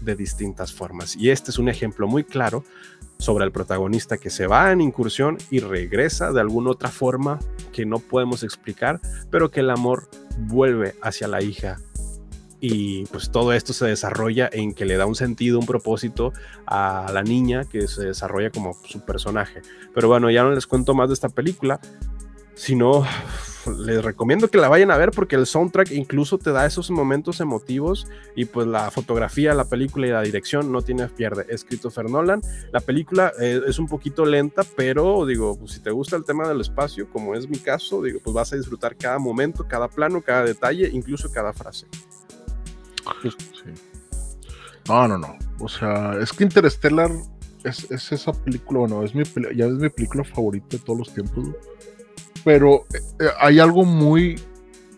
de 0.00 0.16
distintas 0.16 0.72
formas. 0.72 1.16
Y 1.16 1.30
este 1.30 1.50
es 1.50 1.58
un 1.58 1.68
ejemplo 1.68 2.06
muy 2.06 2.24
claro 2.24 2.64
sobre 3.18 3.44
el 3.44 3.52
protagonista 3.52 4.18
que 4.18 4.30
se 4.30 4.46
va 4.46 4.72
en 4.72 4.80
incursión 4.80 5.38
y 5.50 5.60
regresa 5.60 6.32
de 6.32 6.40
alguna 6.40 6.70
otra 6.70 6.90
forma 6.90 7.38
que 7.72 7.86
no 7.86 7.98
podemos 7.98 8.42
explicar, 8.42 9.00
pero 9.30 9.50
que 9.50 9.60
el 9.60 9.70
amor 9.70 10.08
vuelve 10.38 10.94
hacia 11.02 11.28
la 11.28 11.42
hija 11.42 11.78
y 12.66 13.04
pues 13.06 13.30
todo 13.30 13.52
esto 13.52 13.74
se 13.74 13.86
desarrolla 13.86 14.48
en 14.50 14.72
que 14.72 14.86
le 14.86 14.96
da 14.96 15.04
un 15.04 15.14
sentido, 15.14 15.58
un 15.58 15.66
propósito 15.66 16.32
a 16.66 17.10
la 17.12 17.22
niña 17.22 17.64
que 17.64 17.86
se 17.88 18.06
desarrolla 18.06 18.48
como 18.48 18.72
su 18.86 19.00
personaje. 19.04 19.60
Pero 19.94 20.08
bueno, 20.08 20.30
ya 20.30 20.44
no 20.44 20.52
les 20.52 20.66
cuento 20.66 20.94
más 20.94 21.08
de 21.08 21.14
esta 21.14 21.28
película, 21.28 21.78
sino 22.54 23.04
les 23.66 24.04
recomiendo 24.04 24.48
que 24.48 24.58
la 24.58 24.68
vayan 24.68 24.90
a 24.90 24.96
ver 24.96 25.10
porque 25.10 25.36
el 25.36 25.46
soundtrack 25.46 25.92
incluso 25.92 26.38
te 26.38 26.50
da 26.50 26.66
esos 26.66 26.90
momentos 26.90 27.40
emotivos 27.40 28.06
y 28.36 28.44
pues 28.44 28.66
la 28.66 28.90
fotografía, 28.90 29.54
la 29.54 29.64
película 29.64 30.06
y 30.06 30.10
la 30.10 30.22
dirección 30.22 30.72
no 30.72 30.82
tiene 30.82 31.08
pierde. 31.08 31.46
Es 31.48 31.64
Christopher 31.64 32.10
Nolan. 32.10 32.42
La 32.72 32.80
película 32.80 33.32
eh, 33.40 33.60
es 33.66 33.78
un 33.78 33.88
poquito 33.88 34.24
lenta, 34.24 34.62
pero 34.76 35.26
digo, 35.26 35.56
pues, 35.58 35.72
si 35.72 35.80
te 35.80 35.90
gusta 35.90 36.16
el 36.16 36.24
tema 36.24 36.48
del 36.48 36.60
espacio, 36.60 37.08
como 37.10 37.34
es 37.34 37.48
mi 37.48 37.58
caso, 37.58 38.02
digo, 38.02 38.20
pues 38.22 38.34
vas 38.34 38.52
a 38.52 38.56
disfrutar 38.56 38.96
cada 38.96 39.18
momento, 39.18 39.66
cada 39.66 39.88
plano, 39.88 40.22
cada 40.22 40.44
detalle, 40.44 40.88
incluso 40.92 41.30
cada 41.30 41.52
frase. 41.52 41.86
No, 44.88 45.08
no, 45.08 45.18
no. 45.18 45.36
O 45.60 45.68
sea, 45.68 46.18
es 46.20 46.32
que 46.32 46.44
Interstellar 46.44 47.10
es, 47.64 47.90
esa 47.90 48.32
película, 48.32 48.80
bueno, 48.80 49.02
es 49.02 49.14
mi, 49.14 49.22
ya 49.54 49.66
es 49.66 49.72
mi 49.72 49.88
película 49.88 50.24
favorita 50.24 50.76
de 50.76 50.78
todos 50.78 50.98
los 50.98 51.14
tiempos. 51.14 51.48
Pero 52.44 52.84
eh, 52.92 53.28
hay 53.40 53.58
algo 53.58 53.84
muy 53.84 54.40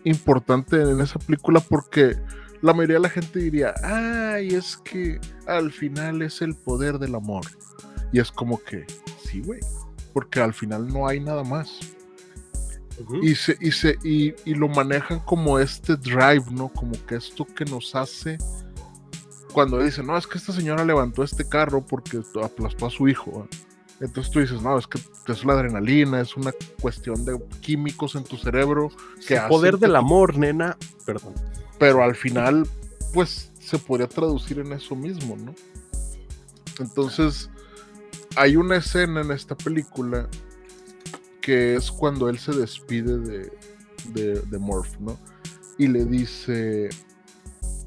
importante 0.03 0.81
en 0.81 1.01
esa 1.01 1.19
película 1.19 1.59
porque 1.59 2.17
la 2.61 2.73
mayoría 2.73 2.95
de 2.95 3.01
la 3.01 3.09
gente 3.09 3.39
diría, 3.39 3.73
ay, 3.83 4.49
es 4.49 4.77
que 4.77 5.19
al 5.45 5.71
final 5.71 6.21
es 6.21 6.41
el 6.41 6.55
poder 6.55 6.99
del 6.99 7.15
amor. 7.15 7.45
Y 8.11 8.19
es 8.19 8.31
como 8.31 8.61
que, 8.63 8.85
sí, 9.23 9.41
güey, 9.41 9.59
porque 10.13 10.41
al 10.41 10.53
final 10.53 10.87
no 10.87 11.07
hay 11.07 11.19
nada 11.19 11.43
más 11.43 11.79
y, 13.21 13.35
se, 13.35 13.57
y, 13.59 13.71
se, 13.71 13.97
y, 14.03 14.33
y, 14.45 14.55
lo 14.55 14.67
manejan 14.67 15.19
como 15.19 15.59
este 15.59 15.95
drive, 15.95 16.45
¿no? 16.51 16.69
Como 16.69 16.93
que 17.05 17.15
esto 17.15 17.45
que 17.45 17.63
nos 17.65 17.93
hace 17.95 18.37
cuando 19.53 19.81
dicen, 19.81 20.07
no, 20.07 20.17
es 20.17 20.25
que 20.27 20.37
esta 20.37 20.51
señora 20.51 20.83
levantó 20.83 21.23
este 21.23 21.47
carro 21.47 21.85
porque 21.85 22.21
aplastó 22.43 22.87
a 22.87 22.89
su 22.89 23.07
hijo. 23.07 23.47
Entonces 23.99 24.31
tú 24.31 24.39
dices, 24.39 24.61
no, 24.61 24.77
es 24.77 24.85
que 24.85 24.99
es 25.27 25.43
la 25.43 25.53
adrenalina, 25.53 26.21
es 26.21 26.37
una 26.37 26.51
cuestión 26.79 27.25
de 27.25 27.39
químicos 27.61 28.15
en 28.15 28.23
tu 28.23 28.37
cerebro. 28.37 28.89
Que 29.27 29.35
El 29.35 29.47
poder 29.47 29.79
del 29.79 29.95
amor, 29.95 30.37
nena. 30.37 30.77
Perdón. 31.05 31.33
Pero 31.79 32.03
al 32.03 32.15
final, 32.15 32.67
pues 33.13 33.51
se 33.59 33.79
podría 33.79 34.07
traducir 34.07 34.59
en 34.59 34.71
eso 34.73 34.95
mismo, 34.95 35.35
¿no? 35.35 35.53
Entonces, 36.79 37.49
hay 38.35 38.55
una 38.55 38.77
escena 38.77 39.21
en 39.21 39.31
esta 39.31 39.55
película 39.55 40.29
que 41.41 41.75
es 41.75 41.91
cuando 41.91 42.29
él 42.29 42.37
se 42.37 42.51
despide 42.51 43.17
de, 43.17 43.51
de, 44.09 44.41
de 44.41 44.57
Morph, 44.59 44.95
¿no? 44.99 45.17
Y 45.77 45.87
le 45.87 46.05
dice, 46.05 46.89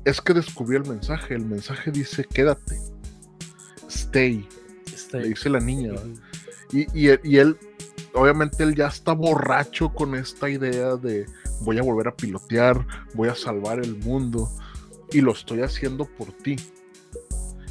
es 0.04 0.20
que 0.20 0.34
descubrí 0.34 0.76
el 0.76 0.86
mensaje, 0.86 1.34
el 1.34 1.44
mensaje 1.44 1.90
dice, 1.90 2.24
quédate, 2.24 2.78
stay, 3.88 4.48
le 5.12 5.28
dice 5.28 5.48
la 5.48 5.60
niña. 5.60 5.92
Y, 6.72 6.86
y, 6.94 7.36
él, 7.38 7.58
obviamente 8.14 8.62
él 8.62 8.74
ya 8.74 8.86
está 8.86 9.12
borracho 9.12 9.92
con 9.92 10.14
esta 10.14 10.48
idea 10.48 10.96
de 10.96 11.26
voy 11.60 11.78
a 11.78 11.82
volver 11.82 12.08
a 12.08 12.16
pilotear, 12.16 12.86
voy 13.14 13.28
a 13.28 13.34
salvar 13.34 13.80
el 13.80 13.96
mundo 13.98 14.48
y 15.12 15.20
lo 15.20 15.32
estoy 15.32 15.62
haciendo 15.62 16.04
por 16.04 16.32
ti. 16.32 16.56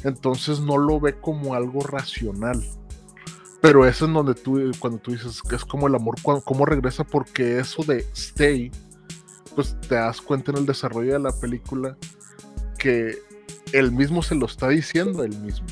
Entonces 0.04 0.60
no 0.60 0.78
lo 0.78 1.00
ve 1.00 1.18
como 1.18 1.54
algo 1.54 1.80
racional. 1.80 2.62
Pero 3.60 3.86
eso 3.86 4.06
es 4.06 4.12
donde 4.12 4.34
tú, 4.34 4.58
cuando 4.78 4.98
tú 4.98 5.12
dices 5.12 5.42
que 5.42 5.56
es 5.56 5.64
como 5.64 5.86
el 5.86 5.94
amor, 5.94 6.16
cómo 6.22 6.64
regresa, 6.64 7.04
porque 7.04 7.58
eso 7.58 7.82
de 7.82 8.06
stay, 8.14 8.70
pues 9.54 9.76
te 9.86 9.96
das 9.96 10.20
cuenta 10.20 10.50
en 10.52 10.58
el 10.58 10.66
desarrollo 10.66 11.12
de 11.12 11.18
la 11.18 11.32
película 11.32 11.96
que 12.78 13.18
él 13.72 13.92
mismo 13.92 14.22
se 14.22 14.34
lo 14.34 14.46
está 14.46 14.68
diciendo 14.68 15.22
él 15.22 15.36
mismo. 15.40 15.66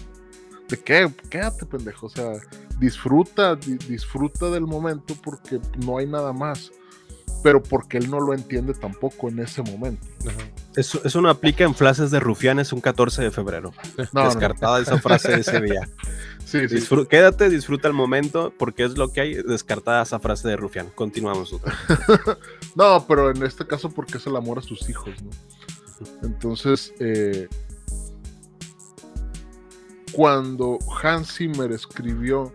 De 0.68 0.78
que 0.78 1.10
quédate, 1.30 1.66
pendejo. 1.66 2.06
O 2.06 2.10
sea, 2.10 2.32
disfruta, 2.78 3.56
disfruta 3.56 4.50
del 4.50 4.66
momento 4.66 5.14
porque 5.22 5.60
no 5.84 5.98
hay 5.98 6.06
nada 6.06 6.32
más. 6.32 6.70
Pero 7.43 7.62
porque 7.62 7.98
él 7.98 8.10
no 8.10 8.18
lo 8.18 8.34
entiende 8.34 8.74
tampoco 8.74 9.28
en 9.28 9.38
ese 9.38 9.62
momento. 9.62 10.05
Eso, 10.74 11.01
eso, 11.05 11.20
no 11.20 11.30
aplica 11.30 11.62
en 11.62 11.74
frases 11.74 12.10
de 12.10 12.18
rufianes 12.18 12.72
un 12.72 12.80
14 12.80 13.22
de 13.22 13.30
febrero. 13.30 13.72
Descartada 14.12 14.80
esa 14.80 14.98
frase 14.98 15.30
de 15.30 15.40
ese 15.40 15.60
día. 15.62 15.88
Sí, 16.44 16.60
quédate, 17.09 17.48
disfruta 17.48 17.88
el 17.88 17.94
momento, 17.94 18.52
porque 18.59 18.84
es 18.84 18.97
lo 18.97 19.12
que 19.12 19.20
hay. 19.20 19.34
Descartada 19.34 20.02
esa 20.02 20.18
frase 20.18 20.48
de 20.48 20.56
Rufián. 20.56 20.90
Continuamos 20.94 21.52
otra. 21.52 21.74
no, 22.74 23.05
pero 23.06 23.30
en 23.30 23.43
este 23.44 23.66
caso 23.66 23.90
porque 23.90 24.18
es 24.18 24.26
el 24.26 24.34
amor 24.34 24.59
a 24.59 24.62
sus 24.62 24.88
hijos, 24.88 25.14
¿no? 25.22 25.30
Entonces, 26.22 26.93
eh, 27.01 27.48
cuando 30.12 30.78
Hans 31.02 31.36
Zimmer 31.36 31.72
escribió 31.72 32.52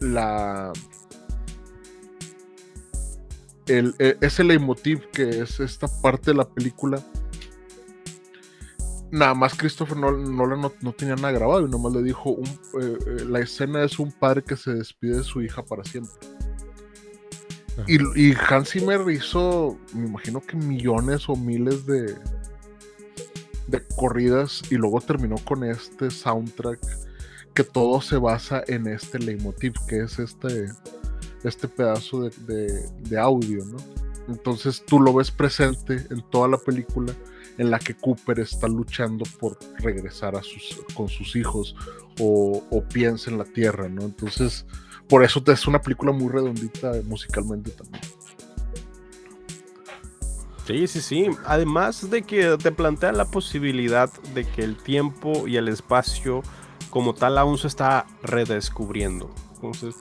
la 0.00 0.72
el, 3.66 3.94
e, 3.98 4.16
ese 4.20 4.44
leitmotiv 4.44 5.10
que 5.10 5.40
es 5.40 5.60
esta 5.60 5.88
parte 6.02 6.30
de 6.30 6.36
la 6.36 6.48
película 6.48 7.02
nada 9.10 9.34
más 9.34 9.54
Christopher 9.54 9.96
Nolan, 9.96 10.36
Nolan 10.36 10.60
no, 10.60 10.72
no 10.80 10.92
tenía 10.92 11.16
nada 11.16 11.32
grabado 11.32 11.66
y 11.66 11.70
nomás 11.70 11.92
le 11.92 12.02
dijo, 12.02 12.30
un, 12.30 12.46
eh, 12.46 12.98
eh, 13.06 13.24
la 13.28 13.40
escena 13.40 13.82
es 13.84 13.98
un 13.98 14.12
padre 14.12 14.42
que 14.42 14.56
se 14.56 14.74
despide 14.74 15.18
de 15.18 15.24
su 15.24 15.42
hija 15.42 15.64
para 15.64 15.84
siempre. 15.84 16.12
Y, 17.86 17.98
y 18.18 18.34
Hans 18.48 18.70
Zimmer 18.70 19.08
hizo, 19.10 19.78
me 19.92 20.06
imagino 20.06 20.40
que 20.40 20.56
millones 20.56 21.28
o 21.28 21.36
miles 21.36 21.84
de, 21.86 22.14
de 23.66 23.82
corridas 23.96 24.62
y 24.70 24.76
luego 24.76 25.00
terminó 25.00 25.36
con 25.38 25.64
este 25.64 26.10
soundtrack 26.10 26.80
que 27.54 27.64
todo 27.64 28.00
se 28.00 28.18
basa 28.18 28.62
en 28.66 28.86
este 28.86 29.18
leitmotiv, 29.18 29.72
que 29.88 30.00
es 30.00 30.18
este, 30.18 30.66
este 31.42 31.68
pedazo 31.68 32.28
de, 32.28 32.88
de- 33.08 33.18
audio, 33.18 33.64
¿no? 33.64 33.78
Entonces 34.28 34.84
tú 34.86 35.00
lo 35.00 35.14
ves 35.14 35.30
presente 35.30 36.06
en 36.10 36.22
toda 36.30 36.48
la 36.48 36.58
película 36.58 37.14
en 37.58 37.70
la 37.70 37.78
que 37.78 37.94
Cooper 37.94 38.40
está 38.40 38.68
luchando 38.68 39.24
por 39.40 39.58
regresar 39.78 40.36
a 40.36 40.42
sus, 40.42 40.78
con 40.94 41.08
sus 41.08 41.34
hijos 41.36 41.74
o, 42.20 42.62
piensa 42.92 43.30
en 43.30 43.38
la 43.38 43.44
tierra, 43.44 43.88
¿no? 43.88 44.02
Entonces, 44.02 44.66
por 45.08 45.24
eso 45.24 45.42
es 45.46 45.66
una 45.66 45.80
película 45.80 46.12
muy 46.12 46.28
redondita 46.28 46.92
musicalmente 47.04 47.70
también. 47.70 48.02
Sí, 50.66 50.86
sí, 50.88 51.00
sí. 51.00 51.26
Además 51.44 52.10
de 52.10 52.22
que 52.22 52.56
te 52.60 52.72
plantea 52.72 53.12
la 53.12 53.26
posibilidad 53.26 54.12
de 54.34 54.44
que 54.44 54.62
el 54.62 54.76
tiempo 54.76 55.46
y 55.46 55.56
el 55.56 55.68
espacio 55.68 56.42
como 56.90 57.14
tal 57.14 57.38
aún 57.38 57.56
se 57.58 57.68
está 57.68 58.06
redescubriendo. 58.22 59.30
Entonces, 59.54 59.94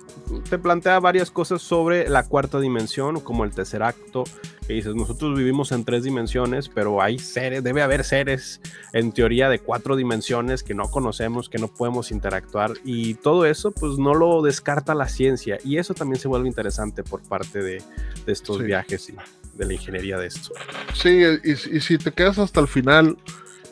te 0.50 0.58
plantea 0.58 1.00
varias 1.00 1.32
cosas 1.32 1.62
sobre 1.62 2.10
la 2.10 2.24
cuarta 2.24 2.60
dimensión, 2.60 3.20
como 3.22 3.46
el 3.46 3.52
tercer 3.52 3.84
acto, 3.84 4.26
que 4.68 4.74
dices, 4.74 4.96
nosotros 4.96 5.38
vivimos 5.38 5.72
en 5.72 5.86
tres 5.86 6.04
dimensiones, 6.04 6.68
pero 6.68 7.02
hay 7.02 7.20
seres, 7.20 7.64
debe 7.64 7.82
haber 7.82 8.04
seres 8.04 8.60
en 8.92 9.12
teoría 9.14 9.48
de 9.48 9.60
cuatro 9.60 9.96
dimensiones 9.96 10.62
que 10.62 10.74
no 10.74 10.92
conocemos, 10.92 11.48
que 11.48 11.58
no 11.58 11.70
podemos 11.70 12.12
interactuar, 12.12 12.74
y 12.84 13.14
todo 13.16 13.46
eso 13.46 13.72
pues 13.72 13.98
no 13.98 14.14
lo 14.14 14.42
descarta 14.42 14.94
la 14.94 15.08
ciencia, 15.08 15.58
y 15.64 15.78
eso 15.78 15.94
también 15.94 16.20
se 16.20 16.28
vuelve 16.28 16.50
interesante 16.50 17.04
por 17.04 17.22
parte 17.22 17.60
de, 17.64 17.82
de 18.26 18.32
estos 18.34 18.58
Sí. 18.58 18.64
viajes 18.64 19.10
y 19.10 19.14
de 19.56 19.65
la 19.65 19.73
ingeniería 19.73 20.18
de 20.18 20.27
esto. 20.27 20.53
Sí, 20.94 21.22
y, 21.44 21.56
si 21.56 21.98
te 21.98 22.11
quedas 22.11 22.38
hasta 22.38 22.60
el 22.60 22.68
final 22.68 23.18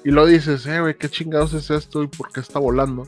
y 0.04 0.12
lo 0.12 0.26
dices, 0.26 0.66
eh, 0.66 0.82
güey, 0.82 0.98
¿qué 0.98 1.10
chingados 1.10 1.54
es 1.54 1.70
esto 1.70 2.04
y 2.04 2.08
por 2.08 2.32
qué 2.32 2.40
está 2.40 2.60
volando? 2.60 3.08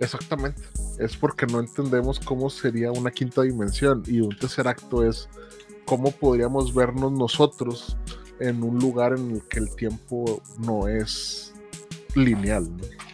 Exactamente. 0.00 0.62
Es 0.98 1.16
porque 1.16 1.46
no 1.46 1.60
entendemos 1.60 2.20
cómo 2.20 2.50
sería 2.50 2.92
una 2.92 3.10
quinta 3.10 3.42
dimensión 3.42 4.02
y 4.06 4.20
un 4.20 4.36
tercer 4.36 4.68
acto 4.68 5.04
es 5.04 5.28
cómo 5.84 6.10
podríamos 6.10 6.74
vernos 6.74 7.12
nosotros 7.12 7.96
en 8.40 8.62
un 8.62 8.78
lugar 8.78 9.14
en 9.16 9.30
el 9.30 9.42
que 9.42 9.60
el 9.60 9.74
tiempo 9.74 10.42
no 10.58 10.88
es 10.88 11.54
lineal. 12.14 12.64
¿no? 12.76 13.05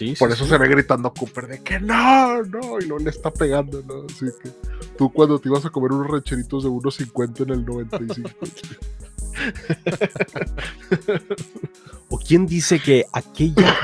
Sí, 0.00 0.14
Por 0.18 0.30
sí, 0.30 0.34
eso 0.34 0.44
sí. 0.44 0.50
se 0.52 0.56
ve 0.56 0.66
gritando 0.66 1.08
a 1.08 1.12
Cooper 1.12 1.46
de 1.46 1.62
que 1.62 1.78
no, 1.78 2.42
no, 2.44 2.78
y 2.80 2.86
luego 2.86 3.04
le 3.04 3.10
está 3.10 3.30
pegando, 3.30 3.82
¿no? 3.86 4.06
Así 4.06 4.24
que 4.42 4.48
tú 4.96 5.12
cuando 5.12 5.38
te 5.38 5.50
ibas 5.50 5.66
a 5.66 5.68
comer 5.68 5.92
unos 5.92 6.10
recheritos 6.10 6.64
de 6.64 6.70
1.50 6.70 7.42
en 7.42 7.50
el 7.50 7.66
95. 7.66 8.30
¿O 12.08 12.18
quién 12.18 12.46
dice 12.46 12.80
que 12.80 13.04
aquella, 13.12 13.76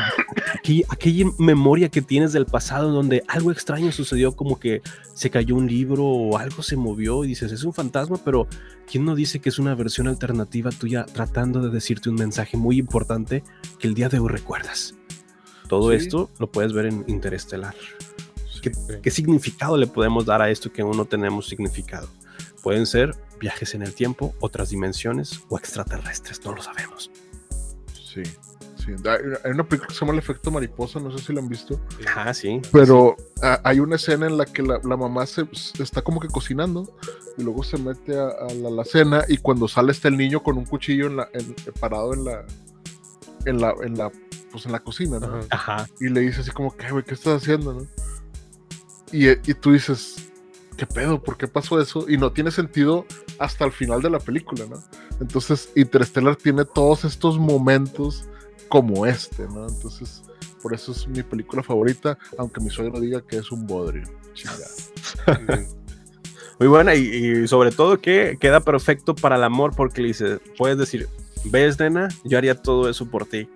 aquella, 0.55 0.87
aquella 0.89 1.27
memoria 1.39 1.91
que 1.91 2.01
tienes 2.01 2.33
del 2.33 2.47
pasado 2.47 2.93
donde 2.93 3.23
algo 3.29 3.53
extraño 3.53 3.93
sucedió, 3.93 4.35
como 4.35 4.59
que 4.59 4.81
se 5.13 5.29
cayó 5.29 5.55
un 5.55 5.67
libro 5.67 6.03
o 6.03 6.39
algo 6.39 6.63
se 6.63 6.77
movió 6.77 7.25
y 7.25 7.29
dices, 7.29 7.53
es 7.53 7.63
un 7.63 7.75
fantasma, 7.75 8.17
pero 8.25 8.49
¿quién 8.91 9.05
no 9.05 9.15
dice 9.15 9.41
que 9.41 9.51
es 9.51 9.59
una 9.59 9.75
versión 9.75 10.09
alternativa 10.09 10.71
tuya 10.71 11.05
tratando 11.05 11.61
de 11.61 11.69
decirte 11.69 12.09
un 12.09 12.17
mensaje 12.17 12.57
muy 12.57 12.79
importante 12.79 13.45
que 13.79 13.87
el 13.87 13.93
día 13.93 14.09
de 14.09 14.19
hoy 14.19 14.31
recuerdas? 14.31 14.95
Todo 15.69 15.91
Sí. 15.91 15.97
esto 15.97 16.31
lo 16.39 16.51
puedes 16.51 16.73
ver 16.73 16.87
en 16.87 17.05
Interestelar. 17.09 17.75
¿Qué, 18.63 18.73
Sí. 18.75 18.81
qué 19.03 19.11
significado 19.11 19.77
le 19.77 19.87
podemos 19.87 20.25
dar 20.27 20.43
a 20.43 20.51
esto 20.51 20.73
que 20.73 20.83
aún 20.83 20.97
no 20.97 21.05
tenemos 21.05 21.49
significado? 21.49 22.09
Pueden 22.63 22.87
ser 22.87 23.15
viajes 23.39 23.75
en 23.75 23.83
el 23.83 23.95
tiempo, 23.95 24.35
otras 24.41 24.71
dimensiones 24.71 25.41
o 25.49 25.59
extraterrestres, 25.59 26.45
no 26.45 26.55
lo 26.55 26.63
sabemos. 26.63 27.11
Sí, 27.93 28.23
sí. 28.77 28.93
Hay 29.45 29.51
una 29.53 29.65
película 29.69 29.89
que 29.89 29.95
se 29.95 30.01
llama 30.01 30.13
El 30.15 30.19
efecto 30.19 30.51
mariposa, 30.51 30.99
no 30.99 31.17
sé 31.17 31.25
si 31.25 31.33
la 31.33 31.41
han 31.41 31.49
visto, 31.49 31.79
Ah, 32.17 32.33
sí. 32.33 32.61
pero 32.73 33.15
ah, 33.43 33.61
hay 33.63 33.79
una 33.81 33.97
escena 33.97 34.27
en 34.27 34.37
la 34.39 34.47
que 34.47 34.63
la, 34.63 34.81
la 34.83 34.97
mamá 34.97 35.27
se, 35.27 35.47
se 35.53 35.83
está 35.83 36.03
como 36.03 36.19
que 36.19 36.29
cocinando 36.29 36.91
y 37.37 37.43
luego 37.43 37.63
se 37.63 37.77
mete 37.79 38.17
a, 38.19 38.29
a 38.29 38.53
la, 38.55 38.71
la 38.71 38.85
cena 38.85 39.25
y 39.29 39.37
cuando 39.37 39.69
sale 39.69 39.93
está 39.93 40.09
el 40.09 40.17
niño 40.17 40.43
con 40.43 40.57
un 40.57 40.65
cuchillo 40.65 41.07
en 41.09 41.17
la, 41.19 41.29
en- 41.35 41.55
parado 41.79 42.15
en 42.15 42.25
la, 42.25 42.45
en 43.45 43.61
la, 43.61 43.75
en 43.85 43.97
la, 43.99 44.11
pues 44.57 44.65
en 44.65 44.73
la 44.73 44.81
cocina, 44.81 45.19
¿no? 45.19 45.41
Ajá. 45.51 45.87
Y 46.01 46.09
le 46.09 46.23
dice 46.23 46.41
así 46.41 46.51
como 46.51 46.75
que, 46.75 46.91
güey, 46.91 47.05
¿qué 47.05 47.13
estás 47.13 47.43
haciendo, 47.43 47.75
no? 47.75 47.87
Y, 49.13 49.29
y 49.29 49.53
tú 49.53 49.73
dices, 49.73 50.31
¿qué 50.79 50.87
pedo? 50.87 51.23
¿Por 51.23 51.37
qué 51.37 51.47
pasó 51.47 51.79
eso? 51.79 52.09
Y 52.09 52.17
no 52.17 52.33
tiene 52.33 52.51
sentido 52.51 53.05
hasta 53.39 53.67
el 53.67 53.73
final 53.73 54.01
de 54.01 54.09
la 54.09 54.19
película, 54.19 54.65
¿no? 54.65 54.83
Entonces, 55.21 55.69
Interstellar 55.77 56.37
tiene 56.37 56.65
todos 56.65 57.05
estos 57.05 57.39
momentos 57.39 58.25
como 58.69 59.05
este, 59.05 59.43
¿no? 59.43 59.69
Entonces, 59.69 60.23
por 60.63 60.73
eso 60.73 60.93
es 60.93 61.07
mi 61.07 61.23
película 61.23 61.63
favorita, 61.63 62.17
aunque 62.39 62.63
mi 62.63 62.71
suegro 62.71 62.99
diga 62.99 63.21
que 63.21 63.37
es 63.37 63.53
un 63.53 63.67
bodrio. 63.67 64.05
Chingada. 64.33 64.69
Muy 66.59 66.69
buena 66.69 66.95
y, 66.95 67.03
y 67.03 67.47
sobre 67.47 67.73
todo 67.73 68.01
que 68.01 68.39
queda 68.41 68.61
perfecto 68.61 69.15
para 69.15 69.37
el 69.37 69.45
amor 69.45 69.77
porque 69.77 70.01
le 70.01 70.09
dices, 70.09 70.41
puedes 70.57 70.79
decir, 70.79 71.11
ves, 71.45 71.79
nena, 71.79 72.09
yo 72.25 72.39
haría 72.39 72.55
todo 72.55 72.89
eso 72.89 73.05
por 73.11 73.27
ti. 73.27 73.51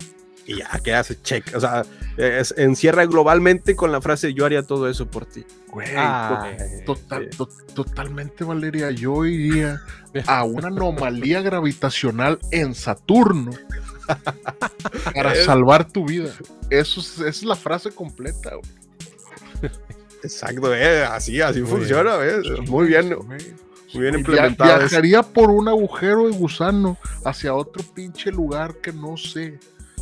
Y 0.52 0.58
ya 0.58 0.68
quedas 0.82 1.16
check. 1.22 1.54
O 1.54 1.60
sea, 1.60 1.84
es- 2.16 2.54
encierra 2.56 3.04
globalmente 3.06 3.76
con 3.76 3.92
la 3.92 4.00
frase, 4.00 4.34
yo 4.34 4.44
haría 4.46 4.62
todo 4.62 4.88
eso 4.88 5.06
por 5.06 5.26
ti. 5.26 5.44
Güey, 5.68 5.88
to- 5.94 6.94
total, 6.94 7.30
to- 7.30 7.48
totalmente, 7.74 8.42
Valeria. 8.44 8.90
Yo 8.90 9.24
iría 9.24 9.80
a 10.26 10.44
una 10.44 10.68
anomalía 10.68 11.40
gravitacional 11.42 12.38
en 12.50 12.74
Saturno 12.74 13.52
para 15.14 15.34
salvar 15.36 15.86
tu 15.90 16.04
vida. 16.06 16.32
Eso 16.70 17.00
es, 17.00 17.12
esa 17.14 17.28
es 17.28 17.42
la 17.44 17.54
frase 17.56 17.90
completa. 17.90 18.50
güey. 18.56 19.70
Exacto, 20.22 20.74
eh, 20.74 21.04
así, 21.04 21.40
así 21.40 21.60
Muy 21.60 21.70
funciona, 21.70 22.16
¿ves? 22.16 22.44
Muy 22.68 22.86
bien, 22.88 23.14
Güey. 23.14 23.54
muy 23.94 24.02
bien 24.02 24.14
implementado. 24.16 24.78
Viajaría 24.78 25.22
por 25.22 25.50
un 25.50 25.68
agujero 25.68 26.26
de 26.28 26.36
gusano 26.36 26.98
hacia 27.24 27.54
otro 27.54 27.82
pinche 27.94 28.30
lugar 28.30 28.74
que 28.82 28.92
no 28.92 29.16
sé, 29.16 29.58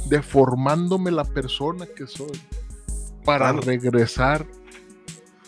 deformándome 0.07 1.11
la 1.11 1.25
persona 1.25 1.87
que 1.87 2.07
soy 2.07 2.41
para 3.25 3.51
Claro. 3.51 3.61
regresar 3.63 4.47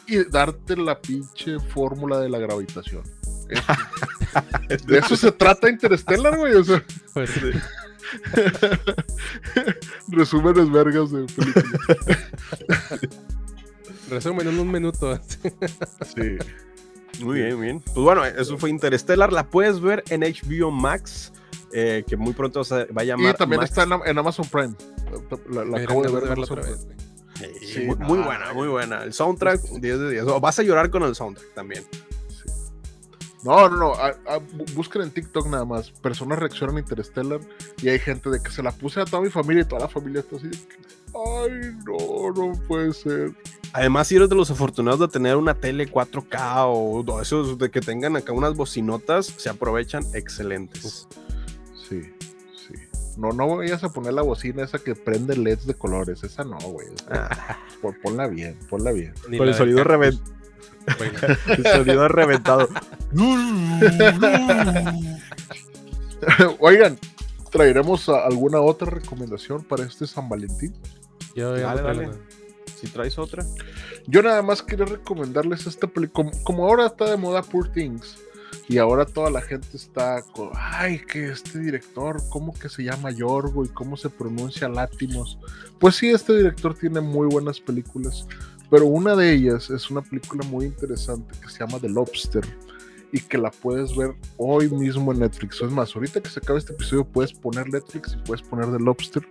y 0.06 0.24
darte 0.24 0.76
la 0.76 1.00
pinche 1.00 1.58
fórmula 1.60 2.18
de 2.20 2.28
la 2.28 2.38
gravitación. 2.38 3.02
Eso- 3.48 3.58
de 4.86 4.98
eso 4.98 5.16
se 5.16 5.32
trata 5.32 5.70
Interstellar, 5.70 6.36
güey. 6.36 6.54
O 6.54 6.64
sea, 6.64 6.84
Pues, 7.14 7.30
resúmenes 10.08 10.70
vergas 10.70 11.10
de 11.10 11.24
película. 11.26 12.18
resumen 14.10 14.48
en 14.48 14.58
un 14.58 14.70
minuto. 14.70 15.18
Sí. 16.14 16.36
Muy 17.24 17.40
bien, 17.40 17.56
muy 17.56 17.66
bien. 17.66 17.80
Pues 17.80 17.96
bueno, 17.98 18.24
eso 18.24 18.56
fue 18.58 18.70
Interstellar. 18.70 19.32
La 19.32 19.48
puedes 19.48 19.80
ver 19.80 20.02
en 20.10 20.22
HBO 20.22 20.70
Max, 20.70 21.32
eh, 21.72 22.04
que 22.06 22.16
muy 22.16 22.32
pronto 22.32 22.62
se 22.64 22.84
va 22.86 23.02
a 23.02 23.04
llamar. 23.04 23.34
Y 23.34 23.38
también 23.38 23.60
Max. 23.60 23.70
está 23.70 23.82
en, 23.84 23.92
Am- 23.92 24.02
en 24.04 24.18
Amazon 24.18 24.46
Prime. 24.48 24.74
La, 25.50 25.64
la 25.64 25.78
acabo 25.78 26.02
de 26.02 26.12
ver 26.12 26.24
en 26.24 26.32
Amazon 26.32 26.56
Prime. 26.60 26.70
vez. 26.72 26.86
Sí, 27.60 27.66
Sí, 27.66 27.80
muy, 28.00 28.18
buena, 28.18 28.52
muy 28.52 28.68
buena. 28.68 29.02
El 29.02 29.12
soundtrack, 29.14 29.60
10 29.62 29.98
de 29.98 30.10
10. 30.10 30.24
O 30.24 30.40
vas 30.40 30.58
a 30.58 30.62
llorar 30.62 30.90
con 30.90 31.02
el 31.04 31.14
soundtrack 31.14 31.54
también. 31.54 31.84
No, 33.42 33.70
no, 33.70 33.76
no. 33.78 33.94
a- 33.94 34.08
a- 34.26 34.38
bu- 34.38 34.74
busquen 34.74 35.00
en 35.02 35.10
TikTok 35.10 35.46
nada 35.46 35.64
más. 35.64 35.90
Personas 35.90 36.38
reaccionan 36.38 36.76
a 36.76 36.80
Interstellar 36.80 37.40
y 37.82 37.88
hay 37.88 37.98
gente 37.98 38.28
de 38.28 38.42
que 38.42 38.50
se 38.50 38.62
la 38.62 38.70
puse 38.72 39.00
a 39.00 39.06
toda 39.06 39.22
mi 39.22 39.30
familia 39.30 39.62
y 39.62 39.64
toda 39.64 39.80
la 39.80 39.88
familia 39.88 40.20
está 40.20 40.36
así. 40.36 40.48
de 40.48 40.56
que, 40.58 40.76
Ay, 41.14 41.74
no, 41.86 42.30
no 42.34 42.52
puede 42.68 42.92
ser. 42.92 43.32
Además, 43.72 44.08
si 44.08 44.16
eres 44.16 44.28
de 44.28 44.34
los 44.36 44.50
afortunados 44.50 45.00
de 45.00 45.08
tener 45.08 45.36
una 45.36 45.54
tele 45.54 45.90
4K 45.90 46.66
o 46.66 47.02
de 47.02 47.22
esos 47.22 47.56
de 47.56 47.70
que 47.70 47.80
tengan 47.80 48.14
acá 48.16 48.32
unas 48.32 48.54
bocinotas, 48.54 49.26
se 49.38 49.48
aprovechan 49.48 50.04
excelentes. 50.12 51.08
Sí, 51.90 52.02
sí. 52.56 52.74
No, 53.18 53.32
no 53.32 53.56
vayas 53.56 53.84
a 53.84 53.90
poner 53.92 54.14
la 54.14 54.22
bocina 54.22 54.62
esa 54.64 54.78
que 54.78 54.94
prende 54.94 55.36
LEDs 55.36 55.66
de 55.66 55.74
colores. 55.74 56.22
Esa 56.24 56.44
no, 56.44 56.56
güey. 56.58 56.86
Ah, 57.10 57.58
pon- 57.82 57.96
Ponla 58.02 58.26
bien, 58.28 58.56
ponla 58.70 58.92
bien. 58.92 59.12
Ni 59.28 59.36
con 59.36 59.46
el 59.48 59.52
de 59.52 59.58
sonido, 59.58 59.84
Cactus. 59.84 59.92
reven- 59.92 60.20
Bueno, 60.96 61.18
el 61.48 61.66
sonido 61.66 62.08
reventado. 62.08 62.68
Oigan, 66.58 66.98
traeremos 67.50 68.08
alguna 68.08 68.60
otra 68.60 68.88
recomendación 68.90 69.62
para 69.64 69.84
este 69.84 70.06
San 70.06 70.28
Valentín. 70.28 70.74
yo 71.34 71.52
Dale, 71.52 71.82
dale. 71.82 72.10
si 72.80 72.86
traes 72.88 73.18
otra. 73.18 73.44
Yo 74.06 74.22
nada 74.22 74.42
más 74.42 74.62
quería 74.62 74.86
recomendarles 74.86 75.66
esta 75.66 75.86
película. 75.86 76.30
Como, 76.30 76.44
como 76.44 76.66
ahora 76.66 76.86
está 76.86 77.10
de 77.10 77.16
moda 77.16 77.42
Poor 77.42 77.70
Things, 77.72 78.18
Y 78.68 78.78
ahora 78.78 79.04
toda 79.04 79.30
la 79.30 79.40
gente 79.40 79.76
está 79.76 80.22
con, 80.22 80.50
ay, 80.54 81.00
que 81.00 81.30
este 81.30 81.58
director, 81.58 82.22
¿cómo 82.28 82.54
que 82.54 82.68
se 82.68 82.84
llama 82.84 83.10
Yorgo 83.10 83.64
y 83.64 83.68
cómo 83.68 83.96
se 83.96 84.08
pronuncia 84.08 84.68
Látimos? 84.68 85.38
Pues 85.78 85.96
sí, 85.96 86.10
este 86.10 86.36
director 86.36 86.74
tiene 86.74 87.00
muy 87.00 87.26
buenas 87.26 87.60
películas, 87.60 88.26
pero 88.70 88.86
una 88.86 89.16
de 89.16 89.32
ellas 89.32 89.70
es 89.70 89.90
una 89.90 90.02
película 90.02 90.46
muy 90.46 90.66
interesante 90.66 91.34
que 91.40 91.48
se 91.48 91.58
llama 91.58 91.78
The 91.80 91.88
Lobster 91.88 92.44
y 93.12 93.20
que 93.20 93.38
la 93.38 93.50
puedes 93.50 93.96
ver 93.96 94.14
hoy 94.36 94.70
mismo 94.70 95.12
en 95.12 95.20
Netflix. 95.20 95.60
Es 95.60 95.70
más, 95.70 95.94
ahorita 95.96 96.20
que 96.20 96.30
se 96.30 96.38
acabe 96.38 96.60
este 96.60 96.72
episodio 96.72 97.04
puedes 97.04 97.32
poner 97.32 97.68
Netflix 97.68 98.12
y 98.14 98.22
puedes 98.24 98.42
poner 98.42 98.66
The 98.70 98.78
Lobster. 98.78 99.26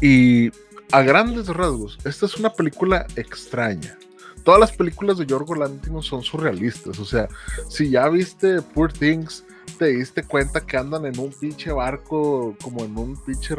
Y 0.00 0.50
a 0.92 1.02
grandes 1.02 1.48
rasgos, 1.48 1.98
esta 2.04 2.24
es 2.24 2.36
una 2.36 2.50
película 2.50 3.06
extraña 3.16 3.98
todas 4.38 4.60
las 4.60 4.72
películas 4.72 5.18
de 5.18 5.26
Yorgo 5.26 5.54
Lanthimos 5.54 6.06
son 6.06 6.22
surrealistas. 6.22 6.98
O 6.98 7.04
sea, 7.04 7.28
si 7.68 7.90
ya 7.90 8.08
viste 8.08 8.62
Poor 8.62 8.92
Things, 8.92 9.44
te 9.78 9.86
diste 9.86 10.24
cuenta 10.24 10.60
que 10.60 10.76
andan 10.76 11.06
en 11.06 11.18
un 11.18 11.30
pinche 11.30 11.72
barco, 11.72 12.54
como 12.62 12.84
en 12.84 12.96
un 12.96 13.16
pinche 13.24 13.54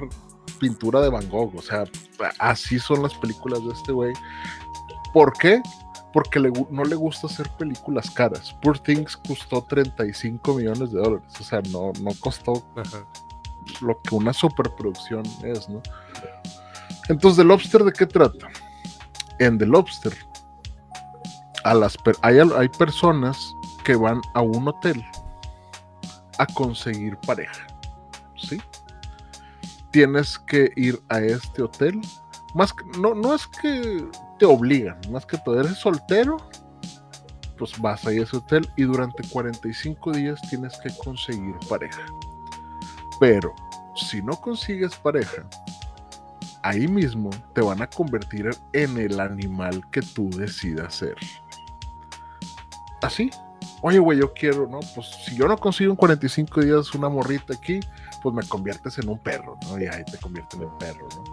pintura 0.60 1.02
de 1.02 1.10
Van 1.10 1.30
Gogh. 1.30 1.56
O 1.56 1.62
sea, 1.62 1.86
así 2.40 2.80
son 2.80 3.04
las 3.04 3.14
películas 3.16 3.64
de 3.66 3.74
este 3.74 3.92
güey. 3.92 4.14
¿Por 5.14 5.34
qué? 5.34 5.62
Porque 6.14 6.40
no 6.40 6.84
le 6.84 6.96
gusta 6.96 7.28
hacer 7.28 7.50
películas 7.58 8.10
caras. 8.12 8.56
Poor 8.62 8.80
Things 8.80 9.18
costó 9.18 9.64
35 9.64 10.56
millones 10.56 10.92
de 10.92 11.00
dólares. 11.00 11.34
O 11.40 11.44
sea, 11.44 11.62
no, 11.72 11.92
no 12.02 12.12
costó 12.20 12.64
lo 13.82 14.02
que 14.02 14.16
una 14.16 14.34
superproducción 14.34 15.24
es, 15.44 15.70
¿no? 15.70 15.82
Entonces, 17.08 17.38
¿The 17.38 17.44
Lobster 17.44 17.84
de 17.84 17.92
qué 17.92 18.06
trata? 18.06 18.48
En 19.40 19.58
The 19.58 19.66
Lobster 19.66 20.14
hay, 21.64 22.40
hay 22.40 22.70
personas 22.70 23.56
que 23.84 23.96
van 23.96 24.22
a 24.34 24.42
un 24.42 24.68
hotel 24.68 25.04
a 26.38 26.46
conseguir 26.46 27.18
pareja, 27.26 27.68
¿sí? 28.38 28.62
Tienes 29.92 30.40
que 30.40 30.72
ir 30.76 31.02
a 31.10 31.20
este 31.20 31.64
hotel, 31.64 32.00
más 32.56 32.74
que, 32.74 32.86
no, 33.00 33.14
no 33.14 33.34
es 33.34 33.48
que 33.48 34.08
te 34.38 34.46
obligan, 34.46 35.00
más 35.12 35.26
que 35.26 35.38
tú 35.40 35.54
eres 35.54 35.78
soltero, 35.78 36.38
pues 37.58 37.78
vas 37.80 38.06
a 38.06 38.12
ese 38.12 38.38
hotel 38.38 38.70
y 38.78 38.84
durante 38.84 39.28
45 39.28 40.12
días 40.14 40.40
tienes 40.50 40.78
que 40.80 40.90
conseguir 41.04 41.56
pareja. 41.68 42.06
Pero 43.20 43.54
si 43.96 44.22
no 44.22 44.40
consigues 44.40 44.96
pareja, 44.96 45.46
ahí 46.64 46.88
mismo 46.88 47.30
te 47.54 47.62
van 47.62 47.82
a 47.82 47.88
convertir 47.88 48.50
en 48.72 48.98
el 48.98 49.20
animal 49.20 49.84
que 49.92 50.02
tú 50.02 50.30
decidas 50.30 50.96
ser 50.96 51.16
así. 53.02 53.30
Oye, 53.82 54.00
güey, 54.00 54.20
yo 54.20 54.34
quiero, 54.34 54.68
¿no? 54.68 54.80
Pues 54.96 55.08
si 55.26 55.36
yo 55.36 55.48
no 55.48 55.58
consigo 55.58 55.92
en 55.92 55.98
45 55.98 56.62
días 56.62 56.94
una 56.96 57.10
morrita 57.10 57.54
aquí, 57.54 57.80
pues 58.22 58.36
me 58.36 58.44
conviertes 58.44 58.98
en 59.00 59.10
un 59.10 59.18
perro, 59.18 59.58
¿no? 59.68 59.80
Y 59.80 59.86
ahí 59.86 60.04
te 60.06 60.18
convierten 60.18 60.64
en 60.64 60.78
perro, 60.78 61.08
¿no? 61.16 61.24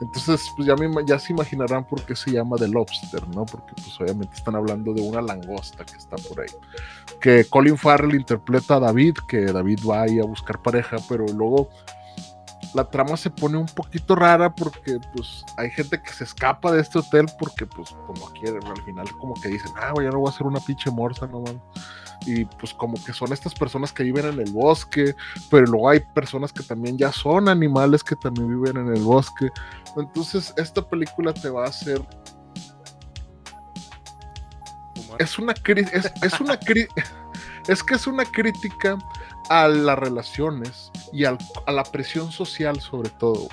Entonces, 0.00 0.50
pues 0.56 0.66
ya, 0.68 0.74
me, 0.76 0.88
ya 1.06 1.18
se 1.18 1.32
imaginarán 1.32 1.84
por 1.84 2.02
qué 2.04 2.14
se 2.14 2.32
llama 2.32 2.56
The 2.56 2.68
Lobster, 2.68 3.26
¿no? 3.28 3.44
Porque 3.46 3.72
pues 3.74 3.98
obviamente 4.00 4.34
están 4.36 4.56
hablando 4.56 4.92
de 4.92 5.02
una 5.02 5.20
langosta 5.22 5.84
que 5.84 5.96
está 5.96 6.16
por 6.16 6.40
ahí. 6.40 6.48
Que 7.20 7.44
Colin 7.44 7.76
Farrell 7.76 8.14
interpreta 8.14 8.76
a 8.76 8.80
David, 8.80 9.16
que 9.28 9.46
David 9.46 9.80
va 9.88 10.02
ahí 10.02 10.18
a 10.18 10.24
buscar 10.24 10.60
pareja, 10.62 10.96
pero 11.08 11.26
luego 11.26 11.70
la 12.76 12.84
trama 12.84 13.16
se 13.16 13.30
pone 13.30 13.56
un 13.56 13.66
poquito 13.66 14.14
rara 14.14 14.54
porque 14.54 14.98
pues 15.14 15.42
hay 15.56 15.70
gente 15.70 16.00
que 16.00 16.12
se 16.12 16.24
escapa 16.24 16.70
de 16.72 16.82
este 16.82 16.98
hotel 16.98 17.24
porque 17.38 17.64
pues 17.64 17.96
como 18.06 18.30
quieren, 18.32 18.62
al 18.66 18.82
final 18.82 19.10
como 19.12 19.32
que 19.34 19.48
dicen, 19.48 19.72
ah, 19.76 19.92
güey, 19.94 20.06
ya 20.06 20.12
no 20.12 20.18
voy 20.18 20.28
a 20.28 20.34
hacer 20.34 20.46
una 20.46 20.60
pinche 20.60 20.90
morsa, 20.90 21.26
no 21.26 21.40
mames. 21.40 21.62
Y 22.26 22.44
pues 22.44 22.74
como 22.74 23.02
que 23.02 23.14
son 23.14 23.32
estas 23.32 23.54
personas 23.54 23.94
que 23.94 24.02
viven 24.02 24.26
en 24.26 24.40
el 24.40 24.52
bosque, 24.52 25.14
pero 25.50 25.64
luego 25.64 25.88
hay 25.88 26.00
personas 26.14 26.52
que 26.52 26.62
también 26.62 26.98
ya 26.98 27.10
son 27.12 27.48
animales 27.48 28.04
que 28.04 28.14
también 28.16 28.48
viven 28.48 28.76
en 28.76 28.94
el 28.94 29.02
bosque. 29.02 29.48
Entonces 29.96 30.52
esta 30.58 30.86
película 30.86 31.32
te 31.32 31.48
va 31.48 31.64
a 31.64 31.68
hacer... 31.68 32.06
Es 35.18 35.38
una, 35.38 35.54
es, 35.64 36.12
es 36.20 36.40
una 36.40 36.58
es 37.68 37.82
que 37.82 37.94
es 37.94 38.06
una 38.06 38.26
crítica 38.26 38.98
a 39.48 39.68
las 39.68 39.98
relaciones 39.98 40.90
y 41.12 41.24
a 41.24 41.36
la 41.66 41.84
presión 41.84 42.32
social 42.32 42.80
sobre 42.80 43.10
todo. 43.10 43.48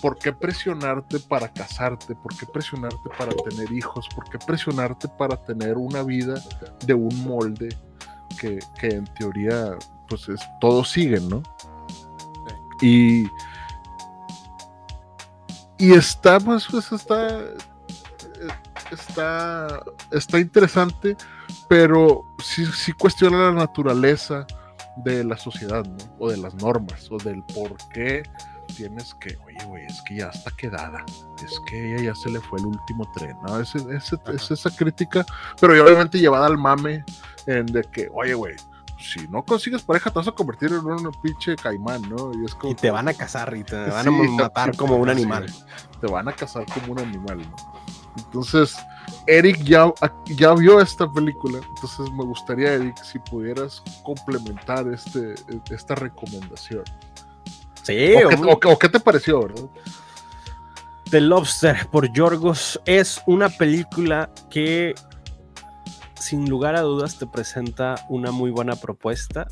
¿Por 0.00 0.18
qué 0.18 0.32
presionarte 0.32 1.20
para 1.20 1.48
casarte? 1.48 2.14
¿Por 2.16 2.36
qué 2.36 2.46
presionarte 2.46 3.08
para 3.16 3.32
tener 3.48 3.70
hijos? 3.70 4.08
¿Por 4.14 4.28
qué 4.28 4.38
presionarte 4.38 5.08
para 5.08 5.36
tener 5.36 5.76
una 5.76 6.02
vida 6.02 6.42
de 6.84 6.94
un 6.94 7.24
molde 7.24 7.68
que, 8.36 8.58
en 8.82 9.04
teoría 9.14 9.76
pues 10.08 10.28
es, 10.28 10.40
todos 10.60 10.90
siguen, 10.90 11.28
¿no? 11.28 11.42
Y, 12.80 13.26
y 15.78 15.92
está, 15.92 16.40
pues, 16.40 16.66
pues 16.68 16.90
está, 16.90 17.38
está, 18.90 19.84
está 20.10 20.40
interesante, 20.40 21.16
pero 21.68 22.24
sí, 22.42 22.66
sí 22.66 22.92
cuestiona 22.92 23.38
la 23.38 23.52
naturaleza 23.52 24.46
de 24.96 25.24
la 25.24 25.36
sociedad, 25.36 25.84
¿no? 25.84 26.16
O 26.18 26.30
de 26.30 26.36
las 26.36 26.54
normas, 26.54 27.10
o 27.10 27.18
del 27.18 27.42
por 27.44 27.76
qué 27.92 28.22
tienes 28.76 29.14
que, 29.14 29.36
oye, 29.44 29.64
güey, 29.66 29.84
es 29.84 30.00
que 30.02 30.16
ya 30.16 30.28
está 30.28 30.50
quedada, 30.52 31.04
es 31.44 31.60
que 31.66 31.94
ella 31.94 32.04
ya 32.04 32.14
se 32.14 32.30
le 32.30 32.40
fue 32.40 32.58
el 32.58 32.66
último 32.66 33.10
tren, 33.14 33.36
¿no? 33.46 33.60
Es, 33.60 33.74
es, 33.74 34.50
esa 34.50 34.70
crítica, 34.70 35.24
pero 35.60 35.72
obviamente 35.72 36.18
llevada 36.18 36.46
al 36.46 36.58
mame 36.58 37.04
en 37.46 37.66
de 37.66 37.82
que, 37.84 38.08
oye, 38.12 38.34
güey, 38.34 38.54
si 38.98 39.26
no 39.28 39.44
consigues 39.44 39.82
pareja 39.82 40.10
te 40.10 40.18
vas 40.18 40.28
a 40.28 40.32
convertir 40.32 40.70
en 40.70 40.86
un 40.86 41.10
pinche 41.22 41.56
caimán, 41.56 42.02
¿no? 42.08 42.32
Y, 42.34 42.44
es 42.44 42.54
como, 42.54 42.72
y 42.72 42.76
te 42.76 42.90
van 42.90 43.08
a 43.08 43.14
cazar 43.14 43.54
y 43.56 43.64
te 43.64 43.76
van 43.90 44.06
a 44.06 44.10
matar 44.10 44.76
como 44.76 44.96
un 44.96 45.08
animal. 45.08 45.46
te 46.00 46.06
van 46.06 46.28
a 46.28 46.32
cazar 46.32 46.64
como 46.72 46.92
un 46.92 47.00
animal, 47.00 47.38
¿no? 47.38 47.56
Entonces, 48.16 48.76
Eric 49.26 49.62
ya, 49.64 49.92
ya 50.36 50.54
vio 50.54 50.80
esta 50.80 51.10
película, 51.10 51.58
entonces 51.58 52.10
me 52.12 52.24
gustaría, 52.24 52.74
Eric, 52.74 52.96
si 53.02 53.18
pudieras 53.18 53.82
complementar 54.04 54.86
este, 54.88 55.34
esta 55.70 55.94
recomendación. 55.94 56.84
Sí, 57.82 58.14
o, 58.46 58.78
qué, 58.78 58.88
te 58.88 59.00
pareció, 59.00 59.42
verdad? 59.42 59.64
The 61.10 61.20
Lobster 61.20 61.86
por 61.90 62.12
Yorgos 62.12 62.80
es 62.86 63.20
una 63.26 63.48
película 63.48 64.30
que 64.50 64.94
sin 66.14 66.48
lugar 66.48 66.76
a 66.76 66.82
dudas 66.82 67.18
te 67.18 67.26
presenta 67.26 67.96
una 68.08 68.30
muy 68.30 68.50
buena 68.50 68.76
propuesta 68.76 69.48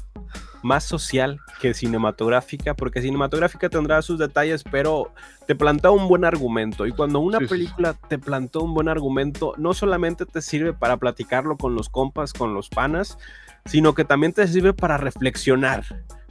más 0.63 0.85
social 0.85 1.41
que 1.61 1.75
cinematográfica, 1.75 2.75
porque 2.75 3.03
cinematográfica 3.03 3.69
tendrá 3.69 4.03
sus 4.03 4.19
detalles, 4.19 4.65
pero 4.65 5.13
te 5.47 5.55
planta 5.55 5.91
un 5.91 6.09
buen 6.09 6.25
argumento. 6.25 6.87
Y 6.87 6.93
cuando 6.93 7.21
una 7.21 7.39
película 7.39 7.95
te 8.09 8.19
plantó 8.19 8.63
un 8.63 8.75
buen 8.75 8.89
argumento, 8.89 9.55
no 9.57 9.75
solamente 9.75 10.27
te 10.27 10.43
sirve 10.43 10.73
para 10.73 10.97
platicarlo 10.97 11.57
con 11.57 11.75
los 11.75 11.89
compas, 11.89 12.33
con 12.33 12.55
los 12.55 12.69
panas, 12.69 13.19
sino 13.65 13.95
que 13.95 14.05
también 14.05 14.33
te 14.33 14.47
sirve 14.47 14.73
para 14.73 14.97
reflexionar. 14.97 15.85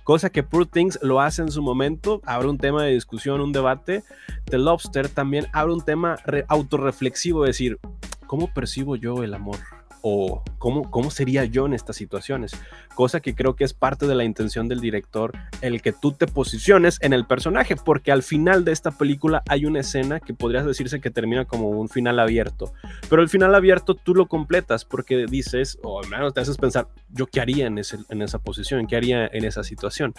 Cosa 0.04 0.32
que 0.32 0.42
Poor 0.42 0.66
Things 0.66 0.98
lo 1.04 1.22
hace 1.22 1.44
en 1.44 1.52
su 1.52 1.62
momento, 1.62 2.22
abre 2.26 2.48
un 2.48 2.58
tema 2.58 2.84
de 2.84 2.94
discusión, 2.94 3.42
un 3.42 3.52
debate. 3.52 4.04
The 4.46 4.58
Lobster 4.58 5.08
también 5.08 5.46
abre 5.54 5.74
un 5.74 5.82
tema 5.82 6.16
autorreflexivo, 6.48 7.46
es 7.46 7.50
decir, 7.50 7.80
¿cómo 8.26 8.52
percibo 8.52 8.96
yo 8.96 9.24
el 9.24 9.36
amor? 9.36 9.58
O 10.02 10.44
cómo, 10.58 10.90
cómo 10.90 11.12
sería 11.12 11.46
yo 11.46 11.66
en 11.66 11.74
estas 11.74 11.96
situaciones. 11.96 12.54
Cosa 12.96 13.20
que 13.20 13.36
creo 13.36 13.56
que 13.56 13.64
es 13.64 13.74
parte 13.74 14.08
de 14.08 14.16
la 14.16 14.24
intención 14.24 14.68
del 14.68 14.82
director, 14.82 15.34
el 15.62 15.82
que 15.82 15.94
tú 15.94 16.12
te 16.12 16.28
posiciones 16.28 16.98
en 17.02 17.14
el 17.14 17.26
personaje, 17.26 17.76
porque 17.76 18.12
al 18.12 18.24
final 18.24 18.66
de 18.66 18.72
esta 18.72 18.92
película 18.92 19.44
hay 19.48 19.66
una 19.66 19.80
escena 19.80 20.20
que 20.20 20.34
podrías 20.34 20.66
decirse 20.66 21.00
que 21.00 21.10
termina 21.10 21.46
como 21.46 21.70
un 21.70 21.90
final 21.90 22.20
abierto, 22.20 22.74
pero 23.10 23.22
el 23.22 23.30
final 23.30 23.56
abierto 23.56 23.96
tú 23.96 24.16
lo 24.16 24.28
completas 24.28 24.86
porque 24.86 25.26
dices, 25.30 25.80
o 25.84 26.02
al 26.02 26.10
menos 26.10 26.34
te 26.34 26.42
haces 26.42 26.58
pensar, 26.58 26.88
yo 27.10 27.28
qué 27.28 27.42
haría 27.42 27.68
en, 27.68 27.78
ese, 27.78 27.98
en 28.10 28.22
esa 28.22 28.40
posición, 28.40 28.88
qué 28.88 28.96
haría 28.96 29.28
en 29.28 29.46
esa 29.46 29.64
situación. 29.64 30.14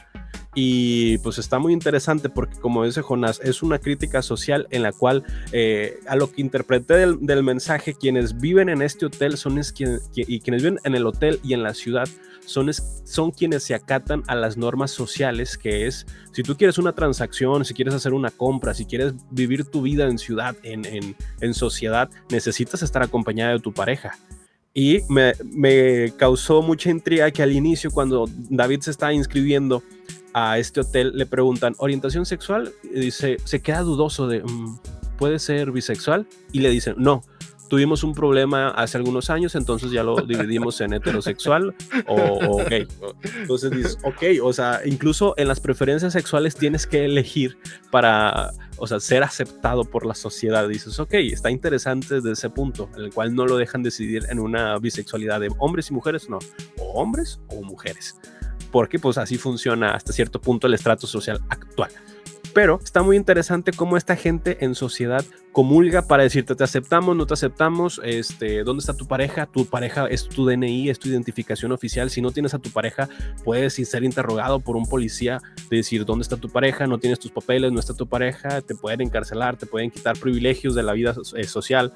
Y 0.54 1.18
pues 1.18 1.38
está 1.38 1.58
muy 1.58 1.72
interesante 1.72 2.28
porque 2.28 2.58
como 2.58 2.84
dice 2.84 3.02
Jonás, 3.02 3.40
es 3.42 3.62
una 3.62 3.78
crítica 3.78 4.20
social 4.22 4.66
en 4.70 4.82
la 4.82 4.92
cual 4.92 5.24
eh, 5.52 6.00
a 6.08 6.16
lo 6.16 6.30
que 6.30 6.40
interpreté 6.40 6.94
del, 6.94 7.24
del 7.24 7.42
mensaje, 7.42 7.94
quienes 7.94 8.40
viven 8.40 8.68
en 8.68 8.82
este 8.82 9.06
hotel 9.06 9.36
son 9.36 9.58
y 9.72 10.40
quienes 10.40 10.62
viven 10.62 10.78
en 10.84 10.94
el 10.94 11.06
hotel 11.06 11.40
y 11.42 11.54
en 11.54 11.62
la 11.62 11.74
ciudad 11.74 12.08
son, 12.50 12.70
son 13.04 13.30
quienes 13.30 13.62
se 13.62 13.74
acatan 13.74 14.22
a 14.26 14.34
las 14.34 14.56
normas 14.56 14.90
sociales, 14.90 15.56
que 15.56 15.86
es, 15.86 16.06
si 16.32 16.42
tú 16.42 16.56
quieres 16.56 16.78
una 16.78 16.92
transacción, 16.92 17.64
si 17.64 17.74
quieres 17.74 17.94
hacer 17.94 18.12
una 18.12 18.30
compra, 18.30 18.74
si 18.74 18.86
quieres 18.86 19.14
vivir 19.30 19.64
tu 19.64 19.82
vida 19.82 20.08
en 20.08 20.18
ciudad, 20.18 20.56
en, 20.62 20.84
en, 20.84 21.16
en 21.40 21.54
sociedad, 21.54 22.10
necesitas 22.30 22.82
estar 22.82 23.02
acompañada 23.02 23.52
de 23.52 23.60
tu 23.60 23.72
pareja. 23.72 24.18
Y 24.72 25.00
me, 25.08 25.32
me, 25.44 26.12
causó 26.16 26.62
mucha 26.62 26.90
intriga 26.90 27.30
que 27.30 27.42
al 27.42 27.52
inicio, 27.52 27.90
cuando 27.90 28.28
David 28.48 28.80
se 28.80 28.90
está 28.92 29.12
inscribiendo 29.12 29.82
a 30.32 30.58
este 30.58 30.80
hotel, 30.80 31.12
le 31.14 31.26
preguntan, 31.26 31.74
¿orientación 31.78 32.24
sexual? 32.24 32.72
Y 32.84 33.00
dice, 33.00 33.38
se 33.44 33.60
queda 33.60 33.80
dudoso 33.80 34.28
de, 34.28 34.42
mm, 34.42 34.78
¿puede 35.18 35.40
ser 35.40 35.72
bisexual? 35.72 36.26
Y 36.52 36.60
le 36.60 36.70
dicen, 36.70 36.94
no, 36.98 37.22
tuvimos 37.70 38.02
un 38.02 38.14
problema 38.14 38.70
hace 38.70 38.98
algunos 38.98 39.30
años, 39.30 39.54
entonces 39.54 39.92
ya 39.92 40.02
lo 40.02 40.16
dividimos 40.16 40.80
en 40.80 40.92
heterosexual 40.92 41.72
o, 42.08 42.64
gay. 42.68 42.86
Entonces 43.36 43.70
dices, 43.70 43.98
ok, 44.02 44.42
o 44.42 44.52
sea, 44.52 44.80
incluso 44.84 45.34
en 45.38 45.46
las 45.46 45.60
preferencias 45.60 46.12
sexuales 46.12 46.56
tienes 46.56 46.88
que 46.88 47.04
elegir 47.04 47.56
para, 47.92 48.50
o 48.76 48.88
sea, 48.88 48.98
ser 48.98 49.22
aceptado 49.22 49.84
por 49.84 50.04
la 50.04 50.16
sociedad. 50.16 50.68
Dices, 50.68 50.98
ok, 50.98 51.14
está 51.14 51.48
interesante 51.52 52.16
desde 52.16 52.32
ese 52.32 52.50
punto, 52.50 52.90
en 52.96 53.04
el 53.04 53.14
cual 53.14 53.36
no 53.36 53.46
lo 53.46 53.56
dejan 53.56 53.84
decidir 53.84 54.26
en 54.28 54.40
una 54.40 54.76
bisexualidad 54.78 55.38
de 55.38 55.50
hombres 55.58 55.90
y 55.90 55.94
mujeres, 55.94 56.28
no, 56.28 56.40
o 56.78 57.00
hombres 57.00 57.40
o 57.50 57.62
mujeres. 57.62 58.16
Porque 58.72 58.98
pues 58.98 59.16
así 59.16 59.38
funciona 59.38 59.92
hasta 59.92 60.12
cierto 60.12 60.40
punto 60.40 60.66
el 60.66 60.74
estrato 60.74 61.06
social 61.06 61.40
actual. 61.48 61.90
Pero 62.52 62.80
está 62.82 63.02
muy 63.02 63.16
interesante 63.16 63.72
cómo 63.72 63.96
esta 63.96 64.16
gente 64.16 64.64
en 64.64 64.74
sociedad 64.74 65.24
comulga 65.52 66.02
para 66.02 66.24
decirte 66.24 66.54
te 66.54 66.64
aceptamos, 66.64 67.16
no 67.16 67.26
te 67.26 67.34
aceptamos, 67.34 68.00
este, 68.04 68.64
¿dónde 68.64 68.80
está 68.80 68.94
tu 68.94 69.06
pareja? 69.06 69.46
Tu 69.46 69.66
pareja 69.66 70.06
es 70.06 70.28
tu 70.28 70.44
DNI, 70.46 70.90
es 70.90 70.98
tu 70.98 71.08
identificación 71.08 71.70
oficial. 71.70 72.10
Si 72.10 72.20
no 72.20 72.32
tienes 72.32 72.54
a 72.54 72.58
tu 72.58 72.70
pareja, 72.70 73.08
puedes 73.44 73.74
ser 73.74 74.02
interrogado 74.02 74.58
por 74.58 74.76
un 74.76 74.86
policía 74.86 75.40
de 75.70 75.76
decir 75.76 76.04
dónde 76.04 76.22
está 76.22 76.36
tu 76.36 76.48
pareja, 76.48 76.86
no 76.88 76.98
tienes 76.98 77.20
tus 77.20 77.30
papeles, 77.30 77.72
no 77.72 77.78
está 77.78 77.94
tu 77.94 78.08
pareja, 78.08 78.60
te 78.62 78.74
pueden 78.74 79.02
encarcelar, 79.02 79.56
te 79.56 79.66
pueden 79.66 79.90
quitar 79.90 80.18
privilegios 80.18 80.74
de 80.74 80.82
la 80.82 80.92
vida 80.92 81.14
eh, 81.36 81.44
social. 81.44 81.92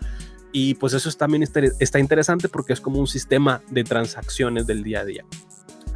Y 0.52 0.74
pues 0.74 0.93
eso 0.93 1.10
también 1.12 1.43
está 1.43 1.98
interesante 1.98 2.48
porque 2.48 2.74
es 2.74 2.81
como 2.81 3.01
un 3.01 3.09
sistema 3.09 3.60
de 3.70 3.82
transacciones 3.82 4.68
del 4.68 4.85
día 4.85 5.01
a 5.01 5.05
día. 5.05 5.24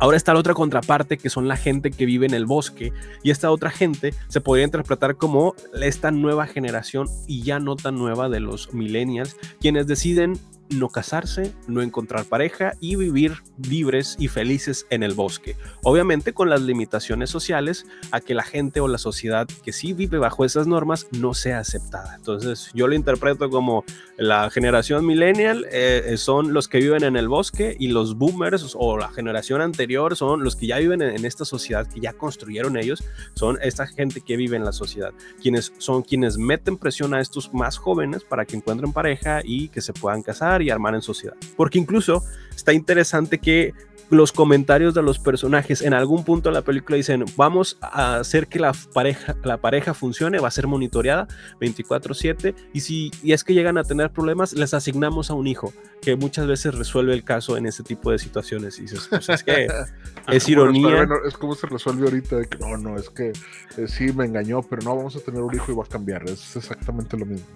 Ahora 0.00 0.16
está 0.16 0.32
la 0.32 0.40
otra 0.40 0.54
contraparte, 0.54 1.18
que 1.18 1.28
son 1.28 1.48
la 1.48 1.56
gente 1.56 1.90
que 1.90 2.06
vive 2.06 2.26
en 2.26 2.34
el 2.34 2.46
bosque, 2.46 2.92
y 3.22 3.30
esta 3.30 3.50
otra 3.50 3.70
gente 3.70 4.14
se 4.28 4.40
podría 4.40 4.64
interpretar 4.64 5.16
como 5.16 5.54
esta 5.80 6.10
nueva 6.10 6.46
generación 6.46 7.08
y 7.26 7.42
ya 7.42 7.58
no 7.58 7.74
tan 7.74 7.96
nueva 7.96 8.28
de 8.28 8.40
los 8.40 8.72
millennials, 8.72 9.36
quienes 9.60 9.86
deciden 9.88 10.38
no 10.70 10.88
casarse, 10.88 11.54
no 11.66 11.82
encontrar 11.82 12.24
pareja 12.24 12.74
y 12.80 12.96
vivir 12.96 13.34
libres 13.68 14.16
y 14.18 14.28
felices 14.28 14.86
en 14.90 15.02
el 15.02 15.14
bosque. 15.14 15.56
Obviamente 15.82 16.32
con 16.32 16.50
las 16.50 16.62
limitaciones 16.62 17.30
sociales 17.30 17.86
a 18.10 18.20
que 18.20 18.34
la 18.34 18.42
gente 18.42 18.80
o 18.80 18.88
la 18.88 18.98
sociedad 18.98 19.46
que 19.64 19.72
sí 19.72 19.92
vive 19.92 20.18
bajo 20.18 20.44
esas 20.44 20.66
normas 20.66 21.06
no 21.12 21.34
sea 21.34 21.58
aceptada. 21.58 22.16
Entonces 22.16 22.70
yo 22.74 22.86
lo 22.86 22.94
interpreto 22.94 23.50
como 23.50 23.84
la 24.16 24.50
generación 24.50 25.06
millennial 25.06 25.66
eh, 25.70 26.14
son 26.16 26.52
los 26.52 26.68
que 26.68 26.78
viven 26.78 27.04
en 27.04 27.16
el 27.16 27.28
bosque 27.28 27.76
y 27.78 27.88
los 27.88 28.16
boomers 28.16 28.74
o 28.76 28.98
la 28.98 29.08
generación 29.10 29.60
anterior 29.60 30.16
son 30.16 30.42
los 30.42 30.56
que 30.56 30.66
ya 30.66 30.78
viven 30.78 31.02
en, 31.02 31.24
esta 31.24 31.44
sociedad 31.44 31.86
que 31.86 32.00
ya 32.00 32.12
construyeron 32.12 32.76
ellos, 32.76 33.04
son 33.34 33.58
esta 33.62 33.86
gente 33.86 34.20
que 34.20 34.36
vive 34.36 34.56
en 34.56 34.64
la 34.64 34.72
sociedad, 34.72 35.12
quienes 35.42 35.72
son 35.78 36.02
quienes 36.02 36.38
meten 36.38 36.78
presión 36.78 37.14
a 37.14 37.20
estos 37.20 37.52
más 37.52 37.76
jóvenes 37.76 38.24
para 38.24 38.44
que 38.44 38.56
encuentren 38.56 38.92
pareja 38.92 39.40
y 39.44 39.68
que 39.68 39.80
se 39.80 39.92
puedan 39.92 40.22
casar 40.22 40.57
y 40.62 40.70
armar 40.70 40.94
en 40.94 41.02
sociedad. 41.02 41.34
Porque 41.56 41.78
incluso 41.78 42.22
está 42.54 42.72
interesante 42.72 43.38
que 43.38 43.74
los 44.10 44.32
comentarios 44.32 44.94
de 44.94 45.02
los 45.02 45.18
personajes 45.18 45.82
en 45.82 45.92
algún 45.92 46.24
punto 46.24 46.48
de 46.48 46.54
la 46.54 46.62
película 46.62 46.96
dicen 46.96 47.24
vamos 47.36 47.78
a 47.80 48.16
hacer 48.16 48.46
que 48.46 48.58
la 48.58 48.72
pareja, 48.94 49.36
la 49.44 49.58
pareja 49.58 49.92
funcione, 49.94 50.38
va 50.38 50.48
a 50.48 50.50
ser 50.50 50.66
monitoreada 50.66 51.28
24/7 51.60 52.54
y 52.72 52.80
si 52.80 53.10
y 53.22 53.32
es 53.32 53.44
que 53.44 53.54
llegan 53.54 53.76
a 53.76 53.84
tener 53.84 54.10
problemas 54.10 54.52
les 54.54 54.72
asignamos 54.72 55.30
a 55.30 55.34
un 55.34 55.46
hijo 55.46 55.72
que 56.00 56.16
muchas 56.16 56.46
veces 56.46 56.74
resuelve 56.74 57.12
el 57.12 57.24
caso 57.24 57.56
en 57.56 57.66
ese 57.66 57.82
tipo 57.82 58.10
de 58.10 58.18
situaciones. 58.18 58.78
Y 58.78 58.82
dices 58.82 59.08
pues 59.10 59.28
es 59.28 59.42
que 59.42 59.66
es 60.28 60.48
ironía 60.48 61.06
es 61.26 61.36
como 61.36 61.54
se 61.54 61.66
resuelve 61.66 62.04
ahorita 62.04 62.36
de 62.36 62.46
que 62.46 62.58
no 62.58 62.76
no 62.78 62.96
es 62.96 63.10
que 63.10 63.32
eh, 63.76 63.88
sí 63.88 64.12
me 64.12 64.24
engañó 64.24 64.62
pero 64.62 64.82
no 64.82 64.96
vamos 64.96 65.16
a 65.16 65.20
tener 65.20 65.42
un 65.42 65.54
hijo 65.54 65.70
y 65.70 65.74
va 65.74 65.84
a 65.84 65.88
cambiar 65.88 66.24
es 66.24 66.56
exactamente 66.56 67.16
lo 67.16 67.26
mismo 67.26 67.46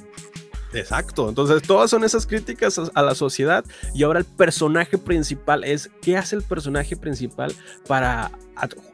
Exacto, 0.75 1.29
entonces 1.29 1.63
todas 1.63 1.91
son 1.91 2.05
esas 2.05 2.27
críticas 2.27 2.81
a 2.95 3.03
la 3.03 3.15
sociedad 3.15 3.65
y 3.95 4.05
ahora 4.05 4.21
el 4.21 4.25
personaje 4.25 4.97
principal 4.97 5.65
es 5.65 5.91
qué 6.01 6.17
hace 6.17 6.37
el 6.37 6.43
personaje 6.43 6.97
principal 6.97 7.55
para 7.87 8.31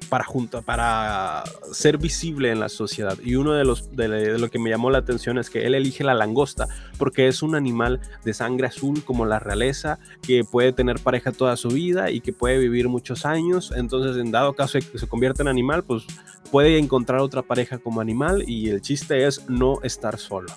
para 0.09 0.25
para 0.65 1.45
ser 1.73 1.99
visible 1.99 2.51
en 2.51 2.61
la 2.61 2.69
sociedad 2.69 3.19
y 3.23 3.35
uno 3.35 3.53
de 3.53 3.65
los 3.65 3.95
de, 3.95 4.39
lo 4.39 4.51
que 4.51 4.59
me 4.59 4.71
llamó 4.71 4.91
la 4.91 4.99
atención 4.99 5.37
es 5.37 5.51
que 5.51 5.67
él 5.67 5.75
elige 5.75 6.05
la 6.05 6.15
langosta 6.15 6.69
porque 6.97 7.29
es 7.29 7.43
un 7.43 7.55
animal 7.55 8.01
de 8.25 8.33
sangre 8.33 8.69
azul 8.69 9.05
como 9.05 9.27
la 9.27 9.39
realeza 9.39 9.99
que 10.23 10.45
puede 10.45 10.73
tener 10.73 11.01
pareja 11.01 11.33
toda 11.33 11.57
su 11.57 11.69
vida 11.69 12.11
y 12.11 12.21
que 12.21 12.33
puede 12.33 12.59
vivir 12.59 12.89
muchos 12.89 13.27
años. 13.27 13.73
Entonces 13.75 14.17
en 14.17 14.31
dado 14.31 14.55
caso 14.55 14.79
de 14.79 14.85
que 14.85 14.99
se 14.99 15.09
convierta 15.09 15.43
en 15.43 15.49
animal 15.49 15.85
pues 15.85 16.05
puede 16.51 16.79
encontrar 16.79 17.21
otra 17.21 17.43
pareja 17.43 17.79
como 17.79 18.01
animal 18.01 18.45
y 18.47 18.71
el 18.71 18.81
chiste 18.81 19.27
es 19.27 19.49
no 19.49 19.83
estar 19.83 20.19
solo 20.19 20.49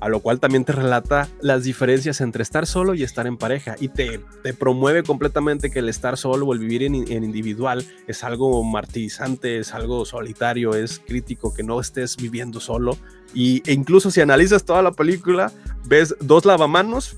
a 0.00 0.08
lo 0.08 0.20
cual 0.20 0.40
también 0.40 0.64
te 0.64 0.72
relata 0.72 1.28
las 1.40 1.64
diferencias 1.64 2.20
entre 2.20 2.42
estar 2.42 2.66
solo 2.66 2.94
y 2.94 3.02
estar 3.02 3.26
en 3.26 3.36
pareja 3.36 3.76
y 3.80 3.88
te, 3.88 4.20
te 4.42 4.52
promueve 4.52 5.02
completamente 5.02 5.70
que 5.70 5.78
el 5.78 5.88
estar 5.88 6.16
solo 6.16 6.46
o 6.46 6.52
el 6.52 6.58
vivir 6.58 6.82
en, 6.82 6.94
individual 6.94 7.84
es 8.06 8.24
algo 8.24 8.62
martirizante, 8.62 9.58
es 9.58 9.72
algo 9.74 10.04
solitario, 10.04 10.74
es 10.74 10.98
crítico 10.98 11.54
que 11.54 11.62
no 11.62 11.80
estés 11.80 12.16
viviendo 12.16 12.60
solo. 12.60 12.96
Y, 13.32 13.62
e 13.68 13.72
incluso 13.72 14.10
si 14.10 14.20
analizas 14.20 14.64
toda 14.64 14.82
la 14.82 14.92
película 14.92 15.50
ves 15.86 16.14
dos 16.20 16.44
lavamanos 16.44 17.16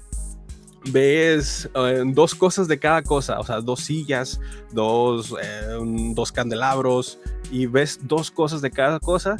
ves 0.92 1.68
eh, 1.74 2.04
dos 2.06 2.34
cosas 2.34 2.68
de 2.68 2.78
cada 2.78 3.02
cosa, 3.02 3.40
o 3.40 3.44
sea, 3.44 3.60
dos 3.60 3.80
sillas, 3.80 4.40
dos, 4.72 5.34
eh, 5.42 5.78
dos 6.14 6.32
candelabros 6.32 7.18
y 7.50 7.66
ves 7.66 8.00
dos 8.02 8.30
cosas 8.30 8.62
de 8.62 8.70
cada 8.70 9.00
cosa 9.00 9.36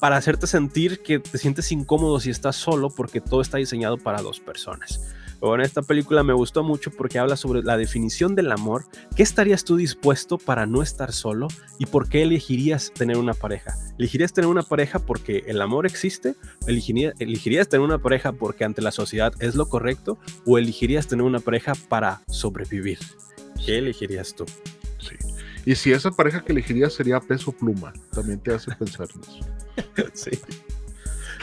para 0.00 0.16
hacerte 0.16 0.46
sentir 0.46 1.02
que 1.02 1.20
te 1.20 1.38
sientes 1.38 1.70
incómodo 1.70 2.18
si 2.18 2.30
estás 2.30 2.56
solo 2.56 2.88
porque 2.90 3.20
todo 3.20 3.42
está 3.42 3.58
diseñado 3.58 3.98
para 3.98 4.22
dos 4.22 4.40
personas. 4.40 5.00
Bueno, 5.40 5.62
esta 5.62 5.80
película 5.80 6.22
me 6.22 6.34
gustó 6.34 6.62
mucho 6.62 6.90
porque 6.90 7.18
habla 7.18 7.34
sobre 7.34 7.62
la 7.62 7.78
definición 7.78 8.34
del 8.34 8.52
amor. 8.52 8.84
¿Qué 9.16 9.22
estarías 9.22 9.64
tú 9.64 9.76
dispuesto 9.76 10.36
para 10.36 10.66
no 10.66 10.82
estar 10.82 11.12
solo? 11.12 11.48
¿Y 11.78 11.86
por 11.86 12.10
qué 12.10 12.22
elegirías 12.22 12.92
tener 12.92 13.16
una 13.16 13.32
pareja? 13.32 13.74
¿Elegirías 13.98 14.34
tener 14.34 14.50
una 14.50 14.62
pareja 14.62 14.98
porque 14.98 15.44
el 15.46 15.62
amor 15.62 15.86
existe? 15.86 16.34
¿Elegirías 16.66 17.68
tener 17.68 17.84
una 17.84 17.98
pareja 17.98 18.32
porque 18.32 18.64
ante 18.64 18.82
la 18.82 18.90
sociedad 18.90 19.32
es 19.40 19.54
lo 19.54 19.66
correcto? 19.68 20.18
¿O 20.44 20.58
elegirías 20.58 21.06
tener 21.06 21.24
una 21.24 21.40
pareja 21.40 21.72
para 21.88 22.20
sobrevivir? 22.28 22.98
¿Qué 23.64 23.78
elegirías 23.78 24.34
tú? 24.34 24.44
Y 25.70 25.76
si 25.76 25.92
esa 25.92 26.10
pareja 26.10 26.42
que 26.42 26.50
elegirías 26.50 26.92
sería 26.92 27.20
peso 27.20 27.52
pluma, 27.52 27.92
también 28.10 28.40
te 28.40 28.52
hace 28.52 28.74
pensar 28.74 29.06
en 29.14 29.20
eso. 29.20 30.10
sí. 30.14 30.30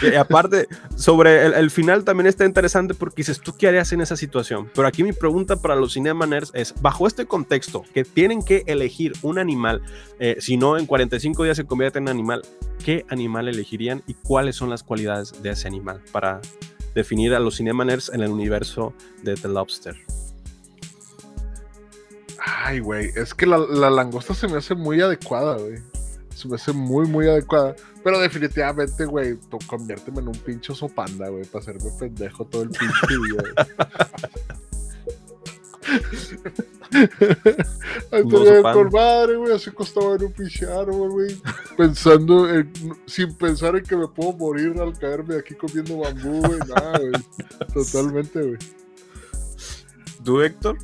Y 0.02 0.16
aparte, 0.16 0.68
sobre 0.98 1.46
el, 1.46 1.72
final 1.72 2.04
también 2.04 2.28
está 2.28 2.44
interesante 2.44 2.94
porque 2.94 3.22
dices, 3.22 3.40
¿tú 3.40 3.56
qué 3.58 3.70
harías 3.70 3.94
en 3.94 4.02
esa 4.02 4.18
situación? 4.18 4.70
Pero 4.76 4.86
aquí 4.86 5.02
mi 5.02 5.14
pregunta 5.14 5.56
para 5.56 5.78
los 5.78 5.94
cinemaners 5.94 6.52
es, 6.54 6.74
bajo 6.82 7.08
este 7.08 7.26
contexto, 7.26 7.86
que 7.94 8.04
tienen 8.04 8.44
que 8.44 8.64
elegir 8.68 9.14
un 9.22 9.40
animal, 9.40 9.82
eh, 10.20 10.36
si 10.40 10.58
no 10.58 10.78
en 10.78 10.88
45 10.88 11.46
días 11.46 11.56
se 11.56 11.64
convierte 11.64 12.00
en 12.00 12.10
animal, 12.10 12.42
¿qué 12.84 13.06
animal 13.08 13.48
elegirían 13.48 14.04
y 14.08 14.14
cuáles 14.14 14.58
son 14.58 14.70
las 14.70 14.84
cualidades 14.84 15.42
de 15.42 15.52
ese 15.52 15.70
animal 15.70 16.02
para 16.12 16.42
definir 16.94 17.34
a 17.34 17.40
los 17.40 17.56
cinemaners 17.56 18.10
en 18.10 18.24
el 18.24 18.32
universo 18.32 18.94
de 19.24 19.36
The 19.36 19.48
Lobster? 19.48 19.96
Ay, 22.40 22.80
güey, 22.80 23.12
es 23.16 23.34
que 23.34 23.46
la, 23.46 23.58
la 23.58 23.90
langosta 23.90 24.34
se 24.34 24.48
me 24.48 24.58
hace 24.58 24.76
muy 24.76 25.02
adecuada, 25.02 25.58
güey 25.58 25.78
se 26.38 26.48
me 26.48 26.56
hace 26.56 26.72
muy, 26.72 27.08
muy 27.08 27.28
adecuada. 27.28 27.76
Pero 28.04 28.20
definitivamente, 28.20 29.06
güey, 29.06 29.38
conviérteme 29.66 30.20
en 30.20 30.28
un 30.28 30.38
pincho 30.38 30.76
sopanda, 30.76 31.30
güey, 31.30 31.46
para 31.46 31.64
hacerme 31.64 31.90
pendejo 32.00 32.46
todo 32.46 32.62
el 32.62 32.70
pinche 32.70 33.08
día. 33.10 33.44
Antes 38.12 38.62
con 38.74 38.90
madre, 38.92 39.36
güey, 39.38 39.52
así 39.52 39.72
costaba 39.72 40.16
en 40.16 40.26
un 40.26 40.32
pinche 40.32 40.72
árbol, 40.72 41.10
güey. 41.10 41.42
Pensando 41.76 42.48
en, 42.54 42.72
sin 43.08 43.34
pensar 43.34 43.76
en 43.76 43.84
que 43.84 43.98
me 43.98 44.08
puedo 44.08 44.34
morir 44.34 44.80
al 44.80 44.98
caerme 44.98 45.38
aquí 45.38 45.56
comiendo 45.56 45.98
bambú, 45.98 46.40
güey. 46.42 46.60
Nada, 46.60 47.00
güey. 47.00 47.14
Totalmente, 47.74 48.42
güey. 48.42 48.58
¿Tú, 50.24 50.42
Héctor? 50.42 50.78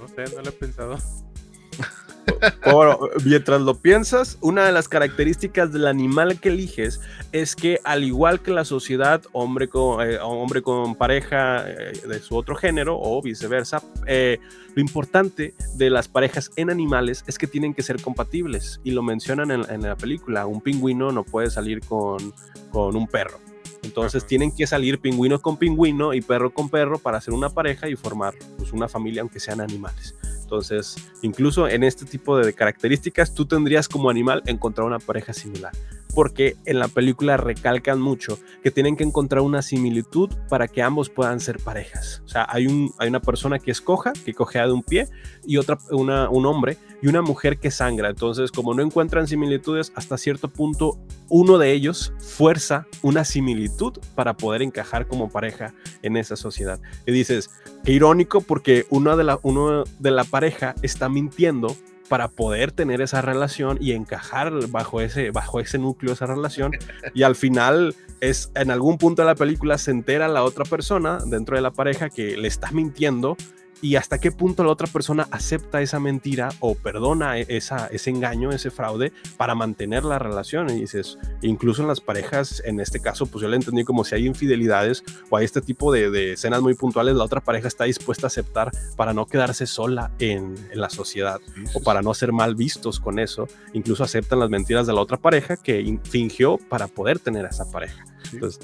No 0.00 0.08
sé, 0.08 0.24
no 0.34 0.42
lo 0.42 0.48
he 0.48 0.52
pensado. 0.52 0.98
Bueno, 2.72 2.98
mientras 3.24 3.60
lo 3.60 3.74
piensas, 3.74 4.38
una 4.40 4.64
de 4.64 4.72
las 4.72 4.88
características 4.88 5.72
del 5.72 5.86
animal 5.86 6.40
que 6.40 6.48
eliges 6.48 7.00
es 7.32 7.54
que 7.54 7.80
al 7.84 8.04
igual 8.04 8.40
que 8.40 8.50
la 8.50 8.64
sociedad, 8.64 9.22
hombre 9.32 9.68
con, 9.68 10.06
eh, 10.06 10.18
hombre 10.20 10.62
con 10.62 10.94
pareja 10.94 11.68
eh, 11.68 11.92
de 12.06 12.18
su 12.20 12.36
otro 12.36 12.54
género 12.54 12.98
o 12.98 13.20
viceversa, 13.20 13.82
eh, 14.06 14.38
lo 14.74 14.80
importante 14.80 15.54
de 15.74 15.90
las 15.90 16.08
parejas 16.08 16.50
en 16.56 16.70
animales 16.70 17.24
es 17.26 17.36
que 17.36 17.46
tienen 17.46 17.74
que 17.74 17.82
ser 17.82 18.00
compatibles 18.00 18.80
y 18.84 18.92
lo 18.92 19.02
mencionan 19.02 19.50
en, 19.50 19.82
la 19.82 19.96
película. 19.96 20.46
Un 20.46 20.60
pingüino 20.60 21.10
no 21.10 21.24
puede 21.24 21.50
salir 21.50 21.80
con, 21.80 22.32
con 22.70 22.96
un 22.96 23.06
perro. 23.06 23.38
Entonces 23.82 24.26
tienen 24.26 24.52
que 24.52 24.66
salir 24.66 25.00
pingüino 25.00 25.40
con 25.40 25.56
pingüino 25.56 26.14
y 26.14 26.20
perro 26.20 26.52
con 26.52 26.68
perro 26.68 26.98
para 26.98 27.18
hacer 27.18 27.34
una 27.34 27.50
pareja 27.50 27.88
y 27.88 27.96
formar 27.96 28.34
pues, 28.58 28.72
una 28.72 28.88
familia 28.88 29.22
aunque 29.22 29.40
sean 29.40 29.60
animales. 29.60 30.14
Entonces, 30.42 30.96
incluso 31.22 31.68
en 31.68 31.84
este 31.84 32.04
tipo 32.04 32.36
de 32.36 32.52
características, 32.52 33.34
tú 33.34 33.46
tendrías 33.46 33.88
como 33.88 34.10
animal 34.10 34.42
encontrar 34.46 34.86
una 34.86 34.98
pareja 34.98 35.32
similar. 35.32 35.72
Porque 36.14 36.56
en 36.64 36.78
la 36.78 36.88
película 36.88 37.36
recalcan 37.36 38.00
mucho 38.00 38.38
que 38.62 38.70
tienen 38.70 38.96
que 38.96 39.04
encontrar 39.04 39.42
una 39.42 39.62
similitud 39.62 40.30
para 40.48 40.68
que 40.68 40.82
ambos 40.82 41.10
puedan 41.10 41.40
ser 41.40 41.58
parejas. 41.58 42.22
O 42.24 42.28
sea, 42.28 42.46
hay, 42.48 42.66
un, 42.66 42.92
hay 42.98 43.08
una 43.08 43.20
persona 43.20 43.58
que 43.58 43.70
es 43.70 43.80
coja, 43.80 44.12
que 44.24 44.34
cojea 44.34 44.66
de 44.66 44.72
un 44.72 44.82
pie, 44.82 45.08
y 45.44 45.56
otra, 45.56 45.78
una, 45.90 46.28
un 46.28 46.46
hombre 46.46 46.76
y 47.02 47.08
una 47.08 47.22
mujer 47.22 47.58
que 47.58 47.70
sangra. 47.70 48.10
Entonces, 48.10 48.50
como 48.50 48.74
no 48.74 48.82
encuentran 48.82 49.26
similitudes, 49.26 49.92
hasta 49.94 50.18
cierto 50.18 50.48
punto 50.48 50.98
uno 51.28 51.58
de 51.58 51.72
ellos 51.72 52.12
fuerza 52.18 52.86
una 53.02 53.24
similitud 53.24 53.98
para 54.14 54.36
poder 54.36 54.62
encajar 54.62 55.06
como 55.06 55.30
pareja 55.30 55.72
en 56.02 56.16
esa 56.16 56.36
sociedad. 56.36 56.80
Y 57.06 57.12
dices, 57.12 57.50
qué 57.84 57.92
irónico 57.92 58.40
porque 58.40 58.86
uno 58.90 59.16
de 59.16 59.24
la, 59.24 59.38
uno 59.42 59.84
de 59.98 60.10
la 60.10 60.24
pareja 60.24 60.74
está 60.82 61.08
mintiendo 61.08 61.76
para 62.10 62.26
poder 62.26 62.72
tener 62.72 63.00
esa 63.00 63.22
relación 63.22 63.78
y 63.80 63.92
encajar 63.92 64.52
bajo 64.66 65.00
ese, 65.00 65.30
bajo 65.30 65.60
ese 65.60 65.78
núcleo, 65.78 66.12
esa 66.12 66.26
relación. 66.26 66.72
Y 67.14 67.22
al 67.22 67.36
final 67.36 67.94
es, 68.20 68.50
en 68.56 68.72
algún 68.72 68.98
punto 68.98 69.22
de 69.22 69.26
la 69.26 69.36
película 69.36 69.78
se 69.78 69.92
entera 69.92 70.26
la 70.26 70.42
otra 70.42 70.64
persona 70.64 71.18
dentro 71.24 71.54
de 71.54 71.62
la 71.62 71.70
pareja 71.70 72.10
que 72.10 72.36
le 72.36 72.48
está 72.48 72.72
mintiendo 72.72 73.36
y 73.82 73.96
hasta 73.96 74.18
qué 74.18 74.30
punto 74.30 74.62
la 74.64 74.70
otra 74.70 74.86
persona 74.86 75.26
acepta 75.30 75.80
esa 75.80 76.00
mentira 76.00 76.50
o 76.60 76.74
perdona 76.74 77.38
e-, 77.38 77.46
esa, 77.48 77.86
ese 77.86 78.10
engaño, 78.10 78.50
ese 78.50 78.70
fraude 78.70 79.12
para 79.36 79.54
mantener 79.54 80.04
la 80.04 80.18
relación. 80.18 80.70
Y 80.70 80.80
dices, 80.80 81.18
incluso 81.42 81.82
en 81.82 81.88
las 81.88 82.00
parejas, 82.00 82.62
en 82.64 82.80
este 82.80 83.00
caso, 83.00 83.26
pues 83.26 83.42
yo 83.42 83.48
le 83.48 83.56
entendí 83.56 83.84
como 83.84 84.04
si 84.04 84.14
hay 84.14 84.26
infidelidades 84.26 85.02
o 85.30 85.36
hay 85.36 85.44
este 85.44 85.60
tipo 85.60 85.92
de, 85.92 86.32
escenas 86.32 86.60
muy 86.60 86.74
puntuales, 86.74 87.14
la 87.14 87.24
otra 87.24 87.40
pareja 87.40 87.68
está 87.68 87.84
dispuesta 87.84 88.26
a 88.26 88.28
aceptar 88.28 88.70
para 88.96 89.14
no 89.14 89.26
quedarse 89.26 89.66
sola 89.66 90.10
en, 90.18 90.54
la 90.74 90.90
sociedad 90.90 91.40
o 91.74 91.80
para 91.80 92.02
no 92.02 92.14
ser 92.14 92.32
mal 92.32 92.54
vistos 92.54 93.00
con 93.00 93.18
eso. 93.18 93.48
Incluso 93.72 94.04
aceptan 94.04 94.38
las 94.38 94.50
mentiras 94.50 94.86
de 94.86 94.92
la 94.92 95.00
otra 95.00 95.16
pareja 95.16 95.56
que 95.56 95.98
fingió 96.04 96.58
para 96.68 96.86
poder 96.86 97.18
tener 97.18 97.46
a 97.46 97.48
esa 97.48 97.70
pareja. 97.70 98.04
Entonces, 98.32 98.60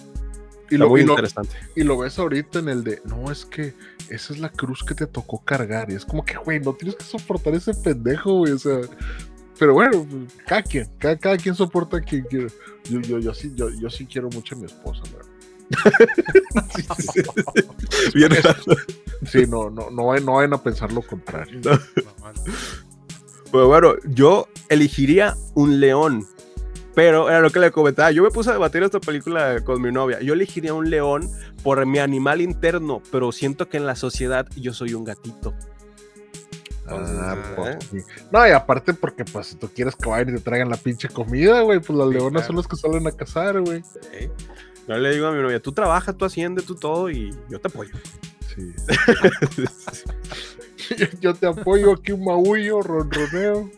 y 0.71 0.77
lo, 0.77 0.89
muy 0.89 1.03
y 1.03 1.05
lo- 1.05 1.13
interesante. 1.13 1.57
y 1.75 1.85
lo 1.85 1.99
ves 1.99 2.19
ahorita 2.19 2.59
en 2.59 2.69
el 2.69 2.85
de, 2.85 3.01
no, 3.05 3.31
es 3.31 3.45
que 3.45 3.75
esa 4.11 4.33
es 4.33 4.39
la 4.39 4.51
cruz 4.51 4.83
que 4.85 4.95
te 4.95 5.07
tocó 5.07 5.43
cargar. 5.45 5.91
Y 5.91 5.95
es 5.95 6.05
como 6.05 6.25
que, 6.25 6.37
güey, 6.37 6.61
no 6.61 6.75
tienes 6.75 6.97
que 6.97 7.05
soportar 7.05 7.55
ese 7.55 7.75
pendejo, 7.75 8.39
güey. 8.39 8.53
O 8.53 8.59
sea, 8.59 8.81
pero 9.59 9.75
bueno, 9.75 10.07
cada 10.47 10.63
quien, 10.63 10.89
cada, 10.99 11.17
cada 11.17 11.37
quien 11.37 11.55
soporta 11.55 11.99
a 11.99 12.01
quien 12.01 12.25
quiere. 12.25 12.49
Yo, 12.91 13.01
yo, 13.01 13.19
yo, 13.19 13.35
sí, 13.35 13.53
yo, 13.55 13.69
yo 13.71 13.91
sí 13.91 14.07
quiero 14.07 14.29
mucho 14.31 14.55
a 14.55 14.59
mi 14.59 14.67
esposa, 14.67 15.03
¿verdad? 15.13 15.31
Bien 18.15 18.31
Sí, 19.31 19.45
no, 19.49 19.71
no, 19.71 19.91
no, 19.91 20.07
vayan- 20.07 20.25
no 20.25 20.35
vayan 20.35 20.55
a 20.55 20.63
pensar 20.63 20.93
lo 20.93 21.03
contrario. 21.03 21.61
Pues 23.51 23.67
bueno, 23.67 23.95
yo 24.05 24.49
elegiría 24.69 25.37
un 25.55 25.81
león. 25.81 26.27
Pero 26.97 27.29
era 27.29 27.41
lo 27.41 27.51
que 27.51 27.61
le 27.61 27.71
comentaba. 27.71 28.11
Yo 28.11 28.23
me 28.23 28.31
puse 28.31 28.49
a 28.51 28.55
debatir 28.55 28.83
esta 28.83 28.99
película 28.99 29.61
con 29.63 29.81
mi 29.83 29.93
novia. 29.93 30.21
Yo 30.23 30.33
elegiría 30.33 30.73
un 30.73 30.89
león 30.91 31.31
por 31.63 31.85
mi 31.85 31.99
animal 31.99 32.41
interno, 32.41 33.03
pero 33.13 33.31
siento 33.33 33.69
que 33.69 33.77
en 33.77 33.85
la 33.87 33.95
sociedad 33.95 34.47
yo 34.57 34.73
soy 34.73 34.95
un 34.95 35.05
gatito. 35.05 35.53
Ah, 36.89 36.95
Entonces, 36.95 37.55
pues, 37.55 37.69
¿eh? 37.69 37.79
sí. 37.91 37.99
No, 38.33 38.49
y 38.49 38.51
aparte 38.51 38.95
porque 38.95 39.25
pues 39.27 39.49
si 39.49 39.57
tú 39.57 39.69
quieres 39.75 39.95
que 39.95 40.09
vayan 40.09 40.31
y 40.31 40.39
te 40.39 40.41
traigan 40.41 40.71
la 40.71 40.79
pinche 40.79 41.09
comida, 41.09 41.61
güey, 41.61 41.81
pues 41.81 41.99
las 41.99 42.09
Sí, 42.09 42.15
leonas 42.15 42.33
claro. 42.33 42.47
son 42.47 42.57
las 42.57 42.67
que 42.67 42.77
salen 42.77 43.07
a 43.07 43.13
cazar, 43.13 43.61
güey. 43.61 43.83
¿eh? 44.13 44.31
Yo 44.89 44.97
le 44.97 45.11
digo 45.11 45.27
a 45.27 45.33
mi 45.33 45.43
novia, 45.43 45.61
tú 45.61 45.73
trabajas, 45.73 46.17
tú 46.17 46.25
asciende, 46.25 46.63
tú 46.63 46.77
todo 46.77 47.11
y 47.11 47.31
yo 47.51 47.61
te 47.61 47.69
apoyo. 47.69 47.93
Sí. 48.55 48.73
Yo 51.21 51.35
te 51.35 51.47
apoyo 51.49 51.93
aquí 51.93 52.13
un 52.13 52.25
maullo, 52.25 52.81
ronroneo. 52.81 53.69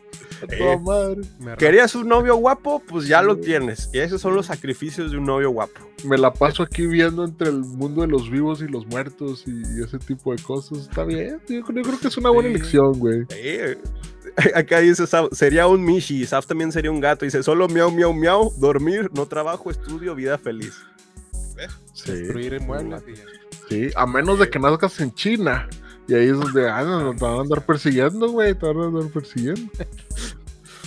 Madre. 0.85 1.23
Me 1.41 1.57
¿Querías 1.57 1.95
un 1.95 2.09
novio 2.09 2.37
guapo? 2.37 2.83
Pues 2.87 3.07
ya 3.07 3.23
lo 3.23 3.37
tienes. 3.37 3.91
Y 3.93 3.99
esos 3.99 4.21
son 4.21 4.35
los 4.35 4.47
sacrificios 4.47 5.11
de 5.11 5.19
un 5.19 5.25
novio 5.25 5.51
guapo. 5.51 5.81
Me 6.05 6.17
la 6.17 6.33
paso 6.33 6.63
aquí 6.63 6.87
viendo 6.87 7.25
entre 7.25 7.49
el 7.49 7.59
mundo 7.59 8.03
de 8.03 8.09
los 8.09 8.31
vivos 8.31 8.63
y 8.63 8.69
los 8.69 8.87
muertos 8.87 9.45
y 9.47 9.63
ese 9.83 9.99
tipo 9.99 10.33
de 10.35 10.43
cosas. 10.43 10.79
Está 10.79 11.05
bien. 11.05 11.41
Yo, 11.49 11.57
yo 11.59 11.65
creo 11.65 11.99
que 12.01 12.09
es 12.09 12.17
una 12.17 12.31
buena 12.31 12.49
Sí. 12.51 12.55
elección, 12.55 12.93
güey. 12.99 13.27
Acá 14.55 14.79
dice, 14.81 15.07
Saf, 15.07 15.29
sería 15.33 15.67
un 15.67 15.85
Mishi, 15.85 16.25
Saf 16.27 16.47
también 16.47 16.71
sería 16.71 16.91
un 16.91 17.01
gato. 17.01 17.25
Dice, 17.25 17.43
solo 17.43 17.69
miau, 17.69 17.91
miau, 17.91 18.13
miau, 18.15 18.53
dormir, 18.59 19.11
no 19.13 19.27
trabajo, 19.27 19.71
estudio, 19.71 20.15
vida 20.15 20.39
feliz. 20.39 20.75
Sí, 21.93 22.13
destruir 22.13 22.61
sí. 23.69 23.91
A 23.97 24.07
menos 24.07 24.39
de 24.39 24.49
que 24.49 24.59
nazcas 24.59 25.01
en 25.01 25.13
China. 25.15 25.69
Y 26.09 26.15
ahí 26.15 26.29
es 26.29 26.39
donde 26.39 26.69
ah, 26.69 26.83
no, 26.83 27.03
no, 27.03 27.15
te 27.15 27.23
van 27.23 27.37
a 27.37 27.41
andar 27.43 27.65
persiguiendo, 27.65 28.31
güey. 28.31 28.55
Te 28.55 28.67
van 28.67 28.79
a 28.79 28.85
andar 28.87 29.11
persiguiendo. 29.11 29.71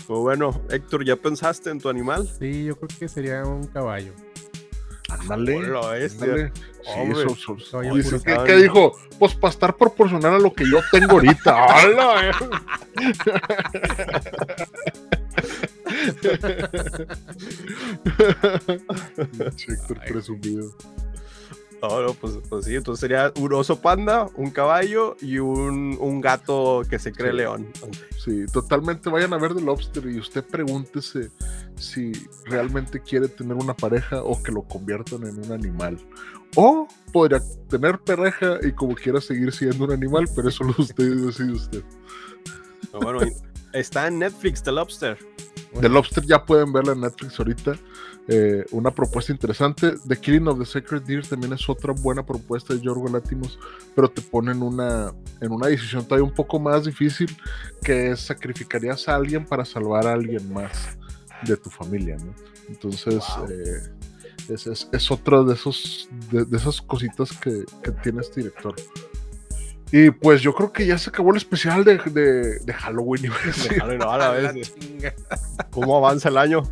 O 0.07 0.21
bueno, 0.21 0.59
Héctor, 0.69 1.05
¿ya 1.05 1.15
pensaste 1.15 1.69
en 1.69 1.79
tu 1.79 1.87
animal? 1.87 2.27
Sí, 2.39 2.65
yo 2.65 2.75
creo 2.75 2.89
que 2.99 3.07
sería 3.07 3.45
un 3.45 3.67
caballo. 3.67 4.11
Ándale. 5.09 5.57
Hola, 5.57 5.97
este. 5.99 6.25
ándale. 6.25 6.51
Sí. 8.03 8.17
¿qué, 8.25 8.37
qué 8.45 8.55
dijo? 8.55 8.97
Pues 9.19 9.35
para 9.35 9.51
estar 9.51 9.77
proporcional 9.77 10.33
a 10.35 10.39
lo 10.39 10.51
que 10.51 10.65
yo 10.69 10.79
tengo 10.91 11.13
ahorita. 11.13 11.65
¡Hala! 11.69 12.31
Héctor 19.67 19.99
Ay, 20.01 20.11
presumido. 20.11 20.75
No, 21.81 22.01
no, 22.01 22.13
pues, 22.13 22.37
pues 22.47 22.65
sí, 22.65 22.75
entonces 22.75 22.99
sería 23.01 23.33
un 23.39 23.53
oso 23.53 23.81
panda, 23.81 24.27
un 24.35 24.51
caballo 24.51 25.15
y 25.19 25.39
un, 25.39 25.97
un 25.99 26.21
gato 26.21 26.83
que 26.89 26.99
se 26.99 27.11
cree 27.11 27.31
Sí. 27.31 27.37
león. 27.37 27.67
Sí, 28.23 28.45
totalmente 28.53 29.09
vayan 29.09 29.33
a 29.33 29.37
ver 29.39 29.55
The 29.55 29.61
Lobster 29.61 30.05
y 30.05 30.19
usted 30.19 30.43
pregúntese 30.45 31.31
si 31.75 32.11
realmente 32.45 32.99
quiere 33.01 33.27
tener 33.27 33.55
una 33.55 33.73
pareja 33.75 34.21
o 34.21 34.41
que 34.43 34.51
lo 34.51 34.61
conviertan 34.61 35.25
en 35.25 35.39
un 35.43 35.51
animal. 35.51 35.97
O 36.55 36.87
podría 37.11 37.41
tener 37.69 37.97
pareja 37.99 38.59
y 38.61 38.71
como 38.73 38.93
quiera 38.93 39.19
seguir 39.19 39.51
siendo 39.51 39.85
un 39.85 39.91
animal, 39.93 40.25
pero 40.35 40.49
eso 40.49 40.63
lo 40.63 40.75
usted 40.77 41.15
decide 41.15 41.53
usted. 41.53 41.83
Bueno, 42.93 43.21
está 43.73 44.07
en 44.07 44.19
Netflix, 44.19 44.61
The 44.61 44.71
Lobster. 44.71 45.17
The 45.79 45.87
Lobster 45.89 46.25
ya 46.25 46.43
pueden 46.45 46.73
verla 46.73 46.93
en 46.93 47.01
Netflix 47.01 47.39
ahorita. 47.39 47.75
Eh, 48.27 48.65
una 48.71 48.91
propuesta 48.91 49.31
interesante. 49.31 49.93
The 50.07 50.15
Killing 50.19 50.47
of 50.47 50.59
the 50.59 50.65
Sacred 50.65 51.03
Deer 51.03 51.25
también 51.25 51.53
es 51.53 51.67
otra 51.69 51.93
buena 51.93 52.25
propuesta 52.25 52.73
de 52.73 52.81
Yorgo 52.81 53.07
Látimos, 53.07 53.57
pero 53.95 54.09
te 54.09 54.21
ponen 54.21 54.61
una, 54.61 55.13
en 55.39 55.51
una 55.51 55.67
decisión 55.67 56.03
todavía 56.05 56.25
un 56.25 56.33
poco 56.33 56.59
más 56.59 56.85
difícil, 56.85 57.35
que 57.83 58.11
es 58.11 58.19
sacrificarías 58.21 59.07
a 59.07 59.15
alguien 59.15 59.45
para 59.45 59.65
salvar 59.65 60.07
a 60.07 60.13
alguien 60.13 60.51
más 60.53 60.97
de 61.43 61.57
tu 61.57 61.69
familia, 61.69 62.17
¿no? 62.17 62.33
Entonces, 62.69 63.23
Wow. 63.37 63.47
eh, 63.49 63.81
es, 64.49 64.67
es, 64.67 64.87
es 64.91 65.11
otra 65.11 65.43
de, 65.43 65.53
esos, 65.53 66.09
de, 66.31 66.45
de 66.45 66.57
esas 66.57 66.81
cositas 66.81 67.31
que, 67.37 67.63
que 67.83 67.91
tiene 68.03 68.21
este 68.21 68.41
director. 68.41 68.75
Y 69.91 70.09
pues 70.11 70.41
yo 70.41 70.53
creo 70.53 70.71
que 70.71 70.85
ya 70.85 70.97
se 70.97 71.09
acabó 71.09 71.31
el 71.31 71.37
especial 71.37 71.83
de, 71.83 71.97
de, 71.97 72.59
de 72.59 72.73
Halloween. 72.73 73.25
y 73.25 73.97
no, 73.97 74.11
a 74.11 74.17
la 74.17 74.31
vez. 74.31 74.73
¿Cómo 75.69 75.97
avanza 75.97 76.29
el 76.29 76.37
año? 76.37 76.63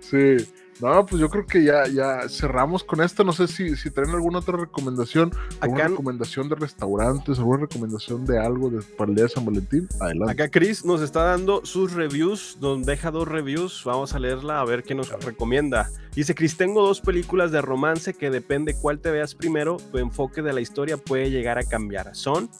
Sí. 0.00 0.36
No, 0.84 1.06
pues 1.06 1.18
yo 1.20 1.30
creo 1.30 1.46
que 1.46 1.64
ya, 1.64 1.86
ya 1.86 2.28
cerramos 2.28 2.84
con 2.84 3.00
esto. 3.00 3.24
No 3.24 3.32
sé 3.32 3.48
si, 3.48 3.74
si 3.74 3.90
traen 3.90 4.10
alguna 4.10 4.40
otra 4.40 4.58
recomendación, 4.58 5.32
alguna 5.60 5.84
Acá- 5.84 5.88
recomendación 5.88 6.48
de 6.50 6.56
restaurantes, 6.56 7.38
alguna 7.38 7.62
recomendación 7.62 8.26
de 8.26 8.38
algo 8.38 8.68
de, 8.68 8.82
para 8.82 9.08
el 9.08 9.14
día 9.16 9.24
de 9.24 9.30
San 9.30 9.46
Valentín. 9.46 9.88
Adelante. 9.98 10.32
Acá 10.32 10.50
Chris 10.50 10.84
nos 10.84 11.00
está 11.00 11.22
dando 11.24 11.64
sus 11.64 11.92
reviews, 11.94 12.58
nos 12.60 12.84
deja 12.84 13.10
dos 13.10 13.26
reviews, 13.26 13.82
vamos 13.84 14.12
a 14.14 14.18
leerla 14.18 14.60
a 14.60 14.64
ver 14.66 14.82
qué 14.82 14.94
nos 14.94 15.08
recomienda. 15.24 15.88
Dice 16.14 16.34
Chris, 16.34 16.56
tengo 16.56 16.86
dos 16.86 17.00
películas 17.00 17.50
de 17.50 17.62
romance 17.62 18.12
que 18.12 18.30
depende 18.30 18.74
cuál 18.74 18.98
te 19.00 19.10
veas 19.10 19.34
primero, 19.34 19.78
tu 19.90 19.98
enfoque 19.98 20.42
de 20.42 20.52
la 20.52 20.60
historia 20.60 20.96
puede 20.98 21.30
llegar 21.30 21.58
a 21.58 21.64
cambiar. 21.64 22.14
Son 22.14 22.50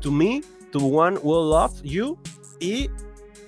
To 0.00 0.12
Me, 0.12 0.42
To 0.70 0.78
One 0.78 1.18
Will 1.18 1.50
Love 1.50 1.82
You 1.82 2.16
y 2.60 2.88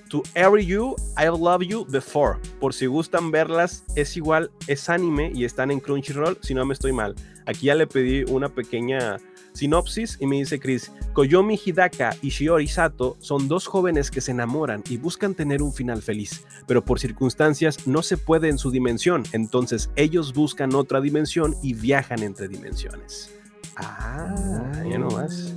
To 0.09 0.23
Every 0.33 0.65
You, 0.65 0.95
I 1.17 1.25
Love 1.25 1.63
You 1.63 1.85
Before. 1.85 2.39
Por 2.59 2.73
si 2.73 2.85
gustan 2.85 3.31
verlas, 3.31 3.83
es 3.95 4.15
igual, 4.17 4.51
es 4.67 4.89
anime 4.89 5.31
y 5.33 5.45
están 5.45 5.71
en 5.71 5.79
Crunchyroll, 5.79 6.37
si 6.41 6.53
no 6.53 6.65
me 6.65 6.73
estoy 6.73 6.91
mal. 6.93 7.15
Aquí 7.45 7.67
ya 7.67 7.75
le 7.75 7.87
pedí 7.87 8.23
una 8.23 8.49
pequeña 8.49 9.17
sinopsis 9.55 10.17
y 10.19 10.27
me 10.27 10.37
dice 10.37 10.59
Chris, 10.59 10.91
Koyomi 11.13 11.59
Hidaka 11.63 12.15
y 12.21 12.29
Shiori 12.29 12.67
Sato 12.67 13.15
son 13.19 13.47
dos 13.47 13.67
jóvenes 13.67 14.11
que 14.11 14.21
se 14.21 14.31
enamoran 14.31 14.83
y 14.89 14.97
buscan 14.97 15.33
tener 15.33 15.61
un 15.61 15.73
final 15.73 16.01
feliz, 16.01 16.45
pero 16.67 16.83
por 16.83 16.99
circunstancias 16.99 17.87
no 17.87 18.03
se 18.03 18.17
puede 18.17 18.49
en 18.49 18.57
su 18.57 18.71
dimensión, 18.71 19.23
entonces 19.31 19.89
ellos 19.95 20.33
buscan 20.33 20.75
otra 20.75 21.01
dimensión 21.01 21.55
y 21.63 21.73
viajan 21.73 22.21
entre 22.23 22.47
dimensiones. 22.47 23.31
Ah, 23.77 24.83
ya 24.89 24.97
nomás. 24.97 25.53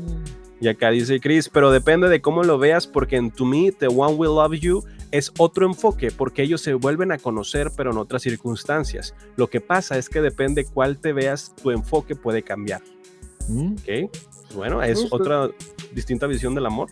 Y 0.60 0.68
acá 0.68 0.90
dice 0.90 1.20
Chris, 1.20 1.48
pero 1.48 1.70
depende 1.70 2.09
de 2.09 2.20
cómo 2.20 2.43
lo 2.43 2.59
veas, 2.59 2.86
porque 2.86 3.16
en 3.16 3.30
To 3.30 3.44
Me, 3.44 3.70
The 3.70 3.89
One 3.89 4.14
Will 4.14 4.35
Love 4.35 4.59
You 4.60 4.85
es 5.10 5.32
otro 5.39 5.66
enfoque, 5.66 6.10
porque 6.10 6.43
ellos 6.43 6.60
se 6.60 6.74
vuelven 6.74 7.12
a 7.12 7.18
conocer, 7.18 7.70
pero 7.76 7.93
en 7.93 7.98
otras 7.98 8.22
circunstancias. 8.22 9.14
Lo 9.36 9.48
que 9.48 9.60
pasa 9.60 9.97
es 9.97 10.09
que 10.09 10.20
depende 10.20 10.64
cuál 10.64 10.98
te 10.98 11.12
veas, 11.12 11.55
tu 11.62 11.70
enfoque 11.70 12.16
puede 12.16 12.43
cambiar. 12.43 12.82
Mm, 13.48 13.72
¿Ok? 13.72 14.10
Pues 14.10 14.55
bueno, 14.55 14.82
es 14.82 15.06
otra 15.10 15.48
distinta 15.93 16.26
visión 16.26 16.55
del 16.55 16.66
amor. 16.66 16.89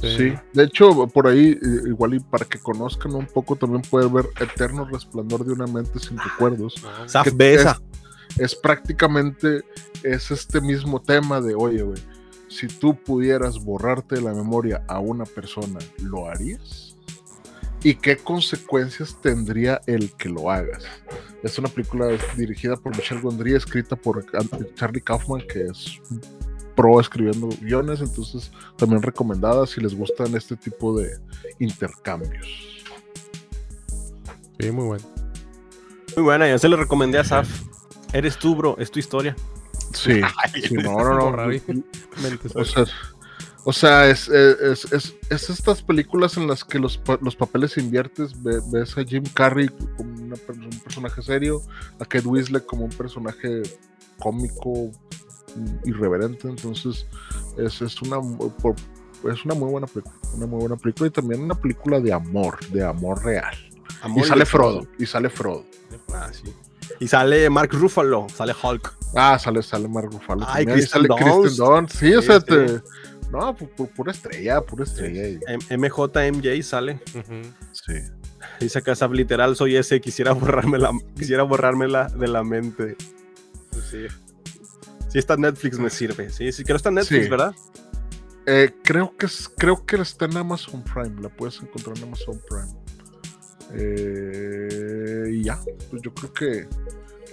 Sí, 0.00 0.34
de 0.52 0.64
hecho, 0.64 1.06
por 1.08 1.26
ahí, 1.26 1.58
igual 1.86 2.14
y 2.14 2.20
para 2.20 2.44
que 2.44 2.58
conozcan 2.58 3.14
un 3.14 3.26
poco, 3.26 3.56
también 3.56 3.82
pueden 3.82 4.12
ver 4.12 4.26
Eterno 4.38 4.84
Resplandor 4.84 5.44
de 5.44 5.52
una 5.52 5.66
mente 5.66 5.98
sin 5.98 6.18
recuerdos. 6.18 6.74
Ah, 6.84 7.04
Saf, 7.06 7.28
que 7.34 7.54
esa. 7.54 7.80
Es 8.36 8.54
prácticamente, 8.54 9.62
es 10.02 10.30
este 10.30 10.60
mismo 10.60 11.00
tema 11.00 11.40
de, 11.40 11.54
oye, 11.54 11.82
güey, 11.82 11.98
si 12.56 12.68
tú 12.68 12.94
pudieras 12.94 13.62
borrarte 13.62 14.16
de 14.16 14.22
la 14.22 14.32
memoria 14.32 14.82
a 14.88 14.98
una 14.98 15.24
persona, 15.24 15.78
¿lo 16.02 16.26
harías? 16.26 16.96
¿Y 17.82 17.94
qué 17.94 18.16
consecuencias 18.16 19.20
tendría 19.20 19.80
el 19.86 20.12
que 20.14 20.30
lo 20.30 20.50
hagas? 20.50 20.84
Es 21.42 21.58
una 21.58 21.68
película 21.68 22.08
dirigida 22.36 22.76
por 22.76 22.96
Michelle 22.96 23.20
Gondry, 23.20 23.54
escrita 23.54 23.94
por 23.94 24.24
Charlie 24.74 25.02
Kaufman, 25.02 25.42
que 25.46 25.66
es 25.66 26.00
pro 26.74 26.98
escribiendo 26.98 27.48
guiones, 27.60 28.00
entonces 28.00 28.50
también 28.76 29.02
recomendada 29.02 29.66
si 29.66 29.80
les 29.80 29.94
gustan 29.94 30.34
este 30.34 30.56
tipo 30.56 30.98
de 30.98 31.10
intercambios. 31.58 32.46
Sí, 34.58 34.70
muy 34.70 34.86
bueno. 34.86 35.04
Muy 36.16 36.24
buena, 36.24 36.48
yo 36.48 36.58
se 36.58 36.68
le 36.68 36.76
recomendé 36.76 37.18
a 37.18 37.24
Saf. 37.24 37.62
Eres 38.14 38.38
tú, 38.38 38.56
bro, 38.56 38.76
es 38.78 38.90
tu 38.90 38.98
historia. 38.98 39.36
Sí, 40.54 40.60
sí, 40.68 40.74
no, 40.82 40.98
no, 41.14 41.30
no. 41.36 41.42
O 42.54 42.64
sea, 42.64 42.84
o 43.64 43.72
sea 43.72 44.08
es, 44.08 44.28
es, 44.28 44.92
es, 44.92 45.14
es 45.28 45.50
estas 45.50 45.82
películas 45.82 46.36
en 46.36 46.46
las 46.46 46.62
que 46.64 46.78
los, 46.78 46.98
pa- 46.98 47.18
los 47.20 47.34
papeles 47.36 47.76
inviertes. 47.78 48.40
Ve- 48.42 48.60
ves 48.72 48.96
a 48.96 49.04
Jim 49.04 49.24
Carrey 49.34 49.68
como 49.96 50.12
una 50.22 50.36
un 50.48 50.80
personaje 50.80 51.22
serio, 51.22 51.62
a 51.98 52.04
Kate 52.04 52.26
Winslet 52.28 52.64
como 52.66 52.84
un 52.84 52.90
personaje 52.92 53.62
cómico, 54.18 54.90
mm, 55.56 55.88
irreverente. 55.88 56.48
Entonces, 56.48 57.06
es, 57.58 57.82
es, 57.82 58.00
una, 58.02 58.18
por- 58.62 58.76
es 59.30 59.44
una 59.44 59.54
muy 59.54 59.70
buena 59.70 59.86
película. 59.88 60.14
Una 60.34 60.46
muy 60.46 60.60
buena 60.60 60.76
película 60.76 61.08
y 61.08 61.10
también 61.10 61.42
una 61.42 61.54
película 61.54 61.98
de 62.00 62.12
amor, 62.12 62.60
de 62.68 62.84
amor 62.84 63.24
real. 63.24 63.56
Amor 64.02 64.24
y 64.24 64.28
sale 64.28 64.40
de 64.40 64.46
Frodo, 64.46 64.86
y 64.98 65.06
sale 65.06 65.30
Frodo. 65.30 65.64
Ah, 66.12 66.30
sí. 66.32 66.52
Y 67.00 67.08
sale 67.08 67.48
Mark 67.50 67.70
Ruffalo, 67.72 68.26
sale 68.34 68.54
Hulk. 68.60 68.94
Ah, 69.14 69.38
sale, 69.38 69.62
sale 69.62 69.88
Mark 69.88 70.08
Ruffalo. 70.12 70.44
Ay, 70.48 70.64
también, 70.64 70.70
y 70.70 70.72
Kristen 70.80 71.02
sale 71.02 71.08
Kristen 71.08 71.56
Dunst. 71.66 71.96
Sí, 71.96 72.14
o 72.14 72.20
Sí, 72.20 72.26
sea, 72.26 72.40
sí. 72.40 72.46
te- 72.46 72.82
no, 73.30 73.56
pu- 73.56 73.68
pu- 73.76 73.88
pura 73.92 74.12
estrella, 74.12 74.60
pura 74.60 74.84
estrella. 74.84 75.38
MJMJ 75.76 76.62
sale. 76.62 77.00
Sí. 77.72 77.92
Dice 78.60 78.78
acá 78.78 78.94
literal, 79.10 79.56
soy 79.56 79.76
ese, 79.76 80.00
quisiera 80.00 80.32
borrarme 80.32 80.78
la, 80.78 80.90
quisiera 81.16 81.42
borrármela 81.42 82.08
de 82.08 82.28
la 82.28 82.44
mente. 82.44 82.96
Sí. 83.90 84.06
Si 85.08 85.18
está 85.18 85.34
en 85.34 85.42
Netflix 85.42 85.78
me 85.78 85.90
sirve. 85.90 86.30
Sí, 86.30 86.52
sí, 86.52 86.62
creo 86.64 86.74
que 86.74 86.78
está 86.78 86.88
en 86.90 86.94
Netflix, 86.96 87.24
Sí. 87.24 87.30
¿verdad? 87.30 87.54
Eh, 88.46 88.72
creo 88.84 89.16
que 89.16 89.26
es, 89.26 89.50
creo 89.56 89.84
que 89.84 89.96
está 89.96 90.26
en 90.26 90.36
Amazon 90.36 90.82
Prime, 90.84 91.20
la 91.20 91.28
puedes 91.28 91.60
encontrar 91.60 91.96
en 91.98 92.04
Amazon 92.04 92.40
Prime. 92.48 92.72
Eh, 93.74 95.30
y 95.32 95.42
ya, 95.42 95.58
pues 95.90 96.02
yo 96.02 96.12
creo 96.14 96.32
que 96.32 96.68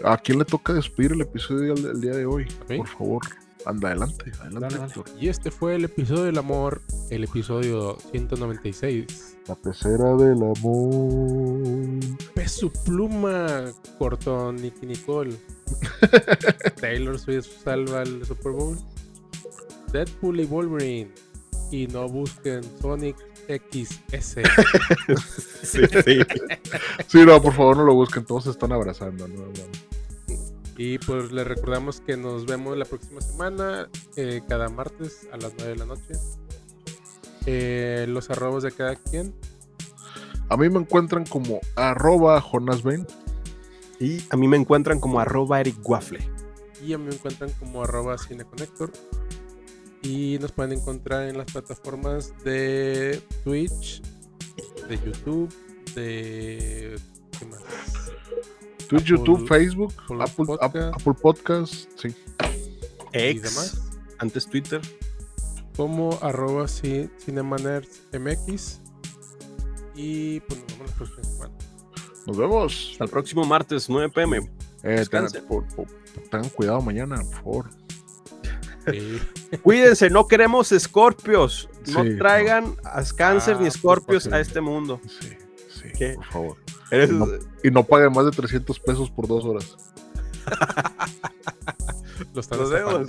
a 0.04 0.18
quién 0.18 0.40
le 0.40 0.46
toca 0.46 0.74
despedir 0.74 1.14
el 1.14 1.22
episodio 1.22 1.74
el, 1.74 1.86
el 1.86 2.02
día 2.02 2.12
de 2.12 2.26
hoy. 2.26 2.46
Por 2.76 2.88
favor, 2.88 3.22
anda 3.66 3.90
adelante, 3.90 4.32
adelante. 4.40 4.60
Dale, 4.60 4.76
dale. 4.76 4.88
Héctor. 4.88 5.06
Y 5.20 5.30
este 5.30 5.52
fue 5.52 5.76
el 5.76 5.86
episodio 5.86 6.24
del 6.24 6.38
amor, 6.38 6.82
el 7.10 7.24
episodio 7.24 7.98
196. 8.12 9.38
La 9.48 9.56
pecera 9.56 10.16
del 10.16 10.42
amor. 10.42 12.00
Peso 12.34 12.72
pluma 12.86 13.66
cortó 13.98 14.52
Nicky 14.52 14.86
Nicole. 14.86 15.36
Taylor 16.82 17.20
Swift 17.20 17.64
salva 17.64 18.04
el 18.04 18.26
Super 18.26 18.54
Bowl. 18.54 18.78
Deadpool 19.92 20.40
y 20.40 20.46
Wolverine. 20.46 21.12
Y 21.72 21.88
no 21.88 22.08
busquen 22.08 22.64
Sonic 22.80 23.18
XS. 23.58 24.36
Sí, 25.64 25.80
sí. 25.88 26.20
Sí, 27.08 27.26
no, 27.26 27.42
por 27.42 27.54
favor, 27.54 27.78
no 27.78 27.84
lo 27.86 27.94
busquen, 27.94 28.26
todos 28.26 28.44
se 28.44 28.50
están 28.52 28.72
abrazando. 28.74 29.28
y 30.78 30.98
pues 31.00 31.32
les 31.32 31.48
recordamos 31.48 32.02
que 32.02 32.18
nos 32.18 32.46
vemos 32.46 32.78
la 32.78 32.86
próxima 32.86 33.22
semana, 33.22 33.88
eh, 34.18 34.42
cada 34.48 34.70
martes 34.70 35.28
a 35.32 35.38
las 35.38 35.54
9 35.58 35.72
de 35.72 35.76
la 35.78 35.86
noche. 35.86 36.14
Eh, 37.46 38.06
los 38.10 38.30
arrobos 38.30 38.64
de 38.64 38.72
cada 38.72 38.96
quien. 38.96 39.34
A 40.50 40.58
mí 40.58 40.70
me 40.70 40.80
encuentran 40.80 41.26
como 41.26 41.62
arroba 41.76 42.40
Jonas 42.42 42.84
Bain. 42.84 43.08
Y 44.00 44.22
a 44.30 44.38
mí 44.38 44.48
me 44.48 44.58
encuentran 44.58 45.00
como 45.00 45.20
arroba 45.20 45.62
Eric 45.62 45.78
Waffle. 45.88 46.20
Y 46.86 46.94
a 46.94 46.98
mí 46.98 47.06
me 47.06 47.16
encuentran 47.16 47.52
como 47.60 47.84
arroba 47.84 48.18
cineconector. 48.18 48.92
Y 50.04 50.38
nos 50.40 50.52
pueden 50.52 50.74
encontrar 50.78 51.30
en 51.30 51.38
las 51.38 51.50
plataformas 51.52 52.34
de 52.44 53.22
Twitch, 53.44 54.02
de 54.90 54.98
YouTube, 54.98 55.54
de... 55.96 57.00
¿Qué 57.40 57.46
más? 57.46 57.62
Twitch, 58.90 59.04
Apple- 59.04 59.18
YouTube, 59.18 59.48
Facebook, 59.48 59.94
Apple 60.20 60.24
Apple, 60.24 60.46
Ap- 60.60 60.74
Podcast. 60.74 60.94
Apple 61.02 61.14
Podcast, 61.22 61.74
sí. 62.00 62.10
Y 63.14 63.40
demás. 63.40 63.82
antes 64.20 64.46
Twitter. 64.48 64.82
Como 65.78 66.20
arroba 66.22 66.68
cinemanerdsmx. 66.68 68.82
Y 69.96 70.40
pues 70.42 70.60
nos 70.60 70.68
vemos 70.78 70.90
la 70.90 70.96
próxima 70.98 71.24
semana. 71.24 71.54
Nos 72.28 72.38
vemos. 72.38 72.90
Hasta 72.92 73.04
el 73.06 73.10
próximo 73.10 73.44
martes, 73.46 73.90
9 73.90 74.10
pm. 74.14 74.52
Eh, 74.84 75.06
por- 75.48 75.66
por- 75.76 75.88
cuidado 76.56 76.82
mañana, 76.82 77.16
por 77.24 77.34
favor. 77.36 77.70
Sí. 78.90 79.20
Cuídense, 79.64 80.10
no 80.10 80.28
queremos 80.28 80.72
escorpios. 80.72 81.70
No 81.88 82.04
Sí, 82.04 82.18
traigan 82.18 82.76
a 82.84 83.04
cáncer 83.16 83.56
Ah, 83.56 83.58
ni 83.60 83.64
pues, 83.66 83.76
escorpios 83.76 84.28
a 84.28 84.40
este 84.40 84.62
mundo. 84.62 85.00
Sí, 85.20 85.30
sí, 85.74 85.90
¿Qué? 85.98 86.14
por 86.16 86.26
favor. 86.26 86.58
Eres- 86.92 87.10
No. 87.12 87.28
Y 87.64 87.72
no 87.72 87.84
paguen 87.84 88.12
más 88.14 88.26
de 88.26 88.32
300 88.32 88.80
pesos 88.80 89.10
por 89.12 89.28
dos 89.28 89.46
horas. 89.46 89.76
Lo 92.34 92.42
están 92.42 92.60
Nos 92.60 92.72
estafando. 92.72 93.08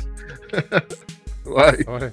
vemos. 1.45 1.85
Bye. 1.87 2.13